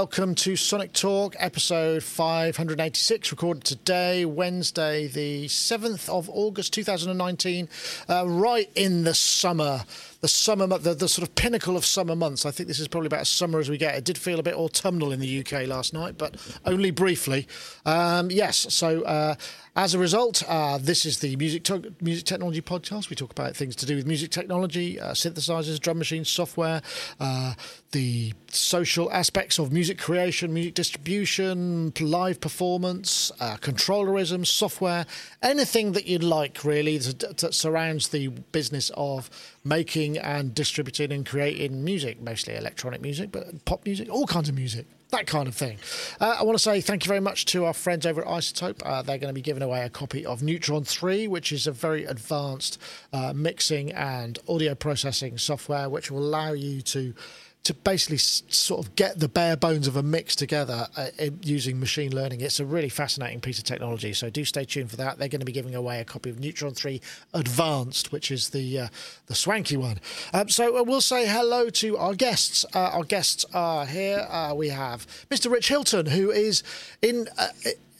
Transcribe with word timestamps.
Welcome 0.00 0.34
to 0.36 0.56
Sonic 0.56 0.94
Talk, 0.94 1.36
episode 1.38 2.02
586, 2.02 3.32
recorded 3.32 3.64
today, 3.64 4.24
Wednesday, 4.24 5.08
the 5.08 5.44
7th 5.44 6.08
of 6.08 6.30
August 6.30 6.72
2019, 6.72 7.68
uh, 8.08 8.26
right 8.26 8.70
in 8.74 9.04
the 9.04 9.12
summer 9.12 9.84
the 10.20 10.28
summer, 10.28 10.66
the, 10.66 10.94
the 10.94 11.08
sort 11.08 11.26
of 11.26 11.34
pinnacle 11.34 11.76
of 11.76 11.84
summer 11.84 12.14
months. 12.14 12.44
I 12.44 12.50
think 12.50 12.68
this 12.68 12.78
is 12.78 12.88
probably 12.88 13.06
about 13.06 13.20
as 13.20 13.28
summer 13.28 13.58
as 13.58 13.70
we 13.70 13.78
get. 13.78 13.94
It 13.94 14.04
did 14.04 14.18
feel 14.18 14.38
a 14.38 14.42
bit 14.42 14.54
autumnal 14.54 15.12
in 15.12 15.20
the 15.20 15.40
UK 15.40 15.66
last 15.66 15.94
night, 15.94 16.18
but 16.18 16.36
only 16.66 16.90
briefly. 16.90 17.48
Um, 17.86 18.30
yes, 18.30 18.66
so 18.72 19.02
uh, 19.02 19.34
as 19.76 19.94
a 19.94 19.98
result, 19.98 20.42
uh, 20.48 20.78
this 20.78 21.06
is 21.06 21.20
the 21.20 21.36
music 21.36 21.62
to- 21.64 21.94
music 22.00 22.24
technology 22.24 22.60
podcast. 22.60 23.08
We 23.08 23.16
talk 23.16 23.30
about 23.30 23.56
things 23.56 23.76
to 23.76 23.86
do 23.86 23.94
with 23.96 24.06
music 24.06 24.30
technology, 24.30 24.98
uh, 24.98 25.12
synthesizers, 25.12 25.78
drum 25.78 25.98
machines, 25.98 26.28
software, 26.28 26.82
uh, 27.20 27.54
the 27.92 28.32
social 28.48 29.10
aspects 29.12 29.58
of 29.58 29.72
music 29.72 29.98
creation, 29.98 30.52
music 30.52 30.74
distribution, 30.74 31.92
live 32.00 32.40
performance, 32.40 33.30
uh, 33.38 33.56
controllerism, 33.56 34.44
software, 34.44 35.06
anything 35.42 35.92
that 35.92 36.06
you'd 36.06 36.24
like 36.24 36.64
really 36.64 36.98
that, 36.98 37.38
that 37.38 37.54
surrounds 37.54 38.08
the 38.08 38.28
business 38.28 38.90
of 38.96 39.30
making 39.64 40.18
and 40.18 40.54
distributing 40.54 41.12
and 41.12 41.24
creating 41.24 41.84
music, 41.84 42.20
mostly 42.20 42.56
electronic 42.56 43.00
music, 43.00 43.30
but 43.30 43.64
pop 43.66 43.84
music, 43.84 44.08
all 44.10 44.26
kinds 44.26 44.48
of 44.48 44.54
music 44.54 44.86
that 45.10 45.26
kind 45.26 45.48
of 45.48 45.54
thing. 45.54 45.78
Uh, 46.20 46.36
I 46.40 46.42
want 46.44 46.56
to 46.56 46.62
say 46.62 46.80
thank 46.80 47.04
you 47.04 47.08
very 47.08 47.20
much 47.20 47.44
to 47.46 47.64
our 47.64 47.74
friends 47.74 48.06
over 48.06 48.22
at 48.22 48.26
iZotope. 48.26 48.82
Uh, 48.84 49.02
they're 49.02 49.18
going 49.18 49.30
to 49.30 49.34
be 49.34 49.40
giving 49.40 49.62
away 49.62 49.84
a 49.84 49.90
copy 49.90 50.24
of 50.24 50.42
Neutron 50.42 50.84
3, 50.84 51.28
which 51.28 51.52
is 51.52 51.66
a 51.66 51.72
very 51.72 52.04
advanced 52.04 52.78
uh, 53.12 53.32
mixing 53.34 53.92
and 53.92 54.38
audio 54.48 54.74
processing 54.74 55.38
software, 55.38 55.88
which 55.88 56.10
will 56.10 56.20
allow 56.20 56.52
you 56.52 56.80
to 56.82 57.14
to 57.62 57.74
basically 57.74 58.16
sort 58.16 58.84
of 58.84 58.94
get 58.96 59.20
the 59.20 59.28
bare 59.28 59.56
bones 59.56 59.86
of 59.86 59.94
a 59.94 60.02
mix 60.02 60.34
together 60.34 60.86
uh, 60.96 61.08
using 61.42 61.78
machine 61.78 62.14
learning. 62.14 62.40
It's 62.40 62.58
a 62.58 62.64
really 62.64 62.88
fascinating 62.88 63.40
piece 63.40 63.58
of 63.58 63.64
technology. 63.64 64.14
So 64.14 64.30
do 64.30 64.44
stay 64.46 64.64
tuned 64.64 64.90
for 64.90 64.96
that. 64.96 65.18
They're 65.18 65.28
going 65.28 65.40
to 65.40 65.46
be 65.46 65.52
giving 65.52 65.74
away 65.74 66.00
a 66.00 66.04
copy 66.04 66.30
of 66.30 66.40
Neutron 66.40 66.72
3 66.72 67.00
Advanced, 67.34 68.12
which 68.12 68.30
is 68.30 68.50
the 68.50 68.78
uh, 68.78 68.88
the 69.26 69.34
swanky 69.34 69.76
one. 69.76 70.00
Um, 70.32 70.48
so 70.48 70.78
uh, 70.78 70.82
we'll 70.82 71.02
say 71.02 71.26
hello 71.26 71.68
to 71.70 71.98
our 71.98 72.14
guests. 72.14 72.64
Uh, 72.74 72.78
our 72.78 73.04
guests 73.04 73.44
are 73.52 73.84
here. 73.84 74.26
Uh, 74.30 74.54
we 74.54 74.68
have 74.68 75.06
Mr. 75.28 75.50
Rich 75.50 75.68
Hilton, 75.68 76.06
who 76.06 76.30
is 76.30 76.62
in 77.02 77.28
uh, 77.36 77.48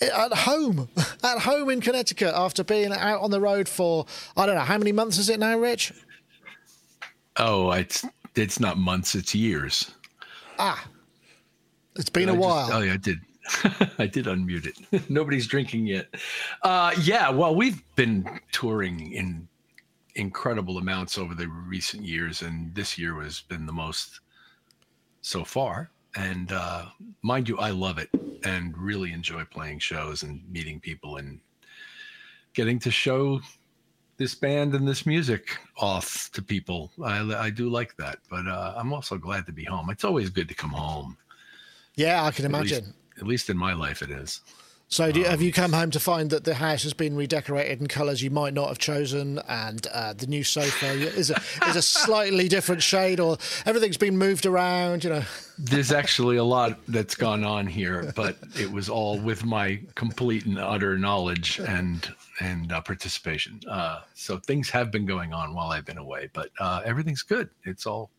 at 0.01 0.33
home, 0.33 0.89
at 1.23 1.41
home 1.41 1.69
in 1.69 1.83
Connecticut 1.83 2.33
after 2.35 2.65
being 2.65 2.93
out 2.93 3.21
on 3.21 3.31
the 3.31 3.41
road 3.41 3.69
for 3.69 4.07
I 4.37 4.47
don't 4.47 4.55
know 4.55 4.63
how 4.63 4.79
many 4.79 4.93
months 4.93 5.19
is 5.19 5.29
it 5.29 5.39
now, 5.39 5.59
Rich? 5.59 5.93
Oh, 7.37 7.71
it's 7.73 8.05
it's 8.35 8.61
not 8.61 8.79
months, 8.79 9.15
it's 9.15 9.35
years. 9.35 9.93
Ah, 10.59 10.87
it's 11.97 12.11
been 12.11 12.29
a 12.29 12.35
while. 12.35 12.69
Just, 12.69 12.79
oh 12.79 12.83
yeah, 12.83 12.93
I 12.93 12.97
did. 12.97 13.19
I 13.99 14.07
did 14.07 14.27
unmute 14.27 14.67
it. 14.67 15.11
Nobody's 15.11 15.47
drinking 15.47 15.87
yet. 15.87 16.15
Uh, 16.63 16.95
yeah, 17.03 17.31
well, 17.31 17.55
we've 17.55 17.83
been 17.97 18.41
touring 18.53 19.13
in 19.13 19.49
incredible 20.15 20.79
amounts 20.79 21.19
over 21.19 21.35
the 21.35 21.49
recent 21.49 22.05
years, 22.05 22.43
and 22.43 22.75
this 22.75 22.99
year 22.99 23.21
has 23.23 23.41
been 23.41 23.67
the 23.67 23.73
most 23.73 24.21
so 25.23 25.45
far. 25.45 25.91
And 26.17 26.53
uh, 26.53 26.87
mind 27.23 27.49
you, 27.49 27.59
I 27.59 27.71
love 27.71 27.99
it 27.99 28.11
and 28.45 28.77
really 28.77 29.13
enjoy 29.13 29.45
playing 29.45 29.79
shows 29.79 30.23
and 30.23 30.43
meeting 30.51 30.81
people 30.81 31.17
and 31.17 31.41
getting 32.55 32.79
to 32.81 32.91
show 32.91 33.41
this 34.21 34.35
band 34.35 34.75
and 34.75 34.87
this 34.87 35.07
music 35.07 35.57
off 35.79 36.31
to 36.35 36.43
people. 36.43 36.91
I, 37.03 37.21
I 37.35 37.49
do 37.49 37.71
like 37.71 37.97
that, 37.97 38.19
but 38.29 38.47
uh, 38.47 38.75
I'm 38.77 38.93
also 38.93 39.17
glad 39.17 39.47
to 39.47 39.53
be 39.53 39.65
home. 39.65 39.89
It's 39.89 40.05
always 40.05 40.29
good 40.29 40.47
to 40.49 40.55
come 40.55 40.73
home. 40.73 41.17
Yeah, 41.95 42.23
I 42.23 42.31
can 42.31 42.45
imagine. 42.45 42.79
At 42.79 42.85
least, 42.85 43.19
at 43.19 43.27
least 43.27 43.51
in 43.51 43.57
my 43.57 43.73
life, 43.73 44.03
it 44.03 44.11
is. 44.11 44.43
So, 44.89 45.07
you, 45.07 45.25
have 45.25 45.41
you 45.41 45.53
come 45.53 45.73
home 45.73 45.91
to 45.93 46.01
find 46.01 46.29
that 46.31 46.45
the 46.45 46.55
house 46.55 46.83
has 46.83 46.93
been 46.93 47.17
redecorated 47.17 47.81
in 47.81 47.87
colours 47.87 48.23
you 48.23 48.31
might 48.31 48.53
not 48.53 48.69
have 48.69 48.79
chosen, 48.79 49.39
and 49.49 49.87
uh, 49.87 50.13
the 50.13 50.27
new 50.27 50.45
sofa 50.45 50.89
is 50.89 51.31
a, 51.31 51.41
is 51.69 51.77
a 51.77 51.83
slightly 51.83 52.47
different 52.47 52.83
shade, 52.83 53.21
or 53.21 53.39
everything's 53.65 53.97
been 53.97 54.19
moved 54.19 54.45
around? 54.45 55.03
You 55.03 55.11
know, 55.11 55.23
there's 55.59 55.93
actually 55.93 56.37
a 56.37 56.45
lot 56.45 56.79
that's 56.89 57.15
gone 57.15 57.43
on 57.43 57.69
here, 57.69 58.13
but 58.15 58.37
it 58.59 58.71
was 58.71 58.91
all 58.91 59.19
with 59.19 59.47
my 59.47 59.81
complete 59.95 60.45
and 60.45 60.59
utter 60.59 60.99
knowledge 60.99 61.59
and 61.61 62.07
and 62.41 62.73
uh, 62.73 62.81
participation. 62.81 63.61
Uh, 63.69 64.01
so 64.15 64.39
things 64.39 64.71
have 64.71 64.91
been 64.91 65.07
going 65.07 65.33
on 65.33 65.55
while 65.55 65.71
I've 65.71 65.85
been 65.85 65.99
away, 65.99 66.31
but 66.33 66.51
uh, 66.59 66.83
everything's 66.85 67.23
good. 67.23 67.51
It's 67.65 67.87
all 67.87 68.11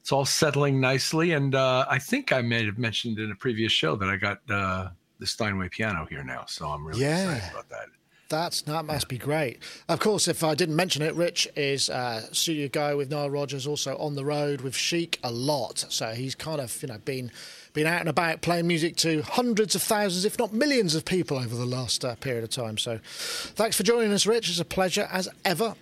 it's 0.00 0.10
all 0.10 0.24
settling 0.24 0.80
nicely, 0.80 1.32
and 1.32 1.54
uh, 1.54 1.86
I 1.88 1.98
think 1.98 2.32
I 2.32 2.42
may 2.42 2.64
have 2.66 2.78
mentioned 2.78 3.18
in 3.18 3.30
a 3.30 3.36
previous 3.36 3.70
show 3.70 3.94
that 3.96 4.08
I 4.08 4.16
got 4.16 4.38
uh, 4.50 4.88
the 5.20 5.26
Steinway 5.26 5.68
piano 5.68 6.06
here 6.10 6.24
now, 6.24 6.44
so 6.48 6.66
I'm 6.66 6.84
really 6.84 7.02
yeah. 7.02 7.34
excited 7.34 7.52
about 7.52 7.68
that. 7.68 7.86
That's 8.28 8.62
that 8.62 8.86
must 8.86 9.08
be 9.08 9.18
great. 9.18 9.58
Of 9.90 10.00
course, 10.00 10.26
if 10.26 10.42
I 10.42 10.54
didn't 10.54 10.74
mention 10.74 11.02
it, 11.02 11.14
Rich 11.14 11.46
is 11.54 11.90
a 11.90 12.26
studio 12.32 12.66
guy 12.66 12.94
with 12.94 13.10
Nile 13.10 13.28
Rodgers, 13.28 13.66
also 13.66 13.96
on 13.98 14.14
the 14.14 14.24
road 14.24 14.62
with 14.62 14.74
Chic 14.74 15.20
a 15.22 15.30
lot. 15.30 15.84
So 15.90 16.12
he's 16.12 16.34
kind 16.34 16.58
of 16.60 16.82
you 16.82 16.88
know 16.88 16.98
been 16.98 17.30
been 17.72 17.86
out 17.86 18.00
and 18.00 18.08
about 18.08 18.42
playing 18.42 18.66
music 18.66 18.96
to 18.96 19.22
hundreds 19.22 19.74
of 19.74 19.82
thousands, 19.82 20.24
if 20.24 20.38
not 20.38 20.52
millions, 20.52 20.94
of 20.94 21.04
people 21.04 21.38
over 21.38 21.54
the 21.54 21.66
last 21.66 22.04
uh, 22.04 22.14
period 22.16 22.44
of 22.44 22.50
time. 22.50 22.78
So, 22.78 23.00
thanks 23.02 23.76
for 23.76 23.82
joining 23.82 24.12
us, 24.12 24.26
Rich. 24.26 24.50
It's 24.50 24.60
a 24.60 24.64
pleasure 24.64 25.08
as 25.10 25.28
ever. 25.44 25.74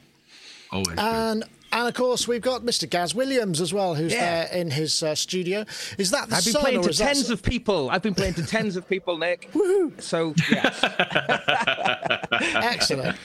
Always. 0.71 0.99
And 0.99 1.45
and 1.73 1.89
of 1.89 1.95
course, 1.95 2.27
we've 2.27 2.43
got 2.43 2.63
Mr. 2.63 2.89
Gaz 2.89 3.15
Williams 3.15 3.61
as 3.61 3.73
well, 3.73 3.95
who's 3.95 4.13
yeah. 4.13 4.47
there 4.47 4.61
in 4.61 4.71
his 4.71 5.03
uh, 5.03 5.15
studio. 5.15 5.65
Is 5.99 6.11
that 6.11 6.29
the 6.29 6.37
I've 6.37 6.45
been 6.45 6.53
son, 6.53 6.63
playing 6.63 6.83
to 6.83 6.93
tens 6.93 7.29
that... 7.29 7.35
of 7.35 7.43
people. 7.43 7.91
I've 7.91 8.03
been 8.03 8.15
playing 8.15 8.35
to 8.35 8.47
tens 8.47 8.77
of 8.77 8.89
people, 8.89 9.17
Nick. 9.19 9.51
Woohoo! 9.55 10.01
So, 10.01 10.35
yes. 10.51 10.81
Excellent. 12.55 13.17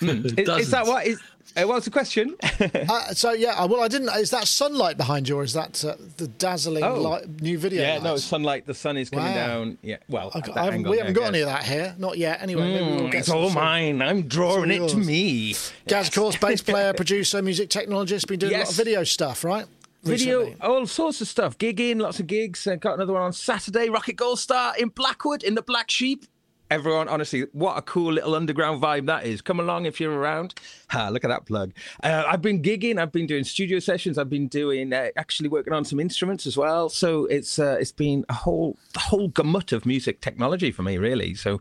Mm. 0.00 0.38
Is, 0.38 0.48
is, 0.48 0.70
that 0.70 0.86
what 0.86 1.06
is? 1.06 1.20
Uh, 1.56 1.66
what's 1.66 1.84
the 1.84 1.90
question? 1.90 2.36
uh, 2.62 3.12
so 3.12 3.32
yeah, 3.32 3.50
uh, 3.52 3.66
well, 3.66 3.80
I 3.80 3.88
didn't. 3.88 4.08
Is 4.16 4.30
that 4.30 4.46
sunlight 4.46 4.96
behind 4.96 5.28
you, 5.28 5.36
or 5.36 5.42
is 5.42 5.52
that 5.54 5.84
uh, 5.84 5.96
the 6.16 6.28
dazzling 6.28 6.84
oh. 6.84 7.00
light, 7.00 7.40
new 7.40 7.58
video? 7.58 7.82
Yeah, 7.82 7.94
lights? 7.94 8.04
no, 8.04 8.16
sunlight. 8.16 8.66
The 8.66 8.74
sun 8.74 8.96
is 8.96 9.10
coming 9.10 9.26
wow. 9.26 9.46
down. 9.46 9.78
Yeah, 9.82 9.96
well, 10.08 10.30
I, 10.34 10.42
I 10.54 10.64
haven't, 10.64 10.88
we 10.88 10.98
haven't 10.98 11.14
got 11.14 11.26
any 11.26 11.40
of 11.40 11.46
that 11.46 11.64
here, 11.64 11.94
not 11.98 12.18
yet. 12.18 12.42
Anyway, 12.42 12.62
mm, 12.62 13.14
it's 13.14 13.28
all 13.28 13.50
mine. 13.50 14.00
I'm 14.02 14.22
drawing 14.22 14.70
it 14.70 14.88
to 14.90 14.96
me. 14.96 15.54
Gaz, 15.88 16.08
of 16.08 16.14
course, 16.14 16.36
bass 16.36 16.62
player, 16.62 16.92
producer, 16.92 17.42
music 17.42 17.68
technologist, 17.68 18.28
been 18.28 18.38
doing 18.38 18.52
yes. 18.52 18.60
a 18.60 18.64
lot 18.64 18.70
of 18.70 18.76
video 18.76 19.04
stuff, 19.04 19.44
right? 19.44 19.66
Video, 20.02 20.40
Recently. 20.40 20.66
all 20.66 20.86
sorts 20.86 21.20
of 21.20 21.28
stuff. 21.28 21.58
Gigging, 21.58 22.00
lots 22.00 22.20
of 22.20 22.26
gigs. 22.26 22.66
Uh, 22.66 22.76
got 22.76 22.94
another 22.94 23.12
one 23.12 23.22
on 23.22 23.32
Saturday. 23.34 23.90
Rocket 23.90 24.14
Gold 24.14 24.38
Star 24.38 24.74
in 24.78 24.88
Blackwood 24.88 25.42
in 25.42 25.54
the 25.54 25.62
Black 25.62 25.90
Sheep 25.90 26.24
everyone, 26.70 27.08
honestly, 27.08 27.46
what 27.52 27.76
a 27.76 27.82
cool 27.82 28.12
little 28.12 28.34
underground 28.34 28.80
vibe 28.80 29.06
that 29.06 29.26
is. 29.26 29.42
Come 29.42 29.60
along 29.60 29.86
if 29.86 30.00
you're 30.00 30.12
around. 30.12 30.54
Ha, 30.90 31.08
look 31.08 31.24
at 31.24 31.28
that 31.28 31.46
plug. 31.46 31.72
Uh, 32.02 32.24
I've 32.26 32.42
been 32.42 32.62
gigging. 32.62 32.98
I've 32.98 33.12
been 33.12 33.26
doing 33.26 33.44
studio 33.44 33.78
sessions. 33.78 34.16
I've 34.18 34.30
been 34.30 34.48
doing 34.48 34.92
uh, 34.92 35.08
actually 35.16 35.48
working 35.48 35.72
on 35.72 35.84
some 35.84 36.00
instruments 36.00 36.46
as 36.46 36.56
well. 36.56 36.88
So 36.88 37.26
it's 37.26 37.58
uh, 37.58 37.76
it's 37.80 37.92
been 37.92 38.24
a 38.28 38.34
whole 38.34 38.78
whole 38.96 39.28
gamut 39.28 39.72
of 39.72 39.84
music 39.84 40.20
technology 40.20 40.70
for 40.70 40.82
me, 40.82 40.96
really. 40.96 41.34
So 41.34 41.60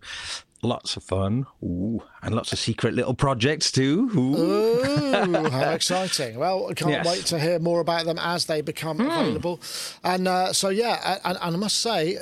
lots 0.62 0.97
of 0.97 1.03
fun 1.03 1.46
Ooh, 1.64 2.03
and 2.22 2.36
lots 2.36 2.52
of 2.52 2.59
secret 2.59 2.94
little 2.94 3.14
projects 3.14 3.72
too. 3.72 4.09
Ooh, 4.16 4.36
Ooh 4.36 5.50
how 5.50 5.70
exciting! 5.72 6.38
Well, 6.38 6.68
I 6.70 6.74
can't 6.74 6.91
yes. 6.91 7.06
wait 7.06 7.26
to 7.28 7.40
hear 7.40 7.59
more 7.59 7.80
about 7.80 8.06
them 8.06 8.20
as 8.20 8.46
they 8.46 8.62
become 8.62 9.00
mm. 9.00 9.06
available. 9.08 9.59
And 10.03 10.28
uh, 10.28 10.53
so, 10.53 10.70
yeah, 10.70 11.20
and, 11.23 11.38
and 11.41 11.55
I 11.55 11.58
must 11.58 11.79
say 11.79 12.17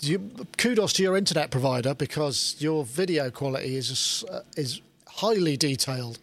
you, 0.00 0.30
kudos 0.56 0.92
to 0.94 1.02
your 1.02 1.16
internet 1.16 1.50
provider 1.50 1.94
because 1.94 2.56
your 2.58 2.84
video 2.84 3.30
quality 3.30 3.76
is 3.76 4.24
uh, 4.30 4.40
is 4.56 4.80
highly 5.06 5.56
detailed. 5.56 6.18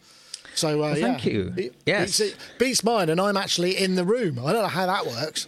So 0.56 0.75
uh, 0.75 0.77
well, 0.77 0.95
thank 0.95 1.25
yeah, 1.25 1.31
you. 1.31 1.54
It, 1.57 1.75
yes, 1.86 2.19
beats, 2.19 2.19
it 2.19 2.38
beats 2.57 2.83
mine, 2.83 3.10
and 3.10 3.19
I'm 3.19 3.38
actually 3.38 3.77
in 3.77 3.95
the 3.95 4.06
room. 4.06 4.39
I 4.39 4.54
don't 4.54 4.62
know 4.62 4.68
how 4.68 4.86
that 4.86 5.06
works. 5.06 5.48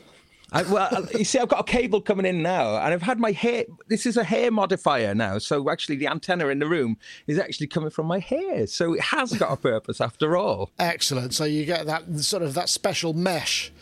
I, 0.51 0.63
well, 0.63 1.06
you 1.13 1.25
see, 1.25 1.39
I've 1.39 1.50
got 1.50 1.59
a 1.59 1.63
cable 1.63 2.00
coming 2.00 2.25
in 2.25 2.41
now, 2.41 2.77
and 2.77 2.94
I've 2.94 3.01
had 3.01 3.19
my 3.19 3.31
hair. 3.31 3.65
This 3.89 4.06
is 4.06 4.15
a 4.15 4.24
hair 4.24 4.50
modifier 4.50 5.13
now, 5.13 5.39
so 5.39 5.69
actually, 5.69 5.97
the 5.97 6.07
antenna 6.07 6.47
in 6.47 6.59
the 6.59 6.68
room 6.68 6.97
is 7.27 7.38
actually 7.38 7.68
coming 7.68 7.89
from 7.89 8.06
my 8.06 8.19
hair. 8.19 8.65
So 8.68 8.94
it 8.94 9.01
has 9.01 9.33
got 9.33 9.51
a 9.51 9.57
purpose 9.57 10.00
after 10.00 10.38
all. 10.38 10.71
Excellent. 10.80 11.33
So 11.33 11.44
you 11.44 11.65
get 11.65 11.85
that 11.88 12.19
sort 12.19 12.44
of 12.44 12.53
that 12.53 12.69
special 12.69 13.13
mesh. 13.13 13.73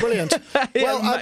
Brilliant. 0.00 0.34
well, 0.74 1.20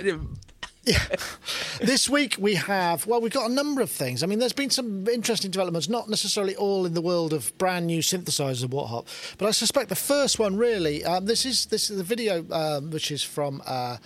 yeah, 0.84 1.04
this 1.80 2.08
week 2.08 2.36
we 2.38 2.54
have, 2.54 3.06
well, 3.06 3.20
we've 3.20 3.32
got 3.32 3.50
a 3.50 3.54
number 3.54 3.80
of 3.80 3.90
things. 3.90 4.22
I 4.22 4.26
mean, 4.26 4.38
there's 4.38 4.52
been 4.52 4.70
some 4.70 5.06
interesting 5.08 5.50
developments, 5.50 5.88
not 5.88 6.08
necessarily 6.08 6.56
all 6.56 6.86
in 6.86 6.94
the 6.94 7.02
world 7.02 7.32
of 7.32 7.56
brand 7.58 7.86
new 7.86 8.00
synthesizers 8.00 8.62
and 8.62 8.72
whatnot, 8.72 9.06
but 9.38 9.46
I 9.46 9.52
suspect 9.52 9.88
the 9.88 9.94
first 9.94 10.38
one 10.38 10.56
really, 10.56 11.04
um, 11.04 11.26
this 11.26 11.46
is 11.46 11.66
this 11.66 11.90
is 11.90 11.98
the 11.98 12.04
video 12.04 12.44
um, 12.50 12.90
which 12.90 13.10
is 13.10 13.22
from 13.22 13.62
uh, 13.66 13.98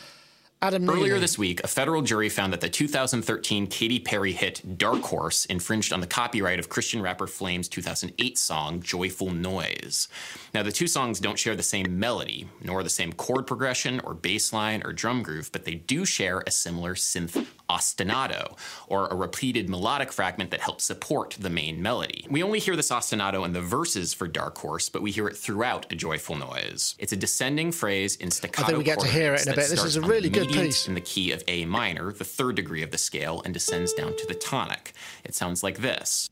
Adam 0.63 0.89
Earlier 0.89 1.09
Neely. 1.09 1.21
this 1.21 1.39
week, 1.39 1.63
a 1.65 1.69
federal 1.69 2.01
jury 2.01 2.31
found 2.31 2.53
that 2.53 2.63
the 2.63 2.69
2013 2.69 3.67
Katy 3.67 4.01
Perry 4.01 4.33
hit 4.33 4.79
Dark 4.79 5.03
Horse 5.03 5.45
infringed 5.45 5.93
on 5.93 6.01
the 6.01 6.07
copyright 6.07 6.59
of 6.59 6.71
Christian 6.71 7.03
rapper 7.03 7.27
Flame's 7.27 7.69
2008 7.69 8.39
song 8.39 8.81
Joyful 8.81 9.31
Noise. 9.31 10.09
Now, 10.57 10.63
the 10.63 10.73
two 10.73 10.87
songs 10.87 11.21
don't 11.21 11.39
share 11.39 11.55
the 11.55 11.63
same 11.63 11.99
melody, 11.99 12.49
nor 12.63 12.83
the 12.83 12.89
same 12.89 13.13
chord 13.13 13.47
progression 13.47 14.01
or 14.01 14.15
bass 14.15 14.55
line 14.55 14.81
or 14.87 14.95
drum 14.95 15.23
groove, 15.23 15.51
but 15.53 15.67
they 15.67 15.75
do 15.75 16.07
share 16.07 16.43
a 16.47 16.51
similar 16.51 16.95
synth 16.95 17.47
ostinato, 17.69 18.57
or 18.87 19.07
a 19.09 19.15
repeated 19.15 19.69
melodic 19.69 20.11
fragment 20.11 20.51
that 20.53 20.61
helps 20.61 20.85
support 20.85 21.37
the 21.39 21.51
main 21.51 21.83
melody. 21.83 22.27
We 22.31 22.43
only 22.43 22.59
hear 22.59 22.75
this 22.75 22.91
ostinato 22.91 23.45
in 23.45 23.53
the 23.53 23.61
verses 23.61 24.15
for 24.15 24.27
Dark 24.27 24.57
Horse, 24.57 24.89
but 24.89 25.03
we 25.03 25.11
hear 25.11 25.29
it 25.29 25.37
throughout 25.37 25.93
A 25.93 25.95
Joyful 25.95 26.37
Noise. 26.37 26.95
It's 26.99 27.13
a 27.13 27.17
descending 27.17 27.71
phrase 27.71 28.17
in 28.17 28.31
staccato 28.31 28.79
we 28.79 28.85
get 28.85 29.01
to 29.01 29.09
hear 29.09 29.35
it 29.35 29.47
in 29.47 29.53
a 29.53 29.57
bit. 29.57 29.69
This 29.69 29.85
is 29.85 29.97
a 29.97 30.01
really 30.01 30.31
good 30.31 30.49
piece. 30.49 30.89
in 30.89 30.95
the 30.95 31.03
key 31.03 31.33
of 31.33 31.45
A 31.49 31.67
minor, 31.67 32.13
the 32.13 32.25
third 32.25 32.57
degree 32.57 32.83
of 32.83 32.93
the 32.93 32.99
scale, 32.99 33.43
and 33.45 33.53
descends 33.53 33.93
down 33.93 34.17
to 34.17 34.27
the 34.27 34.35
tonic. 34.35 34.95
It 35.23 35.35
sounds 35.35 35.63
like 35.63 35.81
this. 35.81 36.31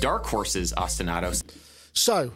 Dark 0.00 0.26
Horse's 0.26 0.72
ostinatos. 0.74 1.42
So, 1.92 2.32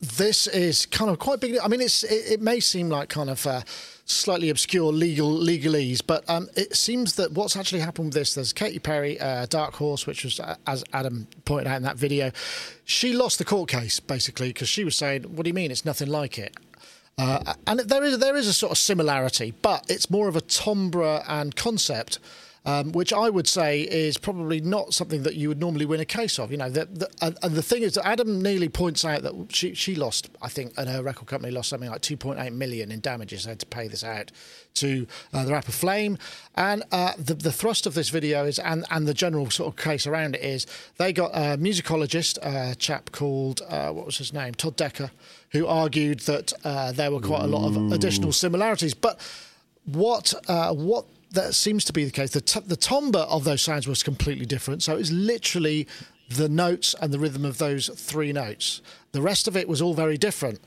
this 0.00 0.46
is 0.46 0.86
kind 0.86 1.10
of 1.10 1.18
quite 1.18 1.40
big. 1.40 1.58
I 1.62 1.68
mean, 1.68 1.80
it's 1.80 2.04
it, 2.04 2.32
it 2.32 2.40
may 2.40 2.60
seem 2.60 2.88
like 2.88 3.08
kind 3.08 3.30
of 3.30 3.46
uh, 3.46 3.62
slightly 4.04 4.48
obscure 4.48 4.92
legal 4.92 5.30
legalese, 5.30 6.00
but 6.06 6.28
um, 6.30 6.48
it 6.56 6.76
seems 6.76 7.16
that 7.16 7.32
what's 7.32 7.56
actually 7.56 7.80
happened 7.80 8.06
with 8.06 8.14
this. 8.14 8.34
There's 8.34 8.52
Katy 8.52 8.78
Perry, 8.78 9.18
uh, 9.18 9.46
Dark 9.46 9.74
Horse, 9.74 10.06
which 10.06 10.24
was 10.24 10.38
uh, 10.38 10.56
as 10.66 10.84
Adam 10.92 11.26
pointed 11.44 11.66
out 11.68 11.76
in 11.76 11.82
that 11.82 11.96
video, 11.96 12.30
she 12.84 13.12
lost 13.12 13.38
the 13.38 13.44
court 13.44 13.68
case 13.68 13.98
basically 14.00 14.48
because 14.48 14.68
she 14.68 14.84
was 14.84 14.94
saying, 14.96 15.24
"What 15.24 15.44
do 15.44 15.48
you 15.48 15.54
mean? 15.54 15.70
It's 15.70 15.84
nothing 15.84 16.08
like 16.08 16.38
it." 16.38 16.56
Uh, 17.18 17.54
and 17.66 17.80
there 17.80 18.04
is 18.04 18.18
there 18.18 18.36
is 18.36 18.46
a 18.46 18.52
sort 18.52 18.70
of 18.70 18.78
similarity, 18.78 19.52
but 19.62 19.84
it's 19.88 20.08
more 20.08 20.28
of 20.28 20.36
a 20.36 20.40
timbre 20.40 21.24
and 21.26 21.56
concept, 21.56 22.20
um, 22.68 22.92
which 22.92 23.14
I 23.14 23.30
would 23.30 23.48
say 23.48 23.80
is 23.80 24.18
probably 24.18 24.60
not 24.60 24.92
something 24.92 25.22
that 25.22 25.36
you 25.36 25.48
would 25.48 25.58
normally 25.58 25.86
win 25.86 26.00
a 26.00 26.04
case 26.04 26.38
of. 26.38 26.50
You 26.50 26.58
know, 26.58 26.68
the, 26.68 26.84
the, 26.84 27.08
and, 27.22 27.38
and 27.42 27.54
the 27.54 27.62
thing 27.62 27.82
is 27.82 27.94
that 27.94 28.06
Adam 28.06 28.42
Neely 28.42 28.68
points 28.68 29.06
out 29.06 29.22
that 29.22 29.32
she 29.48 29.72
she 29.72 29.94
lost, 29.94 30.28
I 30.42 30.48
think, 30.48 30.74
and 30.76 30.86
her 30.86 31.02
record 31.02 31.28
company 31.28 31.50
lost 31.50 31.70
something 31.70 31.88
like 31.88 32.02
2.8 32.02 32.52
million 32.52 32.92
in 32.92 33.00
damages. 33.00 33.44
They 33.44 33.52
had 33.52 33.60
to 33.60 33.66
pay 33.66 33.88
this 33.88 34.04
out 34.04 34.32
to 34.74 35.06
uh, 35.32 35.46
the 35.46 35.52
rapper 35.52 35.72
Flame, 35.72 36.18
and 36.56 36.82
uh, 36.92 37.14
the 37.16 37.32
the 37.32 37.52
thrust 37.52 37.86
of 37.86 37.94
this 37.94 38.10
video 38.10 38.44
is, 38.44 38.58
and 38.58 38.84
and 38.90 39.08
the 39.08 39.14
general 39.14 39.48
sort 39.48 39.72
of 39.72 39.82
case 39.82 40.06
around 40.06 40.34
it 40.34 40.42
is, 40.42 40.66
they 40.98 41.10
got 41.10 41.30
a 41.34 41.56
musicologist, 41.56 42.36
a 42.42 42.74
chap 42.74 43.12
called 43.12 43.62
uh, 43.66 43.90
what 43.92 44.04
was 44.04 44.18
his 44.18 44.34
name, 44.34 44.52
Todd 44.54 44.76
Decker, 44.76 45.10
who 45.52 45.66
argued 45.66 46.20
that 46.20 46.52
uh, 46.64 46.92
there 46.92 47.10
were 47.10 47.20
quite 47.20 47.44
a 47.44 47.46
lot 47.46 47.66
of 47.66 47.92
additional 47.92 48.30
similarities, 48.30 48.92
but 48.92 49.18
what 49.86 50.34
uh, 50.48 50.74
what 50.74 51.06
that 51.32 51.54
seems 51.54 51.84
to 51.84 51.92
be 51.92 52.04
the 52.04 52.10
case. 52.10 52.30
The, 52.30 52.40
t- 52.40 52.60
the 52.60 52.76
timbre 52.76 53.20
of 53.20 53.44
those 53.44 53.62
sounds 53.62 53.86
was 53.86 54.02
completely 54.02 54.46
different. 54.46 54.82
So 54.82 54.96
it's 54.96 55.10
literally 55.10 55.86
the 56.28 56.48
notes 56.48 56.94
and 57.00 57.12
the 57.12 57.18
rhythm 57.18 57.44
of 57.44 57.58
those 57.58 57.88
three 57.88 58.32
notes. 58.32 58.82
The 59.12 59.22
rest 59.22 59.48
of 59.48 59.56
it 59.56 59.68
was 59.68 59.80
all 59.80 59.94
very 59.94 60.18
different. 60.18 60.60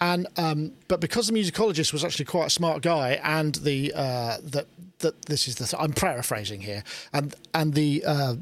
And 0.00 0.26
um, 0.38 0.72
but 0.88 1.00
because 1.00 1.26
the 1.26 1.34
musicologist 1.34 1.92
was 1.92 2.04
actually 2.04 2.24
quite 2.24 2.46
a 2.46 2.50
smart 2.50 2.80
guy, 2.80 3.20
and 3.22 3.54
the 3.56 3.92
uh, 3.94 4.38
that 4.42 4.66
that 5.00 5.26
this 5.26 5.46
is 5.46 5.56
the 5.56 5.66
th- 5.66 5.82
I'm 5.82 5.92
paraphrasing 5.92 6.62
here, 6.62 6.82
and 7.12 7.34
and 7.52 7.74
the 7.74 8.02
uh, 8.06 8.36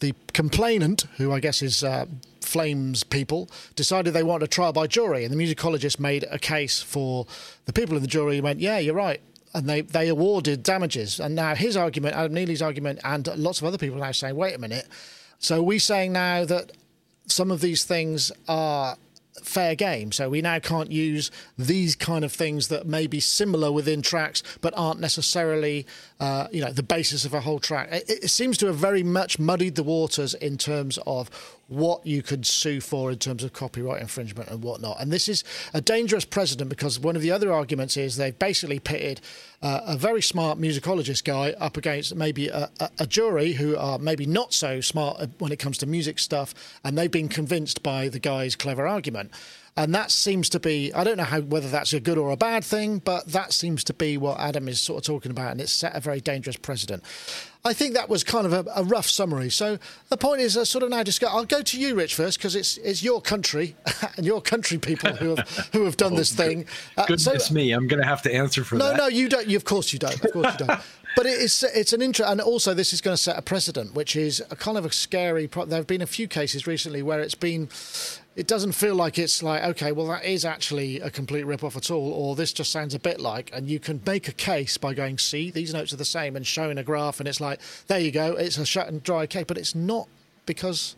the 0.00 0.14
complainant, 0.32 1.04
who 1.18 1.30
I 1.30 1.40
guess 1.40 1.60
is 1.60 1.84
uh, 1.84 2.06
Flames 2.40 3.04
people, 3.04 3.50
decided 3.76 4.14
they 4.14 4.22
wanted 4.22 4.44
a 4.44 4.48
trial 4.48 4.72
by 4.72 4.86
jury, 4.86 5.26
and 5.26 5.34
the 5.38 5.42
musicologist 5.42 6.00
made 6.00 6.24
a 6.30 6.38
case 6.38 6.80
for 6.80 7.26
the 7.66 7.72
people 7.74 7.96
in 7.96 8.02
the 8.02 8.08
jury. 8.08 8.40
Went, 8.40 8.60
yeah, 8.60 8.78
you're 8.78 8.94
right, 8.94 9.20
and 9.54 9.68
they 9.68 9.82
they 9.82 10.08
awarded 10.08 10.62
damages. 10.62 11.20
And 11.20 11.34
now 11.34 11.54
his 11.54 11.76
argument, 11.76 12.16
Adam 12.16 12.34
Neely's 12.34 12.62
argument, 12.62 13.00
and 13.04 13.26
lots 13.38 13.60
of 13.60 13.66
other 13.66 13.78
people 13.78 13.98
now 13.98 14.12
saying, 14.12 14.36
wait 14.36 14.54
a 14.54 14.58
minute. 14.58 14.88
So 15.38 15.62
we 15.62 15.78
saying 15.78 16.12
now 16.12 16.44
that 16.44 16.72
some 17.26 17.50
of 17.50 17.60
these 17.60 17.84
things 17.84 18.32
are 18.48 18.96
fair 19.42 19.74
game. 19.74 20.12
So 20.12 20.28
we 20.28 20.40
now 20.40 20.58
can't 20.58 20.90
use 20.90 21.30
these 21.58 21.96
kind 21.96 22.24
of 22.24 22.32
things 22.32 22.68
that 22.68 22.86
may 22.86 23.06
be 23.06 23.20
similar 23.20 23.70
within 23.72 24.00
tracks, 24.00 24.42
but 24.60 24.72
aren't 24.76 25.00
necessarily, 25.00 25.86
uh, 26.20 26.46
you 26.52 26.60
know, 26.64 26.72
the 26.72 26.82
basis 26.82 27.24
of 27.24 27.34
a 27.34 27.40
whole 27.40 27.58
track. 27.58 27.88
It, 27.90 28.04
it 28.08 28.30
seems 28.30 28.56
to 28.58 28.66
have 28.66 28.76
very 28.76 29.02
much 29.02 29.38
muddied 29.38 29.74
the 29.74 29.82
waters 29.82 30.34
in 30.34 30.56
terms 30.56 30.98
of 31.06 31.30
what 31.68 32.06
you 32.06 32.22
could 32.22 32.46
sue 32.46 32.80
for 32.80 33.10
in 33.10 33.18
terms 33.18 33.42
of 33.42 33.52
copyright 33.52 34.00
infringement 34.00 34.48
and 34.50 34.62
whatnot. 34.62 35.00
And 35.00 35.12
this 35.12 35.28
is 35.28 35.44
a 35.72 35.80
dangerous 35.80 36.24
precedent 36.24 36.68
because 36.68 36.98
one 37.00 37.16
of 37.16 37.22
the 37.22 37.30
other 37.30 37.52
arguments 37.52 37.96
is 37.96 38.16
they've 38.16 38.38
basically 38.38 38.78
pitted 38.78 39.20
uh, 39.62 39.80
a 39.86 39.96
very 39.96 40.20
smart 40.20 40.58
musicologist 40.58 41.24
guy 41.24 41.52
up 41.52 41.76
against 41.76 42.14
maybe 42.14 42.48
a, 42.48 42.70
a, 42.80 42.90
a 43.00 43.06
jury 43.06 43.52
who 43.52 43.76
are 43.76 43.98
maybe 43.98 44.26
not 44.26 44.52
so 44.52 44.80
smart 44.80 45.30
when 45.38 45.52
it 45.52 45.58
comes 45.58 45.78
to 45.78 45.86
music 45.86 46.18
stuff, 46.18 46.54
and 46.84 46.98
they've 46.98 47.10
been 47.10 47.28
convinced 47.28 47.82
by 47.82 48.08
the 48.08 48.18
guy's 48.18 48.56
clever 48.56 48.86
argument. 48.86 49.30
And 49.76 49.92
that 49.94 50.12
seems 50.12 50.48
to 50.50 50.60
be, 50.60 50.92
I 50.92 51.02
don't 51.02 51.16
know 51.16 51.24
how 51.24 51.40
whether 51.40 51.68
that's 51.68 51.92
a 51.92 51.98
good 51.98 52.16
or 52.16 52.30
a 52.30 52.36
bad 52.36 52.62
thing, 52.62 52.98
but 52.98 53.26
that 53.28 53.52
seems 53.52 53.82
to 53.84 53.94
be 53.94 54.16
what 54.16 54.38
Adam 54.38 54.68
is 54.68 54.80
sort 54.80 54.98
of 54.98 55.06
talking 55.06 55.32
about, 55.32 55.50
and 55.50 55.60
it's 55.60 55.72
set 55.72 55.96
a 55.96 56.00
very 56.00 56.20
dangerous 56.20 56.56
precedent. 56.56 57.02
I 57.66 57.72
think 57.72 57.94
that 57.94 58.10
was 58.10 58.22
kind 58.22 58.46
of 58.46 58.52
a, 58.52 58.70
a 58.76 58.84
rough 58.84 59.08
summary. 59.08 59.48
So 59.48 59.78
the 60.10 60.18
point 60.18 60.42
is, 60.42 60.54
uh, 60.54 60.66
sort 60.66 60.84
of 60.84 60.90
now 60.90 61.02
discuss. 61.02 61.30
I'll 61.32 61.46
go 61.46 61.62
to 61.62 61.80
you, 61.80 61.94
Rich, 61.94 62.14
first, 62.14 62.38
because 62.38 62.54
it's 62.54 62.76
it's 62.78 63.02
your 63.02 63.22
country 63.22 63.74
and 64.16 64.26
your 64.26 64.42
country 64.42 64.76
people 64.76 65.12
who 65.12 65.34
have 65.36 65.48
who 65.72 65.84
have 65.84 65.96
done 65.96 66.14
this 66.16 66.32
thing. 66.32 66.66
Uh, 66.96 67.06
Goodness 67.06 67.46
so, 67.46 67.54
me, 67.54 67.72
I'm 67.72 67.88
going 67.88 68.02
to 68.02 68.06
have 68.06 68.20
to 68.22 68.34
answer 68.34 68.64
for 68.64 68.76
no, 68.76 68.88
that. 68.88 68.96
No, 68.98 69.04
no, 69.04 69.08
you 69.08 69.30
don't. 69.30 69.48
You, 69.48 69.56
of 69.56 69.64
course 69.64 69.94
you 69.94 69.98
don't. 69.98 70.22
Of 70.22 70.32
course 70.32 70.52
you 70.58 70.66
don't. 70.66 70.80
But 71.16 71.26
it's 71.26 71.62
it's 71.62 71.92
an 71.92 72.02
intro, 72.02 72.26
and 72.26 72.40
also 72.40 72.74
this 72.74 72.92
is 72.92 73.00
going 73.00 73.16
to 73.16 73.22
set 73.22 73.38
a 73.38 73.42
precedent, 73.42 73.94
which 73.94 74.16
is 74.16 74.42
a 74.50 74.56
kind 74.56 74.76
of 74.76 74.84
a 74.84 74.90
scary. 74.90 75.46
Pro- 75.46 75.64
there 75.64 75.78
have 75.78 75.86
been 75.86 76.02
a 76.02 76.08
few 76.08 76.26
cases 76.26 76.66
recently 76.66 77.02
where 77.02 77.20
it's 77.20 77.36
been. 77.36 77.68
It 78.36 78.48
doesn't 78.48 78.72
feel 78.72 78.96
like 78.96 79.18
it's 79.18 79.42
like 79.42 79.62
okay, 79.62 79.92
well 79.92 80.08
that 80.08 80.24
is 80.24 80.44
actually 80.44 81.00
a 81.00 81.10
complete 81.10 81.44
rip 81.44 81.62
off 81.62 81.76
at 81.76 81.90
all, 81.90 82.12
or 82.12 82.34
this 82.34 82.52
just 82.52 82.72
sounds 82.72 82.94
a 82.94 82.98
bit 82.98 83.20
like, 83.20 83.50
and 83.54 83.68
you 83.68 83.78
can 83.78 84.00
make 84.04 84.26
a 84.28 84.32
case 84.32 84.76
by 84.76 84.92
going, 84.92 85.18
see, 85.18 85.50
these 85.50 85.72
notes 85.72 85.92
are 85.92 85.96
the 85.96 86.04
same, 86.04 86.34
and 86.34 86.46
showing 86.46 86.78
a 86.78 86.82
graph, 86.82 87.20
and 87.20 87.28
it's 87.28 87.40
like, 87.40 87.60
there 87.86 88.00
you 88.00 88.10
go, 88.10 88.32
it's 88.32 88.58
a 88.58 88.66
shut 88.66 88.88
and 88.88 89.02
dry 89.02 89.26
case, 89.26 89.44
but 89.46 89.56
it's 89.56 89.74
not 89.74 90.08
because 90.46 90.96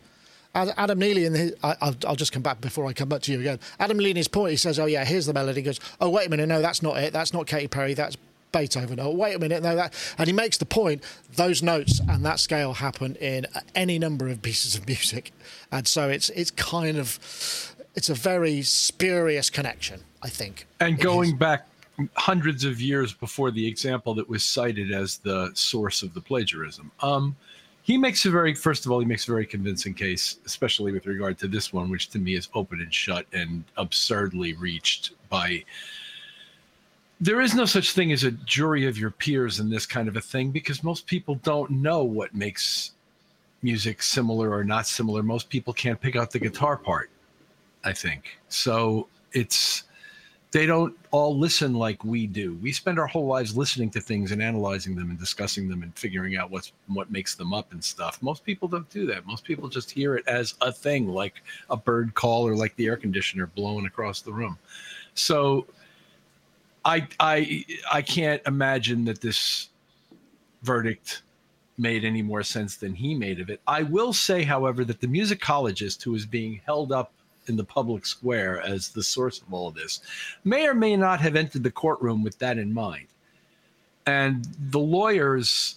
Adam 0.55 0.99
Neely, 0.99 1.25
in 1.25 1.33
his, 1.33 1.53
I, 1.63 1.75
will 1.81 1.95
I'll 2.07 2.15
just 2.15 2.31
come 2.31 2.41
back 2.41 2.61
before 2.61 2.87
I 2.87 2.93
come 2.93 3.09
back 3.09 3.21
to 3.23 3.31
you 3.31 3.39
again. 3.39 3.59
Adam 3.79 3.97
Neely's 3.97 4.27
point, 4.27 4.51
he 4.51 4.57
says, 4.57 4.79
"Oh 4.79 4.85
yeah, 4.85 5.05
here's 5.05 5.25
the 5.25 5.33
melody." 5.33 5.61
He 5.61 5.65
goes, 5.65 5.79
"Oh 6.01 6.09
wait 6.09 6.27
a 6.27 6.29
minute, 6.29 6.47
no, 6.47 6.61
that's 6.61 6.81
not 6.81 6.97
it. 6.97 7.13
That's 7.13 7.33
not 7.33 7.45
Katy 7.45 7.67
Perry. 7.67 7.93
That's 7.93 8.17
Beethoven." 8.51 8.99
Oh 8.99 9.11
wait 9.11 9.35
a 9.35 9.39
minute, 9.39 9.63
no, 9.63 9.75
that. 9.75 9.93
And 10.17 10.27
he 10.27 10.33
makes 10.33 10.57
the 10.57 10.65
point: 10.65 11.03
those 11.35 11.61
notes 11.61 11.99
and 12.07 12.25
that 12.25 12.39
scale 12.39 12.73
happen 12.73 13.15
in 13.15 13.47
any 13.75 13.99
number 13.99 14.27
of 14.27 14.41
pieces 14.41 14.75
of 14.75 14.87
music, 14.87 15.31
and 15.71 15.87
so 15.87 16.09
it's 16.09 16.29
it's 16.31 16.51
kind 16.51 16.97
of 16.97 17.19
it's 17.95 18.09
a 18.09 18.13
very 18.15 18.61
spurious 18.61 19.49
connection, 19.49 20.01
I 20.21 20.29
think. 20.29 20.67
And 20.79 20.99
going 20.99 21.35
back 21.35 21.67
hundreds 22.15 22.63
of 22.63 22.79
years 22.79 23.13
before 23.13 23.51
the 23.51 23.65
example 23.67 24.13
that 24.15 24.29
was 24.29 24.43
cited 24.43 24.91
as 24.91 25.17
the 25.17 25.51
source 25.55 26.03
of 26.03 26.13
the 26.13 26.21
plagiarism. 26.21 26.91
Um, 27.01 27.35
he 27.81 27.97
makes 27.97 28.25
a 28.25 28.29
very 28.29 28.53
first 28.53 28.85
of 28.85 28.91
all 28.91 28.99
he 28.99 29.05
makes 29.05 29.27
a 29.27 29.31
very 29.31 29.45
convincing 29.45 29.93
case 29.93 30.39
especially 30.45 30.91
with 30.91 31.05
regard 31.05 31.39
to 31.39 31.47
this 31.47 31.71
one 31.71 31.89
which 31.89 32.09
to 32.09 32.19
me 32.19 32.35
is 32.35 32.49
open 32.53 32.81
and 32.81 32.93
shut 32.93 33.25
and 33.31 33.63
absurdly 33.77 34.53
reached 34.53 35.11
by 35.29 35.63
there 37.19 37.41
is 37.41 37.55
no 37.55 37.65
such 37.65 37.93
thing 37.93 38.11
as 38.11 38.23
a 38.23 38.31
jury 38.31 38.85
of 38.85 38.97
your 38.97 39.11
peers 39.11 39.59
in 39.59 39.69
this 39.69 39.85
kind 39.85 40.07
of 40.07 40.15
a 40.15 40.21
thing 40.21 40.51
because 40.51 40.83
most 40.83 41.07
people 41.07 41.35
don't 41.35 41.71
know 41.71 42.03
what 42.03 42.33
makes 42.35 42.91
music 43.63 44.03
similar 44.03 44.51
or 44.51 44.63
not 44.63 44.85
similar 44.85 45.23
most 45.23 45.49
people 45.49 45.73
can't 45.73 45.99
pick 45.99 46.15
out 46.15 46.29
the 46.29 46.37
guitar 46.37 46.77
part 46.77 47.09
i 47.83 47.91
think 47.91 48.37
so 48.49 49.07
it's 49.33 49.83
they 50.51 50.65
don't 50.65 50.95
all 51.11 51.37
listen 51.37 51.73
like 51.73 52.03
we 52.03 52.25
do. 52.25 52.57
We 52.61 52.71
spend 52.71 52.99
our 52.99 53.07
whole 53.07 53.27
lives 53.27 53.57
listening 53.57 53.89
to 53.91 54.01
things 54.01 54.31
and 54.31 54.41
analyzing 54.41 54.95
them 54.95 55.09
and 55.09 55.19
discussing 55.19 55.67
them 55.67 55.83
and 55.83 55.93
figuring 55.97 56.37
out 56.37 56.49
what's 56.49 56.71
what 56.87 57.11
makes 57.11 57.35
them 57.35 57.53
up 57.53 57.73
and 57.73 57.83
stuff. 57.83 58.21
Most 58.21 58.45
people 58.45 58.67
don't 58.67 58.89
do 58.89 59.05
that. 59.07 59.25
Most 59.25 59.43
people 59.43 59.67
just 59.67 59.91
hear 59.91 60.15
it 60.15 60.25
as 60.27 60.55
a 60.61 60.71
thing, 60.71 61.09
like 61.09 61.43
a 61.69 61.75
bird 61.75 62.13
call 62.13 62.47
or 62.47 62.55
like 62.55 62.75
the 62.77 62.87
air 62.87 62.95
conditioner 62.95 63.47
blowing 63.47 63.85
across 63.85 64.21
the 64.21 64.31
room. 64.31 64.57
So 65.15 65.67
I 66.87 67.07
I 67.19 67.65
I 67.91 68.01
can't 68.01 68.41
imagine 68.47 69.03
that 69.05 69.19
this 69.19 69.69
verdict 70.63 71.21
made 71.77 72.05
any 72.05 72.21
more 72.21 72.41
sense 72.41 72.77
than 72.77 72.95
he 72.95 73.13
made 73.13 73.39
of 73.39 73.49
it. 73.49 73.61
I 73.67 73.83
will 73.83 74.13
say, 74.13 74.43
however, 74.43 74.83
that 74.85 75.01
the 75.01 75.07
musicologist 75.07 76.01
who 76.01 76.15
is 76.15 76.25
being 76.25 76.61
held 76.65 76.91
up 76.91 77.11
in 77.47 77.57
the 77.57 77.63
public 77.63 78.05
square 78.05 78.61
as 78.61 78.89
the 78.89 79.03
source 79.03 79.41
of 79.41 79.53
all 79.53 79.67
of 79.67 79.75
this 79.75 79.99
may 80.43 80.65
or 80.65 80.73
may 80.73 80.95
not 80.95 81.19
have 81.19 81.35
entered 81.35 81.63
the 81.63 81.71
courtroom 81.71 82.23
with 82.23 82.39
that 82.39 82.57
in 82.57 82.73
mind. 82.73 83.07
And 84.05 84.47
the 84.71 84.79
lawyers 84.79 85.76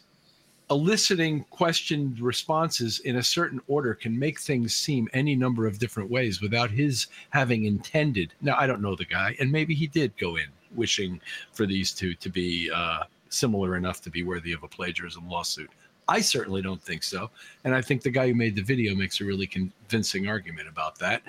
eliciting 0.70 1.44
questioned 1.50 2.20
responses 2.20 3.00
in 3.00 3.16
a 3.16 3.22
certain 3.22 3.60
order 3.66 3.92
can 3.94 4.16
make 4.16 4.40
things 4.40 4.74
seem 4.74 5.08
any 5.12 5.34
number 5.34 5.66
of 5.66 5.78
different 5.78 6.08
ways 6.08 6.40
without 6.40 6.70
his 6.70 7.08
having 7.30 7.64
intended. 7.64 8.32
Now, 8.40 8.56
I 8.56 8.66
don't 8.66 8.80
know 8.80 8.94
the 8.94 9.04
guy, 9.04 9.34
and 9.40 9.50
maybe 9.50 9.74
he 9.74 9.88
did 9.88 10.16
go 10.16 10.36
in 10.36 10.46
wishing 10.74 11.20
for 11.52 11.66
these 11.66 11.92
two 11.92 12.14
to 12.14 12.28
be 12.28 12.70
uh, 12.72 13.02
similar 13.28 13.76
enough 13.76 14.00
to 14.02 14.10
be 14.10 14.22
worthy 14.22 14.52
of 14.52 14.62
a 14.62 14.68
plagiarism 14.68 15.28
lawsuit. 15.28 15.70
I 16.08 16.20
certainly 16.20 16.60
don't 16.60 16.82
think 16.82 17.04
so. 17.04 17.30
And 17.62 17.72
I 17.72 17.82
think 17.82 18.02
the 18.02 18.10
guy 18.10 18.28
who 18.28 18.34
made 18.34 18.56
the 18.56 18.62
video 18.62 18.96
makes 18.96 19.20
a 19.20 19.24
really 19.24 19.46
convincing 19.46 20.26
argument 20.26 20.68
about 20.68 20.98
that. 20.98 21.22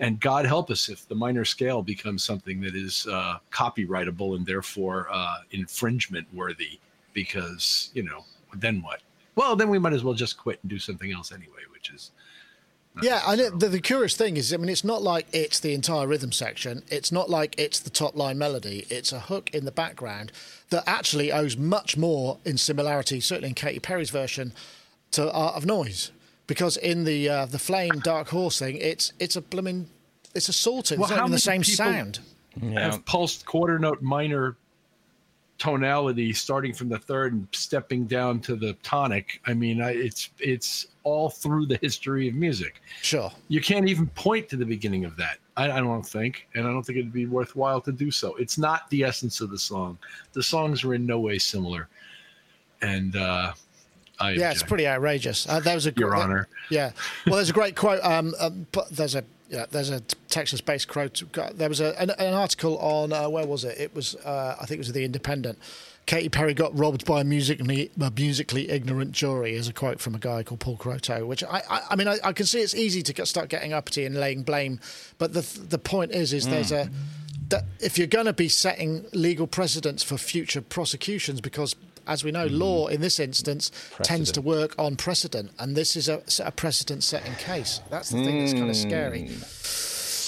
And 0.00 0.18
God 0.18 0.44
help 0.44 0.70
us 0.70 0.88
if 0.88 1.06
the 1.06 1.14
minor 1.14 1.44
scale 1.44 1.82
becomes 1.82 2.24
something 2.24 2.60
that 2.62 2.74
is 2.74 3.06
uh, 3.08 3.38
copyrightable 3.52 4.34
and 4.34 4.44
therefore 4.44 5.08
uh, 5.12 5.36
infringement 5.52 6.26
worthy, 6.34 6.80
because, 7.12 7.90
you 7.94 8.02
know, 8.02 8.24
then 8.60 8.82
what? 8.82 9.00
Well, 9.36 9.56
then 9.56 9.68
we 9.68 9.78
might 9.78 9.92
as 9.92 10.04
well 10.04 10.14
just 10.14 10.36
quit 10.38 10.60
and 10.62 10.70
do 10.70 10.78
something 10.78 11.12
else 11.12 11.32
anyway, 11.32 11.62
which 11.72 11.90
is. 11.90 12.12
Yeah, 13.02 13.22
and 13.26 13.40
it, 13.40 13.58
the, 13.58 13.68
the 13.68 13.80
curious 13.80 14.16
thing 14.16 14.36
is, 14.36 14.54
I 14.54 14.56
mean, 14.56 14.68
it's 14.68 14.84
not 14.84 15.02
like 15.02 15.26
it's 15.32 15.58
the 15.58 15.74
entire 15.74 16.06
rhythm 16.06 16.30
section. 16.30 16.84
It's 16.88 17.10
not 17.10 17.28
like 17.28 17.56
it's 17.58 17.80
the 17.80 17.90
top 17.90 18.14
line 18.14 18.38
melody. 18.38 18.86
It's 18.88 19.10
a 19.10 19.18
hook 19.18 19.50
in 19.52 19.64
the 19.64 19.72
background 19.72 20.30
that 20.70 20.84
actually 20.86 21.32
owes 21.32 21.56
much 21.56 21.96
more 21.96 22.38
in 22.44 22.56
similarity, 22.56 23.18
certainly 23.20 23.48
in 23.48 23.54
Katy 23.56 23.80
Perry's 23.80 24.10
version, 24.10 24.52
to 25.10 25.32
Art 25.32 25.56
of 25.56 25.66
Noise. 25.66 26.12
Because 26.46 26.76
in 26.76 27.02
the 27.04 27.28
uh, 27.28 27.46
the 27.46 27.58
Flame 27.58 27.98
Dark 28.00 28.28
Horse 28.28 28.58
thing, 28.60 28.76
it's 28.76 29.12
it's 29.18 29.34
a 29.34 29.40
blooming, 29.40 29.88
it's 30.34 30.48
assaulting. 30.48 31.00
Well, 31.00 31.06
it's 31.06 31.10
not 31.10 31.18
how 31.18 31.24
even 31.24 31.32
the 31.32 31.38
same 31.38 31.62
people- 31.62 31.76
sound. 31.76 32.20
Yeah. 32.62 32.92
have 32.92 33.04
pulsed 33.04 33.44
quarter 33.46 33.80
note 33.80 34.00
minor 34.02 34.56
tonality 35.58 36.32
starting 36.32 36.72
from 36.74 36.88
the 36.88 36.98
third 36.98 37.32
and 37.32 37.46
stepping 37.52 38.06
down 38.06 38.40
to 38.40 38.56
the 38.56 38.72
tonic 38.82 39.40
i 39.46 39.54
mean 39.54 39.80
I, 39.80 39.90
it's 39.92 40.30
it's 40.40 40.88
all 41.04 41.30
through 41.30 41.66
the 41.66 41.78
history 41.80 42.28
of 42.28 42.34
music 42.34 42.82
Sure. 43.02 43.30
you 43.48 43.60
can't 43.60 43.88
even 43.88 44.08
point 44.08 44.48
to 44.48 44.56
the 44.56 44.66
beginning 44.66 45.04
of 45.04 45.16
that 45.16 45.38
I, 45.56 45.70
I 45.70 45.80
don't 45.80 46.02
think 46.04 46.48
and 46.54 46.66
i 46.66 46.70
don't 46.72 46.82
think 46.82 46.98
it'd 46.98 47.12
be 47.12 47.26
worthwhile 47.26 47.80
to 47.82 47.92
do 47.92 48.10
so 48.10 48.34
it's 48.34 48.58
not 48.58 48.90
the 48.90 49.04
essence 49.04 49.40
of 49.40 49.50
the 49.50 49.58
song 49.58 49.96
the 50.32 50.42
songs 50.42 50.82
are 50.82 50.94
in 50.94 51.06
no 51.06 51.20
way 51.20 51.38
similar 51.38 51.88
and 52.82 53.14
uh 53.16 53.52
I 54.20 54.30
Yeah, 54.30 54.52
it's 54.52 54.62
pretty 54.62 54.86
outrageous. 54.86 55.44
Uh, 55.48 55.58
there 55.58 55.74
was 55.74 55.88
a 55.88 55.92
your 55.96 56.10
there- 56.10 56.16
honor 56.18 56.48
Yeah. 56.70 56.92
Well, 57.26 57.34
there's 57.34 57.50
a 57.50 57.52
great 57.52 57.74
quote. 57.74 58.00
Um, 58.04 58.32
but 58.70 58.88
there's 58.90 59.16
a 59.16 59.24
yeah, 59.48 59.66
there's 59.70 59.90
a 59.90 60.00
Texas-based 60.28 60.88
quote. 60.88 61.22
There 61.54 61.68
was 61.68 61.80
a, 61.80 62.00
an, 62.00 62.10
an 62.10 62.34
article 62.34 62.78
on 62.78 63.12
uh, 63.12 63.28
where 63.28 63.46
was 63.46 63.64
it? 63.64 63.78
It 63.78 63.94
was 63.94 64.14
uh, 64.16 64.56
I 64.60 64.66
think 64.66 64.78
it 64.78 64.78
was 64.78 64.92
the 64.92 65.04
Independent. 65.04 65.58
Katy 66.06 66.28
Perry 66.28 66.52
got 66.54 66.76
robbed 66.78 67.06
by 67.06 67.22
a 67.22 67.24
musically 67.24 67.90
a 68.00 68.10
musically 68.10 68.70
ignorant 68.70 69.12
jury. 69.12 69.54
Is 69.54 69.68
a 69.68 69.72
quote 69.72 70.00
from 70.00 70.14
a 70.14 70.18
guy 70.18 70.42
called 70.42 70.60
Paul 70.60 70.76
Croto. 70.76 71.26
Which 71.26 71.44
I 71.44 71.62
I, 71.68 71.80
I 71.90 71.96
mean 71.96 72.08
I, 72.08 72.18
I 72.24 72.32
can 72.32 72.46
see 72.46 72.60
it's 72.60 72.74
easy 72.74 73.02
to 73.02 73.12
get, 73.12 73.28
start 73.28 73.48
getting 73.48 73.72
uppity 73.72 74.04
and 74.04 74.14
laying 74.14 74.42
blame, 74.42 74.80
but 75.18 75.32
the 75.32 75.42
the 75.68 75.78
point 75.78 76.12
is 76.12 76.32
is 76.32 76.46
there's 76.46 76.72
a 76.72 76.90
that 77.48 77.64
if 77.80 77.98
you're 77.98 78.06
going 78.06 78.26
to 78.26 78.32
be 78.32 78.48
setting 78.48 79.04
legal 79.12 79.46
precedents 79.46 80.02
for 80.02 80.16
future 80.16 80.62
prosecutions, 80.62 81.40
because 81.40 81.76
as 82.06 82.24
we 82.24 82.30
know, 82.30 82.46
law 82.46 82.86
in 82.88 83.00
this 83.00 83.18
instance 83.20 83.70
tends 84.02 84.30
to 84.32 84.40
work 84.40 84.74
on 84.78 84.96
precedent, 84.96 85.50
and 85.58 85.76
this 85.76 85.96
is 85.96 86.08
a, 86.08 86.22
a 86.44 86.50
precedent-setting 86.52 87.34
case. 87.36 87.80
That's 87.90 88.10
the 88.10 88.22
thing 88.24 88.38
that's 88.40 88.52
kind 88.52 88.70
of 88.70 88.76
scary. 88.76 89.28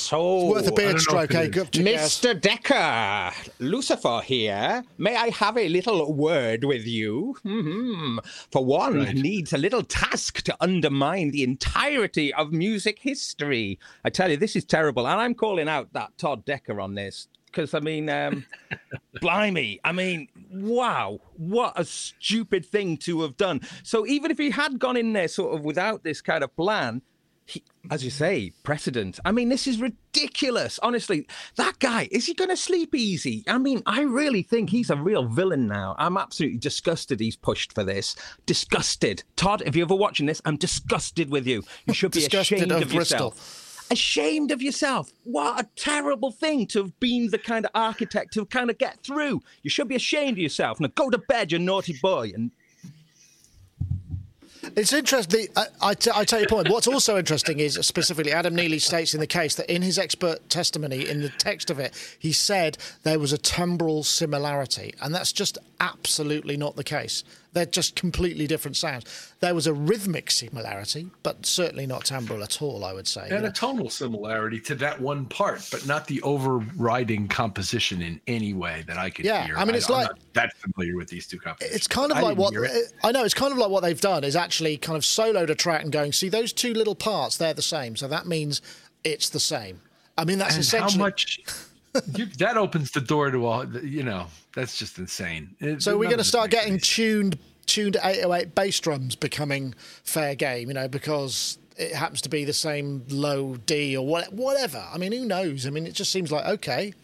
So, 0.06 0.46
Worth 0.46 0.68
a 0.68 0.72
I 0.72 0.76
beard 0.76 1.00
stroke, 1.00 1.34
eh? 1.34 1.48
Good. 1.48 1.72
Mr. 1.72 2.40
Decker, 2.40 3.32
Lucifer 3.58 4.20
here. 4.24 4.84
May 4.98 5.16
I 5.16 5.30
have 5.30 5.56
a 5.56 5.68
little 5.68 6.12
word 6.14 6.62
with 6.62 6.86
you? 6.86 7.36
hmm 7.42 8.18
For 8.52 8.64
one 8.64 8.94
Right. 9.00 9.14
needs 9.16 9.52
a 9.52 9.58
little 9.58 9.82
task 9.82 10.42
to 10.42 10.56
undermine 10.60 11.32
the 11.32 11.42
entirety 11.42 12.32
of 12.34 12.52
music 12.52 13.00
history. 13.00 13.80
I 14.04 14.10
tell 14.10 14.30
you, 14.30 14.36
this 14.36 14.54
is 14.54 14.64
terrible. 14.64 15.08
And 15.08 15.20
I'm 15.20 15.34
calling 15.34 15.68
out 15.68 15.92
that 15.94 16.16
Todd 16.18 16.44
Decker 16.44 16.80
on 16.80 16.94
this. 16.94 17.26
Because, 17.56 17.72
I 17.72 17.80
mean, 17.80 18.10
um, 18.10 18.44
blimey, 19.22 19.80
I 19.82 19.92
mean, 19.92 20.28
wow, 20.52 21.20
what 21.38 21.72
a 21.74 21.86
stupid 21.86 22.66
thing 22.66 22.98
to 22.98 23.22
have 23.22 23.38
done. 23.38 23.62
So, 23.82 24.06
even 24.06 24.30
if 24.30 24.36
he 24.36 24.50
had 24.50 24.78
gone 24.78 24.98
in 24.98 25.14
there 25.14 25.26
sort 25.26 25.54
of 25.54 25.64
without 25.64 26.04
this 26.04 26.20
kind 26.20 26.44
of 26.44 26.54
plan, 26.54 27.00
he, 27.46 27.62
as 27.90 28.04
you 28.04 28.10
say, 28.10 28.52
precedent. 28.62 29.20
I 29.24 29.32
mean, 29.32 29.48
this 29.48 29.66
is 29.66 29.80
ridiculous. 29.80 30.78
Honestly, 30.82 31.26
that 31.54 31.78
guy, 31.78 32.08
is 32.10 32.26
he 32.26 32.34
going 32.34 32.50
to 32.50 32.58
sleep 32.58 32.94
easy? 32.94 33.42
I 33.48 33.56
mean, 33.56 33.82
I 33.86 34.02
really 34.02 34.42
think 34.42 34.68
he's 34.68 34.90
a 34.90 34.96
real 34.96 35.24
villain 35.26 35.66
now. 35.66 35.94
I'm 35.96 36.18
absolutely 36.18 36.58
disgusted 36.58 37.20
he's 37.20 37.36
pushed 37.36 37.72
for 37.72 37.84
this. 37.84 38.16
Disgusted. 38.44 39.24
Todd, 39.36 39.62
if 39.64 39.74
you're 39.74 39.86
ever 39.86 39.94
watching 39.94 40.26
this, 40.26 40.42
I'm 40.44 40.56
disgusted 40.56 41.30
with 41.30 41.46
you. 41.46 41.62
You 41.86 41.94
should 41.94 42.12
be 42.12 42.20
Disgusted 42.20 42.58
ashamed 42.58 42.72
of 42.72 42.82
of, 42.82 42.88
Bristol. 42.90 43.34
Ashamed 43.90 44.50
of 44.50 44.60
yourself. 44.62 45.12
What 45.24 45.60
a 45.60 45.68
terrible 45.76 46.32
thing 46.32 46.66
to 46.68 46.82
have 46.82 46.98
been 46.98 47.30
the 47.30 47.38
kind 47.38 47.64
of 47.64 47.70
architect 47.74 48.32
to 48.34 48.44
kind 48.46 48.68
of 48.70 48.78
get 48.78 48.98
through. 49.00 49.42
You 49.62 49.70
should 49.70 49.88
be 49.88 49.94
ashamed 49.94 50.32
of 50.32 50.38
yourself. 50.38 50.80
Now 50.80 50.88
go 50.94 51.08
to 51.10 51.18
bed, 51.18 51.52
you 51.52 51.58
naughty 51.58 51.96
boy, 52.02 52.32
and 52.34 52.50
It's 54.74 54.92
interesting. 54.92 55.46
I, 55.56 55.66
I, 55.80 55.94
t- 55.94 56.10
I 56.12 56.24
take 56.24 56.40
your 56.40 56.48
point. 56.48 56.68
What's 56.68 56.88
also 56.88 57.16
interesting 57.16 57.60
is 57.60 57.74
specifically 57.82 58.32
Adam 58.32 58.54
Neely 58.54 58.78
states 58.80 59.14
in 59.14 59.20
the 59.20 59.26
case 59.26 59.54
that 59.54 59.72
in 59.72 59.82
his 59.82 59.98
expert 59.98 60.48
testimony, 60.48 61.08
in 61.08 61.22
the 61.22 61.28
text 61.28 61.70
of 61.70 61.78
it, 61.78 61.94
he 62.18 62.32
said 62.32 62.76
there 63.04 63.18
was 63.18 63.32
a 63.32 63.38
timbral 63.38 64.04
similarity, 64.04 64.94
and 65.00 65.14
that's 65.14 65.32
just 65.32 65.58
absolutely 65.80 66.56
not 66.56 66.74
the 66.74 66.84
case. 66.84 67.22
They're 67.56 67.64
just 67.64 67.96
completely 67.96 68.46
different 68.46 68.76
sounds. 68.76 69.32
There 69.40 69.54
was 69.54 69.66
a 69.66 69.72
rhythmic 69.72 70.30
similarity, 70.30 71.10
but 71.22 71.46
certainly 71.46 71.86
not 71.86 72.04
timbral 72.04 72.42
at 72.42 72.60
all. 72.60 72.84
I 72.84 72.92
would 72.92 73.08
say. 73.08 73.28
you 73.30 73.34
and 73.34 73.44
know. 73.44 73.48
a 73.48 73.52
tonal 73.52 73.88
similarity 73.88 74.60
to 74.60 74.74
that 74.74 75.00
one 75.00 75.24
part, 75.24 75.66
but 75.72 75.86
not 75.86 76.06
the 76.06 76.20
overriding 76.20 77.28
composition 77.28 78.02
in 78.02 78.20
any 78.26 78.52
way 78.52 78.84
that 78.86 78.98
I 78.98 79.08
could 79.08 79.24
Yeah, 79.24 79.46
hear. 79.46 79.56
I 79.56 79.64
mean, 79.64 79.74
it's 79.74 79.88
I'm 79.88 79.94
like- 79.96 80.08
not 80.08 80.18
that 80.34 80.52
familiar 80.58 80.96
with 80.96 81.08
these 81.08 81.26
two 81.26 81.38
compositions. 81.38 81.74
It's 81.76 81.88
kind 81.88 82.12
of 82.12 82.18
like 82.18 82.36
what 82.36 82.52
it. 82.54 82.92
I 83.02 83.10
know. 83.10 83.24
It's 83.24 83.32
kind 83.32 83.52
of 83.52 83.58
like 83.58 83.70
what 83.70 83.82
they've 83.82 83.98
done 83.98 84.22
is 84.22 84.36
actually 84.36 84.76
kind 84.76 84.98
of 84.98 85.02
soloed 85.02 85.48
a 85.48 85.54
track 85.54 85.82
and 85.82 85.90
going, 85.90 86.12
see 86.12 86.28
those 86.28 86.52
two 86.52 86.74
little 86.74 86.94
parts, 86.94 87.38
they're 87.38 87.54
the 87.54 87.62
same. 87.62 87.96
So 87.96 88.06
that 88.08 88.26
means 88.26 88.60
it's 89.02 89.30
the 89.30 89.40
same. 89.40 89.80
I 90.18 90.26
mean, 90.26 90.36
that's 90.36 90.56
and 90.56 90.62
essentially. 90.62 90.98
how 90.98 91.06
much 91.06 91.40
you, 92.14 92.26
that 92.38 92.56
opens 92.56 92.90
the 92.92 93.00
door 93.00 93.30
to 93.30 93.46
all. 93.46 93.66
You 93.76 94.02
know, 94.02 94.26
that's 94.54 94.78
just 94.78 94.98
insane. 94.98 95.54
It- 95.60 95.82
So 95.82 95.96
we're 95.98 96.04
going 96.06 96.18
to 96.18 96.24
start 96.24 96.50
getting 96.50 96.78
tuned 96.78 97.38
tuned 97.66 97.96
808 98.02 98.54
bass 98.54 98.78
drums 98.78 99.16
becoming 99.16 99.74
fair 100.04 100.34
game, 100.36 100.68
you 100.68 100.74
know, 100.74 100.86
because 100.86 101.58
it 101.76 101.92
happens 101.92 102.22
to 102.22 102.28
be 102.28 102.44
the 102.44 102.52
same 102.52 103.04
low 103.08 103.56
D 103.56 103.96
or 103.96 104.06
what, 104.06 104.32
whatever. 104.32 104.82
I 104.92 104.98
mean, 104.98 105.10
who 105.12 105.24
knows? 105.26 105.66
I 105.66 105.70
mean, 105.70 105.84
it 105.86 105.92
just 105.94 106.12
seems 106.12 106.30
like 106.30 106.46
okay. 106.46 106.94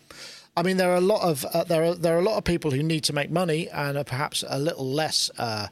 I 0.57 0.63
mean, 0.63 0.77
there 0.77 0.91
are 0.93 0.97
a 0.97 1.01
lot 1.01 1.23
of 1.23 1.45
uh, 1.47 1.65
there 1.65 1.83
are 1.85 1.95
there 1.95 2.15
are 2.17 2.21
a 2.21 2.25
lot 2.25 2.37
of 2.39 2.45
people 2.45 2.71
who 2.71 2.83
need 2.83 3.05
to 3.05 3.13
make 3.13 3.31
money 3.31 3.69
and 3.71 3.97
are 3.99 4.05
perhaps 4.05 4.45
a 4.49 4.59
little 4.59 4.87
less. 4.87 5.31
Uh, 5.39 5.67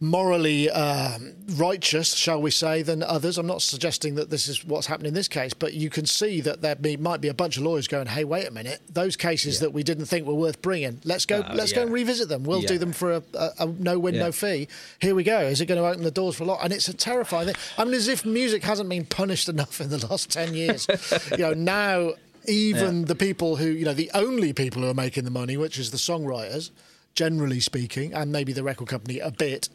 morally 0.00 0.70
um 0.70 1.34
righteous, 1.56 2.14
shall 2.14 2.40
we 2.40 2.50
say, 2.50 2.80
than 2.82 3.02
others. 3.02 3.36
I'm 3.36 3.46
not 3.46 3.60
suggesting 3.60 4.14
that 4.14 4.30
this 4.30 4.48
is 4.48 4.64
what's 4.64 4.86
happened 4.86 5.08
in 5.08 5.14
this 5.14 5.28
case, 5.28 5.52
but 5.52 5.74
you 5.74 5.90
can 5.90 6.06
see 6.06 6.40
that 6.40 6.62
there 6.62 6.74
be, 6.74 6.96
might 6.96 7.20
be 7.20 7.28
a 7.28 7.34
bunch 7.34 7.56
of 7.56 7.62
lawyers 7.64 7.86
going, 7.88 8.06
"Hey, 8.06 8.24
wait 8.24 8.46
a 8.46 8.50
minute! 8.50 8.80
Those 8.88 9.16
cases 9.16 9.60
that 9.60 9.72
we 9.72 9.82
didn't 9.82 10.06
think 10.06 10.26
were 10.26 10.34
worth 10.34 10.62
bringing, 10.62 11.00
let's 11.04 11.26
go, 11.26 11.44
Oh, 11.46 11.54
let's 11.54 11.72
go 11.72 11.82
and 11.82 11.92
revisit 11.92 12.28
them. 12.28 12.44
We'll 12.44 12.62
do 12.62 12.78
them 12.78 12.92
for 12.92 13.12
a, 13.12 13.22
a, 13.34 13.50
a 13.60 13.66
no 13.66 13.98
win, 13.98 14.14
Yeah. 14.14 14.24
no 14.24 14.32
fee. 14.32 14.68
Here 15.00 15.14
we 15.14 15.22
go. 15.22 15.40
Is 15.40 15.60
it 15.60 15.66
going 15.66 15.80
to 15.80 15.86
open 15.86 16.02
the 16.02 16.10
doors 16.10 16.36
for 16.36 16.44
a 16.44 16.46
lot? 16.46 16.60
And 16.62 16.72
it's 16.72 16.88
a 16.88 16.94
terrifying 16.94 17.46
thing. 17.46 17.56
I 17.76 17.84
mean, 17.84 17.94
as 17.94 18.08
if 18.08 18.24
music 18.24 18.62
hasn't 18.64 18.88
been 18.88 19.04
punished 19.04 19.48
enough 19.48 19.80
in 19.80 19.90
the 19.90 20.06
last 20.06 20.30
ten 20.30 20.54
years. 20.54 20.86
you 21.32 21.38
know, 21.38 21.52
now 21.54 22.12
even 22.46 23.04
the 23.04 23.14
people 23.14 23.56
who, 23.56 23.66
you 23.66 23.84
know, 23.84 23.92
the 23.94 24.10
only 24.14 24.52
people 24.52 24.82
who 24.82 24.88
are 24.88 24.94
making 24.94 25.24
the 25.24 25.30
money, 25.30 25.56
which 25.56 25.78
is 25.78 25.90
the 25.90 25.98
songwriters, 25.98 26.70
generally 27.14 27.60
speaking, 27.60 28.12
and 28.14 28.32
maybe 28.32 28.52
the 28.52 28.62
record 28.62 28.88
company 28.88 29.18
a 29.18 29.30
bit 29.30 29.68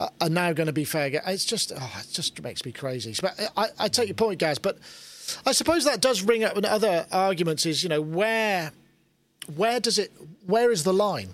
uh, 0.00 0.08
are 0.20 0.28
now 0.28 0.52
going 0.52 0.66
to 0.66 0.72
be 0.72 0.84
fair 0.84 1.10
game. 1.10 1.20
It's 1.26 1.44
just, 1.44 1.72
oh, 1.74 1.92
it 2.00 2.08
just 2.12 2.40
makes 2.42 2.64
me 2.64 2.72
crazy. 2.72 3.14
But 3.20 3.38
I, 3.56 3.68
I 3.78 3.88
take 3.88 4.08
your 4.08 4.14
point, 4.14 4.38
guys, 4.38 4.58
but 4.58 4.78
I 5.46 5.52
suppose 5.52 5.84
that 5.84 6.00
does 6.00 6.22
ring 6.22 6.44
up 6.44 6.56
in 6.56 6.64
other 6.64 7.06
arguments. 7.10 7.64
Is 7.66 7.82
you 7.82 7.88
know 7.88 8.00
where, 8.02 8.72
where 9.56 9.80
does 9.80 9.98
it, 9.98 10.12
where 10.46 10.70
is 10.70 10.84
the 10.84 10.92
line? 10.92 11.30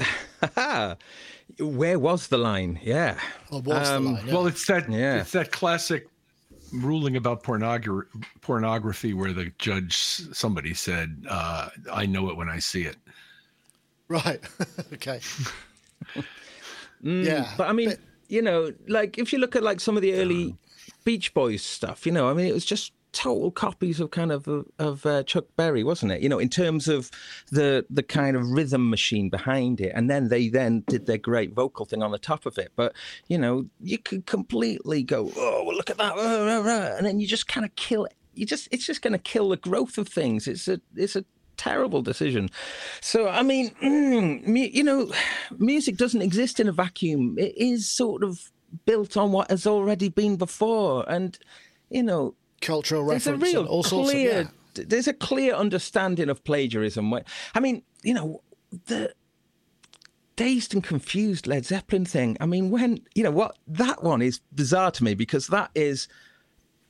where 1.58 1.98
was 1.98 2.28
the 2.28 2.38
line? 2.38 2.78
Yeah. 2.82 3.18
Or 3.50 3.60
what's 3.60 3.88
Um, 3.88 4.04
the 4.04 4.10
line? 4.12 4.26
Yeah. 4.26 4.34
Well, 4.34 4.46
it's 4.46 4.66
that 4.66 4.90
Yeah. 4.90 5.20
it's 5.20 5.32
that 5.32 5.52
classic 5.52 6.08
ruling 6.72 7.16
about 7.16 7.44
pornogra- 7.44 8.06
pornography 8.40 9.14
where 9.14 9.32
the 9.32 9.52
judge 9.58 9.94
somebody 9.96 10.74
said, 10.74 11.24
uh, 11.28 11.68
"I 11.92 12.06
know 12.06 12.28
it 12.30 12.36
when 12.36 12.48
I 12.48 12.58
see 12.58 12.82
it." 12.82 12.96
Right. 14.14 14.40
okay. 14.92 15.20
yeah, 17.02 17.52
But 17.56 17.68
I 17.68 17.72
mean, 17.72 17.94
you 18.28 18.42
know, 18.42 18.72
like 18.88 19.18
if 19.18 19.32
you 19.32 19.38
look 19.38 19.56
at 19.56 19.62
like 19.62 19.80
some 19.80 19.96
of 19.96 20.02
the 20.02 20.14
early 20.14 20.56
Beach 21.04 21.34
Boys 21.34 21.62
stuff, 21.62 22.06
you 22.06 22.12
know, 22.12 22.28
I 22.28 22.34
mean, 22.34 22.46
it 22.46 22.54
was 22.54 22.64
just 22.64 22.92
total 23.14 23.50
copies 23.50 24.00
of 24.00 24.10
kind 24.10 24.32
of 24.32 24.48
of 24.78 25.06
uh, 25.06 25.22
Chuck 25.22 25.44
Berry, 25.56 25.84
wasn't 25.84 26.12
it? 26.12 26.20
You 26.20 26.28
know, 26.28 26.38
in 26.38 26.48
terms 26.48 26.88
of 26.88 27.10
the 27.50 27.86
the 27.88 28.02
kind 28.02 28.36
of 28.36 28.50
rhythm 28.50 28.90
machine 28.90 29.30
behind 29.30 29.80
it, 29.80 29.92
and 29.94 30.10
then 30.10 30.28
they 30.28 30.48
then 30.48 30.84
did 30.88 31.06
their 31.06 31.18
great 31.18 31.54
vocal 31.54 31.86
thing 31.86 32.02
on 32.02 32.10
the 32.10 32.18
top 32.18 32.44
of 32.44 32.58
it. 32.58 32.72
But 32.76 32.94
you 33.28 33.38
know, 33.38 33.66
you 33.80 33.98
could 33.98 34.26
completely 34.26 35.02
go, 35.02 35.30
oh, 35.36 35.64
well, 35.64 35.76
look 35.76 35.90
at 35.90 35.98
that, 35.98 36.18
and 36.18 37.06
then 37.06 37.20
you 37.20 37.26
just 37.26 37.46
kind 37.46 37.64
of 37.64 37.74
kill 37.76 38.04
it. 38.04 38.14
You 38.34 38.44
just 38.44 38.68
it's 38.72 38.84
just 38.84 39.00
going 39.00 39.12
to 39.12 39.18
kill 39.18 39.48
the 39.48 39.56
growth 39.56 39.96
of 39.96 40.08
things. 40.08 40.48
It's 40.48 40.68
a 40.68 40.80
it's 40.96 41.16
a 41.16 41.24
terrible 41.56 42.02
decision. 42.02 42.50
So, 43.00 43.28
I 43.28 43.42
mean, 43.42 43.70
mm, 43.82 44.74
you 44.74 44.84
know, 44.84 45.10
music 45.58 45.96
doesn't 45.96 46.22
exist 46.22 46.60
in 46.60 46.68
a 46.68 46.72
vacuum. 46.72 47.36
It 47.38 47.56
is 47.56 47.88
sort 47.88 48.22
of 48.22 48.50
built 48.86 49.16
on 49.16 49.32
what 49.32 49.50
has 49.50 49.66
already 49.66 50.08
been 50.08 50.36
before, 50.36 51.04
and 51.08 51.38
you 51.90 52.02
know, 52.02 52.34
cultural 52.60 53.02
reference. 53.02 53.24
There's 53.24 53.54
a 53.54 53.58
real 53.58 53.66
all 53.66 53.82
clear. 53.82 54.40
Of, 54.40 54.50
yeah. 54.76 54.84
There's 54.86 55.06
a 55.06 55.14
clear 55.14 55.54
understanding 55.54 56.28
of 56.28 56.42
plagiarism. 56.42 57.14
I 57.54 57.60
mean, 57.60 57.82
you 58.02 58.14
know, 58.14 58.42
the 58.86 59.14
dazed 60.36 60.74
and 60.74 60.82
confused 60.82 61.46
Led 61.46 61.64
Zeppelin 61.64 62.04
thing. 62.04 62.36
I 62.40 62.46
mean, 62.46 62.70
when 62.70 63.00
you 63.14 63.22
know 63.22 63.30
what 63.30 63.56
that 63.66 64.02
one 64.02 64.22
is 64.22 64.40
bizarre 64.52 64.90
to 64.92 65.04
me 65.04 65.14
because 65.14 65.48
that 65.48 65.70
is 65.74 66.08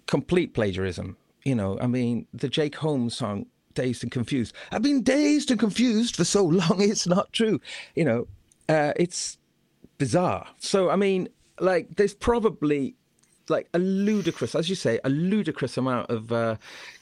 complete 0.07 0.55
plagiarism. 0.55 1.17
You 1.45 1.55
know, 1.55 1.79
I 1.81 1.87
mean, 1.87 2.27
the 2.33 2.49
Jake 2.49 2.77
Holmes 2.77 3.17
song 3.17 3.47
dazed 3.75 4.03
and 4.03 4.13
confused. 4.13 4.55
I've 4.73 4.83
been 4.83 5.03
dazed 5.03 5.51
and 5.51 5.61
confused 5.61 6.17
for 6.17 6.25
so 6.25 6.45
long. 6.61 6.81
It's 6.81 7.07
not 7.07 7.33
true. 7.33 7.61
You 7.95 8.05
know, 8.05 8.29
uh, 8.69 8.93
it's 8.97 9.39
bizarre. 9.99 10.47
So, 10.59 10.91
I 10.91 10.97
mean, 10.97 11.29
like, 11.61 11.97
there's 11.97 12.15
probably 12.15 12.97
like 13.49 13.69
a 13.75 13.79
ludicrous, 13.79 14.55
as 14.55 14.69
you 14.69 14.75
say, 14.75 14.99
a 15.05 15.11
ludicrous 15.11 15.77
amount 15.77 16.11
of 16.11 16.33
uh, 16.33 16.57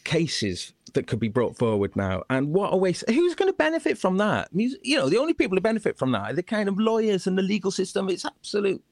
cases 0.05 0.73
that 0.95 1.07
could 1.07 1.21
be 1.21 1.29
brought 1.29 1.57
forward 1.57 1.95
now. 1.97 2.23
And 2.29 2.53
what 2.53 2.73
a 2.73 2.77
waste! 2.77 3.05
Who's 3.09 3.35
going 3.35 3.51
to 3.51 3.57
benefit 3.57 3.99
from 3.99 4.19
that? 4.19 4.49
You 4.53 4.97
know, 4.97 5.09
the 5.09 5.19
only 5.19 5.35
people 5.35 5.57
who 5.57 5.61
benefit 5.61 5.99
from 5.99 6.13
that 6.13 6.31
are 6.31 6.35
the 6.35 6.43
kind 6.43 6.69
of 6.69 6.79
lawyers 6.79 7.27
and 7.27 7.39
the 7.39 7.43
legal 7.43 7.71
system. 7.71 8.09
It's 8.09 8.25
absolute 8.25 8.83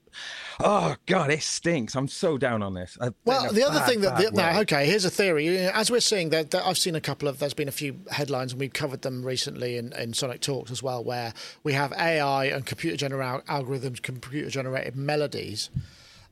Oh 0.59 0.97
God, 1.07 1.31
it 1.31 1.43
stinks. 1.43 1.95
I'm 1.95 2.09
so 2.09 2.37
down 2.37 2.63
on 2.63 2.75
this. 2.75 2.99
well, 3.25 3.53
the 3.53 3.61
bad, 3.61 3.71
other 3.71 3.81
thing 3.81 4.01
that 4.03 4.19
the, 4.19 4.31
now, 4.33 4.61
okay, 4.61 4.87
here's 4.87 5.05
a 5.05 5.11
theory. 5.11 5.59
As 5.59 5.91
we're 5.91 6.01
seeing, 6.01 6.31
that 6.31 6.55
I've 6.55 6.79
seen 6.79 6.95
a 6.95 7.01
couple 7.01 7.29
of. 7.29 7.39
There's 7.39 7.55
been 7.55 7.69
a 7.69 7.73
few 7.73 7.99
headlines, 8.11 8.53
and 8.53 8.61
we've 8.61 8.73
covered 8.73 9.03
them 9.03 9.25
recently 9.25 9.77
in, 9.77 9.93
in 9.95 10.13
Sonic 10.13 10.41
Talks 10.41 10.71
as 10.71 10.83
well, 10.83 11.03
where 11.03 11.33
we 11.63 11.73
have 11.73 11.93
AI 11.93 12.47
and 12.47 12.67
computer 12.67 12.97
generated 12.97 13.47
algorithms, 13.47 14.03
computer 14.03 14.51
generated 14.51 14.97
melodies. 14.97 15.71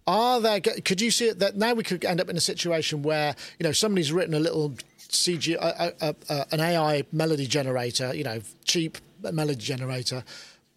Are 0.06 0.40
there? 0.40 0.60
Could 0.60 1.00
you 1.00 1.10
see 1.10 1.28
it 1.28 1.38
that 1.38 1.56
now 1.56 1.74
we 1.74 1.82
could 1.82 2.04
end 2.04 2.20
up 2.20 2.30
in 2.30 2.36
a 2.36 2.40
situation 2.40 3.02
where 3.02 3.34
you 3.58 3.64
know 3.64 3.72
somebody's 3.72 4.10
written 4.10 4.34
a 4.34 4.40
little 4.40 4.74
CG, 5.08 5.56
uh, 5.56 5.90
uh, 6.00 6.12
uh, 6.28 6.44
an 6.50 6.60
AI 6.60 7.04
melody 7.12 7.46
generator, 7.46 8.14
you 8.14 8.24
know, 8.24 8.40
cheap 8.64 8.98
melody 9.20 9.60
generator, 9.60 10.24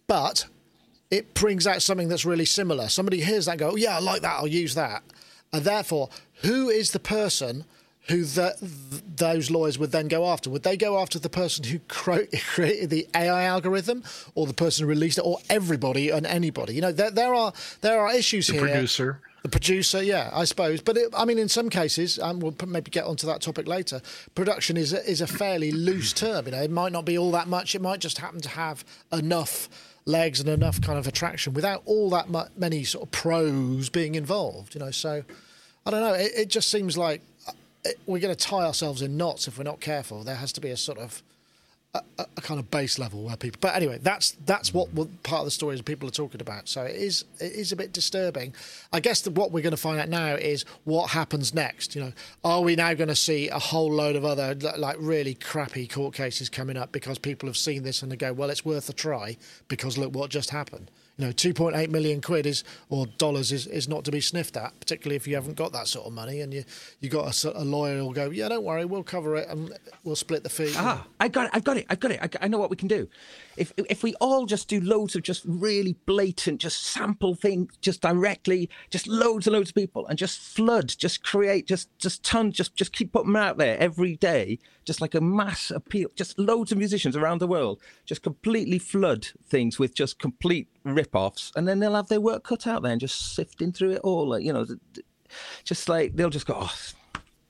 but 0.06 0.46
it 1.12 1.34
brings 1.34 1.66
out 1.66 1.82
something 1.82 2.08
that's 2.08 2.24
really 2.24 2.46
similar. 2.46 2.88
Somebody 2.88 3.20
hears 3.20 3.44
that 3.44 3.52
and 3.52 3.60
go, 3.60 3.70
oh, 3.72 3.76
yeah, 3.76 3.96
I 3.96 4.00
like 4.00 4.22
that, 4.22 4.38
I'll 4.38 4.46
use 4.46 4.74
that. 4.74 5.02
And 5.52 5.62
therefore, 5.62 6.08
who 6.40 6.70
is 6.70 6.92
the 6.92 6.98
person 6.98 7.66
who 8.08 8.24
the, 8.24 8.56
th- 8.58 9.02
those 9.16 9.50
lawyers 9.50 9.78
would 9.78 9.92
then 9.92 10.08
go 10.08 10.26
after? 10.26 10.48
Would 10.48 10.62
they 10.62 10.78
go 10.78 10.98
after 10.98 11.18
the 11.18 11.28
person 11.28 11.64
who 11.64 11.80
cro- 11.80 12.26
created 12.54 12.88
the 12.88 13.06
AI 13.14 13.44
algorithm, 13.44 14.02
or 14.34 14.46
the 14.46 14.54
person 14.54 14.84
who 14.84 14.88
released 14.88 15.18
it, 15.18 15.26
or 15.26 15.38
everybody 15.50 16.08
and 16.08 16.26
anybody? 16.26 16.74
You 16.74 16.80
know, 16.80 16.92
there, 16.92 17.10
there 17.10 17.34
are 17.34 17.52
there 17.82 18.00
are 18.00 18.12
issues 18.14 18.46
the 18.46 18.54
here. 18.54 18.62
The 18.62 18.68
producer. 18.68 19.20
The 19.42 19.48
producer, 19.50 20.02
yeah, 20.02 20.30
I 20.32 20.44
suppose. 20.44 20.80
But 20.80 20.96
it, 20.96 21.12
I 21.14 21.26
mean, 21.26 21.38
in 21.38 21.48
some 21.48 21.68
cases, 21.68 22.16
and 22.16 22.42
we'll 22.42 22.54
maybe 22.66 22.90
get 22.90 23.04
onto 23.04 23.26
that 23.26 23.42
topic 23.42 23.66
later. 23.68 24.00
Production 24.34 24.78
is 24.78 24.94
a, 24.94 25.04
is 25.08 25.20
a 25.20 25.26
fairly 25.26 25.72
loose 25.72 26.12
term. 26.12 26.46
You 26.46 26.52
know, 26.52 26.62
it 26.62 26.70
might 26.70 26.92
not 26.92 27.04
be 27.04 27.18
all 27.18 27.32
that 27.32 27.48
much. 27.48 27.74
It 27.74 27.82
might 27.82 28.00
just 28.00 28.18
happen 28.18 28.40
to 28.40 28.48
have 28.48 28.84
enough 29.12 29.68
legs 30.04 30.40
and 30.40 30.48
enough 30.48 30.80
kind 30.80 30.98
of 30.98 31.06
attraction 31.06 31.54
without 31.54 31.82
all 31.84 32.10
that 32.10 32.28
many 32.56 32.84
sort 32.84 33.04
of 33.04 33.10
pros 33.12 33.88
being 33.88 34.14
involved. 34.14 34.74
You 34.74 34.80
know, 34.80 34.90
so 34.90 35.22
I 35.86 35.90
don't 35.90 36.00
know. 36.00 36.14
It, 36.14 36.32
it 36.36 36.48
just 36.48 36.70
seems 36.70 36.96
like 36.96 37.22
uh, 37.48 37.52
we're 38.06 38.20
going 38.20 38.34
to 38.34 38.46
tie 38.46 38.64
ourselves 38.64 39.02
in 39.02 39.16
knots 39.16 39.48
if 39.48 39.58
we're 39.58 39.64
not 39.64 39.80
careful. 39.80 40.24
There 40.24 40.36
has 40.36 40.52
to 40.52 40.60
be 40.60 40.70
a 40.70 40.76
sort 40.76 40.98
of 40.98 41.22
a, 41.94 42.02
a, 42.18 42.40
kind 42.40 42.58
of 42.58 42.70
base 42.70 42.98
level 42.98 43.24
where 43.24 43.36
people. 43.36 43.58
But 43.60 43.74
anyway, 43.74 43.98
that's 44.00 44.32
that's 44.46 44.72
what, 44.72 44.88
hmm. 44.88 44.96
what 44.96 45.22
part 45.22 45.40
of 45.40 45.44
the 45.46 45.50
story 45.50 45.74
is 45.74 45.82
people 45.82 46.08
are 46.08 46.12
talking 46.12 46.40
about. 46.40 46.68
So 46.68 46.82
it 46.82 46.96
is 46.96 47.24
it 47.38 47.52
is 47.52 47.72
a 47.72 47.76
bit 47.76 47.92
disturbing. 47.92 48.54
I 48.92 49.00
guess 49.00 49.20
that 49.22 49.32
what 49.32 49.52
we're 49.52 49.62
going 49.62 49.72
to 49.72 49.76
find 49.76 50.00
out 50.00 50.08
now 50.08 50.34
is 50.34 50.64
what 50.84 51.10
happens 51.10 51.52
next. 51.52 51.94
You 51.94 52.04
know, 52.04 52.12
are 52.44 52.62
we 52.62 52.76
now 52.76 52.94
going 52.94 53.08
to 53.08 53.16
see 53.16 53.48
a 53.48 53.58
whole 53.58 53.92
load 53.92 54.16
of 54.16 54.24
other 54.24 54.54
like 54.78 54.96
really 54.98 55.34
crappy 55.34 55.86
court 55.86 56.14
cases 56.14 56.48
coming 56.48 56.76
up 56.76 56.92
because 56.92 57.18
people 57.18 57.46
have 57.46 57.56
seen 57.58 57.82
this 57.82 58.02
and 58.02 58.10
they 58.10 58.16
go, 58.16 58.32
well, 58.32 58.48
it's 58.48 58.64
worth 58.64 58.88
a 58.88 58.94
try 58.94 59.36
because 59.68 59.98
look 59.98 60.14
what 60.14 60.30
just 60.30 60.50
happened 60.50 60.90
you 61.22 61.28
know, 61.28 61.32
2.8 61.32 61.88
million 61.88 62.20
quid 62.20 62.46
is 62.46 62.64
or 62.88 63.06
dollars 63.06 63.52
is, 63.52 63.68
is 63.68 63.88
not 63.88 64.04
to 64.04 64.10
be 64.10 64.20
sniffed 64.20 64.56
at, 64.56 64.78
particularly 64.80 65.14
if 65.14 65.28
you 65.28 65.36
haven't 65.36 65.56
got 65.56 65.72
that 65.72 65.86
sort 65.86 66.04
of 66.04 66.12
money 66.12 66.40
and 66.40 66.52
you 66.52 66.64
you 67.00 67.08
got 67.08 67.44
a, 67.44 67.60
a 67.60 67.62
lawyer 67.62 67.98
who'll 67.98 68.12
go, 68.12 68.30
yeah, 68.30 68.48
don't 68.48 68.64
worry, 68.64 68.84
we'll 68.84 69.04
cover 69.04 69.36
it 69.36 69.48
and 69.48 69.72
we'll 70.02 70.16
split 70.16 70.42
the 70.42 70.48
fee. 70.48 70.72
Ah, 70.76 71.06
I 71.20 71.28
got 71.28 71.44
it, 71.46 71.50
I've 71.54 71.62
got 71.62 71.76
it, 71.76 71.86
I've 71.88 72.00
got 72.00 72.10
it. 72.10 72.18
I, 72.20 72.44
I 72.44 72.48
know 72.48 72.58
what 72.58 72.70
we 72.70 72.76
can 72.76 72.88
do. 72.88 73.08
If 73.56 73.72
if 73.76 74.02
we 74.02 74.14
all 74.14 74.46
just 74.46 74.68
do 74.68 74.80
loads 74.80 75.14
of 75.14 75.22
just 75.22 75.42
really 75.44 75.96
blatant, 76.06 76.60
just 76.60 76.84
sample 76.84 77.34
things, 77.34 77.72
just 77.80 78.00
directly, 78.00 78.70
just 78.90 79.06
loads 79.06 79.46
and 79.46 79.54
loads 79.54 79.70
of 79.70 79.74
people, 79.74 80.06
and 80.06 80.18
just 80.18 80.38
flood, 80.38 80.94
just 80.96 81.22
create, 81.22 81.66
just 81.66 81.88
just 81.98 82.22
tons, 82.22 82.56
just 82.56 82.74
just 82.74 82.92
keep 82.92 83.12
putting 83.12 83.32
them 83.32 83.42
out 83.42 83.58
there 83.58 83.78
every 83.78 84.16
day, 84.16 84.58
just 84.84 85.00
like 85.00 85.14
a 85.14 85.20
mass 85.20 85.70
appeal, 85.70 86.08
just 86.14 86.38
loads 86.38 86.72
of 86.72 86.78
musicians 86.78 87.16
around 87.16 87.40
the 87.40 87.46
world, 87.46 87.80
just 88.06 88.22
completely 88.22 88.78
flood 88.78 89.28
things 89.48 89.78
with 89.78 89.94
just 89.94 90.18
complete 90.18 90.68
rip-offs, 90.84 91.52
and 91.54 91.68
then 91.68 91.78
they'll 91.78 91.94
have 91.94 92.08
their 92.08 92.20
work 92.20 92.44
cut 92.44 92.66
out 92.66 92.82
there 92.82 92.92
and 92.92 93.00
just 93.00 93.34
sifting 93.34 93.72
through 93.72 93.90
it 93.90 94.00
all, 94.02 94.28
like 94.28 94.42
you 94.42 94.52
know, 94.52 94.66
just 95.64 95.88
like 95.88 96.16
they'll 96.16 96.30
just 96.30 96.46
go, 96.46 96.56
oh, 96.58 96.74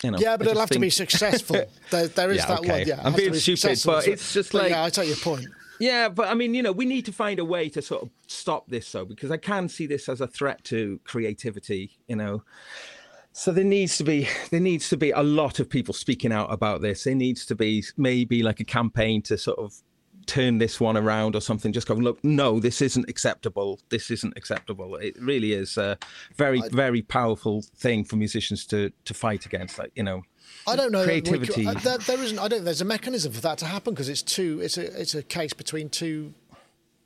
you 0.03 0.11
know, 0.11 0.19
yeah, 0.19 0.37
but 0.37 0.47
it'll 0.47 0.61
have 0.61 0.69
think... 0.69 0.81
to 0.81 0.87
be 0.87 0.91
successful. 0.91 1.57
there, 1.91 2.09
there 2.09 2.31
is 2.31 2.37
yeah, 2.39 2.47
that 2.47 2.59
okay. 2.61 2.79
one. 2.81 2.89
Yeah, 2.89 3.01
I'm 3.05 3.15
being 3.15 3.35
stupid, 3.35 3.81
but 3.85 4.09
it's 4.09 4.33
just 4.33 4.55
like 4.55 4.71
yeah, 4.71 4.85
I 4.85 4.91
take 4.91 5.09
your 5.09 5.17
point. 5.17 5.47
Yeah, 5.83 6.11
but 6.11 6.29
I 6.29 6.35
mean, 6.35 6.55
you 6.55 6.63
know, 6.63 6.71
we 6.71 6.85
need 6.85 7.05
to 7.07 7.13
find 7.13 7.41
a 7.41 7.45
way 7.45 7.69
to 7.71 7.83
sort 7.83 8.05
of 8.05 8.11
stop 8.29 8.69
this, 8.69 8.93
though, 8.93 9.05
because 9.05 9.33
I 9.33 9.37
can 9.37 9.69
see 9.69 9.89
this 9.89 10.09
as 10.09 10.21
a 10.21 10.29
threat 10.29 10.63
to 10.67 11.01
creativity. 11.03 11.99
You 12.07 12.15
know, 12.15 12.45
so 13.33 13.51
there 13.51 13.65
needs 13.65 13.97
to 13.97 14.05
be 14.05 14.29
there 14.53 14.61
needs 14.61 14.89
to 14.91 14.97
be 14.97 15.11
a 15.11 15.25
lot 15.25 15.59
of 15.59 15.69
people 15.69 15.93
speaking 15.93 16.31
out 16.31 16.53
about 16.53 16.83
this. 16.83 17.03
There 17.03 17.17
needs 17.17 17.45
to 17.47 17.57
be 17.57 17.83
maybe 17.97 18.45
like 18.45 18.61
a 18.61 18.65
campaign 18.65 19.23
to 19.23 19.37
sort 19.37 19.59
of 19.59 19.75
turn 20.27 20.59
this 20.59 20.79
one 20.79 20.97
around 20.97 21.35
or 21.35 21.41
something. 21.41 21.73
Just 21.73 21.89
go 21.89 21.95
look, 21.95 22.23
no, 22.23 22.61
this 22.61 22.81
isn't 22.81 23.09
acceptable. 23.09 23.81
This 23.89 24.09
isn't 24.13 24.35
acceptable. 24.37 24.95
It 24.95 25.21
really 25.21 25.53
is 25.53 25.77
a 25.79 25.99
very 26.37 26.63
very 26.71 27.03
powerful 27.03 27.65
thing 27.75 28.05
for 28.05 28.15
musicians 28.15 28.67
to 28.67 28.93
to 29.05 29.15
fight 29.15 29.47
against. 29.47 29.81
Like 29.81 29.91
you 29.97 30.05
know. 30.05 30.23
I 30.67 30.77
don't 30.77 30.93
know. 30.93 31.05
Creativity. 31.05 31.67
Uh, 31.67 31.75
there, 31.75 31.99
there 31.99 32.23
isn't. 32.23 32.39
I 32.39 32.49
don't. 32.49 32.65
There's 32.65 32.81
a 32.81 32.85
mechanism 32.85 33.33
for 33.33 33.41
that 33.41 33.59
to 33.59 33.67
happen 33.67 33.95
because 33.95 34.09
it's 34.09 34.23
two. 34.23 34.61
It's 34.63 34.79
a. 34.79 35.01
It's 35.01 35.15
a 35.15 35.23
case 35.23 35.53
between 35.53 35.89
two 35.89 36.33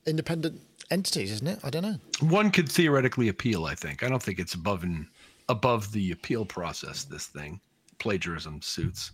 independent 0.06 0.60
entities, 0.90 1.32
isn't 1.32 1.46
it? 1.46 1.58
I 1.64 1.70
don't 1.70 1.82
know. 1.82 1.96
One 2.20 2.50
could 2.50 2.70
theoretically 2.70 3.28
appeal. 3.28 3.64
I 3.64 3.74
think. 3.74 4.02
I 4.02 4.08
don't 4.08 4.22
think 4.22 4.38
it's 4.38 4.54
above 4.54 4.82
and 4.82 5.06
above 5.48 5.92
the 5.92 6.12
appeal 6.12 6.44
process. 6.44 7.04
This 7.04 7.26
thing, 7.26 7.60
plagiarism 7.98 8.62
suits. 8.62 9.12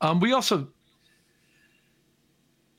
Um, 0.00 0.20
we 0.20 0.32
also. 0.32 0.68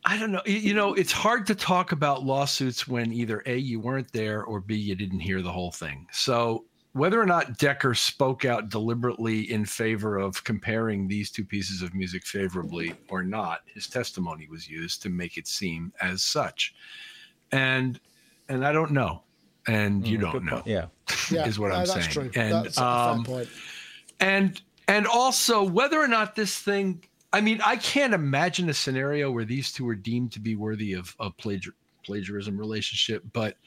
I 0.06 0.20
don't 0.20 0.34
know. 0.34 0.42
You 0.46 0.74
know, 0.74 0.94
it's 0.94 1.14
hard 1.14 1.48
to 1.48 1.56
talk 1.56 1.94
about 1.94 2.24
lawsuits 2.24 2.88
when 2.88 3.14
either 3.14 3.42
A, 3.46 3.56
you 3.56 3.80
weren't 3.80 4.12
there, 4.12 4.44
or 4.44 4.60
B, 4.60 4.76
you 4.76 4.96
didn't 4.96 5.22
hear 5.22 5.42
the 5.42 5.52
whole 5.52 5.72
thing. 5.72 6.08
So 6.12 6.66
whether 6.94 7.20
or 7.20 7.26
not 7.26 7.58
Decker 7.58 7.94
spoke 7.96 8.46
out 8.46 8.70
deliberately 8.70 9.52
in 9.52 9.66
favor 9.66 10.18
of 10.18 10.44
comparing 10.44 11.08
these 11.08 11.32
two 11.32 11.44
pieces 11.44 11.82
of 11.82 11.94
music 11.94 12.26
favorably 12.26 12.94
or 13.10 13.24
not, 13.24 13.62
his 13.66 13.88
testimony 13.88 14.48
was 14.50 14.70
used 14.70 15.02
to 15.02 15.10
make 15.10 15.38
it 15.38 15.48
seem 15.48 15.92
as 16.02 16.24
such. 16.24 16.76
And 17.52 18.00
and 18.48 18.66
I 18.66 18.72
don't 18.72 18.92
know. 18.92 19.24
And 19.68 20.06
you 20.06 20.18
mm, 20.18 20.22
don't 20.22 20.46
know. 20.46 20.62
Yeah. 20.66 20.88
yeah. 21.32 21.48
Is 21.48 21.58
what 21.58 21.70
no, 21.70 21.76
I'm 21.76 21.86
that's 21.86 21.94
saying. 21.94 22.10
True. 22.10 22.32
And 22.36 22.66
that's 22.66 22.78
um, 22.78 23.26
and 24.20 24.62
and 24.88 25.08
also 25.08 25.64
whether 25.64 26.00
or 26.00 26.08
not 26.08 26.36
this 26.36 26.60
thing 26.60 27.04
I 27.34 27.42
mean, 27.42 27.60
I 27.66 27.78
can't 27.78 28.14
imagine 28.14 28.70
a 28.70 28.74
scenario 28.76 29.32
where 29.32 29.44
these 29.44 29.72
two 29.72 29.90
are 29.90 29.96
deemed 29.96 30.32
to 30.34 30.40
be 30.40 30.56
worthy 30.56 30.94
of 30.94 31.16
a 31.20 31.32
plagiar- 31.32 31.74
plagiarism 32.06 32.56
relationship, 32.56 33.24
but 33.34 33.58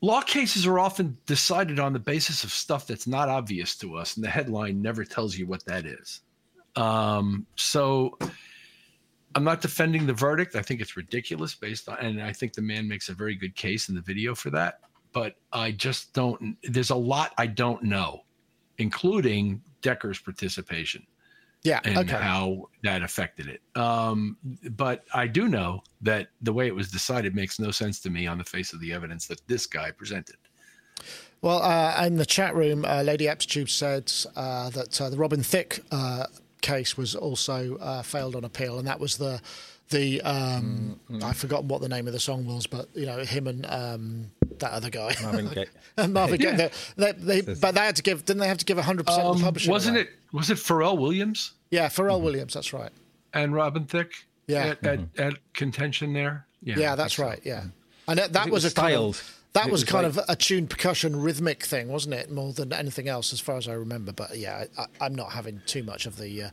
Law 0.00 0.20
cases 0.20 0.66
are 0.66 0.78
often 0.78 1.16
decided 1.26 1.78
on 1.78 1.92
the 1.92 1.98
basis 1.98 2.44
of 2.44 2.50
stuff 2.50 2.86
that's 2.86 3.06
not 3.06 3.28
obvious 3.28 3.76
to 3.76 3.96
us, 3.96 4.16
and 4.16 4.24
the 4.24 4.28
headline 4.28 4.82
never 4.82 5.04
tells 5.04 5.36
you 5.38 5.46
what 5.46 5.64
that 5.64 5.86
is. 5.86 6.20
Um, 6.76 7.46
so 7.56 8.18
I'm 9.34 9.44
not 9.44 9.60
defending 9.60 10.06
the 10.06 10.12
verdict. 10.12 10.56
I 10.56 10.62
think 10.62 10.80
it's 10.80 10.96
ridiculous 10.96 11.54
based 11.54 11.88
on, 11.88 11.98
and 11.98 12.22
I 12.22 12.32
think 12.32 12.52
the 12.52 12.62
man 12.62 12.86
makes 12.86 13.08
a 13.08 13.14
very 13.14 13.34
good 13.34 13.54
case 13.54 13.88
in 13.88 13.94
the 13.94 14.02
video 14.02 14.34
for 14.34 14.50
that. 14.50 14.80
But 15.12 15.36
I 15.52 15.70
just 15.70 16.12
don't, 16.12 16.56
there's 16.64 16.90
a 16.90 16.96
lot 16.96 17.32
I 17.38 17.46
don't 17.46 17.82
know. 17.84 18.24
including 18.78 19.62
Decker's 19.82 20.18
participation 20.18 21.06
Yeah. 21.64 21.80
and 21.84 21.98
okay. 21.98 22.16
how 22.16 22.68
that 22.82 23.02
affected 23.02 23.48
it. 23.48 23.62
Um, 23.74 24.36
but 24.70 25.04
I 25.14 25.26
do 25.26 25.48
know 25.48 25.82
that 26.02 26.28
the 26.42 26.52
way 26.52 26.66
it 26.66 26.74
was 26.74 26.90
decided 26.90 27.34
makes 27.34 27.58
no 27.58 27.70
sense 27.70 28.00
to 28.00 28.10
me 28.10 28.26
on 28.26 28.38
the 28.38 28.44
face 28.44 28.72
of 28.74 28.80
the 28.80 28.92
evidence 28.92 29.26
that 29.28 29.40
this 29.48 29.66
guy 29.66 29.90
presented. 29.90 30.36
Well, 31.40 31.62
uh, 31.62 32.06
in 32.06 32.16
the 32.16 32.26
chat 32.26 32.54
room, 32.54 32.84
uh, 32.84 33.02
Lady 33.02 33.26
Epstube 33.26 33.68
said 33.68 34.12
uh, 34.36 34.70
that 34.70 35.00
uh, 35.00 35.10
the 35.10 35.16
Robin 35.16 35.42
Thicke 35.42 35.80
uh, 35.90 36.26
case 36.62 36.96
was 36.96 37.14
also 37.14 37.76
uh, 37.76 38.02
failed 38.02 38.34
on 38.34 38.44
appeal, 38.44 38.78
and 38.78 38.88
that 38.88 39.00
was 39.00 39.18
the 39.18 39.40
the 39.90 40.22
um, 40.22 40.98
I've 41.22 41.36
forgotten 41.36 41.68
what 41.68 41.82
the 41.82 41.88
name 41.88 42.06
of 42.06 42.14
the 42.14 42.20
song 42.20 42.46
was, 42.46 42.66
but 42.66 42.88
you 42.94 43.04
know 43.04 43.18
him 43.18 43.46
and 43.46 43.66
um, 43.66 44.30
that 44.64 44.72
other 44.72 44.90
guy, 44.90 45.14
Marvin 45.22 45.48
Gaye. 45.48 45.66
and 45.96 46.12
Marvin 46.12 46.38
Gaye. 46.38 46.56
Yeah. 46.56 46.68
They, 46.96 47.12
they, 47.12 47.40
they, 47.40 47.54
but 47.54 47.74
they 47.74 47.80
had 47.80 47.96
to 47.96 48.02
give, 48.02 48.24
didn't 48.24 48.40
they 48.40 48.48
have 48.48 48.58
to 48.58 48.64
give 48.64 48.78
hundred 48.78 49.06
percent 49.06 49.24
of 49.26 49.32
Um, 49.36 49.38
the 49.38 49.44
publishing? 49.44 49.70
wasn't 49.70 49.96
away? 49.96 50.02
it? 50.06 50.10
Was 50.32 50.50
it 50.50 50.56
Pharrell 50.58 50.98
Williams 50.98 51.52
Yeah, 51.70 51.86
Pharrell 51.88 52.20
Williams. 52.20 52.54
That's 52.54 52.72
right. 52.72 52.90
and 53.32 53.54
Robin 53.54 53.84
Thicke? 53.86 54.12
Yeah. 54.46 54.74
at, 54.82 54.86
at, 54.86 55.00
at 55.18 55.34
contention 55.54 56.12
there. 56.12 56.46
Yeah, 56.62 56.74
Yeah, 56.78 56.94
that's 56.96 57.14
think 57.16 57.26
so. 57.26 57.30
right. 57.30 57.40
Yeah, 57.44 57.64
and 58.08 58.18
that, 58.18 58.32
that 58.34 58.46
was, 58.50 58.64
was 58.64 58.72
a 58.72 58.74
kind 58.74 58.94
of 58.96 59.40
that 59.54 59.64
was, 59.70 59.82
was 59.82 59.84
kind 59.84 60.04
like- 60.16 60.24
of 60.24 60.30
a 60.30 60.36
tuned 60.36 60.68
percussion 60.70 61.14
rhythmic 61.20 61.62
thing, 61.64 61.88
wasn't 61.88 62.14
it? 62.14 62.30
More 62.30 62.52
than 62.52 62.72
anything 62.72 63.08
else, 63.08 63.32
as 63.32 63.40
far 63.40 63.56
as 63.56 63.68
I 63.68 63.72
remember. 63.74 64.12
But 64.12 64.36
yeah, 64.36 64.64
I, 64.76 64.86
I'm 65.00 65.14
not 65.14 65.32
having 65.32 65.62
too 65.66 65.82
much 65.84 66.06
of 66.06 66.16
the. 66.16 66.44
Uh, 66.44 66.50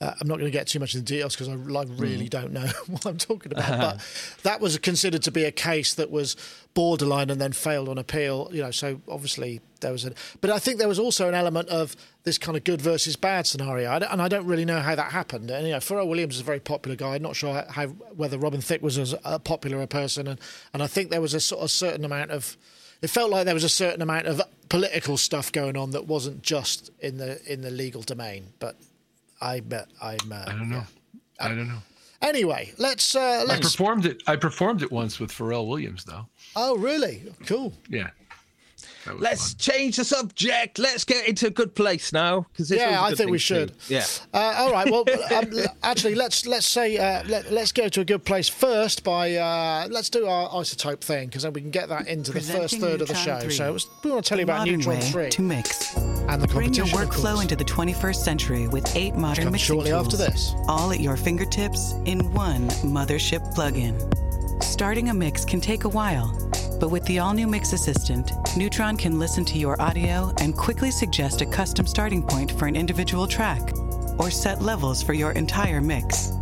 uh, 0.00 0.14
I'm 0.20 0.26
not 0.28 0.38
going 0.38 0.50
to 0.50 0.56
get 0.58 0.66
too 0.66 0.78
much 0.78 0.94
into 0.94 1.04
the 1.04 1.16
details 1.16 1.36
because 1.36 1.48
I, 1.48 1.52
I 1.52 1.84
really 1.98 2.26
Mm. 2.26 2.30
don't 2.30 2.52
know 2.52 2.66
what 2.86 3.04
I'm 3.06 3.18
talking 3.18 3.52
about. 3.52 3.78
But 3.78 4.00
that 4.44 4.60
was 4.60 4.78
considered 4.78 5.22
to 5.24 5.30
be 5.30 5.44
a 5.44 5.52
case 5.52 5.92
that 5.94 6.10
was 6.10 6.36
borderline 6.74 7.28
and 7.30 7.40
then 7.40 7.52
failed 7.52 7.88
on 7.88 7.98
appeal. 7.98 8.48
You 8.52 8.62
know, 8.62 8.70
so 8.70 9.00
obviously 9.08 9.60
there 9.80 9.92
was 9.92 10.04
a. 10.06 10.12
But 10.40 10.50
I 10.50 10.58
think 10.58 10.78
there 10.78 10.88
was 10.88 10.98
also 10.98 11.28
an 11.28 11.34
element 11.34 11.68
of 11.68 11.96
this 12.24 12.38
kind 12.38 12.56
of 12.56 12.64
good 12.64 12.80
versus 12.80 13.16
bad 13.16 13.46
scenario, 13.46 13.90
I 13.90 13.96
and 13.98 14.22
I 14.22 14.28
don't 14.28 14.46
really 14.46 14.64
know 14.64 14.80
how 14.80 14.94
that 14.94 15.12
happened. 15.12 15.50
And 15.50 15.66
you 15.66 15.72
know, 15.72 15.78
Pharrell 15.78 16.08
Williams 16.08 16.36
is 16.36 16.40
a 16.40 16.44
very 16.44 16.60
popular 16.60 16.96
guy. 16.96 17.16
I'm 17.16 17.22
not 17.22 17.36
sure 17.36 17.52
how, 17.54 17.64
how 17.68 17.86
whether 17.88 18.38
Robin 18.38 18.60
Thicke 18.60 18.82
was 18.82 18.96
as 18.98 19.14
a 19.24 19.38
popular 19.38 19.80
a 19.82 19.86
person, 19.86 20.26
and 20.26 20.40
and 20.72 20.82
I 20.82 20.86
think 20.86 21.10
there 21.10 21.20
was 21.20 21.34
a 21.34 21.40
sort 21.40 21.62
of 21.62 21.70
certain 21.70 22.04
amount 22.04 22.30
of. 22.30 22.56
It 23.02 23.08
felt 23.08 23.30
like 23.30 23.46
there 23.46 23.54
was 23.54 23.64
a 23.64 23.68
certain 23.70 24.02
amount 24.02 24.26
of 24.26 24.42
political 24.68 25.16
stuff 25.16 25.50
going 25.50 25.74
on 25.76 25.90
that 25.92 26.06
wasn't 26.06 26.42
just 26.42 26.90
in 27.00 27.16
the 27.16 27.40
in 27.50 27.62
the 27.62 27.70
legal 27.70 28.02
domain. 28.02 28.48
But 28.58 28.76
I 29.40 29.60
bet 29.60 29.88
I'm. 30.02 30.18
Uh, 30.30 30.44
I 30.46 30.52
don't 30.52 30.70
know. 30.70 30.82
I 31.38 31.48
don't 31.48 31.68
know. 31.68 31.78
Anyway, 32.22 32.72
let's 32.78 33.16
uh, 33.16 33.20
I 33.20 33.44
let's. 33.44 33.72
performed 33.72 34.04
it. 34.04 34.22
I 34.26 34.36
performed 34.36 34.82
it 34.82 34.92
once 34.92 35.18
with 35.18 35.30
Pharrell 35.30 35.66
Williams, 35.66 36.04
though. 36.04 36.26
Oh, 36.54 36.76
really? 36.76 37.24
Cool. 37.46 37.72
Yeah. 37.88 38.10
That 39.10 39.14
was 39.16 39.22
Let's 39.22 39.52
fun. 39.52 39.58
change 39.58 39.96
the 39.96 40.04
subject. 40.04 40.78
Let's 40.78 41.04
get 41.04 41.26
into 41.28 41.46
a 41.46 41.50
good 41.50 41.74
place 41.74 42.12
now. 42.12 42.46
Because 42.52 42.70
Yeah, 42.70 43.02
I 43.02 43.14
think 43.14 43.30
we 43.30 43.38
should. 43.38 43.72
Yeah. 43.88 44.04
Uh, 44.32 44.54
all 44.58 44.72
right. 44.72 44.90
Well, 44.90 45.04
um, 45.34 45.50
actually, 45.82 46.14
let's 46.14 46.46
let's 46.46 46.66
say 46.66 46.96
uh, 46.96 47.22
let, 47.26 47.50
let's 47.52 47.72
go 47.72 47.88
to 47.88 48.00
a 48.00 48.04
good 48.04 48.24
place 48.24 48.48
first 48.48 49.02
by 49.04 49.34
uh, 49.36 49.88
let's 49.90 50.10
do 50.10 50.26
our 50.26 50.48
iZotope 50.50 51.00
thing 51.00 51.28
because 51.28 51.42
then 51.42 51.52
we 51.52 51.60
can 51.60 51.70
get 51.70 51.88
that 51.88 52.06
into 52.08 52.32
the 52.32 52.40
first 52.40 52.50
Presenting 52.78 52.80
third 52.80 53.00
of 53.02 53.08
the 53.08 53.14
show. 53.14 53.40
3, 53.40 53.50
So 53.52 53.74
it's- 53.74 53.86
we 54.04 54.10
want 54.10 54.24
to 54.24 54.28
tell 54.28 54.38
you 54.38 54.44
about 54.44 54.58
modern 54.60 54.76
Neutron 54.78 54.96
way 54.98 55.02
Three 55.02 55.30
to 55.30 55.42
mix. 55.42 55.96
and 55.96 56.40
the 56.42 56.48
Bring 56.48 56.72
your 56.74 56.86
workflow 56.86 57.40
into 57.42 57.56
the 57.56 57.64
21st 57.64 58.16
century 58.24 58.68
with 58.68 58.94
eight 58.96 59.14
modern 59.14 59.44
Comes 59.44 59.52
mixing 59.52 59.74
shortly 59.74 59.90
tools, 59.90 60.06
after 60.06 60.16
this. 60.16 60.54
all 60.68 60.92
at 60.92 61.00
your 61.00 61.16
fingertips 61.16 61.92
in 62.04 62.32
one 62.32 62.68
mothership 62.84 63.40
plugin. 63.54 63.96
Starting 64.62 65.08
a 65.08 65.14
mix 65.14 65.44
can 65.44 65.60
take 65.60 65.84
a 65.84 65.88
while, 65.88 66.36
but 66.78 66.90
with 66.90 67.04
the 67.04 67.18
all-new 67.18 67.46
Mix 67.46 67.72
Assistant, 67.72 68.32
Neutron 68.56 68.96
can 68.96 69.18
listen 69.18 69.44
to 69.46 69.58
your 69.58 69.80
audio 69.80 70.32
and 70.40 70.56
quickly 70.56 70.90
suggest 70.90 71.40
a 71.40 71.46
custom 71.46 71.86
starting 71.86 72.22
point 72.22 72.52
for 72.52 72.66
an 72.66 72.76
individual 72.76 73.26
track, 73.26 73.72
or 74.18 74.30
set 74.30 74.62
levels 74.62 75.02
for 75.02 75.12
your 75.12 75.32
entire 75.32 75.80
mix. 75.80 76.32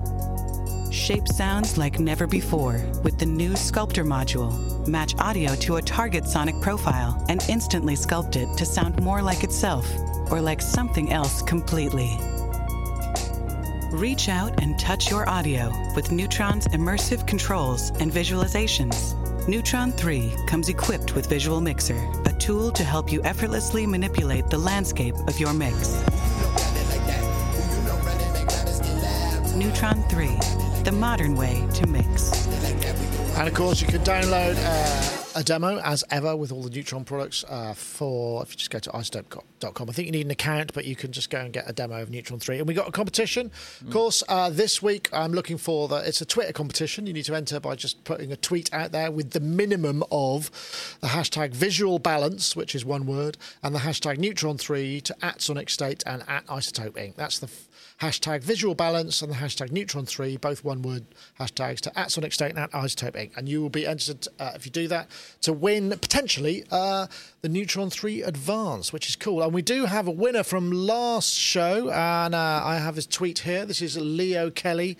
Shape 0.90 1.28
sounds 1.28 1.78
like 1.78 2.00
never 2.00 2.26
before 2.26 2.83
with 3.02 3.18
the 3.18 3.26
new 3.26 3.54
Sculptor 3.57 4.04
module. 4.04 4.87
Match 4.88 5.14
audio 5.18 5.54
to 5.57 5.76
a 5.76 5.83
target 5.83 6.26
sonic 6.26 6.61
profile 6.61 7.24
and 7.28 7.44
instantly 7.48 7.94
sculpt 7.94 8.37
it 8.37 8.57
to 8.57 8.64
sound 8.64 9.00
more 9.02 9.22
like 9.22 9.44
itself 9.44 9.87
or 10.31 10.40
like 10.40 10.61
something 10.61 11.12
else 11.12 11.42
completely. 11.42 12.18
Reach 13.90 14.29
out 14.29 14.62
and 14.62 14.79
touch 14.79 15.11
your 15.11 15.27
audio 15.31 15.72
with 15.96 16.12
Neutron's 16.12 16.66
immersive 16.68 17.27
controls 17.27 17.88
and 18.01 18.12
visualizations. 18.12 19.16
Neutron 19.48 19.92
3 19.92 20.35
comes 20.46 20.68
equipped 20.68 21.14
with 21.14 21.27
Visual 21.27 21.62
Mixer, 21.62 21.96
a 22.27 22.33
tool 22.35 22.70
to 22.72 22.85
help 22.85 23.11
you 23.11 23.22
effortlessly 23.24 23.87
manipulate 23.87 24.51
the 24.51 24.59
landscape 24.59 25.14
of 25.27 25.40
your 25.40 25.55
mix. 25.55 25.94
Neutron 29.57 30.03
3, 30.11 30.27
the 30.85 30.92
modern 30.92 31.35
way 31.35 31.66
to 31.72 31.87
mix. 31.87 32.46
And 33.38 33.48
of 33.48 33.55
course, 33.55 33.81
you 33.81 33.87
can 33.87 34.03
download 34.03 34.57
uh, 34.59 35.17
a 35.38 35.44
demo 35.44 35.79
as 35.79 36.03
ever 36.11 36.35
with 36.37 36.51
all 36.51 36.62
the 36.62 36.70
Neutron 36.70 37.05
products 37.05 37.44
uh, 37.48 37.72
for 37.72 38.42
if 38.42 38.51
you 38.51 38.57
just 38.57 38.70
go 38.70 38.81
to 38.81 38.90
izotope.com. 38.90 39.88
I 39.88 39.92
think 39.92 40.07
you 40.07 40.12
need 40.12 40.24
an 40.24 40.33
account, 40.33 40.72
but 40.74 40.85
you 40.85 40.96
can 40.96 41.12
just 41.12 41.31
go 41.31 41.38
and 41.38 41.53
get 41.53 41.70
a 41.70 41.72
demo 41.72 42.03
of 42.03 42.11
Neutron 42.11 42.40
3. 42.40 42.59
And 42.59 42.66
we 42.66 42.74
got 42.74 42.88
a 42.88 42.92
competition. 42.92 43.53
Of 43.81 43.90
course, 43.90 44.24
uh, 44.29 44.51
this 44.51 44.83
week 44.83 45.09
I'm 45.12 45.33
looking 45.33 45.57
for 45.57 45.87
the 45.87 45.96
it's 45.98 46.20
a 46.20 46.27
Twitter 46.27 46.53
competition. 46.53 47.07
You 47.07 47.12
need 47.12 47.24
to 47.27 47.37
enter 47.37 47.61
by 47.61 47.77
just 47.77 48.03
putting 48.03 48.33
a 48.33 48.37
tweet 48.37 48.74
out 48.74 48.90
there 48.90 49.12
with 49.12 49.31
the 49.31 49.38
minimum 49.38 50.03
of 50.11 50.51
the 51.01 51.09
hashtag 51.09 51.53
visual 51.53 52.01
balance, 52.01 52.57
which 52.57 52.74
is 52.74 52.85
one 52.85 53.07
word, 53.07 53.38
and 53.62 53.72
the 53.72 53.81
hashtag 53.81 54.18
Neutron 54.18 54.59
3 54.59 55.01
to 55.03 55.24
at 55.24 55.40
Sonic 55.40 55.70
State 55.70 56.03
and 56.05 56.24
at 56.27 56.44
iZotope 56.48 56.94
Inc. 56.94 57.14
That's 57.14 57.38
the 57.38 57.48
hashtag 58.01 58.43
visual 58.43 58.75
balance 58.75 59.23
and 59.23 59.33
the 59.33 59.37
hashtag 59.37 59.73
neutron 59.73 60.07
3 60.07 60.37
both 60.37 60.63
one 60.63 60.83
word 60.83 61.05
hashtags 61.41 61.81
to 61.81 61.99
at 61.99 62.11
sonic 62.11 62.33
state 62.33 62.51
and 62.51 62.59
at 62.59 62.71
iZotope 62.73 63.13
inc 63.13 63.37
and 63.37 63.49
you 63.49 63.61
will 63.61 63.71
be 63.71 63.87
entered 63.87 64.29
uh, 64.39 64.53
if 64.55 64.65
you 64.65 64.71
do 64.71 64.87
that 64.87 65.09
to 65.41 65.53
win 65.53 65.91
potentially 65.91 66.65
uh, 66.71 67.07
the 67.43 67.49
neutron 67.49 67.91
3 67.91 68.23
advance 68.23 68.93
which 68.93 69.09
is 69.09 69.17
cool 69.17 69.43
and 69.43 69.53
we 69.53 69.63
do 69.63 69.87
have 69.87 70.07
a 70.07 70.13
winner 70.13 70.45
from 70.45 70.71
last 70.71 71.35
show 71.35 71.91
and 71.91 72.35
uh, 72.35 72.63
i 72.65 72.77
have 72.77 72.95
his 72.95 73.07
tweet 73.07 73.41
here 73.41 73.67
this 73.67 73.83
is 73.83 73.97
leo 73.97 74.49
kelly 74.51 74.97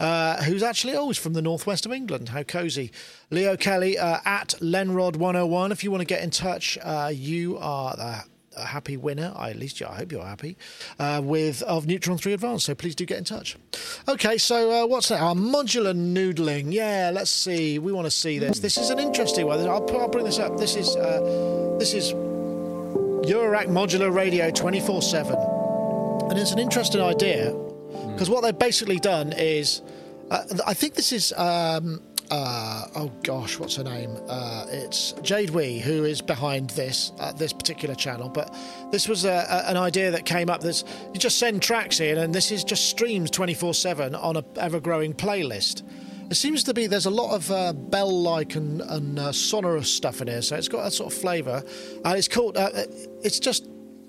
uh, 0.00 0.42
who's 0.44 0.62
actually 0.62 0.94
always 0.94 1.18
from 1.18 1.32
the 1.32 1.42
northwest 1.42 1.84
of 1.84 1.90
England. 1.90 2.28
How 2.28 2.44
cozy. 2.44 2.92
Leo 3.30 3.56
Kelly 3.56 3.98
uh, 3.98 4.18
at 4.24 4.50
Lenrod101. 4.60 5.72
If 5.72 5.82
you 5.82 5.90
want 5.90 6.02
to 6.02 6.06
get 6.06 6.22
in 6.22 6.30
touch, 6.30 6.78
uh, 6.82 7.10
you 7.12 7.58
are 7.58 8.22
a 8.58 8.64
happy 8.66 8.96
winner. 8.96 9.32
I, 9.36 9.50
at 9.50 9.56
least 9.56 9.80
I 9.82 9.94
hope 9.94 10.12
you're 10.12 10.24
happy 10.24 10.56
uh, 10.98 11.20
with 11.24 11.62
of 11.62 11.86
Neutron 11.86 12.18
Three 12.18 12.32
Advance. 12.32 12.64
So 12.64 12.74
please 12.74 12.94
do 12.94 13.06
get 13.06 13.18
in 13.18 13.24
touch. 13.24 13.56
Okay, 14.08 14.38
so 14.38 14.70
uh, 14.70 14.86
what's 14.86 15.08
that? 15.08 15.20
Our 15.20 15.34
modular 15.34 15.94
noodling. 15.94 16.72
Yeah, 16.72 17.10
let's 17.12 17.30
see. 17.30 17.78
We 17.78 17.92
want 17.92 18.06
to 18.06 18.10
see 18.10 18.38
this. 18.38 18.60
This 18.60 18.76
is 18.76 18.90
an 18.90 18.98
interesting 18.98 19.46
one. 19.46 19.60
I'll, 19.66 19.80
put- 19.80 20.00
I'll 20.00 20.08
bring 20.08 20.24
this 20.24 20.38
up. 20.38 20.58
This 20.58 20.76
is 20.76 20.96
uh, 20.96 21.76
this 21.78 21.94
is 21.94 22.12
Eurorack 22.12 23.66
Modular 23.68 24.14
Radio 24.14 24.50
twenty 24.50 24.80
four 24.80 25.02
seven, 25.02 25.36
and 26.30 26.38
it's 26.38 26.52
an 26.52 26.58
interesting 26.58 27.00
idea 27.00 27.52
because 28.12 28.28
what 28.30 28.42
they've 28.42 28.58
basically 28.58 28.98
done 28.98 29.32
is, 29.32 29.82
uh, 30.30 30.44
I 30.66 30.74
think 30.74 30.94
this 30.94 31.12
is. 31.12 31.32
Um, 31.36 32.02
uh, 32.30 32.86
oh 32.96 33.10
gosh, 33.22 33.58
what's 33.58 33.76
her 33.76 33.84
name? 33.84 34.16
Uh, 34.28 34.66
it's 34.68 35.12
Jade 35.22 35.50
Wee 35.50 35.78
who 35.78 36.04
is 36.04 36.20
behind 36.20 36.70
this 36.70 37.12
uh, 37.18 37.32
this 37.32 37.52
particular 37.52 37.94
channel. 37.94 38.28
But 38.28 38.54
this 38.90 39.08
was 39.08 39.24
a, 39.24 39.46
a, 39.48 39.70
an 39.70 39.76
idea 39.76 40.10
that 40.10 40.24
came 40.24 40.50
up. 40.50 40.60
That's 40.60 40.84
you 41.12 41.18
just 41.20 41.38
send 41.38 41.62
tracks 41.62 42.00
in, 42.00 42.18
and 42.18 42.34
this 42.34 42.50
is 42.50 42.64
just 42.64 42.90
streams 42.90 43.30
twenty 43.30 43.54
four 43.54 43.74
seven 43.74 44.14
on 44.14 44.36
a 44.36 44.44
ever 44.56 44.80
growing 44.80 45.14
playlist. 45.14 45.82
It 46.30 46.34
seems 46.34 46.62
to 46.64 46.74
be 46.74 46.86
there's 46.86 47.06
a 47.06 47.10
lot 47.10 47.34
of 47.34 47.50
uh, 47.50 47.72
bell-like 47.72 48.54
and, 48.54 48.82
and 48.82 49.18
uh, 49.18 49.32
sonorous 49.32 49.90
stuff 49.90 50.20
in 50.20 50.28
here, 50.28 50.42
so 50.42 50.56
it's 50.56 50.68
got 50.68 50.84
that 50.84 50.92
sort 50.92 51.10
of 51.10 51.18
flavour. 51.18 51.62
And 52.04 52.18
it's 52.18 52.28
called. 52.28 52.58
Uh, 52.58 52.70
it's 53.22 53.38
just 53.38 53.66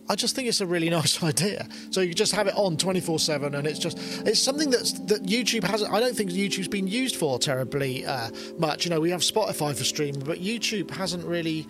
I 0.09 0.15
just 0.15 0.35
think 0.35 0.47
it's 0.47 0.59
a 0.59 0.65
really 0.65 0.89
nice 0.99 1.23
idea. 1.23 1.67
So 1.91 2.01
you 2.01 2.13
just 2.13 2.33
have 2.33 2.47
it 2.47 2.55
on 2.55 2.75
24/7 2.77 3.53
and 3.53 3.67
it's 3.67 3.79
just 3.79 3.97
it's 4.25 4.39
something 4.39 4.69
that's 4.69 4.93
that 4.93 5.23
YouTube 5.23 5.63
hasn't 5.63 5.91
I 5.93 5.99
don't 5.99 6.15
think 6.15 6.31
YouTube's 6.31 6.67
been 6.67 6.87
used 6.87 7.15
for 7.15 7.39
terribly 7.39 8.05
uh, 8.05 8.29
much. 8.57 8.85
You 8.85 8.89
know, 8.89 8.99
we 8.99 9.11
have 9.11 9.21
Spotify 9.21 9.75
for 9.77 9.83
streaming, 9.83 10.21
but 10.21 10.39
YouTube 10.39 10.91
hasn't 10.91 11.25
really 11.25 11.67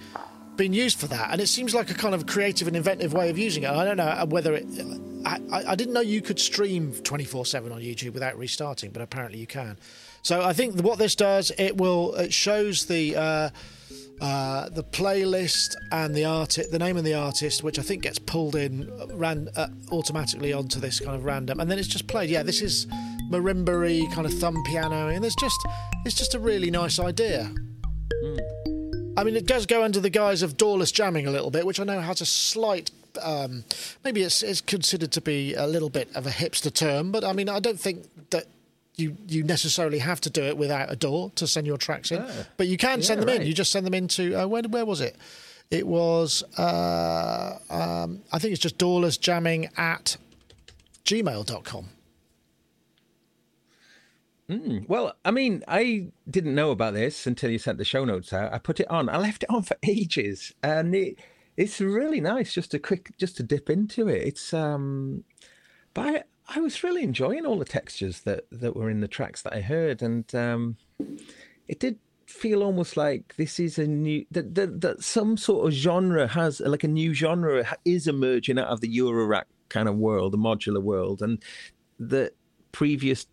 been 0.55 0.73
used 0.73 0.99
for 0.99 1.07
that. 1.07 1.31
And 1.31 1.39
it 1.39 1.47
seems 1.47 1.73
like 1.73 1.89
a 1.89 1.93
kind 1.93 2.13
of 2.13 2.25
creative 2.25 2.67
and 2.67 2.75
inventive 2.75 3.13
way 3.13 3.29
of 3.29 3.37
using 3.37 3.63
it. 3.63 3.69
I 3.69 3.85
don't 3.85 3.97
know 3.97 4.25
whether 4.27 4.55
it 4.55 4.65
I, 5.25 5.39
I 5.51 5.75
didn't 5.75 5.93
know 5.93 6.01
you 6.01 6.21
could 6.21 6.39
stream 6.39 6.93
24/7 6.93 7.73
on 7.73 7.81
YouTube 7.81 8.13
without 8.13 8.37
restarting, 8.37 8.91
but 8.91 9.01
apparently 9.01 9.39
you 9.39 9.47
can. 9.47 9.77
So 10.21 10.41
I 10.41 10.53
think 10.53 10.79
what 10.81 10.97
this 10.97 11.15
does, 11.15 11.51
it 11.57 11.77
will 11.77 12.15
it 12.15 12.33
shows 12.33 12.85
the 12.85 13.15
uh, 13.15 13.49
uh, 14.21 14.69
the 14.69 14.83
playlist 14.83 15.75
and 15.91 16.13
the 16.13 16.25
artist, 16.25 16.71
the 16.71 16.79
name 16.79 16.97
of 16.97 17.03
the 17.03 17.13
artist, 17.13 17.63
which 17.63 17.79
I 17.79 17.81
think 17.81 18.03
gets 18.03 18.19
pulled 18.19 18.55
in 18.55 18.89
ran 19.13 19.49
uh, 19.55 19.67
automatically 19.91 20.53
onto 20.53 20.79
this 20.79 20.99
kind 20.99 21.15
of 21.15 21.25
random, 21.25 21.59
and 21.59 21.69
then 21.69 21.79
it's 21.79 21.87
just 21.87 22.07
played. 22.07 22.29
Yeah, 22.29 22.43
this 22.43 22.61
is 22.61 22.85
marimba 23.31 24.11
kind 24.13 24.25
of 24.25 24.33
thumb 24.33 24.61
piano, 24.65 25.07
and 25.07 25.23
it's 25.23 25.35
just 25.35 25.59
it's 26.05 26.15
just 26.15 26.35
a 26.35 26.39
really 26.39 26.71
nice 26.71 26.99
idea. 26.99 27.49
I 29.17 29.23
mean, 29.23 29.35
it 29.35 29.47
does 29.47 29.65
go 29.65 29.83
under 29.83 29.99
the 29.99 30.09
guise 30.09 30.41
of 30.41 30.55
doorless 30.57 30.91
jamming 30.91 31.27
a 31.27 31.31
little 31.31 31.51
bit, 31.51 31.65
which 31.65 31.79
I 31.79 31.83
know 31.83 31.99
has 31.99 32.21
a 32.21 32.25
slight 32.25 32.91
um, 33.21 33.63
maybe 34.03 34.21
it's, 34.21 34.43
it's 34.43 34.61
considered 34.61 35.11
to 35.13 35.21
be 35.21 35.53
a 35.55 35.65
little 35.65 35.89
bit 35.89 36.09
of 36.15 36.27
a 36.27 36.29
hipster 36.29 36.73
term, 36.73 37.11
but 37.11 37.23
I 37.23 37.33
mean, 37.33 37.49
I 37.49 37.59
don't 37.59 37.79
think 37.79 38.05
that 38.29 38.45
you 38.99 39.17
you 39.27 39.43
necessarily 39.43 39.99
have 39.99 40.21
to 40.21 40.29
do 40.29 40.43
it 40.43 40.57
without 40.57 40.91
a 40.91 40.95
door 40.95 41.31
to 41.35 41.47
send 41.47 41.65
your 41.67 41.77
tracks 41.77 42.11
in, 42.11 42.23
but 42.57 42.67
you 42.67 42.77
can 42.77 43.01
send 43.01 43.21
Yeah, 43.21 43.25
them 43.25 43.41
in. 43.41 43.47
You 43.47 43.53
just 43.53 43.71
send 43.71 43.85
them 43.85 43.93
into 43.93 44.35
uh, 44.39 44.47
where 44.47 44.63
where 44.63 44.85
was 44.85 45.01
it? 45.01 45.15
It 45.71 45.85
was 45.87 46.43
uh, 46.57 47.59
um, 47.69 48.21
I 48.31 48.39
think 48.39 48.53
it's 48.53 48.61
just 48.61 48.77
doorlessjamming 48.77 49.77
at 49.77 50.17
gmail.com. 51.05 51.89
Well, 54.87 55.13
I 55.23 55.29
mean, 55.29 55.63
I 55.67 56.07
didn't 56.27 56.55
know 56.55 56.71
about 56.71 56.95
this 56.95 57.27
until 57.27 57.51
you 57.51 57.59
sent 57.59 57.77
the 57.77 57.85
show 57.85 58.03
notes 58.03 58.33
out. 58.33 58.51
I 58.51 58.57
put 58.57 58.79
it 58.79 58.89
on. 58.89 59.07
I 59.07 59.17
left 59.17 59.43
it 59.43 59.49
on 59.51 59.61
for 59.69 59.77
ages, 59.87 60.53
and 60.63 60.95
it 60.95 61.19
it's 61.55 61.79
really 61.79 62.19
nice 62.21 62.53
just 62.53 62.71
to 62.71 62.79
quick 62.79 63.11
just 63.17 63.37
to 63.37 63.43
dip 63.43 63.69
into 63.69 64.07
it. 64.07 64.23
It's 64.27 64.53
um, 64.53 65.23
but 65.93 66.27
I, 66.55 66.59
was 66.59 66.83
really 66.83 67.03
enjoying 67.03 67.45
all 67.45 67.57
the 67.57 67.65
textures 67.65 68.21
that 68.21 68.45
that 68.51 68.75
were 68.75 68.89
in 68.89 69.01
the 69.01 69.07
tracks 69.07 69.41
that 69.43 69.53
I 69.53 69.61
heard, 69.61 70.01
and 70.01 70.33
um, 70.35 70.77
it 71.67 71.79
did 71.79 71.99
feel 72.25 72.61
almost 72.61 72.95
like 72.95 73.35
this 73.37 73.59
is 73.59 73.79
a 73.79 73.87
new 73.87 74.25
that, 74.31 74.53
that 74.55 74.81
that 74.81 75.03
some 75.03 75.37
sort 75.37 75.67
of 75.67 75.73
genre 75.73 76.27
has 76.27 76.59
like 76.59 76.83
a 76.83 76.87
new 76.87 77.13
genre 77.13 77.65
is 77.85 78.07
emerging 78.07 78.59
out 78.59 78.67
of 78.67 78.81
the 78.81 78.97
Eurorack 78.97 79.45
kind 79.69 79.87
of 79.87 79.95
world, 79.95 80.33
the 80.33 80.37
modular 80.37 80.81
world, 80.81 81.21
and 81.21 81.43
the 81.99 82.31
previous 82.71 83.25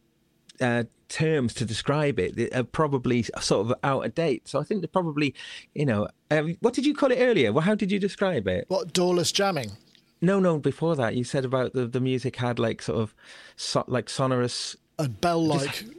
uh, 0.61 0.85
terms 1.09 1.55
to 1.55 1.65
describe 1.65 2.19
it 2.19 2.55
are 2.55 2.65
probably 2.65 3.23
sort 3.23 3.67
of 3.67 3.75
out 3.85 4.05
of 4.05 4.15
date. 4.15 4.49
So 4.49 4.59
I 4.59 4.65
think 4.65 4.81
they're 4.81 4.89
probably, 4.89 5.35
you 5.75 5.87
know, 5.87 6.09
um, 6.31 6.57
what 6.61 6.75
did 6.75 6.87
you 6.87 6.95
call 6.95 7.13
it 7.13 7.19
earlier? 7.21 7.53
Well, 7.53 7.63
how 7.63 7.75
did 7.75 7.93
you 7.93 7.99
describe 7.99 8.49
it? 8.49 8.65
What 8.69 8.93
doorless 8.93 9.33
jamming? 9.33 9.73
No, 10.21 10.41
no, 10.41 10.59
before 10.59 10.97
that 10.97 11.15
you 11.15 11.25
said 11.25 11.45
about 11.45 11.73
the, 11.75 11.87
the 11.87 12.01
music 12.01 12.37
had 12.37 12.59
like 12.59 12.81
sort 12.83 12.99
of 13.01 13.15
so, 13.57 13.85
like 13.87 14.09
sonorous. 14.09 14.77
a 14.99 15.09
bell 15.09 15.45
like. 15.45 15.85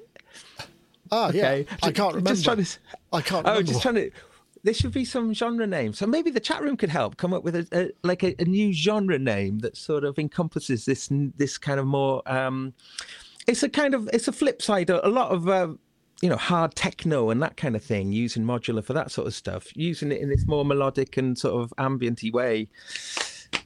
Ah, 1.09 1.29
Okay, 1.29 1.65
yeah. 1.69 1.77
I 1.83 1.91
can't 1.93 2.09
remember. 2.15 2.31
Just 2.31 2.43
trying 2.43 2.63
to, 2.63 2.77
I 3.13 3.21
can't 3.21 3.47
Oh, 3.47 3.61
just 3.61 3.81
trying 3.81 3.95
to. 3.95 4.11
There 4.63 4.73
should 4.73 4.91
be 4.91 5.05
some 5.05 5.33
genre 5.33 5.65
name. 5.65 5.93
So 5.93 6.05
maybe 6.05 6.31
the 6.31 6.41
chat 6.41 6.61
room 6.61 6.75
could 6.75 6.89
help 6.89 7.15
come 7.15 7.33
up 7.33 7.45
with 7.45 7.55
a, 7.55 7.67
a 7.71 7.91
like 8.05 8.23
a, 8.23 8.35
a 8.41 8.43
new 8.43 8.73
genre 8.73 9.17
name 9.17 9.59
that 9.59 9.77
sort 9.77 10.03
of 10.03 10.19
encompasses 10.19 10.83
this 10.83 11.07
this 11.37 11.57
kind 11.57 11.79
of 11.79 11.85
more. 11.85 12.21
Um, 12.25 12.73
it's 13.47 13.63
a 13.63 13.69
kind 13.69 13.93
of 13.93 14.09
it's 14.11 14.27
a 14.27 14.33
flip 14.33 14.61
side. 14.61 14.89
A, 14.89 15.05
a 15.05 15.09
lot 15.09 15.31
of 15.31 15.47
uh, 15.47 15.69
you 16.21 16.27
know 16.27 16.35
hard 16.35 16.75
techno 16.75 17.29
and 17.29 17.41
that 17.41 17.55
kind 17.55 17.77
of 17.77 17.83
thing 17.83 18.11
using 18.11 18.43
modular 18.43 18.83
for 18.83 18.91
that 18.91 19.09
sort 19.09 19.27
of 19.27 19.33
stuff. 19.33 19.67
Using 19.77 20.11
it 20.11 20.19
in 20.19 20.27
this 20.27 20.45
more 20.45 20.65
melodic 20.65 21.15
and 21.15 21.37
sort 21.37 21.61
of 21.61 21.73
ambienty 21.77 22.33
way. 22.33 22.67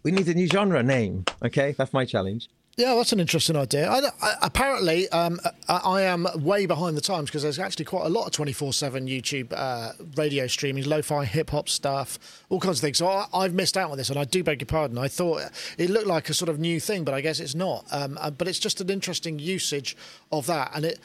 We 0.04 0.12
need 0.12 0.28
a 0.28 0.34
new 0.34 0.48
genre 0.48 0.84
name. 0.84 1.26
Okay, 1.44 1.74
that's 1.78 1.94
my 1.94 2.06
challenge. 2.06 2.50
Yeah, 2.78 2.96
that's 2.96 3.12
an 3.12 3.20
interesting 3.20 3.58
idea. 3.58 3.90
I, 3.90 4.00
I, 4.22 4.36
apparently, 4.42 5.10
um, 5.10 5.42
I, 5.68 5.78
I 5.78 6.02
am 6.04 6.26
way 6.36 6.66
behind 6.66 6.96
the 6.96 7.02
times 7.02 7.30
because 7.30 7.44
there's 7.44 7.60
actually 7.60 7.86
quite 7.86 8.06
a 8.06 8.10
lot 8.10 8.26
of 8.26 8.32
24 8.32 8.72
7 8.72 9.08
YouTube 9.08 9.54
uh, 9.56 9.92
radio 10.16 10.48
streaming, 10.48 10.86
lo 10.86 11.02
fi 11.02 11.26
hip 11.26 11.50
hop 11.50 11.68
stuff, 11.68 12.18
all 12.50 12.60
kinds 12.60 12.78
of 12.78 12.82
things. 12.82 12.98
So 12.98 13.08
I, 13.08 13.28
I've 13.34 13.54
missed 13.54 13.78
out 13.78 13.92
on 13.92 13.98
this, 13.98 14.10
and 14.10 14.18
I 14.18 14.24
do 14.24 14.44
beg 14.44 14.62
your 14.62 14.68
pardon. 14.68 14.98
I 14.98 15.10
thought 15.10 15.52
it 15.78 15.90
looked 15.90 16.08
like 16.08 16.30
a 16.30 16.34
sort 16.34 16.48
of 16.48 16.60
new 16.60 16.80
thing, 16.80 17.04
but 17.04 17.14
I 17.14 17.20
guess 17.20 17.40
it's 17.40 17.56
not. 17.56 17.86
Um, 17.92 18.18
uh, 18.22 18.32
but 18.32 18.48
it's 18.48 18.60
just 18.60 18.80
an 18.80 18.90
interesting 18.90 19.38
usage 19.38 19.98
of 20.32 20.46
that. 20.48 20.72
And 20.74 20.86
it, 20.86 21.00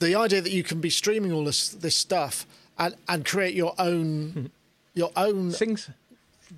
the 0.00 0.16
idea 0.16 0.40
that 0.40 0.52
you 0.52 0.64
can 0.64 0.80
be 0.80 0.90
streaming 0.90 1.32
all 1.32 1.44
this, 1.44 1.68
this 1.68 1.94
stuff 1.94 2.44
and, 2.76 2.96
and 3.08 3.24
create 3.24 3.54
your 3.54 3.74
own. 3.78 4.50
Your 4.96 5.10
own 5.16 5.50
Things. 5.50 5.90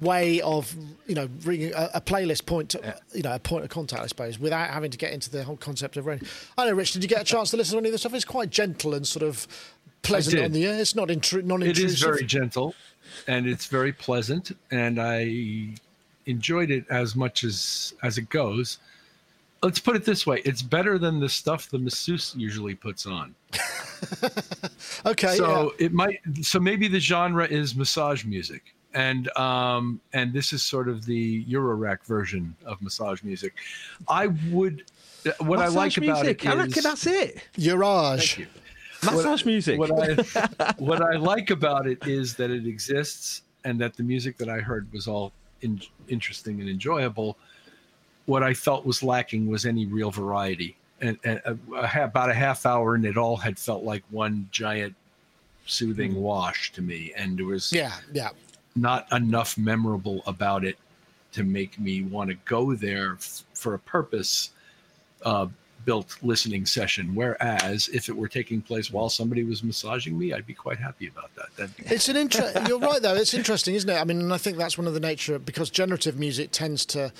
Way 0.00 0.40
of 0.42 0.74
you 1.06 1.14
know 1.14 1.28
bringing 1.28 1.72
a, 1.72 1.90
a 1.94 2.00
playlist 2.00 2.46
point 2.46 2.70
to 2.70 2.94
you 3.14 3.22
know 3.22 3.34
a 3.34 3.38
point 3.38 3.64
of 3.64 3.70
contact 3.70 4.02
I 4.02 4.06
suppose 4.06 4.38
without 4.38 4.70
having 4.70 4.90
to 4.90 4.98
get 4.98 5.12
into 5.12 5.30
the 5.30 5.44
whole 5.44 5.56
concept 5.56 5.96
of 5.96 6.06
radio. 6.06 6.26
I 6.58 6.66
know 6.66 6.72
Rich 6.72 6.92
did 6.92 7.02
you 7.02 7.08
get 7.08 7.20
a 7.20 7.24
chance 7.24 7.50
to 7.50 7.56
listen 7.56 7.72
to 7.72 7.78
any 7.78 7.88
of 7.88 7.92
this 7.92 8.02
stuff? 8.02 8.14
It's 8.14 8.24
quite 8.24 8.50
gentle 8.50 8.94
and 8.94 9.06
sort 9.06 9.24
of 9.24 9.46
pleasant 10.02 10.42
on 10.42 10.52
the 10.52 10.64
ear. 10.64 10.74
It's 10.74 10.94
not 10.94 11.08
intru- 11.08 11.44
non-intrusive. 11.44 11.90
Is 11.90 12.00
very 12.00 12.24
gentle, 12.24 12.74
and 13.26 13.46
it's 13.46 13.66
very 13.66 13.92
pleasant, 13.92 14.56
and 14.70 15.00
I 15.00 15.74
enjoyed 16.26 16.70
it 16.70 16.84
as 16.90 17.16
much 17.16 17.44
as 17.44 17.94
as 18.02 18.18
it 18.18 18.28
goes. 18.28 18.78
Let's 19.62 19.78
put 19.78 19.96
it 19.96 20.04
this 20.04 20.26
way: 20.26 20.42
it's 20.44 20.62
better 20.62 20.98
than 20.98 21.20
the 21.20 21.28
stuff 21.28 21.70
the 21.70 21.78
masseuse 21.78 22.34
usually 22.36 22.74
puts 22.74 23.06
on. 23.06 23.34
okay 25.06 25.36
so 25.36 25.72
it 25.78 25.90
might 25.90 26.20
so 26.42 26.60
maybe 26.60 26.86
the 26.86 27.00
genre 27.00 27.46
is 27.46 27.74
massage 27.74 28.26
music 28.26 28.74
and 28.96 29.28
um 29.36 30.00
and 30.14 30.32
this 30.32 30.52
is 30.52 30.62
sort 30.62 30.88
of 30.88 31.04
the 31.04 31.44
eurorack 31.44 32.02
version 32.04 32.56
of 32.64 32.80
massage 32.80 33.22
music 33.22 33.54
i 34.08 34.26
would 34.50 34.84
what 35.38 35.58
i 35.58 35.66
like 35.66 35.96
Massage 35.96 35.98
about 35.98 36.22
music. 36.22 36.44
it 36.44 36.48
I 36.48 36.52
is 36.52 36.58
reckon 36.58 36.82
that's 36.82 37.06
it. 37.06 37.42
yeah. 37.56 37.74
Urage 37.74 38.38
you. 38.38 38.46
Massage 39.04 39.44
music. 39.44 39.78
what 39.78 39.90
i 39.92 40.72
what 40.78 41.02
i 41.02 41.16
like 41.16 41.50
about 41.50 41.86
it 41.86 42.04
is 42.06 42.34
that 42.36 42.50
it 42.50 42.66
exists 42.66 43.42
and 43.64 43.78
that 43.80 43.96
the 43.96 44.02
music 44.02 44.38
that 44.38 44.48
i 44.48 44.58
heard 44.58 44.90
was 44.92 45.06
all 45.06 45.30
in, 45.60 45.80
interesting 46.08 46.60
and 46.60 46.68
enjoyable 46.70 47.36
what 48.24 48.42
i 48.42 48.54
felt 48.54 48.86
was 48.86 49.02
lacking 49.02 49.46
was 49.46 49.66
any 49.66 49.84
real 49.84 50.10
variety 50.10 50.74
and, 51.02 51.18
and 51.24 51.40
a, 51.44 51.58
a, 51.74 52.04
about 52.04 52.30
a 52.30 52.34
half 52.34 52.64
hour 52.64 52.94
and 52.94 53.04
it 53.04 53.18
all 53.18 53.36
had 53.36 53.58
felt 53.58 53.84
like 53.84 54.02
one 54.10 54.48
giant 54.50 54.94
soothing 55.66 56.14
wash 56.14 56.72
to 56.72 56.80
me 56.80 57.12
and 57.16 57.38
there 57.38 57.44
was 57.44 57.72
yeah 57.72 57.92
yeah 58.12 58.30
not 58.76 59.10
enough 59.12 59.56
memorable 59.58 60.22
about 60.26 60.64
it 60.64 60.76
to 61.32 61.42
make 61.44 61.78
me 61.78 62.02
want 62.02 62.30
to 62.30 62.36
go 62.44 62.74
there 62.74 63.14
f- 63.14 63.42
for 63.54 63.74
a 63.74 63.78
purpose 63.78 64.50
uh, 65.24 65.46
built 65.84 66.16
listening 66.22 66.66
session 66.66 67.14
whereas 67.14 67.88
if 67.88 68.08
it 68.08 68.16
were 68.16 68.26
taking 68.28 68.60
place 68.60 68.90
while 68.90 69.08
somebody 69.08 69.44
was 69.44 69.62
massaging 69.62 70.18
me 70.18 70.32
i'd 70.32 70.46
be 70.46 70.54
quite 70.54 70.78
happy 70.78 71.06
about 71.06 71.30
that 71.36 71.46
that 71.56 71.70
It's 71.92 72.08
an 72.08 72.16
inter- 72.16 72.52
You're 72.66 72.78
right, 72.80 73.00
though. 73.00 73.14
It's 73.14 73.34
interesting, 73.34 73.74
isn't 73.76 73.88
it? 73.88 73.94
I 73.94 74.04
mean, 74.04 74.20
and 74.20 74.32
I 74.32 74.38
think 74.38 74.56
that's 74.56 74.76
one 74.76 74.86
of 74.88 74.94
the 74.94 75.00
nature 75.00 75.38
because 75.38 75.70
generative 75.70 76.18
music 76.18 76.50
tends 76.50 76.84
to 76.86 77.12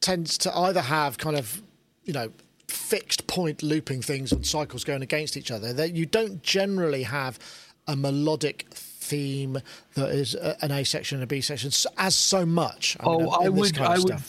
tends 0.00 0.38
to 0.38 0.56
either 0.56 0.80
have 0.80 1.18
kind 1.18 1.36
of 1.36 1.62
you 2.04 2.12
know 2.14 2.30
fixed 2.68 3.26
point 3.26 3.62
looping 3.62 4.00
things 4.00 4.32
on 4.32 4.44
cycles 4.44 4.84
going 4.84 5.02
against 5.02 5.36
each 5.36 5.50
other. 5.50 5.72
That 5.74 5.94
you 5.94 6.06
don't 6.06 6.42
generally 6.42 7.02
have 7.02 7.38
a 7.86 7.96
melodic 7.96 8.66
theme 8.72 9.58
that 9.94 10.10
is 10.10 10.34
an 10.34 10.70
A 10.70 10.84
section 10.84 11.16
and 11.16 11.24
a 11.24 11.26
B 11.26 11.40
section 11.40 11.70
as 11.98 12.14
so 12.14 12.46
much. 12.46 12.96
I 13.00 13.06
mean, 13.08 13.26
Oh, 13.26 13.30
I 13.30 13.48
would, 13.48 13.74
kind 13.74 13.98
of 13.98 13.98
I 13.98 14.14
would 14.14 14.22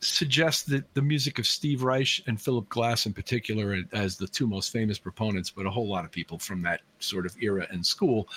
suggest 0.00 0.68
that 0.68 0.92
the 0.94 1.02
music 1.02 1.38
of 1.38 1.46
Steve 1.46 1.82
Reich 1.82 2.20
and 2.26 2.40
Philip 2.40 2.68
Glass, 2.68 3.06
in 3.06 3.12
particular, 3.12 3.80
as 3.92 4.16
the 4.16 4.26
two 4.26 4.46
most 4.46 4.72
famous 4.72 4.98
proponents, 4.98 5.50
but 5.50 5.66
a 5.66 5.70
whole 5.70 5.88
lot 5.88 6.04
of 6.04 6.10
people 6.10 6.38
from 6.38 6.62
that 6.62 6.80
sort 6.98 7.26
of 7.26 7.34
era 7.40 7.66
and 7.70 7.84
school, 7.84 8.28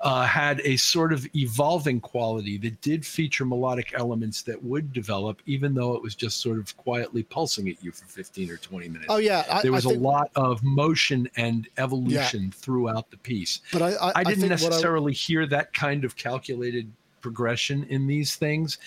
uh, 0.00 0.24
had 0.24 0.60
a 0.60 0.76
sort 0.76 1.12
of 1.12 1.26
evolving 1.34 2.00
quality 2.00 2.56
that 2.58 2.80
did 2.80 3.04
feature 3.04 3.44
melodic 3.44 3.92
elements 3.94 4.42
that 4.42 4.62
would 4.62 4.92
develop, 4.92 5.42
even 5.46 5.74
though 5.74 5.94
it 5.94 6.02
was 6.02 6.14
just 6.14 6.40
sort 6.40 6.58
of 6.58 6.76
quietly 6.76 7.24
pulsing 7.24 7.68
at 7.68 7.82
you 7.82 7.90
for 7.90 8.04
15 8.04 8.50
or 8.50 8.56
20 8.58 8.88
minutes. 8.88 9.06
Oh 9.08 9.16
yeah, 9.16 9.44
I, 9.50 9.62
there 9.62 9.72
was 9.72 9.84
think, 9.84 9.96
a 9.96 10.00
lot 10.00 10.30
of 10.36 10.62
motion 10.62 11.28
and 11.36 11.68
evolution 11.78 12.52
throughout 12.52 13.10
the 13.10 13.16
piece. 13.16 13.60
But 13.72 13.82
I, 13.82 13.94
I, 13.94 14.12
I 14.16 14.24
didn't 14.24 14.40
think 14.40 14.52
what 14.52 14.62
I- 14.62 14.68
necessarily 14.68 15.12
hear 15.12 15.46
that 15.46 15.74
kind 15.74 16.04
of 16.04 16.14
calculated 16.16 16.92
progression 17.20 17.84
in 17.84 18.06
these 18.06 18.36
things. 18.36 18.78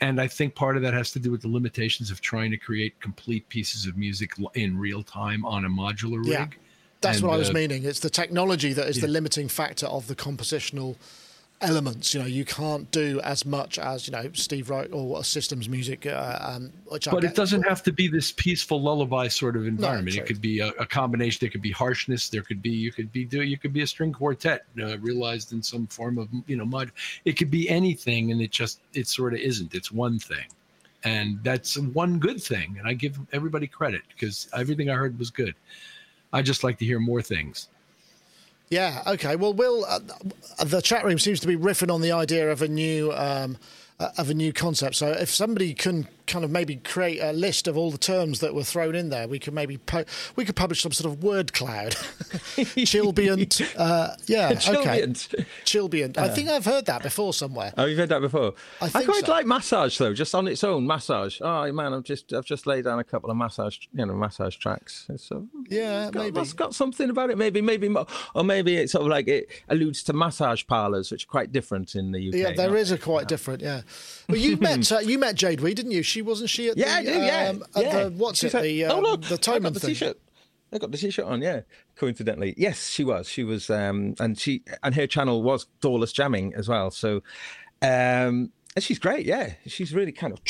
And 0.00 0.20
I 0.20 0.28
think 0.28 0.54
part 0.54 0.76
of 0.76 0.82
that 0.82 0.92
has 0.94 1.12
to 1.12 1.18
do 1.18 1.30
with 1.30 1.42
the 1.42 1.48
limitations 1.48 2.10
of 2.10 2.20
trying 2.20 2.50
to 2.50 2.56
create 2.56 3.00
complete 3.00 3.48
pieces 3.48 3.86
of 3.86 3.96
music 3.96 4.32
in 4.54 4.76
real 4.78 5.02
time 5.02 5.44
on 5.44 5.64
a 5.64 5.68
modular 5.68 6.18
rig. 6.18 6.28
Yeah. 6.28 6.46
That's 7.04 7.18
And, 7.18 7.28
what 7.28 7.34
I 7.34 7.38
was 7.38 7.50
uh, 7.50 7.54
meaning. 7.54 7.84
It's 7.84 8.00
the 8.00 8.10
technology 8.10 8.72
that 8.72 8.88
is 8.88 9.00
the 9.00 9.08
limiting 9.08 9.48
factor 9.48 9.86
of 9.86 10.08
the 10.08 10.16
compositional 10.16 10.96
elements. 11.60 12.14
You 12.14 12.20
know, 12.20 12.26
you 12.26 12.44
can't 12.44 12.90
do 12.90 13.20
as 13.22 13.44
much 13.44 13.78
as 13.78 14.06
you 14.06 14.12
know 14.12 14.30
Steve 14.32 14.70
Reich 14.70 14.88
or 14.92 15.20
a 15.20 15.24
systems 15.24 15.68
music, 15.68 16.06
uh, 16.06 16.38
um, 16.40 16.72
which 16.86 17.08
But 17.10 17.24
it 17.24 17.34
doesn't 17.34 17.62
have 17.62 17.82
to 17.84 17.92
be 17.92 18.08
this 18.08 18.32
peaceful 18.32 18.80
lullaby 18.80 19.28
sort 19.28 19.56
of 19.56 19.66
environment. 19.66 20.14
true. 20.14 20.22
it 20.22 20.26
could 20.26 20.40
be 20.40 20.60
a, 20.60 20.68
a 20.70 20.86
combination. 20.86 21.38
There 21.40 21.50
could 21.50 21.62
be 21.62 21.72
harshness. 21.72 22.28
There 22.28 22.42
could 22.42 22.62
be 22.62 22.70
you 22.70 22.92
could 22.92 23.10
be 23.12 23.24
do 23.24 23.42
you 23.42 23.58
could 23.58 23.72
be 23.72 23.82
a 23.82 23.86
string 23.86 24.12
quartet 24.12 24.66
uh, 24.80 24.98
realized 24.98 25.52
in 25.52 25.62
some 25.62 25.86
form 25.86 26.18
of 26.18 26.28
you 26.46 26.56
know 26.56 26.64
mud. 26.64 26.92
It 27.24 27.36
could 27.36 27.50
be 27.50 27.68
anything, 27.68 28.30
and 28.32 28.40
it 28.40 28.50
just 28.50 28.80
it 28.92 29.08
sort 29.08 29.34
of 29.34 29.40
isn't. 29.40 29.74
It's 29.74 29.90
one 29.90 30.18
thing, 30.18 30.46
and 31.04 31.42
that's 31.42 31.78
one 31.78 32.18
good 32.18 32.42
thing. 32.42 32.76
And 32.78 32.86
I 32.86 32.94
give 32.94 33.18
everybody 33.32 33.66
credit 33.66 34.02
because 34.10 34.48
everything 34.54 34.90
I 34.90 34.94
heard 34.94 35.18
was 35.18 35.30
good. 35.30 35.54
I 36.34 36.42
just 36.42 36.64
like 36.64 36.78
to 36.78 36.84
hear 36.84 36.98
more 36.98 37.22
things. 37.22 37.68
Yeah. 38.68 39.02
Okay. 39.06 39.36
Well, 39.36 39.54
Will, 39.54 39.84
uh, 39.84 40.00
the 40.64 40.80
chat 40.80 41.04
room 41.04 41.18
seems 41.18 41.38
to 41.40 41.46
be 41.46 41.56
riffing 41.56 41.94
on 41.94 42.00
the 42.00 42.10
idea 42.10 42.50
of 42.50 42.60
a 42.60 42.66
new 42.66 43.12
um, 43.12 43.56
uh, 44.00 44.10
of 44.18 44.30
a 44.30 44.34
new 44.34 44.52
concept. 44.52 44.96
So 44.96 45.12
if 45.12 45.30
somebody 45.30 45.74
can 45.74 46.08
kind 46.26 46.44
of 46.44 46.50
maybe 46.50 46.76
create 46.76 47.20
a 47.20 47.32
list 47.32 47.68
of 47.68 47.76
all 47.76 47.90
the 47.90 47.98
terms 47.98 48.40
that 48.40 48.54
were 48.54 48.64
thrown 48.64 48.94
in 48.94 49.10
there. 49.10 49.28
We 49.28 49.38
could 49.38 49.54
maybe 49.54 49.78
po- 49.78 50.04
we 50.36 50.44
could 50.44 50.56
publish 50.56 50.82
some 50.82 50.92
sort 50.92 51.12
of 51.12 51.22
word 51.22 51.52
cloud. 51.52 51.92
Chilbient. 52.84 53.74
Uh, 53.76 54.14
yeah. 54.26 54.52
Chilbient. 54.52 55.34
Okay. 55.34 55.46
Chilbient. 55.64 56.18
I 56.18 56.28
think 56.28 56.48
I've 56.48 56.64
heard 56.64 56.86
that 56.86 57.02
before 57.02 57.32
somewhere. 57.32 57.72
Oh, 57.76 57.84
you've 57.84 57.98
heard 57.98 58.08
that 58.08 58.20
before. 58.20 58.54
I 58.80 58.86
I, 58.86 59.04
quite 59.04 59.26
so. 59.26 59.32
like 59.32 59.46
massage 59.46 59.98
though, 59.98 60.14
just 60.14 60.34
on 60.34 60.48
its 60.48 60.64
own 60.64 60.86
massage. 60.86 61.40
Oh 61.40 61.70
man, 61.72 61.92
I've 61.92 62.04
just 62.04 62.32
I've 62.32 62.44
just 62.44 62.66
laid 62.66 62.84
down 62.84 62.98
a 62.98 63.04
couple 63.04 63.30
of 63.30 63.36
massage, 63.36 63.78
you 63.92 64.06
know, 64.06 64.14
massage 64.14 64.56
tracks. 64.56 65.06
It's, 65.08 65.30
uh, 65.30 65.40
Yeah, 65.68 66.10
got, 66.10 66.14
maybe. 66.14 66.40
It's 66.40 66.52
got 66.52 66.74
something 66.74 67.10
about 67.10 67.30
it. 67.30 67.38
Maybe, 67.38 67.60
maybe, 67.60 67.94
or 68.34 68.44
maybe 68.44 68.76
it's 68.76 68.92
sort 68.92 69.02
of 69.02 69.08
like 69.08 69.28
it 69.28 69.48
alludes 69.68 70.02
to 70.04 70.12
massage 70.12 70.64
parlours, 70.66 71.10
which 71.10 71.24
are 71.24 71.28
quite 71.28 71.52
different 71.52 71.94
in 71.94 72.12
the 72.12 72.28
UK. 72.28 72.34
Yeah, 72.34 72.52
there 72.52 72.76
is 72.76 72.90
a 72.90 72.98
quite 72.98 73.28
different. 73.28 73.62
Yeah. 73.62 73.82
Well, 74.28 74.38
you 74.38 74.56
met 74.60 74.90
uh, 74.90 74.98
you 74.98 75.18
met 75.18 75.34
Jade 75.34 75.60
Wee, 75.60 75.74
didn't 75.74 75.92
you? 75.92 76.02
She 76.02 76.13
wasn't 76.22 76.50
she 76.50 76.68
at 76.68 76.76
Yeah, 76.76 77.02
the 77.02 77.10
I 77.10 77.14
do. 77.14 77.24
Yeah, 77.24 77.48
um, 77.48 77.64
at 77.76 77.82
yeah. 77.82 78.04
the 78.04 78.10
what's 78.10 78.38
She's 78.40 78.54
it 78.54 78.62
the 78.62 78.84
oh 78.86 78.98
um, 78.98 79.02
look, 79.02 79.22
the 79.22 79.34
I 79.52 79.58
got 79.58 79.74
the 79.74 79.80
thing. 79.80 79.88
t-shirt. 79.90 80.18
I 80.72 80.78
got 80.78 80.90
the 80.90 80.98
t-shirt 80.98 81.24
on. 81.24 81.40
Yeah, 81.42 81.60
coincidentally, 81.96 82.54
yes, 82.56 82.88
she 82.88 83.04
was. 83.04 83.28
She 83.28 83.44
was, 83.44 83.70
um, 83.70 84.14
and 84.18 84.38
she 84.38 84.62
and 84.82 84.94
her 84.94 85.06
channel 85.06 85.42
was 85.42 85.66
Doorless 85.80 86.12
Jamming 86.12 86.54
as 86.54 86.68
well. 86.68 86.90
So, 86.90 87.16
um, 87.82 88.50
and 88.74 88.80
she's 88.82 88.98
great. 88.98 89.24
Yeah, 89.26 89.52
she's 89.66 89.94
really 89.94 90.12
kind 90.12 90.32
of, 90.32 90.40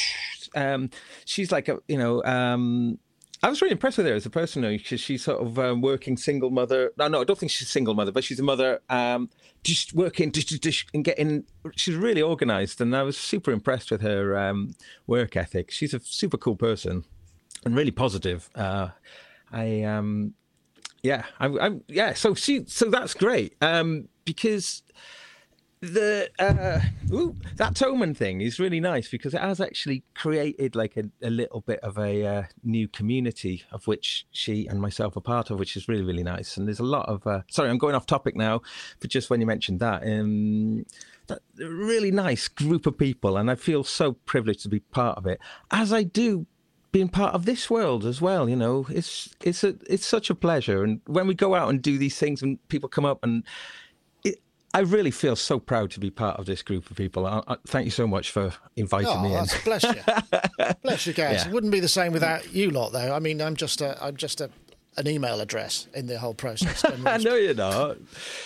um, 0.54 0.90
she's 1.24 1.52
like 1.52 1.68
a, 1.68 1.78
you 1.88 1.98
know, 1.98 2.22
um. 2.24 2.98
I 3.44 3.50
was 3.50 3.60
really 3.60 3.72
impressed 3.72 3.98
with 3.98 4.06
her 4.06 4.14
as 4.14 4.24
a 4.24 4.30
person 4.30 4.62
because 4.62 5.00
she's 5.00 5.22
sort 5.22 5.38
of 5.42 5.58
um, 5.58 5.82
working 5.82 6.16
single 6.16 6.48
mother. 6.48 6.92
No, 6.96 7.08
no, 7.08 7.20
I 7.20 7.24
don't 7.24 7.38
think 7.38 7.52
she's 7.52 7.68
a 7.68 7.70
single 7.70 7.92
mother, 7.92 8.10
but 8.10 8.24
she's 8.24 8.40
a 8.40 8.42
mother 8.42 8.80
um, 8.88 9.28
just 9.62 9.92
working 9.92 10.30
dish, 10.30 10.86
and 10.94 11.04
getting. 11.04 11.44
She's 11.76 11.94
really 11.94 12.22
organised, 12.22 12.80
and 12.80 12.96
I 12.96 13.02
was 13.02 13.18
super 13.18 13.50
impressed 13.50 13.90
with 13.90 14.00
her 14.00 14.38
um, 14.38 14.74
work 15.06 15.36
ethic. 15.36 15.70
She's 15.70 15.92
a 15.92 16.00
super 16.00 16.38
cool 16.38 16.56
person 16.56 17.04
and 17.66 17.76
really 17.76 17.90
positive. 17.90 18.48
Uh, 18.54 18.88
I 19.52 19.82
um, 19.82 20.32
yeah, 21.02 21.24
I, 21.38 21.48
I 21.48 21.70
yeah. 21.86 22.14
So 22.14 22.34
she, 22.34 22.64
so 22.66 22.88
that's 22.88 23.12
great 23.12 23.56
um, 23.60 24.08
because 24.24 24.82
the 25.92 26.30
uh, 26.38 26.80
ooh, 27.14 27.34
that 27.56 27.74
Toman 27.74 28.16
thing 28.16 28.40
is 28.40 28.58
really 28.58 28.80
nice 28.80 29.08
because 29.08 29.34
it 29.34 29.40
has 29.40 29.60
actually 29.60 30.02
created 30.14 30.74
like 30.74 30.96
a, 30.96 31.04
a 31.22 31.30
little 31.30 31.60
bit 31.60 31.80
of 31.80 31.98
a 31.98 32.26
uh, 32.26 32.42
new 32.62 32.88
community 32.88 33.64
of 33.72 33.86
which 33.86 34.26
she 34.30 34.66
and 34.66 34.80
myself 34.80 35.16
are 35.16 35.20
part 35.20 35.50
of, 35.50 35.58
which 35.58 35.76
is 35.76 35.88
really 35.88 36.04
really 36.04 36.22
nice. 36.22 36.56
And 36.56 36.66
there's 36.66 36.80
a 36.80 36.84
lot 36.84 37.08
of 37.08 37.26
uh, 37.26 37.42
sorry, 37.50 37.70
I'm 37.70 37.78
going 37.78 37.94
off 37.94 38.06
topic 38.06 38.36
now, 38.36 38.62
but 39.00 39.10
just 39.10 39.30
when 39.30 39.40
you 39.40 39.46
mentioned 39.46 39.80
that. 39.80 40.02
Um, 40.02 40.84
that 41.26 41.38
really 41.56 42.10
nice 42.10 42.48
group 42.48 42.84
of 42.84 42.98
people, 42.98 43.38
and 43.38 43.50
I 43.50 43.54
feel 43.54 43.82
so 43.82 44.12
privileged 44.12 44.60
to 44.64 44.68
be 44.68 44.80
part 44.80 45.16
of 45.16 45.26
it, 45.26 45.40
as 45.70 45.90
I 45.90 46.02
do 46.02 46.46
being 46.94 47.08
part 47.08 47.34
of 47.34 47.44
this 47.44 47.68
world 47.68 48.04
as 48.04 48.20
well. 48.20 48.48
You 48.48 48.54
know, 48.54 48.86
it's 48.88 49.34
it's 49.42 49.64
a 49.64 49.74
it's 49.88 50.06
such 50.06 50.30
a 50.30 50.34
pleasure, 50.34 50.84
and 50.84 51.00
when 51.06 51.26
we 51.26 51.34
go 51.34 51.54
out 51.56 51.68
and 51.68 51.82
do 51.82 51.98
these 51.98 52.16
things, 52.18 52.40
and 52.40 52.56
people 52.68 52.88
come 52.88 53.04
up 53.04 53.18
and. 53.22 53.42
I 54.74 54.80
really 54.80 55.10
feel 55.12 55.36
so 55.36 55.58
proud 55.58 55.90
to 55.92 56.00
be 56.00 56.10
part 56.10 56.38
of 56.38 56.46
this 56.46 56.60
group 56.62 56.90
of 56.90 56.96
people. 56.96 57.24
I, 57.26 57.42
I, 57.46 57.56
thank 57.66 57.84
you 57.84 57.90
so 57.90 58.06
much 58.06 58.30
for 58.30 58.52
inviting 58.76 59.08
Oh, 59.10 59.22
me 59.22 59.28
in. 59.28 59.34
that's, 59.34 59.62
bless 59.64 59.82
you, 59.84 59.94
bless 60.82 61.06
you 61.06 61.12
guys. 61.12 61.42
Yeah. 61.42 61.48
It 61.48 61.52
wouldn't 61.54 61.72
be 61.72 61.80
the 61.80 61.88
same 61.88 62.12
without 62.12 62.52
you 62.52 62.70
lot, 62.70 62.92
though. 62.92 63.14
I 63.14 63.20
mean, 63.20 63.40
I'm 63.40 63.56
just 63.56 63.80
a, 63.80 63.96
I'm 64.04 64.16
just 64.16 64.40
a, 64.40 64.50
an 64.96 65.06
email 65.08 65.40
address 65.40 65.86
in 65.94 66.06
the 66.06 66.18
whole 66.18 66.34
process. 66.34 66.84
I 67.06 67.16
know 67.18 67.36
you're 67.36 67.54
not. 67.54 67.96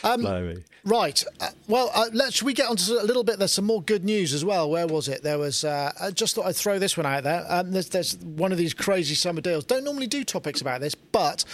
Um, 0.05 0.63
Right. 0.85 1.23
Uh, 1.41 1.49
well, 1.67 1.91
uh, 1.95 2.07
let's 2.15 2.37
should 2.37 2.47
we 2.47 2.55
get 2.55 2.69
on 2.71 2.77
to 2.77 2.93
a 3.03 3.05
little 3.05 3.25
bit. 3.25 3.39
There's 3.39 3.53
some 3.53 3.67
more 3.67 3.83
good 3.83 4.05
news 4.05 4.33
as 4.33 4.43
well. 4.45 4.71
Where 4.71 4.87
was 4.87 5.09
it? 5.09 5.23
There 5.23 5.37
was. 5.37 5.63
Uh, 5.65 5.93
I 6.01 6.11
just 6.13 6.35
thought 6.35 6.47
I'd 6.47 6.57
throw 6.57 6.79
this 6.79 6.97
one 6.97 7.05
out 7.05 7.25
there. 7.25 7.45
Um, 7.49 7.73
there's, 7.73 7.91
there's 7.91 8.17
one 8.19 8.53
of 8.53 8.59
these 8.59 8.73
crazy 8.73 9.15
summer 9.15 9.43
deals. 9.43 9.65
Don't 9.65 9.85
normally 9.85 10.07
do 10.07 10.25
topics 10.25 10.63
about 10.63 10.81
this, 10.81 10.95
but 10.95 11.45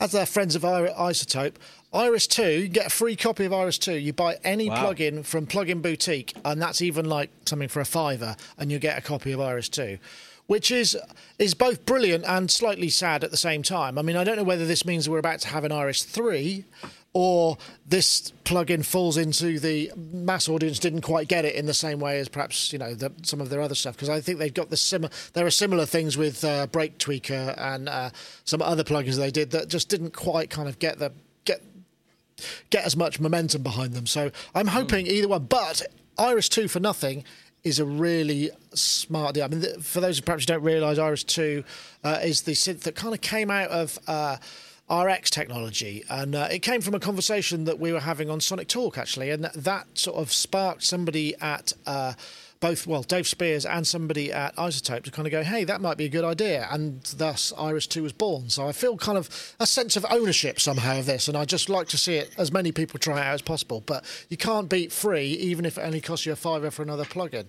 as 0.00 0.10
they're 0.12 0.26
friends 0.26 0.56
of 0.56 0.62
iZotope, 0.62 1.54
Iris 1.92 2.26
Two, 2.28 2.48
you 2.50 2.68
get 2.68 2.86
a 2.86 2.90
free 2.90 3.16
copy 3.16 3.44
of 3.44 3.52
Iris 3.52 3.78
Two. 3.78 3.94
You 3.94 4.12
buy 4.12 4.38
any 4.44 4.68
Wow. 4.68 4.92
plugin 4.92 5.24
from 5.24 5.46
Plugin 5.46 5.82
Boutique, 5.82 6.34
and 6.44 6.62
that's 6.62 6.80
even 6.80 7.06
like 7.06 7.30
something 7.46 7.68
for 7.68 7.80
a 7.80 7.84
fiver, 7.84 8.36
and 8.58 8.70
you 8.70 8.78
get 8.78 8.96
a 8.96 9.00
copy 9.00 9.32
of 9.32 9.40
Iris 9.40 9.68
Two. 9.68 9.98
Which 10.46 10.70
is 10.70 10.96
is 11.38 11.54
both 11.54 11.86
brilliant 11.86 12.24
and 12.26 12.50
slightly 12.50 12.88
sad 12.90 13.22
at 13.24 13.30
the 13.30 13.36
same 13.36 13.62
time. 13.62 13.98
I 13.98 14.02
mean, 14.02 14.16
I 14.16 14.24
don't 14.24 14.36
know 14.36 14.42
whether 14.44 14.66
this 14.66 14.84
means 14.84 15.08
we're 15.08 15.18
about 15.18 15.40
to 15.40 15.48
have 15.48 15.62
an 15.64 15.70
Iris 15.72 16.02
three, 16.04 16.64
or 17.12 17.56
this 17.86 18.32
plugin 18.44 18.84
falls 18.84 19.16
into 19.16 19.58
the 19.60 19.92
mass 19.96 20.48
audience 20.48 20.78
didn't 20.80 21.02
quite 21.02 21.26
get 21.28 21.44
it 21.44 21.54
in 21.54 21.66
the 21.66 21.74
same 21.74 21.98
way 22.00 22.18
as 22.18 22.28
perhaps 22.28 22.72
you 22.72 22.78
know 22.80 22.94
the, 22.94 23.12
some 23.22 23.40
of 23.40 23.48
their 23.48 23.60
other 23.60 23.74
stuff 23.76 23.94
because 23.96 24.08
I 24.08 24.20
think 24.20 24.38
they've 24.38 24.54
got 24.54 24.70
the 24.70 24.76
similar. 24.76 25.12
There 25.34 25.46
are 25.46 25.50
similar 25.50 25.86
things 25.86 26.16
with 26.16 26.44
uh, 26.44 26.66
BreakTweaker 26.68 27.54
and 27.58 27.88
uh, 27.88 28.10
some 28.44 28.62
other 28.62 28.84
plugins 28.84 29.16
they 29.16 29.30
did 29.32 29.50
that 29.52 29.68
just 29.68 29.88
didn't 29.88 30.12
quite 30.14 30.50
kind 30.50 30.68
of 30.68 30.78
get 30.80 30.98
the 31.00 31.12
get 32.70 32.84
as 32.84 32.96
much 32.96 33.20
momentum 33.20 33.62
behind 33.62 33.94
them. 33.94 34.06
So 34.06 34.30
I'm 34.54 34.68
hoping 34.68 35.06
either 35.06 35.28
one. 35.28 35.44
But 35.44 35.82
Iris 36.18 36.48
2 36.48 36.68
for 36.68 36.80
nothing 36.80 37.24
is 37.62 37.78
a 37.78 37.84
really 37.84 38.50
smart 38.74 39.34
deal. 39.34 39.44
I 39.44 39.48
mean, 39.48 39.80
for 39.80 40.00
those 40.00 40.18
who 40.18 40.24
perhaps 40.24 40.46
don't 40.46 40.62
realise, 40.62 40.98
Iris 40.98 41.24
2 41.24 41.64
uh, 42.04 42.18
is 42.22 42.42
the 42.42 42.52
synth 42.52 42.80
that 42.80 42.94
kind 42.94 43.14
of 43.14 43.20
came 43.20 43.50
out 43.50 43.70
of. 43.70 43.98
Uh, 44.06 44.36
RX 44.92 45.30
technology, 45.30 46.02
and 46.10 46.34
uh, 46.34 46.48
it 46.50 46.62
came 46.62 46.80
from 46.80 46.94
a 46.96 46.98
conversation 46.98 47.62
that 47.66 47.78
we 47.78 47.92
were 47.92 48.00
having 48.00 48.28
on 48.28 48.40
Sonic 48.40 48.66
Talk 48.66 48.98
actually, 48.98 49.30
and 49.30 49.44
that, 49.44 49.52
that 49.54 49.86
sort 49.94 50.16
of 50.16 50.32
sparked 50.32 50.82
somebody 50.82 51.36
at 51.40 51.72
uh, 51.86 52.14
both, 52.60 52.86
well, 52.86 53.02
Dave 53.02 53.26
Spiers 53.26 53.64
and 53.64 53.86
somebody 53.86 54.30
at 54.30 54.54
iZotope 54.56 55.02
to 55.04 55.10
kind 55.10 55.26
of 55.26 55.32
go, 55.32 55.42
hey, 55.42 55.64
that 55.64 55.80
might 55.80 55.96
be 55.96 56.04
a 56.04 56.10
good 56.10 56.24
idea, 56.24 56.68
and 56.70 57.02
thus 57.16 57.52
Iris 57.58 57.86
Two 57.86 58.02
was 58.02 58.12
born. 58.12 58.50
So 58.50 58.68
I 58.68 58.72
feel 58.72 58.96
kind 58.98 59.16
of 59.16 59.54
a 59.58 59.66
sense 59.66 59.96
of 59.96 60.04
ownership 60.10 60.60
somehow 60.60 60.98
of 60.98 61.06
this, 61.06 61.26
and 61.26 61.36
I 61.36 61.46
just 61.46 61.68
like 61.70 61.88
to 61.88 61.98
see 61.98 62.16
it 62.16 62.34
as 62.36 62.52
many 62.52 62.70
people 62.70 62.98
try 62.98 63.18
it 63.18 63.26
out 63.26 63.34
as 63.34 63.42
possible. 63.42 63.82
But 63.84 64.04
you 64.28 64.36
can't 64.36 64.68
beat 64.68 64.92
free, 64.92 65.28
even 65.28 65.64
if 65.64 65.78
it 65.78 65.82
only 65.82 66.00
costs 66.00 66.26
you 66.26 66.32
a 66.32 66.36
fiver 66.36 66.70
for 66.70 66.82
another 66.82 67.04
plugin. 67.04 67.46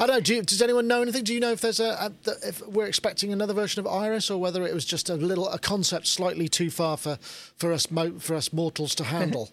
I 0.00 0.06
don't 0.06 0.16
know. 0.16 0.20
Do 0.20 0.34
you, 0.36 0.42
does 0.42 0.62
anyone 0.62 0.86
know 0.86 1.02
anything? 1.02 1.24
Do 1.24 1.34
you 1.34 1.40
know 1.40 1.50
if 1.50 1.60
there's 1.60 1.80
a, 1.80 2.12
a 2.26 2.30
if 2.46 2.66
we're 2.68 2.86
expecting 2.86 3.32
another 3.32 3.54
version 3.54 3.80
of 3.80 3.86
Iris, 3.86 4.30
or 4.30 4.40
whether 4.40 4.64
it 4.66 4.74
was 4.74 4.84
just 4.84 5.10
a 5.10 5.14
little 5.14 5.48
a 5.48 5.58
concept 5.58 6.06
slightly 6.06 6.48
too 6.48 6.70
far 6.70 6.96
for 6.96 7.16
for 7.56 7.72
us 7.72 7.86
for 8.18 8.34
us 8.34 8.52
mortals 8.52 8.94
to 8.96 9.04
handle? 9.04 9.50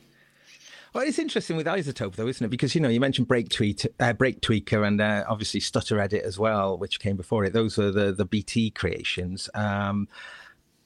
Well, 0.96 1.06
it's 1.06 1.20
interesting 1.20 1.58
with 1.58 1.68
iZotope, 1.68 2.16
though, 2.16 2.30
isn't 2.30 2.46
it? 2.46 2.48
Because 2.48 2.74
you 2.74 2.80
know 2.80 2.88
you 2.88 3.02
mentioned 3.02 3.28
Break 3.28 3.50
Tweet, 3.50 3.86
uh, 4.00 4.14
BreakTweaker, 4.14 4.88
and 4.88 5.02
uh, 5.02 5.26
obviously 5.28 5.60
Stutter 5.60 6.00
Edit 6.00 6.24
as 6.24 6.40
well, 6.40 6.78
which 6.78 7.02
came 7.02 7.18
before 7.18 7.44
it. 7.44 7.52
Those 7.52 7.78
were 7.78 7.92
the 7.92 8.14
the 8.14 8.24
BT 8.24 8.70
creations. 8.72 9.50
Um, 9.54 10.08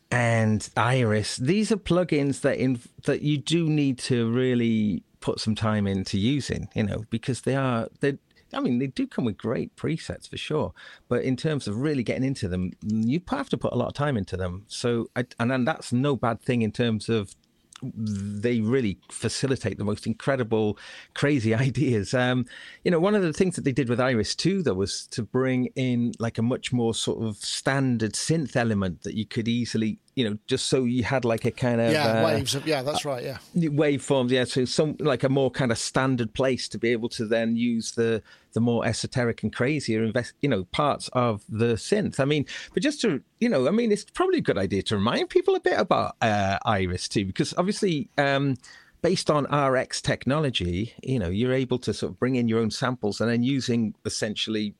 and 0.10 0.67
Iris, 0.76 1.38
these 1.38 1.72
are 1.72 1.78
plugins 1.78 2.41
that 2.41 2.58
in 2.58 2.80
that 3.06 3.22
you 3.22 3.38
do 3.38 3.69
need 3.69 4.00
to 4.00 4.32
really 4.32 5.04
put 5.19 5.39
some 5.39 5.54
time 5.54 5.86
into 5.86 6.17
using, 6.17 6.69
you 6.74 6.86
know, 6.86 7.06
because 7.12 7.41
they 7.41 7.56
are 7.56 7.88
they. 8.00 8.17
I 8.52 8.62
mean, 8.62 8.80
they 8.80 8.88
do 8.88 9.06
come 9.06 9.26
with 9.26 9.38
great 9.38 9.76
presets 9.76 10.28
for 10.28 10.38
sure, 10.38 10.74
but 11.08 11.22
in 11.22 11.38
terms 11.38 11.67
of 11.67 11.78
really 11.78 12.02
getting 12.02 12.24
into 12.24 12.48
them, 12.48 12.72
you 12.82 13.22
have 13.30 13.50
to 13.50 13.60
put 13.60 13.74
a 13.74 13.76
lot 13.76 13.89
of 13.89 13.93
time 13.93 14.17
into 14.17 14.38
them. 14.38 14.65
So, 14.67 15.12
and 15.15 15.52
then 15.52 15.65
that's 15.65 15.93
no 15.93 16.15
bad 16.15 16.41
thing 16.41 16.63
in 16.63 16.72
terms 16.72 17.10
of 17.10 17.36
they 17.84 18.62
really 18.62 19.00
facilitate 19.12 19.78
the 19.78 19.84
most 19.84 20.08
incredible, 20.08 20.78
crazy 21.13 21.54
ideas. 21.68 22.13
Um, 22.13 22.46
you 22.84 22.92
know, 22.92 23.00
one 23.00 23.15
of 23.15 23.22
the 23.22 23.34
things 23.34 23.56
that 23.56 23.63
they 23.65 23.72
did 23.72 23.89
with 23.89 24.00
Iris 24.00 24.36
Two, 24.36 24.62
though, 24.63 24.74
was 24.74 25.08
to 25.08 25.24
bring 25.24 25.68
in 25.76 26.13
like 26.20 26.38
a 26.38 26.44
much 26.44 26.72
more 26.74 26.94
sort 26.94 27.24
of 27.24 27.38
standard 27.38 28.13
synth 28.13 28.56
element 28.56 29.04
that 29.04 29.15
you 29.15 29.26
could 29.26 29.48
easily, 29.48 30.00
you 30.15 30.30
know, 30.30 30.38
just 30.48 30.67
so 30.67 30.84
you 30.84 31.04
had 31.04 31.24
like 31.26 31.45
a 31.45 31.52
kind 31.52 31.80
of 31.80 31.91
yeah, 31.91 32.22
uh, 32.22 32.26
waves. 32.26 32.56
Of, 32.56 32.67
yeah, 32.67 32.82
that's 32.82 33.06
right. 33.06 33.24
Yeah. 33.24 33.38
waveforms 33.56 34.30
yeah 34.32 34.43
so 34.43 34.65
some 34.65 34.95
like 35.00 35.24
a 35.24 35.30
more 35.30 35.52
kind 35.52 35.72
of 35.72 35.78
standard 35.78 36.34
place 36.34 36.67
to 36.69 36.78
be 36.78 36.89
able 36.89 37.10
to 37.10 37.26
then 37.26 37.56
use 37.56 37.91
the 37.93 38.22
the 38.54 38.60
more 38.60 38.86
esoteric 38.86 39.43
and 39.43 39.54
crazier 39.54 40.04
invest 40.04 40.34
you 40.41 40.50
know 40.50 40.63
parts 40.65 41.10
of 41.13 41.43
the 41.50 41.76
synth 41.76 42.19
i 42.19 42.26
mean 42.26 42.45
but 42.74 42.82
just 42.84 43.02
to 43.02 43.22
you 43.39 43.48
know 43.48 43.67
i 43.67 43.72
mean 43.72 43.91
it's 43.91 44.06
probably 44.06 44.39
a 44.39 44.41
good 44.41 44.58
idea 44.58 44.82
to 44.82 44.95
remind 44.95 45.30
people 45.30 45.56
a 45.56 45.60
bit 45.60 45.80
about 45.80 46.15
uh, 46.22 46.58
iris 46.65 47.08
two 47.08 47.26
because 47.26 47.54
obviously 47.58 48.10
um 48.17 48.56
based 49.02 49.30
on 49.30 49.45
rx 49.45 50.02
technology 50.02 50.93
you 51.04 51.19
know 51.19 51.30
you're 51.30 51.54
able 51.54 51.78
to 51.78 51.93
sort 51.93 52.12
of 52.12 52.19
bring 52.19 52.36
in 52.36 52.48
your 52.48 52.60
own 52.60 52.72
samples 52.72 53.22
and 53.22 53.30
then 53.30 53.43
using 53.43 53.93
essentially 54.06 54.74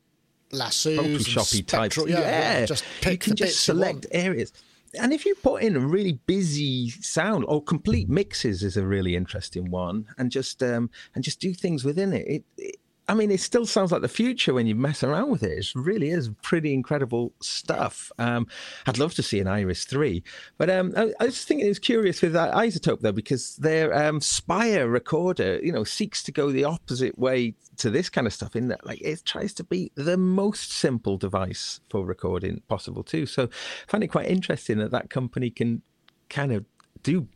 Lassos, 0.52 0.98
and 0.98 1.16
photoshoppy 1.16 1.64
types. 1.66 1.94
spectral- 1.94 2.08
Yeah, 2.08 2.20
yeah, 2.20 2.66
just 2.66 2.84
you 2.84 2.90
pick 3.02 3.20
can 3.20 3.30
the 3.30 3.36
just 3.36 3.52
you 3.52 3.74
select 3.74 4.06
areas. 4.10 4.52
And 4.98 5.12
if 5.12 5.24
you 5.24 5.34
put 5.36 5.62
in 5.62 5.76
a 5.76 5.80
really 5.80 6.18
busy 6.26 6.90
sound 6.90 7.44
or 7.46 7.62
complete 7.62 8.08
mixes 8.08 8.62
is 8.62 8.76
a 8.76 8.86
really 8.86 9.14
interesting 9.14 9.70
one, 9.70 10.06
and 10.18 10.30
just 10.32 10.62
um, 10.62 10.90
and 11.14 11.22
just 11.22 11.40
do 11.40 11.54
things 11.54 11.84
within 11.84 12.12
it. 12.12 12.26
It, 12.26 12.44
it 12.56 12.79
I 13.10 13.14
mean, 13.14 13.32
it 13.32 13.40
still 13.40 13.66
sounds 13.66 13.90
like 13.90 14.02
the 14.02 14.08
future 14.08 14.54
when 14.54 14.68
you 14.68 14.76
mess 14.76 15.02
around 15.02 15.32
with 15.32 15.42
it. 15.42 15.58
It 15.58 15.72
really 15.74 16.10
is 16.10 16.30
pretty 16.42 16.72
incredible 16.72 17.32
stuff. 17.40 18.12
Um, 18.20 18.46
I'd 18.86 18.98
love 18.98 19.14
to 19.14 19.22
see 19.24 19.40
an 19.40 19.48
Iris 19.48 19.84
3. 19.84 20.22
But 20.58 20.70
um, 20.70 20.92
I, 20.96 21.12
I, 21.18 21.24
was 21.24 21.44
thinking 21.44 21.66
it 21.66 21.70
was 21.70 21.80
curious 21.80 22.22
with 22.22 22.34
that 22.34 22.54
iZotope, 22.54 23.00
though, 23.00 23.10
because 23.10 23.56
their 23.56 23.92
um, 23.92 24.20
Spire 24.20 24.88
recorder, 24.88 25.58
you 25.60 25.72
know, 25.72 25.82
seeks 25.82 26.22
to 26.22 26.30
go 26.30 26.52
the 26.52 26.62
opposite 26.62 27.18
way 27.18 27.54
to 27.78 27.90
this 27.90 28.08
kind 28.08 28.28
of 28.28 28.32
stuff 28.32 28.54
in 28.54 28.68
that, 28.68 28.86
like, 28.86 29.00
it 29.02 29.24
tries 29.24 29.54
to 29.54 29.64
be 29.64 29.90
the 29.96 30.16
most 30.16 30.70
simple 30.70 31.18
device 31.18 31.80
for 31.90 32.06
recording 32.06 32.62
possible, 32.68 33.02
too. 33.02 33.26
So 33.26 33.46
I 33.46 33.90
find 33.90 34.04
it 34.04 34.08
quite 34.08 34.28
interesting 34.28 34.78
that 34.78 34.92
that 34.92 35.10
company 35.10 35.50
can 35.50 35.82
kind 36.28 36.52
of 36.52 36.64
do 37.02 37.26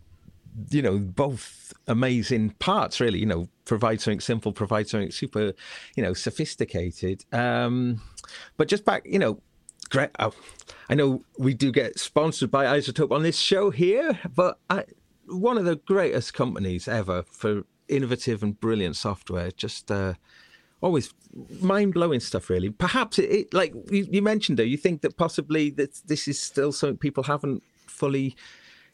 you 0.71 0.83
know 0.83 0.99
both 0.99 1.73
amazing 1.87 2.51
parts 2.59 3.01
really 3.01 3.19
you 3.19 3.27
know 3.27 3.49
provide 3.65 4.01
something 4.01 4.21
simple 4.21 4.53
provide 4.53 4.89
something 4.89 5.11
super 5.11 5.53
you 5.97 6.03
know 6.03 6.15
sophisticated. 6.15 7.25
Um 7.33 8.01
but 8.57 8.69
just 8.69 8.85
back 8.85 9.03
you 9.05 9.19
know 9.19 9.41
great 9.91 10.11
oh, 10.19 10.33
i 10.89 10.95
know 10.95 11.23
we 11.39 11.53
do 11.53 11.71
get 11.71 11.99
sponsored 11.99 12.51
by 12.51 12.65
iZotope 12.65 13.13
on 13.13 13.23
this 13.23 13.39
show 13.39 13.71
here 13.71 14.19
but 14.35 14.59
I, 14.71 14.85
one 15.27 15.59
of 15.59 15.67
the 15.67 15.77
greatest 15.77 16.33
companies 16.33 16.89
ever 16.89 17.23
for 17.31 17.65
innovative 17.89 18.43
and 18.43 18.59
brilliant 18.59 18.97
software 18.97 19.51
just 19.51 19.91
uh 19.91 20.15
always 20.85 21.15
mind-blowing 21.61 22.21
stuff 22.21 22.51
really. 22.51 22.71
Perhaps 22.71 23.19
it, 23.19 23.31
it 23.31 23.55
like 23.55 23.73
you, 23.91 24.07
you 24.11 24.23
mentioned 24.23 24.59
though 24.59 24.63
you 24.63 24.77
think 24.77 25.01
that 25.01 25.17
possibly 25.17 25.71
that 25.71 26.01
this 26.07 26.29
is 26.29 26.39
still 26.39 26.73
something 26.73 26.99
people 26.99 27.25
haven't 27.25 27.63
fully 27.87 28.37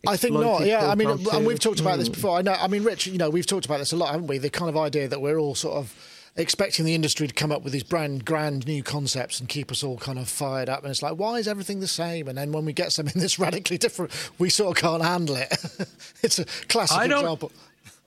I 0.06 0.16
think 0.16 0.34
not. 0.34 0.64
Yeah, 0.64 0.88
I 0.88 0.94
mean, 0.94 1.10
and 1.10 1.46
we've 1.46 1.58
talked 1.58 1.80
about 1.80 1.98
this 1.98 2.08
hmm. 2.08 2.14
before. 2.14 2.38
I 2.38 2.42
know. 2.42 2.52
I 2.52 2.68
mean, 2.68 2.84
Rich, 2.84 3.06
you 3.06 3.18
know, 3.18 3.30
we've 3.30 3.46
talked 3.46 3.66
about 3.66 3.78
this 3.78 3.92
a 3.92 3.96
lot, 3.96 4.12
haven't 4.12 4.26
we? 4.26 4.38
The 4.38 4.50
kind 4.50 4.68
of 4.68 4.76
idea 4.76 5.08
that 5.08 5.20
we're 5.20 5.38
all 5.38 5.54
sort 5.54 5.76
of 5.76 5.94
expecting 6.36 6.84
the 6.84 6.94
industry 6.94 7.26
to 7.26 7.34
come 7.34 7.50
up 7.50 7.62
with 7.62 7.72
these 7.72 7.82
brand 7.82 8.24
grand 8.24 8.66
new 8.66 8.82
concepts 8.82 9.40
and 9.40 9.48
keep 9.48 9.70
us 9.70 9.82
all 9.82 9.98
kind 9.98 10.18
of 10.18 10.28
fired 10.28 10.68
up 10.68 10.82
and 10.82 10.90
it's 10.90 11.02
like 11.02 11.16
why 11.16 11.38
is 11.38 11.48
everything 11.48 11.80
the 11.80 11.88
same 11.88 12.28
and 12.28 12.38
then 12.38 12.52
when 12.52 12.64
we 12.64 12.72
get 12.72 12.92
something 12.92 13.20
that's 13.20 13.36
radically 13.36 13.76
different 13.76 14.12
we 14.38 14.48
sort 14.48 14.76
of 14.76 14.80
can't 14.80 15.02
handle 15.02 15.34
it 15.34 15.50
it's 16.22 16.38
a 16.38 16.44
classic 16.68 16.96
I 16.96 17.04
example 17.06 17.50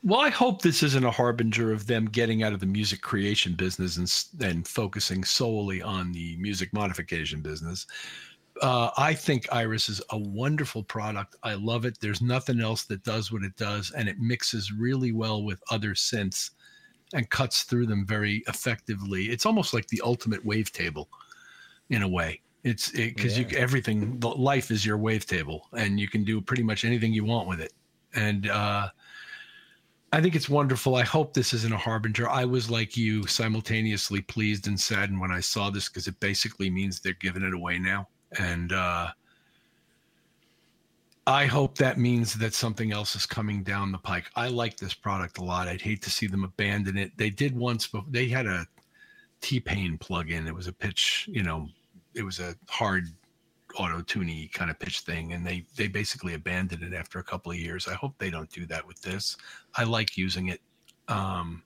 well, 0.06 0.20
I 0.20 0.30
hope 0.30 0.62
this 0.62 0.84
isn't 0.84 1.06
a 1.06 1.12
harbinger 1.12 1.72
of 1.72 1.88
them 1.88 2.08
getting 2.08 2.44
out 2.44 2.52
of 2.52 2.60
the 2.60 2.66
music 2.66 3.02
creation 3.02 3.54
business 3.54 3.96
and, 3.96 4.44
and 4.44 4.68
focusing 4.68 5.24
solely 5.24 5.82
on 5.82 6.12
the 6.12 6.36
music 6.36 6.74
modification 6.74 7.40
business 7.40 7.88
uh, 8.62 8.92
I 8.98 9.14
think 9.14 9.52
Iris 9.52 9.90
is 9.90 10.02
a 10.12 10.18
wonderful 10.18 10.84
product. 10.84 11.36
I 11.44 11.56
love 11.56 11.86
it. 11.86 11.98
There's 12.00 12.22
nothing 12.22 12.62
else 12.62 12.84
that 12.86 13.04
does 13.04 13.32
what 13.32 13.44
it 13.44 13.56
does, 13.56 13.92
and 13.92 14.08
it 14.08 14.20
mixes 14.20 14.72
really 14.72 15.12
well 15.12 15.44
with 15.44 15.62
other 15.72 15.92
synths 15.92 16.52
and 17.14 17.30
cuts 17.30 17.64
through 17.64 17.88
them 17.88 18.06
very 18.06 18.44
effectively. 18.48 19.26
It's 19.26 19.46
almost 19.46 19.74
like 19.74 19.88
the 19.88 20.02
ultimate 20.04 20.46
wavetable 20.46 21.08
in 21.90 22.04
a 22.04 22.08
way. 22.08 22.42
It's 22.64 22.92
because 22.92 23.38
it, 23.38 23.52
yeah. 23.52 23.58
you 23.58 23.64
everything 23.64 24.20
life 24.22 24.72
is 24.72 24.86
your 24.86 24.98
wavetable, 24.98 25.62
and 25.74 26.00
you 26.00 26.08
can 26.08 26.24
do 26.24 26.40
pretty 26.40 26.64
much 26.64 26.86
anything 26.86 27.14
you 27.14 27.26
want 27.26 27.48
with 27.48 27.60
it. 27.60 27.74
And 28.16 28.48
uh, 28.50 28.90
I 30.12 30.22
think 30.22 30.36
it's 30.36 30.48
wonderful. 30.48 30.96
I 30.96 31.04
hope 31.04 31.34
this 31.34 31.54
isn't 31.54 31.74
a 31.74 31.78
harbinger. 31.78 32.30
I 32.30 32.46
was 32.46 32.70
like 32.70 32.96
you, 32.96 33.26
simultaneously 33.26 34.22
pleased 34.22 34.68
and 34.68 34.80
saddened 34.80 35.20
when 35.20 35.32
I 35.32 35.40
saw 35.40 35.72
this 35.72 35.90
because 35.90 36.08
it 36.08 36.20
basically 36.20 36.70
means 36.70 37.00
they're 37.00 37.14
giving 37.14 37.44
it 37.44 37.54
away 37.54 37.80
now 37.80 38.08
and 38.40 38.72
uh, 38.72 39.08
I 41.26 41.46
hope 41.46 41.78
that 41.78 41.98
means 41.98 42.34
that 42.36 42.54
something 42.54 42.92
else 42.92 43.16
is 43.16 43.26
coming 43.26 43.64
down 43.64 43.92
the 43.92 43.98
pike. 43.98 44.26
I 44.36 44.50
like 44.50 44.78
this 44.78 44.94
product 44.94 45.38
a 45.38 45.44
lot. 45.44 45.68
I'd 45.68 45.82
hate 45.82 46.02
to 46.04 46.10
see 46.10 46.28
them 46.28 46.44
abandon 46.44 46.98
it. 46.98 47.12
They 47.18 47.30
did 47.30 47.56
once, 47.56 47.88
but 47.88 48.04
they 48.12 48.28
had 48.28 48.46
a 48.46 48.66
T 49.42 49.60
Pain 49.60 49.98
plug-in. 49.98 50.48
It 50.48 50.56
was 50.56 50.68
a 50.68 50.74
pitch, 50.74 51.30
you 51.32 51.44
know, 51.44 51.68
it 52.14 52.24
was 52.24 52.40
a 52.40 52.56
hard 52.68 53.06
auto 53.76 54.02
tuny 54.02 54.52
kind 54.52 54.70
of 54.70 54.80
pitch 54.80 55.00
thing, 55.02 55.34
and 55.34 55.46
they 55.46 55.66
they 55.76 55.88
basically 55.88 56.34
abandoned 56.34 56.84
it 56.84 56.94
after 56.94 57.20
a 57.20 57.24
couple 57.24 57.52
of 57.52 57.58
years. 57.58 57.88
I 57.88 57.94
hope 57.94 58.14
they 58.18 58.30
don't 58.30 58.50
do 58.52 58.66
that 58.68 58.86
with 58.86 59.02
this. 59.02 59.38
I 59.76 59.84
like 59.84 60.18
using 60.18 60.50
it. 60.50 60.62
Um, 61.08 61.64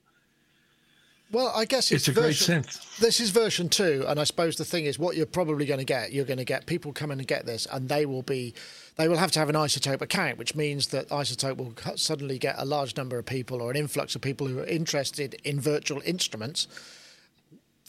well, 1.32 1.51
I 1.55 1.65
guess 1.65 1.91
it's, 1.91 2.07
it's 2.07 2.17
a 2.17 2.21
version, 2.21 2.61
great 2.61 2.71
sense. 2.71 2.97
This 2.99 3.19
is 3.19 3.32
version 3.32 3.69
two, 3.69 4.05
and 4.07 4.19
I 4.19 4.23
suppose 4.23 4.55
the 4.55 4.65
thing 4.65 4.86
is, 4.86 4.97
what 4.97 5.17
you're 5.17 5.25
probably 5.25 5.65
going 5.65 5.80
to 5.80 5.86
get, 5.86 6.13
you're 6.13 6.25
going 6.25 6.38
to 6.38 6.45
get 6.45 6.65
people 6.65 6.93
coming 6.93 7.19
and 7.19 7.28
get 7.28 7.45
this, 7.45 7.67
and 7.71 7.89
they 7.89 8.05
will 8.05 8.21
be, 8.21 8.53
they 8.95 9.07
will 9.07 9.17
have 9.17 9.32
to 9.34 9.39
have 9.39 9.49
an 9.49 9.55
iZotope 9.55 10.01
account, 10.01 10.38
which 10.38 10.55
means 10.55 10.88
that 10.88 11.09
iZotope 11.09 11.57
will 11.57 11.73
suddenly 11.97 12.38
get 12.38 12.55
a 12.57 12.65
large 12.65 12.95
number 12.95 13.17
of 13.17 13.25
people 13.25 13.61
or 13.61 13.71
an 13.71 13.78
influx 13.78 14.15
of 14.15 14.21
people 14.21 14.47
who 14.47 14.59
are 14.59 14.65
interested 14.65 15.36
in 15.43 15.59
virtual 15.59 16.01
instruments 16.05 16.67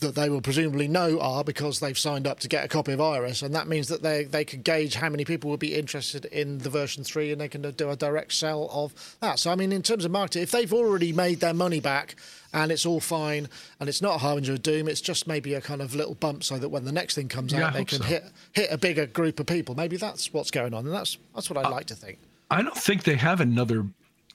that 0.00 0.14
they 0.14 0.30
will 0.30 0.40
presumably 0.40 0.86
know 0.86 1.18
are 1.20 1.42
because 1.42 1.80
they've 1.80 1.98
signed 1.98 2.26
up 2.26 2.38
to 2.40 2.48
get 2.48 2.64
a 2.64 2.68
copy 2.68 2.92
of 2.92 3.00
Iris, 3.00 3.42
and 3.42 3.54
that 3.54 3.66
means 3.66 3.88
that 3.88 4.02
they 4.02 4.24
they 4.24 4.44
can 4.44 4.62
gauge 4.62 4.94
how 4.94 5.08
many 5.08 5.24
people 5.24 5.50
would 5.50 5.60
be 5.60 5.74
interested 5.74 6.24
in 6.26 6.58
the 6.58 6.70
version 6.70 7.02
three, 7.02 7.32
and 7.32 7.40
they 7.40 7.48
can 7.48 7.62
do 7.62 7.90
a 7.90 7.96
direct 7.96 8.32
sell 8.32 8.68
of 8.72 9.16
that. 9.20 9.38
So, 9.38 9.50
I 9.50 9.56
mean, 9.56 9.72
in 9.72 9.82
terms 9.82 10.04
of 10.04 10.10
marketing, 10.10 10.42
if 10.42 10.50
they've 10.50 10.72
already 10.72 11.12
made 11.12 11.40
their 11.40 11.54
money 11.54 11.80
back 11.80 12.16
and 12.52 12.72
it's 12.72 12.86
all 12.86 13.00
fine, 13.00 13.48
and 13.78 13.88
it's 13.88 14.00
not 14.00 14.14
a 14.14 14.18
harbinger 14.18 14.52
of 14.52 14.62
doom, 14.62 14.88
it's 14.88 15.02
just 15.02 15.26
maybe 15.26 15.54
a 15.54 15.60
kind 15.60 15.82
of 15.82 15.94
little 15.94 16.14
bump, 16.14 16.44
so 16.44 16.58
that 16.58 16.68
when 16.68 16.84
the 16.84 16.92
next 16.92 17.14
thing 17.14 17.28
comes 17.28 17.52
yeah, 17.52 17.66
out, 17.66 17.74
they 17.74 17.84
can 17.84 17.98
so. 17.98 18.04
hit 18.04 18.24
hit 18.52 18.70
a 18.70 18.78
bigger 18.78 19.06
group 19.06 19.40
of 19.40 19.46
people. 19.46 19.74
Maybe 19.74 19.96
that's 19.96 20.32
what's 20.32 20.50
going 20.50 20.74
on, 20.74 20.86
and 20.86 20.94
that's 20.94 21.18
that's 21.34 21.50
what 21.50 21.58
I 21.58 21.62
uh, 21.62 21.70
like 21.70 21.86
to 21.86 21.94
think. 21.94 22.18
I 22.50 22.62
don't 22.62 22.76
think 22.76 23.02
they 23.02 23.16
have 23.16 23.40
another 23.40 23.86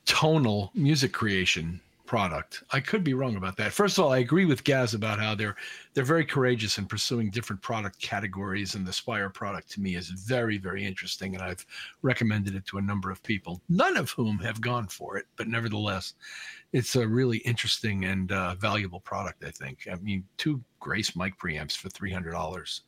tonal 0.05 0.71
music 0.75 1.13
creation 1.13 1.79
product. 2.13 2.63
I 2.69 2.79
could 2.79 3.03
be 3.03 3.15
wrong 3.15 3.37
about 3.37 3.57
that. 3.57 3.73
First 3.73 3.97
of 3.97 4.03
all, 4.03 4.11
I 4.11 4.19
agree 4.19 4.45
with 4.45 4.63
Gaz 4.63 4.93
about 4.93 5.17
how 5.17 5.33
they're 5.33 5.55
they're 5.95 6.03
very 6.03 6.23
courageous 6.23 6.77
in 6.77 6.85
pursuing 6.85 7.31
different 7.31 7.59
product 7.63 7.99
categories, 7.99 8.75
and 8.75 8.85
the 8.85 8.93
Spire 8.93 9.31
product 9.31 9.71
to 9.71 9.81
me 9.81 9.95
is 9.95 10.09
very 10.09 10.59
very 10.59 10.85
interesting, 10.85 11.33
and 11.33 11.43
I've 11.43 11.65
recommended 12.03 12.53
it 12.53 12.67
to 12.67 12.77
a 12.77 12.83
number 12.83 13.09
of 13.09 13.23
people, 13.23 13.63
none 13.67 13.97
of 13.97 14.11
whom 14.11 14.37
have 14.37 14.61
gone 14.61 14.85
for 14.89 15.17
it, 15.17 15.25
but 15.37 15.47
nevertheless, 15.47 16.13
it's 16.71 16.95
a 16.95 17.07
really 17.07 17.39
interesting 17.39 18.05
and 18.05 18.31
uh, 18.31 18.53
valuable 18.59 18.99
product. 18.99 19.43
I 19.43 19.49
think. 19.49 19.87
I 19.91 19.95
mean, 19.95 20.23
two 20.37 20.61
Grace 20.79 21.15
mic 21.15 21.35
preamps 21.39 21.75
for 21.75 21.89
three 21.89 22.13
hundred 22.13 22.33
dollars 22.33 22.81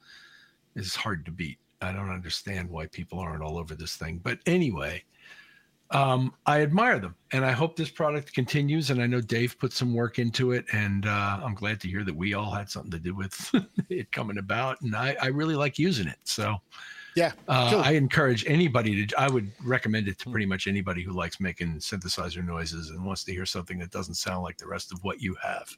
is 0.76 0.94
hard 0.94 1.26
to 1.26 1.32
beat. 1.32 1.58
I 1.82 1.94
don't 1.94 2.12
understand 2.12 2.70
why 2.70 2.86
people 2.86 3.18
aren't 3.18 3.42
all 3.42 3.58
over 3.58 3.74
this 3.74 3.96
thing, 3.96 4.20
but 4.24 4.38
anyway 4.46 5.04
um, 5.92 6.34
I 6.46 6.62
admire 6.62 7.00
them, 7.00 7.16
and 7.32 7.46
I 7.46 7.52
hope 7.52 7.76
this 7.76 7.90
product 7.90 8.34
continues. 8.34 8.90
And 8.90 9.02
I 9.02 9.08
know 9.08 9.22
Dave 9.22 9.58
put 9.60 9.72
some 9.72 9.94
work 9.94 10.18
into 10.18 10.52
it, 10.52 10.66
and 10.74 11.06
uh, 11.06 11.40
I'm 11.44 11.54
glad 11.54 11.80
to 11.82 11.88
hear 11.88 12.04
that 12.04 12.16
we 12.16 12.34
all 12.34 12.52
had 12.52 12.70
something 12.70 12.92
to 12.92 13.00
do 13.00 13.16
with 13.16 13.52
it 13.90 14.12
coming 14.12 14.38
about. 14.38 14.82
And 14.82 14.96
I, 14.96 15.16
I 15.22 15.28
really 15.28 15.56
like 15.56 15.78
using 15.78 16.08
it. 16.08 16.18
So, 16.24 16.56
yeah, 17.16 17.34
uh, 17.48 17.72
cool. 17.72 17.82
I 17.82 17.92
encourage 17.92 18.46
anybody 18.48 19.06
to. 19.06 19.20
I 19.20 19.30
would 19.30 19.52
recommend 19.64 20.08
it 20.08 20.18
to 20.20 20.30
pretty 20.30 20.48
much 20.48 20.68
anybody 20.68 21.04
who 21.04 21.14
likes 21.14 21.40
making 21.40 21.76
synthesizer 21.76 22.44
noises 22.44 22.90
and 22.90 23.06
wants 23.06 23.24
to 23.26 23.32
hear 23.32 23.46
something 23.46 23.78
that 23.80 23.92
doesn't 23.92 24.16
sound 24.16 24.44
like 24.44 24.58
the 24.58 24.68
rest 24.68 24.92
of 24.92 25.04
what 25.04 25.22
you 25.22 25.36
have. 25.42 25.70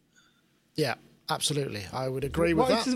Yeah, 0.76 0.96
absolutely. 1.30 1.84
I 1.92 2.08
would 2.08 2.24
agree 2.24 2.54
with 2.54 2.70
what 2.70 2.86
that. 2.86 2.88
Is, 2.88 2.96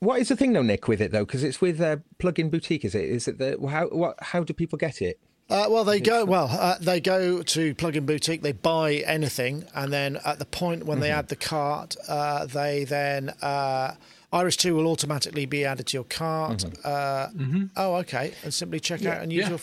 what 0.00 0.20
is 0.20 0.28
the 0.28 0.36
thing 0.36 0.52
though, 0.52 0.62
Nick, 0.62 0.88
with 0.88 1.00
it 1.00 1.10
though? 1.10 1.24
Because 1.24 1.42
it's 1.42 1.62
with 1.62 1.80
uh, 1.80 1.96
Plugin 2.18 2.50
Boutique, 2.50 2.84
is 2.84 2.94
it? 2.94 3.04
Is 3.04 3.28
it 3.28 3.38
the 3.38 3.58
how? 3.66 3.86
What? 3.86 4.16
How 4.20 4.44
do 4.44 4.52
people 4.52 4.76
get 4.76 5.00
it? 5.00 5.18
Uh, 5.50 5.66
well, 5.68 5.84
they 5.84 6.00
go 6.00 6.24
well. 6.24 6.48
Uh, 6.50 6.76
they 6.80 7.00
go 7.00 7.42
to 7.42 7.74
Plugin 7.74 8.06
Boutique. 8.06 8.40
They 8.40 8.52
buy 8.52 8.94
anything, 9.06 9.64
and 9.74 9.92
then 9.92 10.18
at 10.24 10.38
the 10.38 10.46
point 10.46 10.86
when 10.86 10.96
mm-hmm. 10.96 11.02
they 11.02 11.10
add 11.10 11.28
the 11.28 11.36
cart, 11.36 11.96
uh, 12.08 12.46
they 12.46 12.84
then 12.84 13.28
uh, 13.42 13.94
Iris 14.32 14.56
Two 14.56 14.74
will 14.74 14.86
automatically 14.86 15.44
be 15.44 15.66
added 15.66 15.86
to 15.88 15.98
your 15.98 16.04
cart. 16.04 16.58
Mm-hmm. 16.58 16.80
Uh, 16.82 17.44
mm-hmm. 17.44 17.64
Oh, 17.76 17.96
okay, 17.96 18.32
and 18.42 18.54
simply 18.54 18.80
check 18.80 19.02
yeah, 19.02 19.16
out 19.16 19.22
and 19.22 19.32
use 19.32 19.44
yeah. 19.44 19.50
your. 19.50 19.58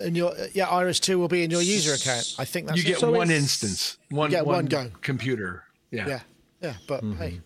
and 0.00 0.16
your 0.16 0.34
yeah, 0.54 0.68
Iris 0.68 0.98
Two 0.98 1.18
will 1.18 1.28
be 1.28 1.44
in 1.44 1.50
your 1.50 1.62
user 1.62 1.92
account. 1.94 2.34
I 2.38 2.46
think 2.46 2.68
that's 2.68 2.78
you 2.78 2.84
get 2.84 2.98
so 2.98 3.10
one 3.10 3.30
instance, 3.30 3.98
one, 4.08 4.30
yeah, 4.30 4.40
one, 4.40 4.56
one 4.56 4.66
go 4.66 4.90
computer. 5.02 5.64
Yeah, 5.90 6.08
yeah, 6.08 6.20
yeah. 6.62 6.74
But 6.88 7.04
mm-hmm. 7.04 7.18
hey, 7.18 7.40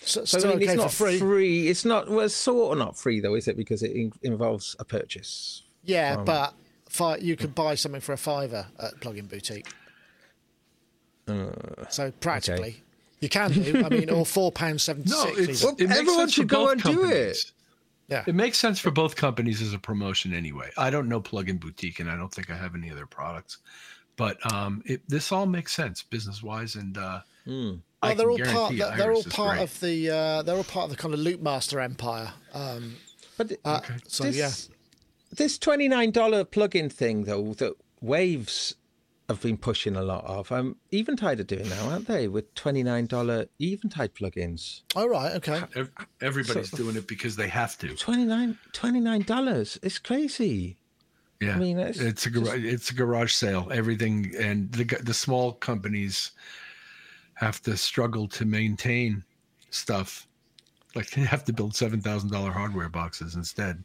so, 0.00 0.24
so 0.24 0.38
I 0.38 0.42
mean, 0.42 0.52
okay 0.54 0.64
it's 0.64 0.74
not 0.74 0.92
free. 0.92 1.18
free. 1.18 1.68
It's 1.68 1.84
not 1.84 2.08
well, 2.08 2.30
sort 2.30 2.72
of 2.72 2.78
not 2.78 2.96
free 2.96 3.20
though, 3.20 3.34
is 3.34 3.46
it? 3.46 3.58
Because 3.58 3.82
it 3.82 3.92
in- 3.92 4.12
involves 4.22 4.74
a 4.78 4.86
purchase. 4.86 5.64
Yeah, 5.84 6.16
um, 6.18 6.24
but 6.24 6.54
fi- 6.88 7.18
you 7.18 7.36
could 7.36 7.54
buy 7.54 7.74
something 7.74 8.00
for 8.00 8.12
a 8.12 8.18
fiver 8.18 8.66
at 8.78 9.00
Plugin 9.00 9.28
Boutique. 9.28 9.66
Uh, 11.26 11.52
so 11.88 12.10
practically, 12.20 12.68
okay. 12.68 12.82
you 13.20 13.28
can 13.28 13.52
do. 13.52 13.84
I 13.84 13.88
mean, 13.88 14.10
or 14.10 14.26
four 14.26 14.50
pounds 14.52 14.82
seventy 14.82 15.08
six. 15.08 15.62
No, 15.62 15.74
well, 15.78 15.98
everyone 15.98 16.28
should 16.28 16.48
go 16.48 16.68
and 16.68 16.82
companies. 16.82 17.08
do 17.08 17.14
it. 17.14 17.52
Yeah, 18.08 18.24
it 18.26 18.34
makes 18.34 18.58
sense 18.58 18.80
for 18.80 18.90
both 18.90 19.14
companies 19.14 19.62
as 19.62 19.72
a 19.72 19.78
promotion 19.78 20.34
anyway. 20.34 20.70
I 20.76 20.90
don't 20.90 21.08
know 21.08 21.20
Plugin 21.20 21.60
Boutique, 21.60 22.00
and 22.00 22.10
I 22.10 22.16
don't 22.16 22.32
think 22.32 22.50
I 22.50 22.56
have 22.56 22.74
any 22.74 22.90
other 22.90 23.06
products, 23.06 23.58
but 24.16 24.38
um, 24.52 24.82
it, 24.84 25.00
this 25.08 25.30
all 25.30 25.46
makes 25.46 25.72
sense 25.72 26.02
business 26.02 26.42
wise, 26.42 26.74
and 26.74 26.98
uh, 26.98 27.20
mm. 27.46 27.80
well, 28.02 28.14
they're 28.16 28.30
all 28.30 28.38
part. 28.38 28.76
They're, 28.76 28.96
they're 28.96 29.12
all 29.12 29.22
part 29.22 29.58
great. 29.58 29.62
of 29.62 29.80
the. 29.80 30.10
Uh, 30.10 30.42
they're 30.42 30.56
all 30.56 30.64
part 30.64 30.84
of 30.84 30.90
the 30.90 30.96
kind 30.96 31.14
of 31.14 31.20
Loopmaster 31.20 31.80
empire. 31.80 32.32
Um, 32.52 32.96
but 33.38 33.52
uh, 33.64 33.80
okay. 33.84 33.94
so 34.08 34.24
this, 34.24 34.36
yeah 34.36 34.76
this 35.30 35.58
$29 35.58 36.12
plugin 36.46 36.92
thing, 36.92 37.24
though, 37.24 37.54
that 37.54 37.74
Waves 38.00 38.74
have 39.28 39.40
been 39.42 39.56
pushing 39.56 39.94
a 39.94 40.02
lot 40.02 40.24
of. 40.24 40.50
Um, 40.50 40.76
Eventide 40.92 41.38
are 41.38 41.44
doing 41.44 41.68
now, 41.68 41.90
aren't 41.90 42.08
they? 42.08 42.26
With 42.26 42.52
twenty 42.54 42.82
nine 42.82 43.06
dollar 43.06 43.46
Eventide 43.60 44.12
plugins. 44.14 44.82
All 44.96 45.08
right. 45.08 45.32
Okay. 45.36 45.62
Everybody's 46.20 46.70
So- 46.70 46.76
doing 46.78 46.96
it 46.96 47.06
because 47.06 47.36
they 47.36 47.46
have 47.48 47.78
to. 47.78 47.94
29 47.94 49.22
dollars. 49.22 49.78
It's 49.82 49.98
crazy. 50.00 50.78
Yeah, 51.40 51.54
I 51.54 51.58
mean, 51.58 51.78
it's 51.78 52.00
it's, 52.00 52.26
a 52.26 52.30
garage, 52.30 52.64
it's 52.64 52.90
a 52.90 52.94
garage 52.94 53.32
sale. 53.32 53.68
Everything 53.72 54.32
and 54.38 54.70
the 54.72 54.84
the 55.02 55.14
small 55.14 55.52
companies 55.52 56.32
have 57.34 57.62
to 57.62 57.76
struggle 57.78 58.28
to 58.28 58.44
maintain 58.44 59.24
stuff. 59.70 60.26
Like 60.94 61.10
they 61.10 61.22
have 61.22 61.44
to 61.44 61.52
build 61.54 61.74
seven 61.74 62.00
thousand 62.02 62.30
dollar 62.30 62.50
hardware 62.50 62.88
boxes 62.90 63.36
instead. 63.36 63.84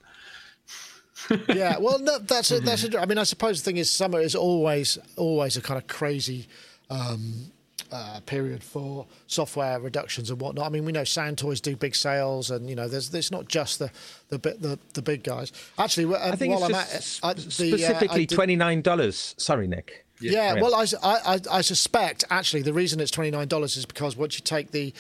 Yeah, 1.53 1.77
well, 1.79 1.99
no, 1.99 2.19
that's 2.19 2.51
a, 2.51 2.59
that's. 2.59 2.83
A, 2.83 2.99
I 2.99 3.05
mean, 3.05 3.17
I 3.17 3.23
suppose 3.23 3.61
the 3.61 3.65
thing 3.65 3.77
is, 3.77 3.89
summer 3.89 4.19
is 4.19 4.35
always 4.35 4.97
always 5.15 5.57
a 5.57 5.61
kind 5.61 5.77
of 5.77 5.87
crazy 5.87 6.47
um, 6.89 7.51
uh, 7.91 8.19
period 8.25 8.63
for 8.63 9.05
software 9.27 9.79
reductions 9.79 10.29
and 10.29 10.39
whatnot. 10.41 10.65
I 10.65 10.69
mean, 10.69 10.85
we 10.85 10.91
know 10.91 11.03
Sound 11.03 11.37
Toys 11.37 11.61
do 11.61 11.75
big 11.75 11.95
sales, 11.95 12.51
and 12.51 12.69
you 12.69 12.75
know, 12.75 12.87
there's 12.87 13.13
it's 13.13 13.31
not 13.31 13.47
just 13.47 13.79
the 13.79 13.91
the 14.29 14.39
bit 14.39 14.61
the, 14.61 14.77
the 14.93 15.01
big 15.01 15.23
guys. 15.23 15.51
Actually, 15.77 16.13
uh, 16.15 16.31
I 16.31 16.35
think 16.35 16.53
while 16.59 16.69
it's 16.69 16.75
I'm 16.75 16.85
just 16.97 17.23
at 17.23 17.29
I- 17.29 17.33
the, 17.33 17.47
uh, 17.47 17.77
specifically 17.77 18.25
did- 18.25 18.35
twenty 18.35 18.55
nine 18.55 18.81
dollars. 18.81 19.35
Sorry, 19.37 19.67
Nick. 19.67 20.05
Yeah, 20.21 20.55
Yeah. 20.55 20.61
well, 20.61 20.73
I 20.75 21.61
suspect 21.61 22.23
actually 22.29 22.61
the 22.61 22.73
reason 22.73 22.99
it's 23.01 23.11
twenty 23.11 23.31
nine 23.31 23.47
dollars 23.49 23.75
is 23.77 23.85
because 23.85 24.15
once 24.15 24.35
you 24.37 24.43
take 24.43 24.71
the 24.71 24.93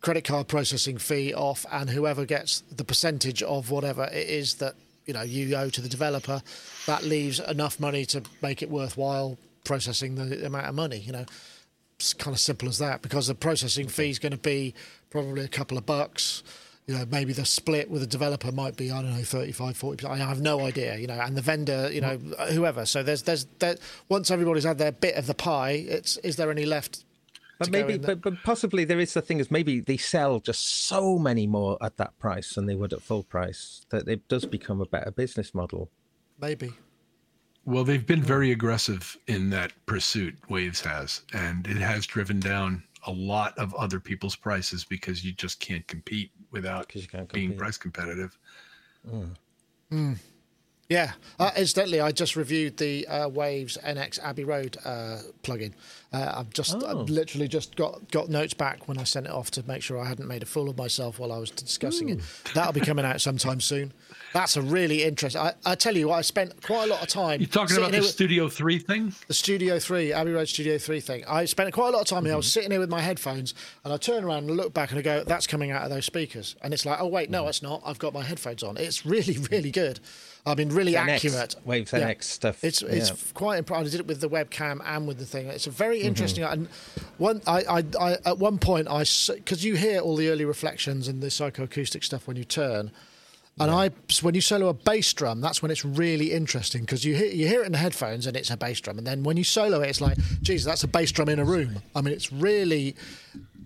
credit 0.00 0.24
card 0.24 0.48
processing 0.48 0.98
fee 0.98 1.32
off, 1.34 1.64
and 1.70 1.90
whoever 1.90 2.24
gets 2.24 2.62
the 2.74 2.84
percentage 2.84 3.42
of 3.42 3.70
whatever 3.70 4.04
it 4.04 4.28
is 4.28 4.54
that 4.54 4.74
you 5.06 5.14
know 5.14 5.22
you 5.22 5.54
owe 5.56 5.70
to 5.70 5.80
the 5.80 5.88
developer, 5.88 6.42
that 6.86 7.04
leaves 7.04 7.40
enough 7.40 7.80
money 7.80 8.04
to 8.06 8.22
make 8.40 8.62
it 8.62 8.70
worthwhile 8.70 9.38
processing 9.64 10.14
the 10.14 10.46
amount 10.46 10.66
of 10.66 10.74
money. 10.74 10.98
You 10.98 11.12
know, 11.12 11.24
it's 11.96 12.12
kind 12.12 12.34
of 12.34 12.40
simple 12.40 12.68
as 12.68 12.78
that 12.78 13.02
because 13.02 13.26
the 13.26 13.34
processing 13.34 13.88
fee 13.88 14.10
is 14.10 14.18
going 14.18 14.32
to 14.32 14.38
be 14.38 14.74
probably 15.10 15.44
a 15.44 15.48
couple 15.48 15.78
of 15.78 15.86
bucks. 15.86 16.42
You 16.86 16.98
know, 16.98 17.04
maybe 17.08 17.32
the 17.32 17.44
split 17.44 17.88
with 17.88 18.00
the 18.00 18.08
developer 18.08 18.50
might 18.50 18.76
be, 18.76 18.90
I 18.90 19.00
don't 19.02 19.16
know, 19.16 19.22
35, 19.22 19.78
40%. 19.78 20.04
I 20.04 20.16
have 20.16 20.40
no 20.40 20.66
idea, 20.66 20.96
you 20.96 21.06
know, 21.06 21.14
and 21.14 21.36
the 21.36 21.40
vendor, 21.40 21.88
you 21.92 22.00
know, 22.00 22.18
mm. 22.18 22.48
whoever. 22.50 22.84
So 22.86 23.04
there's, 23.04 23.22
there's, 23.22 23.44
there, 23.60 23.76
once 24.08 24.32
everybody's 24.32 24.64
had 24.64 24.78
their 24.78 24.90
bit 24.90 25.14
of 25.14 25.28
the 25.28 25.34
pie, 25.34 25.84
it's, 25.86 26.16
is 26.18 26.34
there 26.34 26.50
any 26.50 26.66
left? 26.66 27.04
But 27.62 27.72
to 27.72 27.82
go 27.82 27.86
maybe, 27.86 27.94
in 27.94 28.00
but, 28.02 28.20
but 28.20 28.42
possibly 28.42 28.84
there 28.84 29.00
is 29.00 29.14
the 29.14 29.22
thing 29.22 29.38
is 29.40 29.50
maybe 29.50 29.80
they 29.80 29.96
sell 29.96 30.40
just 30.40 30.86
so 30.86 31.18
many 31.18 31.46
more 31.46 31.78
at 31.82 31.96
that 31.96 32.18
price 32.18 32.54
than 32.54 32.66
they 32.66 32.74
would 32.74 32.92
at 32.92 33.02
full 33.02 33.22
price 33.22 33.86
that 33.90 34.08
it 34.08 34.26
does 34.28 34.44
become 34.46 34.80
a 34.80 34.86
better 34.86 35.10
business 35.10 35.54
model. 35.54 35.90
Maybe. 36.40 36.72
Well, 37.64 37.84
they've 37.84 38.04
been 38.06 38.22
very 38.22 38.50
aggressive 38.50 39.16
in 39.28 39.50
that 39.50 39.72
pursuit. 39.86 40.34
Waves 40.48 40.80
has, 40.80 41.22
and 41.32 41.66
it 41.66 41.76
has 41.76 42.06
driven 42.06 42.40
down 42.40 42.82
a 43.06 43.12
lot 43.12 43.56
of 43.58 43.72
other 43.74 44.00
people's 44.00 44.34
prices 44.36 44.84
because 44.84 45.24
you 45.24 45.32
just 45.32 45.60
can't 45.60 45.86
compete 45.86 46.30
without 46.50 46.88
'Cause 46.88 47.02
you 47.02 47.08
can't 47.08 47.32
being 47.32 47.48
compete. 47.50 47.58
price 47.58 47.76
competitive. 47.76 48.36
Mm. 49.08 49.36
Hmm. 49.90 50.12
Yeah. 50.92 51.12
Uh, 51.38 51.50
incidentally, 51.56 52.00
I 52.00 52.12
just 52.12 52.36
reviewed 52.36 52.76
the 52.76 53.06
uh, 53.08 53.28
Waves 53.28 53.78
NX 53.82 54.18
Abbey 54.22 54.44
Road 54.44 54.76
uh, 54.84 55.18
plugin. 55.42 55.72
Uh, 56.12 56.34
I've 56.36 56.50
just 56.50 56.74
Oh. 56.74 57.00
I've 57.02 57.08
literally 57.08 57.48
just 57.48 57.74
got, 57.76 58.10
got 58.10 58.28
notes 58.28 58.52
back 58.52 58.86
when 58.88 58.98
I 58.98 59.04
sent 59.04 59.24
it 59.26 59.32
off 59.32 59.50
to 59.52 59.66
make 59.66 59.82
sure 59.82 59.98
I 59.98 60.06
hadn't 60.06 60.28
made 60.28 60.42
a 60.42 60.46
fool 60.46 60.68
of 60.68 60.76
myself 60.76 61.18
while 61.18 61.32
I 61.32 61.38
was 61.38 61.50
discussing 61.50 62.10
it. 62.10 62.20
That'll 62.54 62.72
be 62.74 62.80
coming 62.80 63.04
out 63.06 63.20
sometime 63.22 63.60
soon. 63.60 63.92
That's 64.34 64.56
a 64.56 64.62
really 64.62 65.02
interesting. 65.04 65.40
I, 65.40 65.54
I 65.64 65.74
tell 65.74 65.96
you 65.96 66.10
I 66.10 66.20
spent 66.20 66.62
quite 66.62 66.84
a 66.84 66.86
lot 66.92 67.00
of 67.02 67.08
time. 67.08 67.40
You're 67.40 67.48
talking 67.48 67.76
about 67.78 67.92
the 67.92 67.98
with- 68.00 68.08
Studio 68.08 68.48
Three 68.50 68.78
thing? 68.78 69.14
the 69.28 69.34
Studio 69.34 69.78
3, 69.78 70.12
Abbey 70.12 70.32
Road 70.32 70.48
Studio 70.48 70.76
3 70.76 71.00
thing. 71.00 71.24
I 71.26 71.46
spent 71.46 71.72
quite 71.72 71.88
a 71.88 71.92
lot 71.92 72.02
of 72.02 72.06
time 72.08 72.24
here. 72.26 72.34
I 72.34 72.36
was 72.36 72.52
sitting 72.52 72.70
here 72.70 72.80
with 72.80 72.90
my 72.90 73.00
headphones 73.00 73.54
and 73.84 73.92
I 73.92 73.96
turn 73.96 74.24
around 74.24 74.48
and 74.48 74.56
look 74.58 74.74
back 74.74 74.90
and 74.90 74.98
I 74.98 75.02
go, 75.02 75.24
that's 75.24 75.46
coming 75.46 75.70
out 75.70 75.82
of 75.82 75.90
those 75.90 76.04
speakers. 76.04 76.56
And 76.62 76.74
it's 76.74 76.84
like, 76.84 77.00
oh, 77.00 77.06
wait, 77.06 77.30
no, 77.30 77.48
it's 77.48 77.62
not. 77.62 77.80
I've 77.86 77.98
got 77.98 78.12
my 78.12 78.22
headphones 78.22 78.62
on. 78.62 78.76
It's 78.76 79.06
really, 79.06 79.38
really 79.50 79.70
good. 79.70 79.98
I 80.44 80.56
mean, 80.56 80.70
really 80.70 80.94
NX, 80.94 81.08
accurate. 81.08 81.54
Waves 81.64 81.92
NX 81.92 82.24
stuff, 82.24 82.64
It's 82.64 82.82
it's 82.82 83.10
yeah. 83.10 83.16
quite 83.32 83.58
impressive. 83.58 83.86
I 83.86 83.90
did 83.90 84.00
it 84.00 84.06
with 84.08 84.20
the 84.20 84.28
webcam 84.28 84.80
and 84.84 85.06
with 85.06 85.18
the 85.18 85.24
thing. 85.26 85.46
It's 85.46 85.68
a 85.68 85.70
very 85.70 85.98
Mm-hmm. 85.98 86.08
interesting. 86.08 86.44
And 86.44 86.68
one, 87.18 87.40
I, 87.46 87.62
I, 87.78 87.84
I, 88.00 88.16
at 88.24 88.38
one 88.38 88.58
point, 88.58 88.88
I 88.88 89.04
because 89.34 89.64
you 89.64 89.76
hear 89.76 90.00
all 90.00 90.16
the 90.16 90.28
early 90.30 90.44
reflections 90.44 91.06
and 91.06 91.20
the 91.22 91.28
psychoacoustic 91.28 92.02
stuff 92.02 92.26
when 92.26 92.36
you 92.36 92.44
turn. 92.44 92.90
And 93.60 93.70
I, 93.70 93.90
when 94.22 94.34
you 94.34 94.40
solo 94.40 94.68
a 94.68 94.72
bass 94.74 95.12
drum, 95.12 95.42
that's 95.42 95.60
when 95.62 95.70
it's 95.70 95.84
really 95.84 96.32
interesting 96.32 96.80
because 96.80 97.04
you 97.04 97.14
hear 97.14 97.26
you 97.28 97.46
hear 97.46 97.62
it 97.62 97.66
in 97.66 97.72
the 97.72 97.78
headphones 97.78 98.26
and 98.26 98.34
it's 98.34 98.50
a 98.50 98.56
bass 98.56 98.80
drum, 98.80 98.96
and 98.98 99.06
then 99.06 99.22
when 99.24 99.36
you 99.36 99.44
solo 99.44 99.82
it, 99.82 99.90
it's 99.90 100.00
like, 100.00 100.16
geez, 100.40 100.64
that's 100.64 100.82
a 100.84 100.88
bass 100.88 101.12
drum 101.12 101.28
in 101.28 101.38
a 101.38 101.44
room. 101.44 101.82
I 101.94 102.00
mean, 102.00 102.14
it's 102.14 102.32
really, 102.32 102.96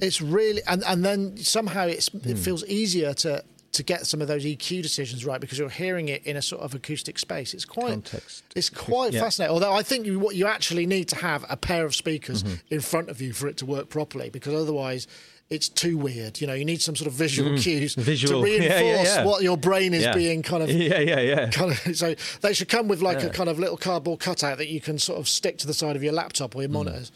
it's 0.01 0.21
really, 0.21 0.61
and 0.67 0.83
and 0.85 1.05
then 1.05 1.37
somehow 1.39 1.87
it's 1.87 2.09
Hmm. 2.09 2.29
it 2.29 2.37
feels 2.37 2.65
easier 2.67 3.15
to 3.15 3.45
to 3.77 3.83
get 3.83 4.07
some 4.07 4.21
of 4.23 4.29
those 4.29 4.45
EQ 4.45 4.83
decisions 4.83 5.25
right 5.25 5.41
because 5.41 5.59
you're 5.59 5.69
hearing 5.69 6.09
it 6.09 6.25
in 6.27 6.37
a 6.37 6.43
sort 6.43 6.63
of 6.63 6.75
acoustic 6.75 7.19
space. 7.19 7.55
It's 7.55 7.65
quite, 7.65 7.91
Context. 7.91 8.43
it's 8.55 8.71
quite 8.71 9.13
Yeah. 9.13 9.21
fascinating. 9.21 9.53
Although 9.55 9.73
I 9.73 9.83
think 9.83 10.07
you, 10.07 10.19
what 10.19 10.35
you 10.35 10.47
actually 10.47 10.87
need 10.87 11.09
to 11.09 11.17
have 11.17 11.45
a 11.49 11.57
pair 11.57 11.85
of 11.85 11.95
speakers 11.95 12.43
Mm-hmm. 12.43 12.75
in 12.75 12.81
front 12.81 13.09
of 13.11 13.21
you 13.21 13.33
for 13.33 13.47
it 13.49 13.57
to 13.59 13.67
work 13.67 13.89
properly 13.89 14.29
because 14.31 14.55
otherwise. 14.55 15.07
It's 15.49 15.69
too 15.69 15.97
weird, 15.97 16.41
you 16.41 16.47
know. 16.49 16.55
You 16.55 16.65
need 16.65 16.83
some 16.83 16.97
sort 16.97 17.07
of 17.07 17.13
visual 17.13 17.57
cues 17.57 17.95
Mm. 17.95 18.03
Visual. 18.03 18.41
to 18.41 18.45
reinforce 18.45 18.73
yeah, 18.81 19.03
yeah. 19.21 19.25
what 19.25 19.45
your 19.45 19.57
brain 19.57 19.95
is 19.95 20.03
Yeah. 20.03 20.13
being 20.13 20.43
kind 20.43 20.61
of 20.65 20.69
Yeah, 20.91 20.99
yeah, 20.99 21.21
yeah. 21.21 21.51
kind 21.51 21.71
of 21.71 21.97
so 21.97 22.17
they 22.41 22.53
should 22.53 22.69
come 22.69 22.89
with 22.89 23.01
like 23.01 23.23
a 23.23 23.29
kind 23.31 23.49
of 23.49 23.57
little 23.61 23.77
cardboard 23.77 24.19
cutout 24.19 24.59
that 24.59 24.67
you 24.67 24.81
can 24.81 24.99
sort 24.99 25.21
of 25.21 25.29
stick 25.29 25.57
to 25.59 25.67
the 25.69 25.73
side 25.73 25.95
of 25.95 26.03
your 26.03 26.13
laptop 26.13 26.57
or 26.57 26.63
your 26.63 26.69
Hmm. 26.69 26.79
monitors. 26.83 27.13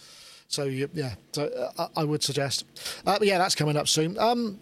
So 0.47 0.63
you, 0.63 0.89
yeah, 0.95 1.15
so 1.33 1.47
uh, 1.77 1.89
I 1.97 2.05
would 2.05 2.23
suggest. 2.23 2.65
Uh, 3.05 3.19
but 3.19 3.27
yeah, 3.27 3.39
that's 3.39 3.57
coming 3.57 3.77
up 3.77 3.89
soon. 3.89 4.17
Um, 4.17 4.61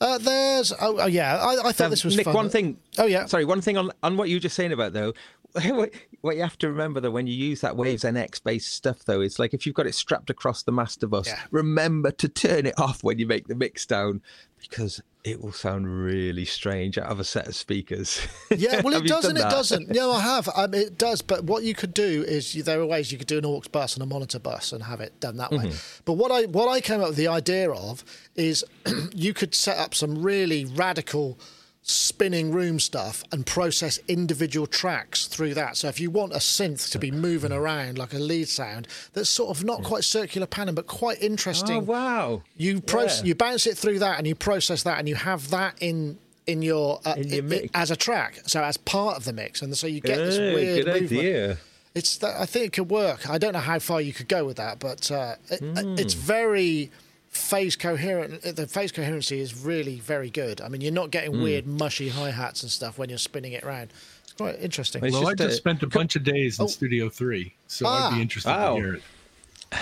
uh, 0.00 0.18
there's 0.18 0.72
oh, 0.72 0.98
oh 1.00 1.06
yeah, 1.06 1.36
I, 1.36 1.68
I 1.68 1.72
thought 1.72 1.86
Um, 1.86 1.90
this 1.90 2.04
was 2.04 2.16
Nick, 2.16 2.24
fun. 2.24 2.34
one 2.34 2.48
thing. 2.50 2.78
Oh 2.98 3.06
yeah, 3.06 3.26
Sorry, 3.26 3.44
one 3.44 3.60
thing 3.60 3.76
on 3.76 3.90
on 4.02 4.16
what 4.16 4.28
you 4.28 4.36
were 4.36 4.40
just 4.40 4.56
saying 4.56 4.72
about 4.72 4.92
though. 4.92 5.12
What 6.22 6.36
you 6.36 6.42
have 6.42 6.58
to 6.58 6.68
remember 6.68 7.00
though 7.00 7.10
when 7.10 7.26
you 7.26 7.32
use 7.34 7.62
that 7.62 7.76
Waves 7.76 8.04
NX 8.04 8.42
based 8.44 8.72
stuff 8.74 9.04
though, 9.06 9.20
it's 9.22 9.38
like 9.38 9.54
if 9.54 9.64
you've 9.66 9.74
got 9.74 9.86
it 9.86 9.94
strapped 9.94 10.28
across 10.30 10.62
the 10.62 10.70
master 10.70 11.06
bus, 11.06 11.26
Yeah. 11.26 11.40
remember 11.50 12.10
to 12.12 12.28
turn 12.28 12.66
it 12.66 12.78
off 12.78 13.02
when 13.02 13.18
you 13.18 13.26
make 13.26 13.48
the 13.48 13.54
mix 13.54 13.84
down 13.86 14.20
because 14.60 15.00
it 15.22 15.42
will 15.42 15.52
sound 15.52 16.04
really 16.04 16.44
strange 16.44 16.96
out 16.96 17.06
of 17.06 17.20
a 17.20 17.24
set 17.24 17.46
of 17.46 17.54
speakers. 17.54 18.20
Yeah, 18.56 18.82
well, 18.82 18.94
it 18.94 19.06
doesn't. 19.06 19.36
it 19.36 19.40
doesn't. 19.40 19.88
No, 19.94 20.10
I 20.10 20.20
have. 20.20 20.48
Um, 20.54 20.74
it 20.74 20.98
does, 20.98 21.22
but 21.22 21.44
what 21.44 21.62
you 21.62 21.72
could 21.72 21.94
do 21.94 22.24
is 22.26 22.54
you, 22.54 22.62
there 22.62 22.80
are 22.80 22.86
ways 22.86 23.12
you 23.12 23.16
could 23.16 23.26
do 23.26 23.38
an 23.38 23.46
aux 23.46 23.62
bus 23.70 23.94
and 23.94 24.02
a 24.02 24.06
monitor 24.06 24.38
bus 24.38 24.72
and 24.72 24.82
have 24.82 25.00
it 25.00 25.18
done 25.20 25.36
that 25.36 25.50
way. 25.50 25.66
Mm-hmm. 25.66 26.02
But 26.04 26.14
what 26.14 26.32
I 26.32 26.44
what 26.46 26.68
I 26.68 26.80
came 26.80 27.00
up 27.00 27.08
with 27.08 27.16
the 27.16 27.28
idea 27.28 27.70
of 27.70 28.04
is 28.34 28.64
you 29.14 29.32
could 29.32 29.54
set 29.54 29.78
up 29.78 29.94
some 29.94 30.22
really 30.22 30.64
radical 30.64 31.38
spinning 31.82 32.52
room 32.52 32.78
stuff 32.78 33.24
and 33.32 33.46
process 33.46 33.98
individual 34.06 34.66
tracks 34.66 35.26
through 35.26 35.54
that. 35.54 35.76
So 35.76 35.88
if 35.88 35.98
you 35.98 36.10
want 36.10 36.32
a 36.32 36.36
synth 36.36 36.90
to 36.92 36.98
be 36.98 37.10
moving 37.10 37.52
around 37.52 37.96
like 37.98 38.12
a 38.12 38.18
lead 38.18 38.48
sound 38.48 38.86
that's 39.14 39.30
sort 39.30 39.56
of 39.56 39.64
not 39.64 39.82
quite 39.82 40.04
circular 40.04 40.46
pattern 40.46 40.74
but 40.74 40.86
quite 40.86 41.22
interesting. 41.22 41.76
Oh 41.76 41.80
wow! 41.80 42.42
You 42.56 42.80
process, 42.80 43.20
Yeah. 43.22 43.28
you 43.28 43.34
bounce 43.34 43.66
it 43.66 43.78
through 43.78 43.98
that, 44.00 44.18
and 44.18 44.26
you 44.26 44.34
process 44.34 44.82
that, 44.82 44.98
and 44.98 45.08
you 45.08 45.14
have 45.14 45.50
that 45.50 45.74
in 45.80 46.18
in 46.46 46.62
your, 46.62 47.00
uh, 47.04 47.14
In 47.16 47.28
your 47.28 47.36
i- 47.36 47.38
i- 47.38 47.48
mix. 47.48 47.68
as 47.74 47.90
a 47.92 47.96
track, 47.96 48.40
so 48.46 48.62
as 48.64 48.76
part 48.76 49.16
of 49.16 49.24
the 49.24 49.32
mix, 49.32 49.62
and 49.62 49.76
so 49.76 49.86
you 49.86 50.00
get 50.00 50.16
this 50.16 50.36
weird 50.38 50.84
good 50.84 51.02
movement. 51.02 51.12
idea. 51.20 51.58
It's 51.94 52.16
that 52.18 52.40
I 52.40 52.46
think 52.46 52.66
it 52.66 52.72
could 52.72 52.90
work. 52.90 53.28
I 53.30 53.38
don't 53.38 53.52
know 53.52 53.58
how 53.60 53.78
far 53.78 54.00
you 54.00 54.12
could 54.12 54.28
go 54.28 54.44
with 54.44 54.56
that, 54.56 54.78
but 54.80 55.10
uh, 55.10 55.36
it, 55.50 55.60
it's 55.98 56.14
Hmm. 56.14 56.20
very 56.20 56.90
phase 57.30 57.76
coherent. 57.76 58.42
The 58.42 58.66
phase 58.66 58.92
coherency 58.92 59.40
is 59.40 59.64
really 59.64 59.98
very 60.00 60.30
good. 60.30 60.60
I 60.60 60.68
mean, 60.68 60.80
you're 60.80 60.92
not 60.92 61.10
getting 61.10 61.32
Hmm. 61.34 61.42
weird 61.42 61.66
mushy 61.66 62.08
hi 62.10 62.30
hats 62.30 62.62
and 62.62 62.70
stuff 62.70 62.98
when 62.98 63.08
you're 63.08 63.18
spinning 63.18 63.52
it 63.52 63.62
around. 63.64 63.90
It's 64.24 64.32
quite 64.32 64.60
interesting. 64.60 65.04
It's 65.04 65.14
well, 65.14 65.28
I 65.28 65.32
just 65.34 65.38
just 65.38 65.52
a- 65.54 65.56
spent 65.56 65.82
a 65.82 65.86
bunch 65.86 66.16
of 66.16 66.24
days 66.24 66.58
in 66.58 66.68
Studio 66.68 67.08
Three, 67.08 67.54
so 67.68 67.86
I'd 67.86 68.02
Ah. 68.02 68.14
be 68.14 68.22
interested 68.22 68.50
Wow. 68.50 68.74
to 68.76 68.80
hear 68.82 68.94
it. 68.94 69.02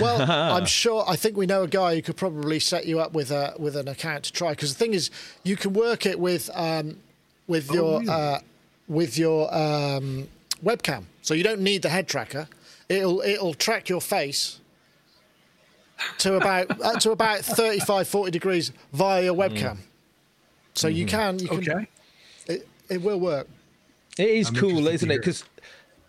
Well, 0.00 0.20
I'm 0.30 0.66
sure. 0.82 1.02
I 1.08 1.16
think 1.16 1.38
we 1.38 1.46
know 1.46 1.62
a 1.62 1.68
guy 1.68 1.94
who 1.94 2.02
could 2.02 2.18
probably 2.18 2.60
set 2.60 2.84
you 2.84 3.00
up 3.00 3.14
with 3.14 3.30
a 3.30 3.54
with 3.58 3.74
an 3.74 3.88
account 3.88 4.24
to 4.24 4.32
try. 4.32 4.50
Because 4.50 4.74
the 4.74 4.78
thing 4.78 4.92
is, 4.92 5.10
you 5.44 5.56
can 5.56 5.72
work 5.72 6.04
it 6.04 6.20
with 6.20 6.50
um, 6.54 6.98
with 7.46 7.70
your 7.72 8.00
really? 8.00 8.12
uh, 8.12 8.38
with 8.86 9.16
your 9.16 9.52
um, 9.54 10.28
webcam, 10.62 11.04
so 11.22 11.32
you 11.32 11.42
don't 11.42 11.62
need 11.62 11.80
the 11.80 11.88
head 11.88 12.06
tracker. 12.06 12.48
It'll 12.90 13.22
it'll 13.22 13.54
track 13.54 13.88
your 13.88 14.02
face 14.02 14.58
to 16.18 16.36
about 16.36 16.80
uh, 16.80 16.98
to 17.00 17.10
about 17.12 17.40
35, 17.40 18.08
40 18.08 18.30
degrees 18.30 18.72
via 18.92 19.24
your 19.24 19.34
webcam. 19.34 19.78
So 20.74 20.88
you 20.88 21.06
can 21.06 21.38
you 21.38 21.48
can 21.48 21.58
Okay. 21.58 21.86
it, 22.46 22.68
it 22.88 23.02
will 23.02 23.20
work. 23.20 23.48
It 24.18 24.28
is 24.28 24.48
I'm 24.48 24.54
cool, 24.56 24.86
isn't 24.88 25.10
it? 25.10 25.18
Because 25.18 25.44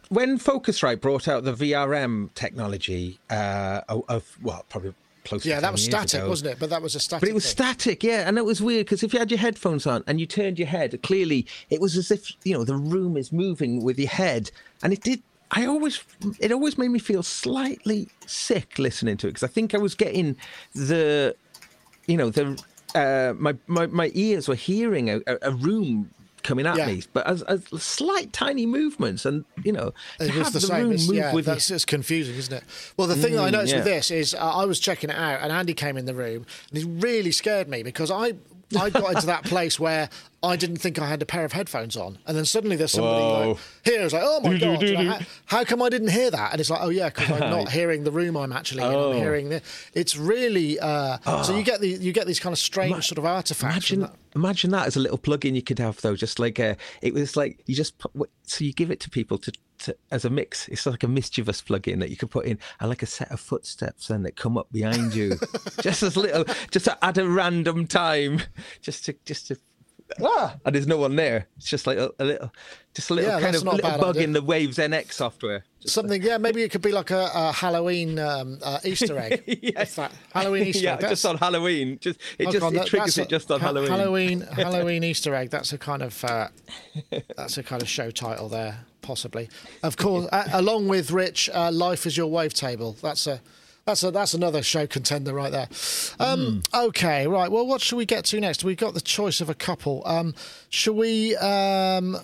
when 0.09 0.39
Focusrite 0.39 1.01
brought 1.01 1.27
out 1.27 1.43
the 1.43 1.53
VRM 1.53 2.33
technology 2.33 3.19
uh, 3.29 3.81
of, 3.87 4.03
of 4.09 4.37
well, 4.41 4.65
probably 4.69 4.93
close. 5.25 5.43
to 5.43 5.49
Yeah, 5.49 5.59
that 5.59 5.71
was 5.71 5.83
static, 5.85 6.21
ago, 6.21 6.29
wasn't 6.29 6.51
it? 6.53 6.59
But 6.59 6.69
that 6.71 6.81
was 6.81 6.95
a 6.95 6.99
static. 6.99 7.21
But 7.21 7.29
it 7.29 7.35
was 7.35 7.45
thing. 7.45 7.51
static, 7.51 8.03
yeah, 8.03 8.27
and 8.27 8.37
it 8.37 8.45
was 8.45 8.61
weird 8.61 8.85
because 8.87 9.03
if 9.03 9.13
you 9.13 9.19
had 9.19 9.29
your 9.31 9.39
headphones 9.39 9.85
on 9.85 10.03
and 10.07 10.19
you 10.19 10.25
turned 10.25 10.57
your 10.59 10.67
head, 10.67 10.99
clearly 11.03 11.45
it 11.69 11.79
was 11.81 11.95
as 11.97 12.09
if 12.11 12.31
you 12.43 12.53
know 12.53 12.63
the 12.63 12.75
room 12.75 13.17
is 13.17 13.31
moving 13.31 13.83
with 13.83 13.99
your 13.99 14.09
head, 14.09 14.51
and 14.83 14.91
it 14.93 15.01
did 15.01 15.21
I 15.51 15.65
always 15.65 16.03
it 16.39 16.51
always 16.51 16.77
made 16.77 16.89
me 16.89 16.99
feel 16.99 17.23
slightly 17.23 18.11
sick 18.27 18.77
listening 18.77 19.17
to 19.17 19.27
it 19.27 19.31
because 19.31 19.43
I 19.43 19.47
think 19.47 19.73
I 19.73 19.77
was 19.79 19.95
getting 19.95 20.37
the, 20.75 21.35
you 22.07 22.17
know, 22.17 22.29
the 22.29 22.57
uh, 22.95 23.33
my, 23.37 23.55
my 23.67 23.87
my 23.87 24.11
ears 24.13 24.47
were 24.47 24.55
hearing 24.55 25.09
a, 25.09 25.21
a 25.41 25.51
room 25.51 26.11
coming 26.43 26.65
at 26.65 26.77
Yeah. 26.77 26.87
me, 26.87 27.03
but 27.13 27.27
as, 27.27 27.41
as 27.43 27.63
slight 27.81 28.31
tiny 28.33 28.65
movements, 28.65 29.25
and 29.25 29.45
you 29.63 29.71
know, 29.71 29.91
to 30.19 30.25
It 30.25 30.35
was 30.35 30.45
have 30.45 30.53
the 30.53 30.59
the, 30.61 30.67
same. 30.67 30.81
room 30.85 30.93
It's, 30.93 31.07
move 31.07 31.15
yeah, 31.15 31.33
with 31.33 31.47
you. 31.47 31.53
that's 31.53 31.69
it's 31.71 31.85
confusing, 31.85 32.35
isn't 32.35 32.53
it? 32.53 32.63
Well, 32.97 33.07
the 33.07 33.15
thing 33.15 33.33
that 33.35 33.41
I 33.43 33.49
Mm, 33.49 33.51
noticed 33.51 33.75
with 33.75 33.83
this 33.85 34.11
is 34.11 34.33
uh, 34.33 34.37
I 34.39 34.65
was 34.65 34.79
checking 34.79 35.09
it 35.09 35.15
out, 35.15 35.41
and 35.41 35.51
Andy 35.51 35.73
came 35.73 35.97
in 35.97 36.05
the 36.05 36.13
room, 36.13 36.45
and 36.69 36.77
he 36.77 36.83
really 36.85 37.31
scared 37.31 37.67
me 37.67 37.83
because 37.83 38.09
I 38.11 38.33
I 38.77 38.89
got 38.89 39.11
into 39.13 39.25
that 39.25 39.45
place 39.45 39.79
where 39.79 40.09
I 40.41 40.55
didn't 40.55 40.77
think 40.77 40.99
I 40.99 41.07
had 41.07 41.21
a 41.21 41.25
pair 41.25 41.43
of 41.43 41.51
headphones 41.51 41.97
on, 41.97 42.17
and 42.25 42.37
then 42.37 42.45
suddenly 42.45 42.75
there's 42.75 42.91
somebody 42.91 43.21
Whoa. 43.21 43.49
like, 43.49 43.57
here. 43.83 44.01
It's 44.01 44.13
like, 44.13 44.23
oh 44.25 44.39
my 44.41 44.57
god, 44.57 44.81
like, 44.81 45.07
how, 45.07 45.19
how 45.45 45.63
come 45.65 45.81
I 45.81 45.89
didn't 45.89 46.09
hear 46.09 46.31
that? 46.31 46.51
And 46.53 46.61
it's 46.61 46.69
like, 46.69 46.79
oh 46.81 46.89
yeah, 46.89 47.09
because 47.09 47.29
I'm 47.29 47.49
not 47.49 47.69
hearing 47.71 48.03
the 48.05 48.11
room 48.11 48.37
I'm 48.37 48.53
actually 48.53 48.83
in. 48.83 48.93
Oh. 48.93 49.11
I'm 49.11 49.17
hearing 49.17 49.49
the. 49.49 49.61
It's 49.93 50.15
really 50.15 50.79
uh, 50.79 51.17
so 51.43 51.55
you 51.55 51.63
get 51.69 51.81
the 51.81 51.89
you 51.89 52.13
get 52.13 52.27
these 52.27 52.39
kind 52.39 52.53
of 52.53 52.59
strange 52.59 53.07
sort 53.07 53.17
of 53.17 53.25
artifacts. 53.25 53.91
Imagine, 53.91 53.99
that. 54.01 54.15
imagine 54.35 54.71
that 54.71 54.87
as 54.87 54.95
a 54.95 54.99
little 54.99 55.17
plug-in 55.17 55.55
you 55.55 55.61
could 55.61 55.79
have 55.79 55.99
though. 56.01 56.15
Just 56.15 56.39
like 56.39 56.59
a, 56.59 56.77
it 57.01 57.13
was 57.13 57.35
like 57.35 57.59
you 57.65 57.75
just 57.75 57.97
put, 57.97 58.29
so 58.43 58.63
you 58.63 58.73
give 58.73 58.91
it 58.91 58.99
to 59.01 59.09
people 59.09 59.37
to, 59.39 59.51
to 59.79 59.95
as 60.11 60.25
a 60.25 60.29
mix. 60.29 60.67
It's 60.67 60.85
like 60.85 61.03
a 61.03 61.07
mischievous 61.07 61.61
plug-in 61.61 61.99
that 61.99 62.09
you 62.09 62.17
could 62.17 62.31
put 62.31 62.45
in, 62.45 62.59
and 62.79 62.89
like 62.89 63.03
a 63.03 63.07
set 63.07 63.31
of 63.31 63.39
footsteps 63.39 64.07
then 64.07 64.23
that 64.23 64.35
come 64.35 64.57
up 64.57 64.71
behind 64.71 65.13
you, 65.13 65.37
just 65.81 66.03
as 66.03 66.15
little, 66.15 66.45
just 66.71 66.87
at 66.87 67.17
a 67.17 67.27
random 67.27 67.87
time, 67.87 68.41
just 68.81 69.05
to 69.05 69.15
just 69.25 69.47
to. 69.47 69.57
Ah, 70.23 70.55
and 70.65 70.73
there's 70.75 70.87
no 70.87 70.97
one 70.97 71.15
there. 71.15 71.47
It's 71.57 71.69
just 71.69 71.85
like 71.85 71.97
a, 71.97 72.09
a 72.19 72.25
little, 72.25 72.53
just 72.95 73.09
a 73.09 73.13
little 73.13 73.29
Yeah, 73.31 73.39
kind 73.39 73.55
of 73.55 73.61
a 73.65 73.69
little 73.71 73.91
bug 73.99 74.15
idea. 74.15 74.23
in 74.23 74.33
the 74.33 74.41
Waves 74.41 74.77
NX 74.77 75.13
software. 75.13 75.63
Something, 75.85 76.21
yeah, 76.23 76.37
maybe 76.37 76.63
it 76.63 76.71
could 76.71 76.81
be 76.81 76.91
like 76.91 77.11
a, 77.11 77.29
a 77.33 77.51
Halloween 77.53 78.17
um, 78.19 78.59
uh, 78.63 78.79
Easter 78.83 79.17
egg. 79.19 79.43
Yeah. 79.61 79.71
What's 79.79 79.95
that? 79.95 80.11
Halloween 80.33 80.63
Easter 80.67 80.83
yeah, 80.83 80.93
egg. 80.95 81.01
just 81.01 81.25
on 81.25 81.37
Halloween. 81.37 81.99
Just 82.01 82.19
it 82.37 82.47
Oh, 82.47 82.51
just 82.51 82.61
God, 82.61 82.73
it 82.73 82.77
that- 82.79 82.87
triggers 82.87 83.17
it 83.17 83.29
just 83.29 83.51
on 83.51 83.59
Ha- 83.59 83.67
Halloween. 83.67 83.89
Halloween, 83.91 84.41
Halloween 84.53 85.03
Easter 85.03 85.35
egg. 85.35 85.51
That's 85.51 85.71
a 85.73 85.77
kind 85.77 86.01
of 86.01 86.23
uh, 86.25 86.47
that's 87.37 87.57
a 87.57 87.63
kind 87.63 87.81
of 87.81 87.87
show 87.87 88.09
title 88.11 88.49
there, 88.49 88.79
possibly. 89.01 89.47
Of 89.83 89.97
course, 89.97 90.27
uh, 90.31 90.47
along 90.53 90.87
with 90.87 91.11
Rich, 91.11 91.49
uh, 91.53 91.71
Life 91.71 92.05
is 92.05 92.17
Your 92.17 92.29
Wavetable. 92.29 92.99
That's 92.99 93.27
a 93.27 93.39
that's 93.89 94.03
a 94.03 94.11
that's 94.11 94.33
another 94.35 94.61
show 94.61 94.85
contender 94.85 95.33
right 95.33 95.51
there. 95.51 95.67
Um, 96.19 96.61
Okay, 96.73 97.27
right. 97.27 97.51
Well, 97.51 97.65
what 97.65 97.81
should 97.81 97.95
we 97.97 98.05
get 98.05 98.25
to 98.25 98.39
next? 98.39 98.63
We've 98.63 98.77
got 98.77 98.93
the 98.93 99.01
choice 99.01 99.41
of 99.41 99.49
a 99.49 99.55
couple. 99.55 100.03
Um, 100.05 100.35
should 100.69 100.95
we? 100.95 101.35
Um, 101.37 102.17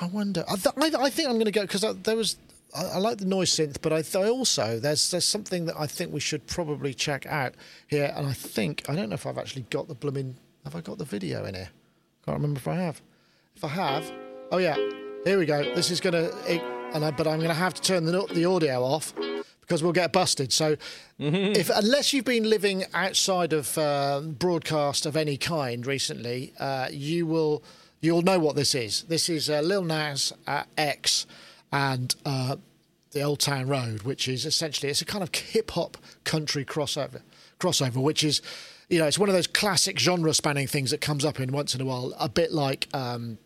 I 0.00 0.06
wonder. 0.12 0.44
I, 0.48 0.54
th- 0.54 0.74
I, 0.94 1.04
I 1.04 1.10
think 1.10 1.28
I'm 1.28 1.34
going 1.34 1.46
to 1.46 1.50
go 1.50 1.62
because 1.62 1.84
there 2.04 2.16
was. 2.16 2.36
I, 2.74 2.84
I 2.84 2.98
like 2.98 3.18
the 3.18 3.24
noise 3.24 3.50
synth, 3.50 3.78
but 3.82 3.92
I, 3.92 4.02
th- 4.02 4.14
I 4.16 4.28
also 4.28 4.78
there's 4.78 5.10
there's 5.10 5.26
something 5.26 5.66
that 5.66 5.74
I 5.78 5.86
think 5.88 6.12
we 6.12 6.20
should 6.20 6.46
probably 6.46 6.94
check 6.94 7.26
out 7.26 7.54
here, 7.88 8.12
and 8.16 8.26
I 8.26 8.32
think 8.32 8.84
I 8.88 8.94
don't 8.94 9.08
know 9.08 9.14
if 9.14 9.26
I've 9.26 9.38
actually 9.38 9.62
got 9.70 9.88
the 9.88 9.94
blooming. 9.94 10.36
Have 10.64 10.76
I 10.76 10.80
got 10.80 10.98
the 10.98 11.04
video 11.04 11.44
in 11.46 11.54
here? 11.54 11.68
Can't 12.24 12.36
remember 12.36 12.58
if 12.58 12.68
I 12.68 12.76
have. 12.76 13.02
If 13.56 13.64
I 13.64 13.68
have, 13.68 14.12
oh 14.52 14.58
yeah, 14.58 14.76
here 15.24 15.38
we 15.38 15.46
go. 15.46 15.62
This 15.74 15.90
is 15.90 16.00
gonna, 16.00 16.30
it, 16.46 16.62
and 16.94 17.04
I, 17.04 17.10
but 17.10 17.26
I'm 17.26 17.40
gonna 17.40 17.54
have 17.54 17.74
to 17.74 17.82
turn 17.82 18.04
the 18.04 18.26
the 18.32 18.44
audio 18.44 18.82
off 18.82 19.12
because 19.66 19.82
we'll 19.82 19.92
get 19.92 20.12
busted. 20.12 20.52
So, 20.52 20.76
if 21.18 21.70
unless 21.74 22.12
you've 22.12 22.24
been 22.24 22.48
living 22.48 22.84
outside 22.92 23.52
of 23.52 23.76
uh, 23.78 24.20
broadcast 24.20 25.06
of 25.06 25.16
any 25.16 25.36
kind 25.36 25.86
recently, 25.86 26.52
uh, 26.58 26.88
you 26.90 27.26
will 27.26 27.62
you'll 28.00 28.22
know 28.22 28.38
what 28.38 28.56
this 28.56 28.74
is. 28.74 29.02
This 29.04 29.28
is 29.28 29.48
uh, 29.48 29.60
Lil 29.60 29.84
Nas 29.84 30.32
uh, 30.46 30.64
X 30.76 31.26
and 31.72 32.14
uh, 32.24 32.56
the 33.12 33.22
Old 33.22 33.40
Town 33.40 33.66
Road, 33.66 34.02
which 34.02 34.28
is 34.28 34.44
essentially 34.44 34.90
it's 34.90 35.00
a 35.00 35.06
kind 35.06 35.22
of 35.22 35.34
hip 35.34 35.70
hop 35.70 35.96
country 36.24 36.64
crossover 36.64 37.22
crossover, 37.58 38.02
which 38.02 38.22
is 38.22 38.42
you 38.90 38.98
know 38.98 39.06
it's 39.06 39.18
one 39.18 39.28
of 39.28 39.34
those 39.34 39.46
classic 39.46 39.98
genre 39.98 40.34
spanning 40.34 40.66
things 40.66 40.90
that 40.90 41.00
comes 41.00 41.24
up 41.24 41.40
in 41.40 41.52
once 41.52 41.74
in 41.74 41.80
a 41.80 41.84
while, 41.84 42.14
a 42.20 42.28
bit 42.28 42.52
like. 42.52 42.88
Um, 42.92 43.38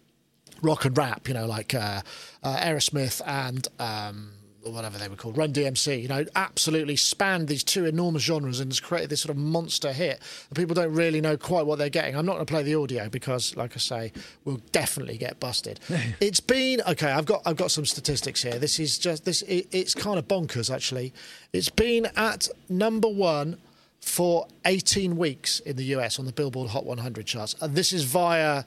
rock 0.60 0.84
and 0.84 0.98
rap, 0.98 1.28
you 1.28 1.34
know, 1.34 1.46
like 1.46 1.72
uh, 1.72 2.00
uh, 2.42 2.56
Aerosmith 2.56 3.22
and 3.24 3.68
um, 3.78 4.32
whatever 4.72 4.98
they 4.98 5.08
were 5.08 5.16
called, 5.16 5.36
Run 5.36 5.52
DMC, 5.52 6.02
you 6.02 6.08
know, 6.08 6.24
absolutely 6.36 6.96
spanned 6.96 7.48
these 7.48 7.64
two 7.64 7.84
enormous 7.84 8.22
genres 8.22 8.60
and 8.60 8.70
has 8.70 8.80
created 8.80 9.10
this 9.10 9.22
sort 9.22 9.30
of 9.30 9.36
monster 9.36 9.92
hit. 9.92 10.20
And 10.48 10.56
people 10.56 10.74
don't 10.74 10.92
really 10.92 11.20
know 11.20 11.36
quite 11.36 11.66
what 11.66 11.78
they're 11.78 11.88
getting. 11.88 12.16
I'm 12.16 12.26
not 12.26 12.34
going 12.34 12.46
to 12.46 12.52
play 12.52 12.62
the 12.62 12.74
audio 12.74 13.08
because, 13.08 13.56
like 13.56 13.72
I 13.74 13.78
say, 13.78 14.12
we'll 14.44 14.60
definitely 14.72 15.18
get 15.18 15.40
busted. 15.40 15.80
it's 16.20 16.40
been 16.40 16.80
okay. 16.88 17.10
I've 17.10 17.26
got 17.26 17.42
I've 17.46 17.56
got 17.56 17.70
some 17.70 17.86
statistics 17.86 18.42
here. 18.42 18.58
This 18.58 18.78
is 18.78 18.98
just 18.98 19.24
this. 19.24 19.42
It, 19.42 19.68
it's 19.72 19.94
kind 19.94 20.18
of 20.18 20.28
bonkers 20.28 20.72
actually. 20.74 21.12
It's 21.52 21.70
been 21.70 22.06
at 22.16 22.48
number 22.68 23.08
one 23.08 23.58
for 24.00 24.46
18 24.64 25.16
weeks 25.16 25.60
in 25.60 25.76
the 25.76 25.84
US 25.84 26.18
on 26.18 26.24
the 26.24 26.32
Billboard 26.32 26.70
Hot 26.70 26.84
100 26.84 27.26
charts. 27.26 27.54
And 27.60 27.74
this 27.74 27.92
is 27.92 28.04
via 28.04 28.64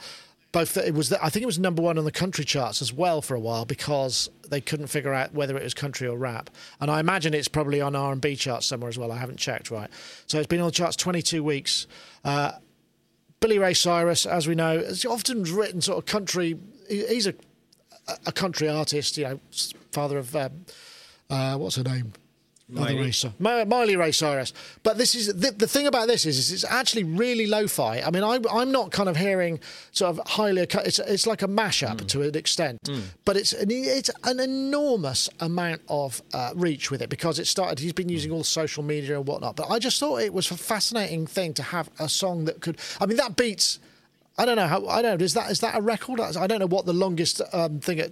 both. 0.52 0.78
It 0.78 0.94
was 0.94 1.12
I 1.14 1.30
think 1.30 1.44
it 1.44 1.48
was 1.48 1.60
number 1.60 1.82
one 1.82 1.98
on 1.98 2.06
the 2.06 2.12
country 2.12 2.46
charts 2.46 2.82
as 2.82 2.92
well 2.94 3.22
for 3.22 3.36
a 3.36 3.40
while 3.40 3.66
because 3.66 4.30
they 4.50 4.62
couldn't 4.62 4.88
figure 4.88 5.14
out 5.14 5.34
whether 5.34 5.56
it 5.58 5.64
was 5.64 5.74
country 5.74 6.08
or 6.08 6.18
rap. 6.18 6.50
And 6.80 6.92
I 6.92 7.00
imagine 7.00 7.34
it's 7.34 7.48
probably 7.48 7.82
on 7.82 7.96
R&B 7.96 8.36
charts 8.36 8.66
somewhere 8.66 8.90
as 8.90 8.98
well. 8.98 9.12
I 9.12 9.18
haven't 9.18 9.38
checked 9.38 9.72
right. 9.72 9.90
So 10.28 10.38
it's 10.38 10.48
been 10.48 10.60
on 10.60 10.68
the 10.68 10.72
charts 10.72 10.96
22 10.98 11.44
weeks. 11.44 11.88
Uh, 12.26 12.54
Billy 13.40 13.58
Ray 13.58 13.74
Cyrus, 13.74 14.26
as 14.26 14.48
we 14.48 14.56
know, 14.56 14.80
has 14.80 15.06
often 15.06 15.44
written 15.44 15.82
sort 15.82 15.98
of 15.98 16.06
country. 16.06 16.60
He's 16.90 17.28
a 17.28 17.34
a 18.26 18.32
country 18.32 18.68
artist, 18.68 19.18
you 19.18 19.24
know, 19.24 19.40
father 19.92 20.18
of 20.18 20.36
um, 20.36 20.66
uh, 21.30 21.56
what's 21.58 21.76
her 21.76 21.84
name? 21.84 22.14
Mother 22.72 22.96
Ray 22.96 23.12
Cy- 23.12 23.34
Miley 23.40 23.96
Ray 23.96 24.12
Cyrus. 24.12 24.54
But 24.84 24.98
this 24.98 25.14
is 25.14 25.28
the, 25.28 25.52
the 25.52 25.68
thing 25.68 25.88
about 25.88 26.08
this 26.08 26.26
is, 26.26 26.38
is 26.38 26.52
it's 26.52 26.64
actually 26.64 27.04
really 27.04 27.46
lo-fi. 27.48 28.02
I 28.02 28.10
mean, 28.12 28.24
I, 28.24 28.40
I'm 28.52 28.72
not 28.72 28.92
kind 28.92 29.10
of 29.10 29.18
hearing 29.18 29.60
sort 29.92 30.18
of 30.18 30.28
highly. 30.28 30.62
It's 30.62 31.00
it's 31.00 31.28
like 31.28 31.42
a 31.42 31.48
mashup 31.48 31.98
mm. 31.98 32.08
to 32.08 32.22
an 32.24 32.36
extent, 32.36 32.82
mm. 32.84 33.02
but 33.26 33.38
it's 33.38 33.54
an, 33.54 33.70
it's 33.70 34.10
an 34.24 34.40
enormous 34.40 35.30
amount 35.40 35.82
of 35.90 36.22
uh, 36.34 36.52
reach 36.56 36.90
with 36.90 37.02
it 37.02 37.10
because 37.10 37.40
it 37.40 37.46
started. 37.46 37.80
He's 37.80 37.94
been 37.94 38.08
mm. 38.08 38.12
using 38.12 38.32
all 38.32 38.44
social 38.44 38.84
media 38.84 39.18
and 39.18 39.28
whatnot. 39.28 39.56
But 39.56 39.70
I 39.70 39.80
just 39.80 40.00
thought 40.00 40.22
it 40.22 40.34
was 40.34 40.50
a 40.52 40.58
fascinating 40.58 41.28
thing 41.28 41.54
to 41.56 41.64
have 41.64 41.90
a 42.00 42.08
song 42.08 42.46
that 42.46 42.62
could. 42.62 42.78
I 43.00 43.06
mean, 43.06 43.18
that 43.18 43.36
beats. 43.36 43.80
I 44.38 44.46
don't 44.46 44.56
know 44.56 44.68
how. 44.68 44.86
I 44.88 45.02
don't 45.02 45.20
know. 45.20 45.24
Is 45.24 45.34
that 45.34 45.52
is 45.52 45.60
that 45.60 45.78
a 45.78 45.82
record? 45.82 46.20
I 46.20 46.48
don't 46.48 46.60
know 46.60 46.66
what 46.66 46.86
the 46.86 46.94
longest 46.94 47.42
um, 47.54 47.80
thing. 47.80 48.00
At, 48.00 48.12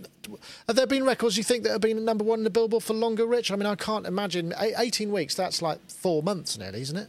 have 0.68 0.76
there 0.76 0.86
been 0.86 1.04
records 1.04 1.38
you 1.38 1.44
think 1.44 1.64
that 1.64 1.72
have 1.72 1.82
been 1.82 2.04
number 2.04 2.24
one 2.24 2.40
in 2.40 2.44
the 2.44 2.50
Billboard 2.50 2.84
for 2.84 2.94
longer, 2.94 3.26
Rich? 3.26 3.52
I 3.52 3.56
mean, 3.56 3.66
I 3.66 3.76
can't 3.76 4.06
imagine. 4.06 4.54
Eighteen 4.60 5.12
weeks. 5.12 5.34
That's 5.34 5.62
like 5.62 5.80
four 5.90 6.22
months 6.22 6.58
nearly, 6.58 6.82
isn't 6.82 6.98
it? 6.98 7.08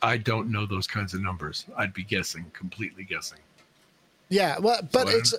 I 0.00 0.16
don't 0.16 0.50
know 0.50 0.66
those 0.66 0.86
kinds 0.86 1.14
of 1.14 1.22
numbers. 1.22 1.66
I'd 1.76 1.94
be 1.94 2.02
guessing, 2.02 2.46
completely 2.52 3.04
guessing. 3.04 3.38
Yeah. 4.28 4.58
Well, 4.58 4.80
but 4.90 5.08
So 5.08 5.16
it's. 5.16 5.34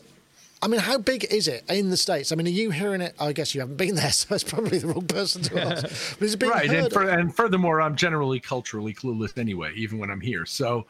I 0.61 0.67
mean, 0.67 0.79
how 0.79 0.97
big 0.97 1.25
is 1.25 1.49
it 1.49 1.69
in 1.69 1.89
the 1.89 1.97
states? 1.97 2.31
I 2.31 2.35
mean, 2.35 2.47
are 2.47 2.51
you 2.51 2.71
hearing 2.71 3.01
it? 3.01 3.13
I 3.19 3.33
guess 3.33 3.53
you 3.53 3.59
haven't 3.59 3.75
been 3.75 3.95
there, 3.95 4.11
so 4.13 4.33
it's 4.33 4.45
probably 4.45 4.77
the 4.77 4.87
wrong 4.87 5.07
person 5.07 5.41
to 5.41 5.61
ask. 5.61 6.15
But 6.19 6.25
is 6.25 6.35
it 6.35 6.39
being 6.39 6.51
right, 6.53 6.69
and, 6.69 6.93
for, 6.93 7.09
and 7.09 7.35
furthermore, 7.35 7.81
I'm 7.81 7.97
generally 7.97 8.39
culturally 8.39 8.93
clueless 8.93 9.37
anyway, 9.37 9.73
even 9.75 9.97
when 9.97 10.09
I'm 10.09 10.21
here. 10.21 10.45
So 10.45 10.85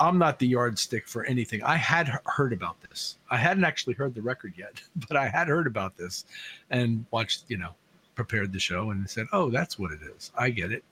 I'm 0.00 0.18
not 0.18 0.38
the 0.38 0.46
yardstick 0.46 1.06
for 1.06 1.24
anything. 1.24 1.62
I 1.62 1.76
had 1.76 2.08
heard 2.24 2.52
about 2.54 2.80
this. 2.88 3.16
I 3.30 3.36
hadn't 3.36 3.64
actually 3.64 3.94
heard 3.94 4.14
the 4.14 4.22
record 4.22 4.54
yet, 4.56 4.80
but 5.08 5.16
I 5.16 5.28
had 5.28 5.48
heard 5.48 5.66
about 5.66 5.96
this 5.96 6.24
and 6.70 7.04
watched, 7.10 7.44
you 7.48 7.58
know, 7.58 7.74
prepared 8.14 8.52
the 8.52 8.58
show 8.58 8.90
and 8.90 9.08
said, 9.08 9.26
"Oh, 9.32 9.50
that's 9.50 9.78
what 9.78 9.92
it 9.92 10.00
is. 10.16 10.32
I 10.36 10.50
get 10.50 10.72
it. 10.72 10.82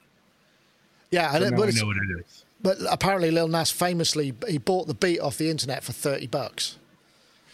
yeah, 1.10 1.32
So 1.32 1.38
now 1.38 1.56
but, 1.56 1.68
I 1.68 1.70
know 1.72 1.86
what 1.86 1.96
it 1.96 2.20
is." 2.20 2.44
but 2.60 2.78
apparently 2.90 3.30
Lil 3.30 3.48
Nas 3.48 3.70
famously 3.70 4.34
he 4.48 4.58
bought 4.58 4.86
the 4.86 4.94
beat 4.94 5.20
off 5.20 5.38
the 5.38 5.50
internet 5.50 5.82
for 5.82 5.92
thirty 5.92 6.26
bucks. 6.26 6.77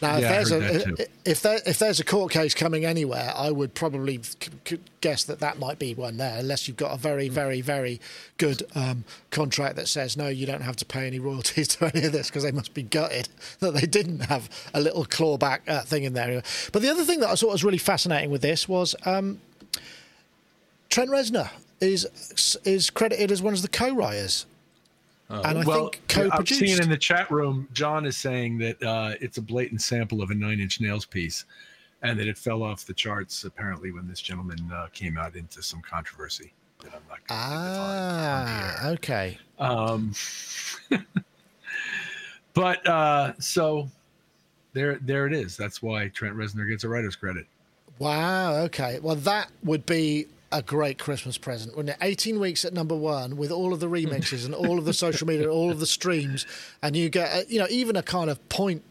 Now, 0.05 0.17
Yeah, 0.17 0.41
if 0.41 0.49
there's 0.49 0.49
that 0.49 0.99
a 0.99 1.29
if 1.29 1.41
there 1.41 1.59
if 1.65 1.79
there's 1.79 1.99
a 1.99 2.03
court 2.05 2.31
case 2.31 2.53
coming 2.53 2.85
anywhere, 2.85 3.33
I 3.35 3.51
would 3.51 3.73
probably 3.73 4.21
c- 4.21 4.35
c- 4.65 4.79
guess 5.01 5.23
that 5.25 5.39
that 5.39 5.59
might 5.59 5.79
be 5.79 5.93
one 5.95 6.17
there, 6.17 6.37
unless 6.39 6.67
you've 6.67 6.77
got 6.77 6.93
a 6.93 6.97
very 6.97 7.27
very 7.29 7.61
very 7.61 7.99
good 8.37 8.63
um, 8.75 9.03
contract 9.31 9.75
that 9.77 9.87
says 9.87 10.15
no, 10.15 10.27
you 10.27 10.45
don't 10.45 10.61
have 10.61 10.75
to 10.77 10.85
pay 10.85 11.07
any 11.07 11.19
royalties 11.19 11.67
to 11.75 11.91
any 11.95 12.05
of 12.05 12.11
this 12.11 12.27
because 12.29 12.43
they 12.43 12.51
must 12.51 12.73
be 12.73 12.83
gutted 12.83 13.29
that 13.59 13.73
they 13.73 13.85
didn't 13.87 14.19
have 14.21 14.49
a 14.73 14.79
little 14.81 15.05
clawback 15.05 15.59
uh, 15.67 15.81
thing 15.81 16.03
in 16.03 16.13
there. 16.13 16.41
But 16.71 16.81
the 16.81 16.89
other 16.89 17.03
thing 17.03 17.19
that 17.21 17.29
I 17.29 17.35
thought 17.35 17.51
was 17.51 17.63
really 17.63 17.77
fascinating 17.77 18.29
with 18.31 18.41
this 18.41 18.67
was 18.69 18.95
um, 19.05 19.39
Trent 20.89 21.09
Reznor 21.09 21.49
is 21.81 22.05
is 22.63 22.89
credited 22.89 23.31
as 23.31 23.41
one 23.41 23.53
of 23.53 23.61
the 23.61 23.67
co-writers. 23.67 24.45
And 25.29 25.59
I 25.59 25.65
well, 25.65 25.89
think 25.89 26.17
I'm 26.17 26.29
co-produced. 26.29 26.59
seeing 26.59 26.81
in 26.81 26.89
the 26.89 26.97
chat 26.97 27.29
room, 27.31 27.67
John 27.73 28.05
is 28.05 28.17
saying 28.17 28.57
that 28.59 28.81
uh, 28.83 29.13
it's 29.19 29.37
a 29.37 29.41
blatant 29.41 29.81
sample 29.81 30.21
of 30.21 30.29
a 30.29 30.35
Nine 30.35 30.59
Inch 30.59 30.79
Nails 30.79 31.05
piece, 31.05 31.45
and 32.01 32.19
that 32.19 32.27
it 32.27 32.37
fell 32.37 32.61
off 32.63 32.85
the 32.85 32.93
charts 32.93 33.43
apparently 33.43 33.91
when 33.91 34.07
this 34.07 34.21
gentleman 34.21 34.71
uh, 34.73 34.87
came 34.93 35.17
out 35.17 35.35
into 35.35 35.61
some 35.61 35.81
controversy. 35.81 36.53
That 36.83 36.93
I'm 36.93 37.01
not 37.09 37.19
Ah, 37.29 38.89
okay. 38.89 39.37
Um, 39.57 40.13
but 42.53 42.85
uh, 42.87 43.33
so 43.39 43.89
there, 44.73 44.99
there 45.01 45.25
it 45.25 45.33
is. 45.33 45.57
That's 45.57 45.81
why 45.81 46.09
Trent 46.09 46.35
Reznor 46.35 46.69
gets 46.69 46.83
a 46.83 46.89
writer's 46.89 47.15
credit. 47.15 47.47
Wow. 47.97 48.55
Okay. 48.63 48.99
Well, 49.01 49.15
that 49.15 49.49
would 49.63 49.85
be 49.85 50.27
a 50.55 50.61
great 50.61 50.97
Christmas 50.97 51.37
present, 51.37 51.75
wouldn't 51.75 51.95
it? 51.95 52.05
18 52.05 52.39
weeks 52.39 52.63
at 52.63 52.73
number 52.73 52.95
one 52.95 53.35
with 53.35 53.51
all 53.51 53.73
of 53.73 53.81
the 53.81 53.89
remixes 53.89 54.45
and 54.45 54.55
all 54.55 54.79
of 54.79 54.85
the 54.85 54.93
social 54.93 55.27
media, 55.27 55.43
and 55.43 55.51
all 55.51 55.69
of 55.69 55.81
the 55.81 55.85
streams, 55.85 56.45
and 56.81 56.95
you 56.95 57.09
get, 57.09 57.29
a, 57.29 57.45
you 57.51 57.59
know, 57.59 57.67
even 57.69 57.97
a 57.97 58.01
kind 58.01 58.29
of 58.29 58.47
point, 58.47 58.81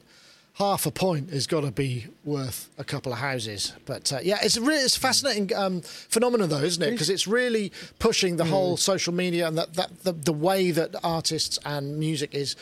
half 0.55 0.85
a 0.85 0.91
point 0.91 1.31
has 1.31 1.47
got 1.47 1.63
to 1.63 1.71
be 1.71 2.07
worth 2.23 2.69
a 2.77 2.85
couple 2.85 3.13
of 3.13 3.19
houses. 3.19 3.73
But 3.87 4.13
uh, 4.13 4.19
yeah, 4.23 4.39
it's 4.43 4.59
a 4.59 4.61
really 4.61 4.83
it's 4.83 4.99
a 4.99 5.01
fascinating 5.01 5.55
um, 5.57 5.81
phenomenon, 5.81 6.51
though, 6.51 6.63
isn't 6.63 6.83
it? 6.83 6.91
Because 6.91 7.09
it's 7.09 7.27
really 7.27 7.73
pushing 7.99 8.37
the 8.37 8.45
whole 8.45 8.77
social 8.77 9.15
media 9.15 9.49
and 9.49 9.57
that, 9.57 9.73
that 9.75 10.05
the, 10.05 10.13
the 10.13 10.33
way 10.35 10.71
that 10.71 10.95
artists 11.03 11.59
and 11.65 11.99
music 11.99 12.35
is 12.35 12.57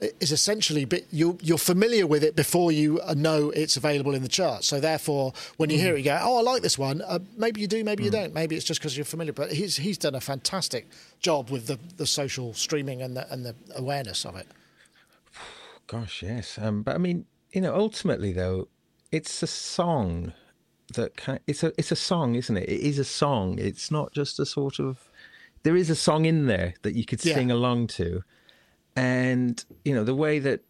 is 0.00 0.30
essentially 0.30 0.84
bit, 0.84 1.06
you're, 1.10 1.36
you're 1.42 1.58
familiar 1.58 2.06
with 2.06 2.22
it 2.22 2.36
before 2.36 2.70
you 2.70 3.00
know 3.16 3.50
it's 3.50 3.76
available 3.76 4.14
in 4.14 4.22
the 4.22 4.28
charts. 4.28 4.66
So 4.68 4.78
therefore, 4.78 5.32
when 5.56 5.70
you 5.70 5.78
hear 5.78 5.94
it, 5.94 5.98
you 5.98 6.04
go, 6.04 6.18
"Oh, 6.22 6.38
I 6.38 6.42
like 6.42 6.62
this 6.62 6.78
one." 6.78 7.02
Uh, 7.02 7.18
maybe 7.36 7.60
you 7.60 7.66
do, 7.66 7.82
maybe 7.82 8.04
you 8.04 8.10
don't. 8.10 8.32
Maybe 8.32 8.54
it's 8.54 8.64
just 8.64 8.80
because 8.80 8.96
you're 8.96 9.04
familiar. 9.04 9.32
But 9.32 9.52
he's 9.52 9.76
he's 9.76 9.98
done 9.98 10.14
a 10.14 10.20
fantastic 10.20 10.86
job 11.20 11.50
with 11.50 11.66
the, 11.66 11.78
the 11.96 12.06
social 12.06 12.54
streaming 12.54 13.02
and 13.02 13.16
the 13.16 13.32
and 13.32 13.44
the 13.44 13.54
awareness 13.76 14.24
of 14.24 14.36
it. 14.36 14.46
Gosh, 15.86 16.22
yes. 16.22 16.58
Um, 16.60 16.82
but 16.82 16.94
I 16.94 16.98
mean, 16.98 17.24
you 17.52 17.60
know, 17.60 17.74
ultimately 17.74 18.32
though, 18.32 18.68
it's 19.10 19.42
a 19.42 19.46
song 19.46 20.32
that 20.94 21.16
can, 21.16 21.40
it's 21.46 21.62
a 21.62 21.72
it's 21.78 21.90
a 21.90 21.96
song, 21.96 22.34
isn't 22.34 22.56
it? 22.56 22.68
It 22.68 22.80
is 22.82 22.98
a 22.98 23.04
song. 23.04 23.58
It's 23.58 23.90
not 23.90 24.12
just 24.12 24.38
a 24.38 24.46
sort 24.46 24.78
of. 24.78 25.10
There 25.64 25.76
is 25.76 25.90
a 25.90 25.96
song 25.96 26.24
in 26.24 26.46
there 26.46 26.74
that 26.82 26.94
you 26.94 27.04
could 27.04 27.24
Yeah. 27.24 27.34
sing 27.34 27.50
along 27.50 27.88
to, 27.88 28.22
and 28.96 29.64
you 29.84 29.94
know 29.94 30.04
the 30.04 30.14
way 30.14 30.38
that 30.38 30.60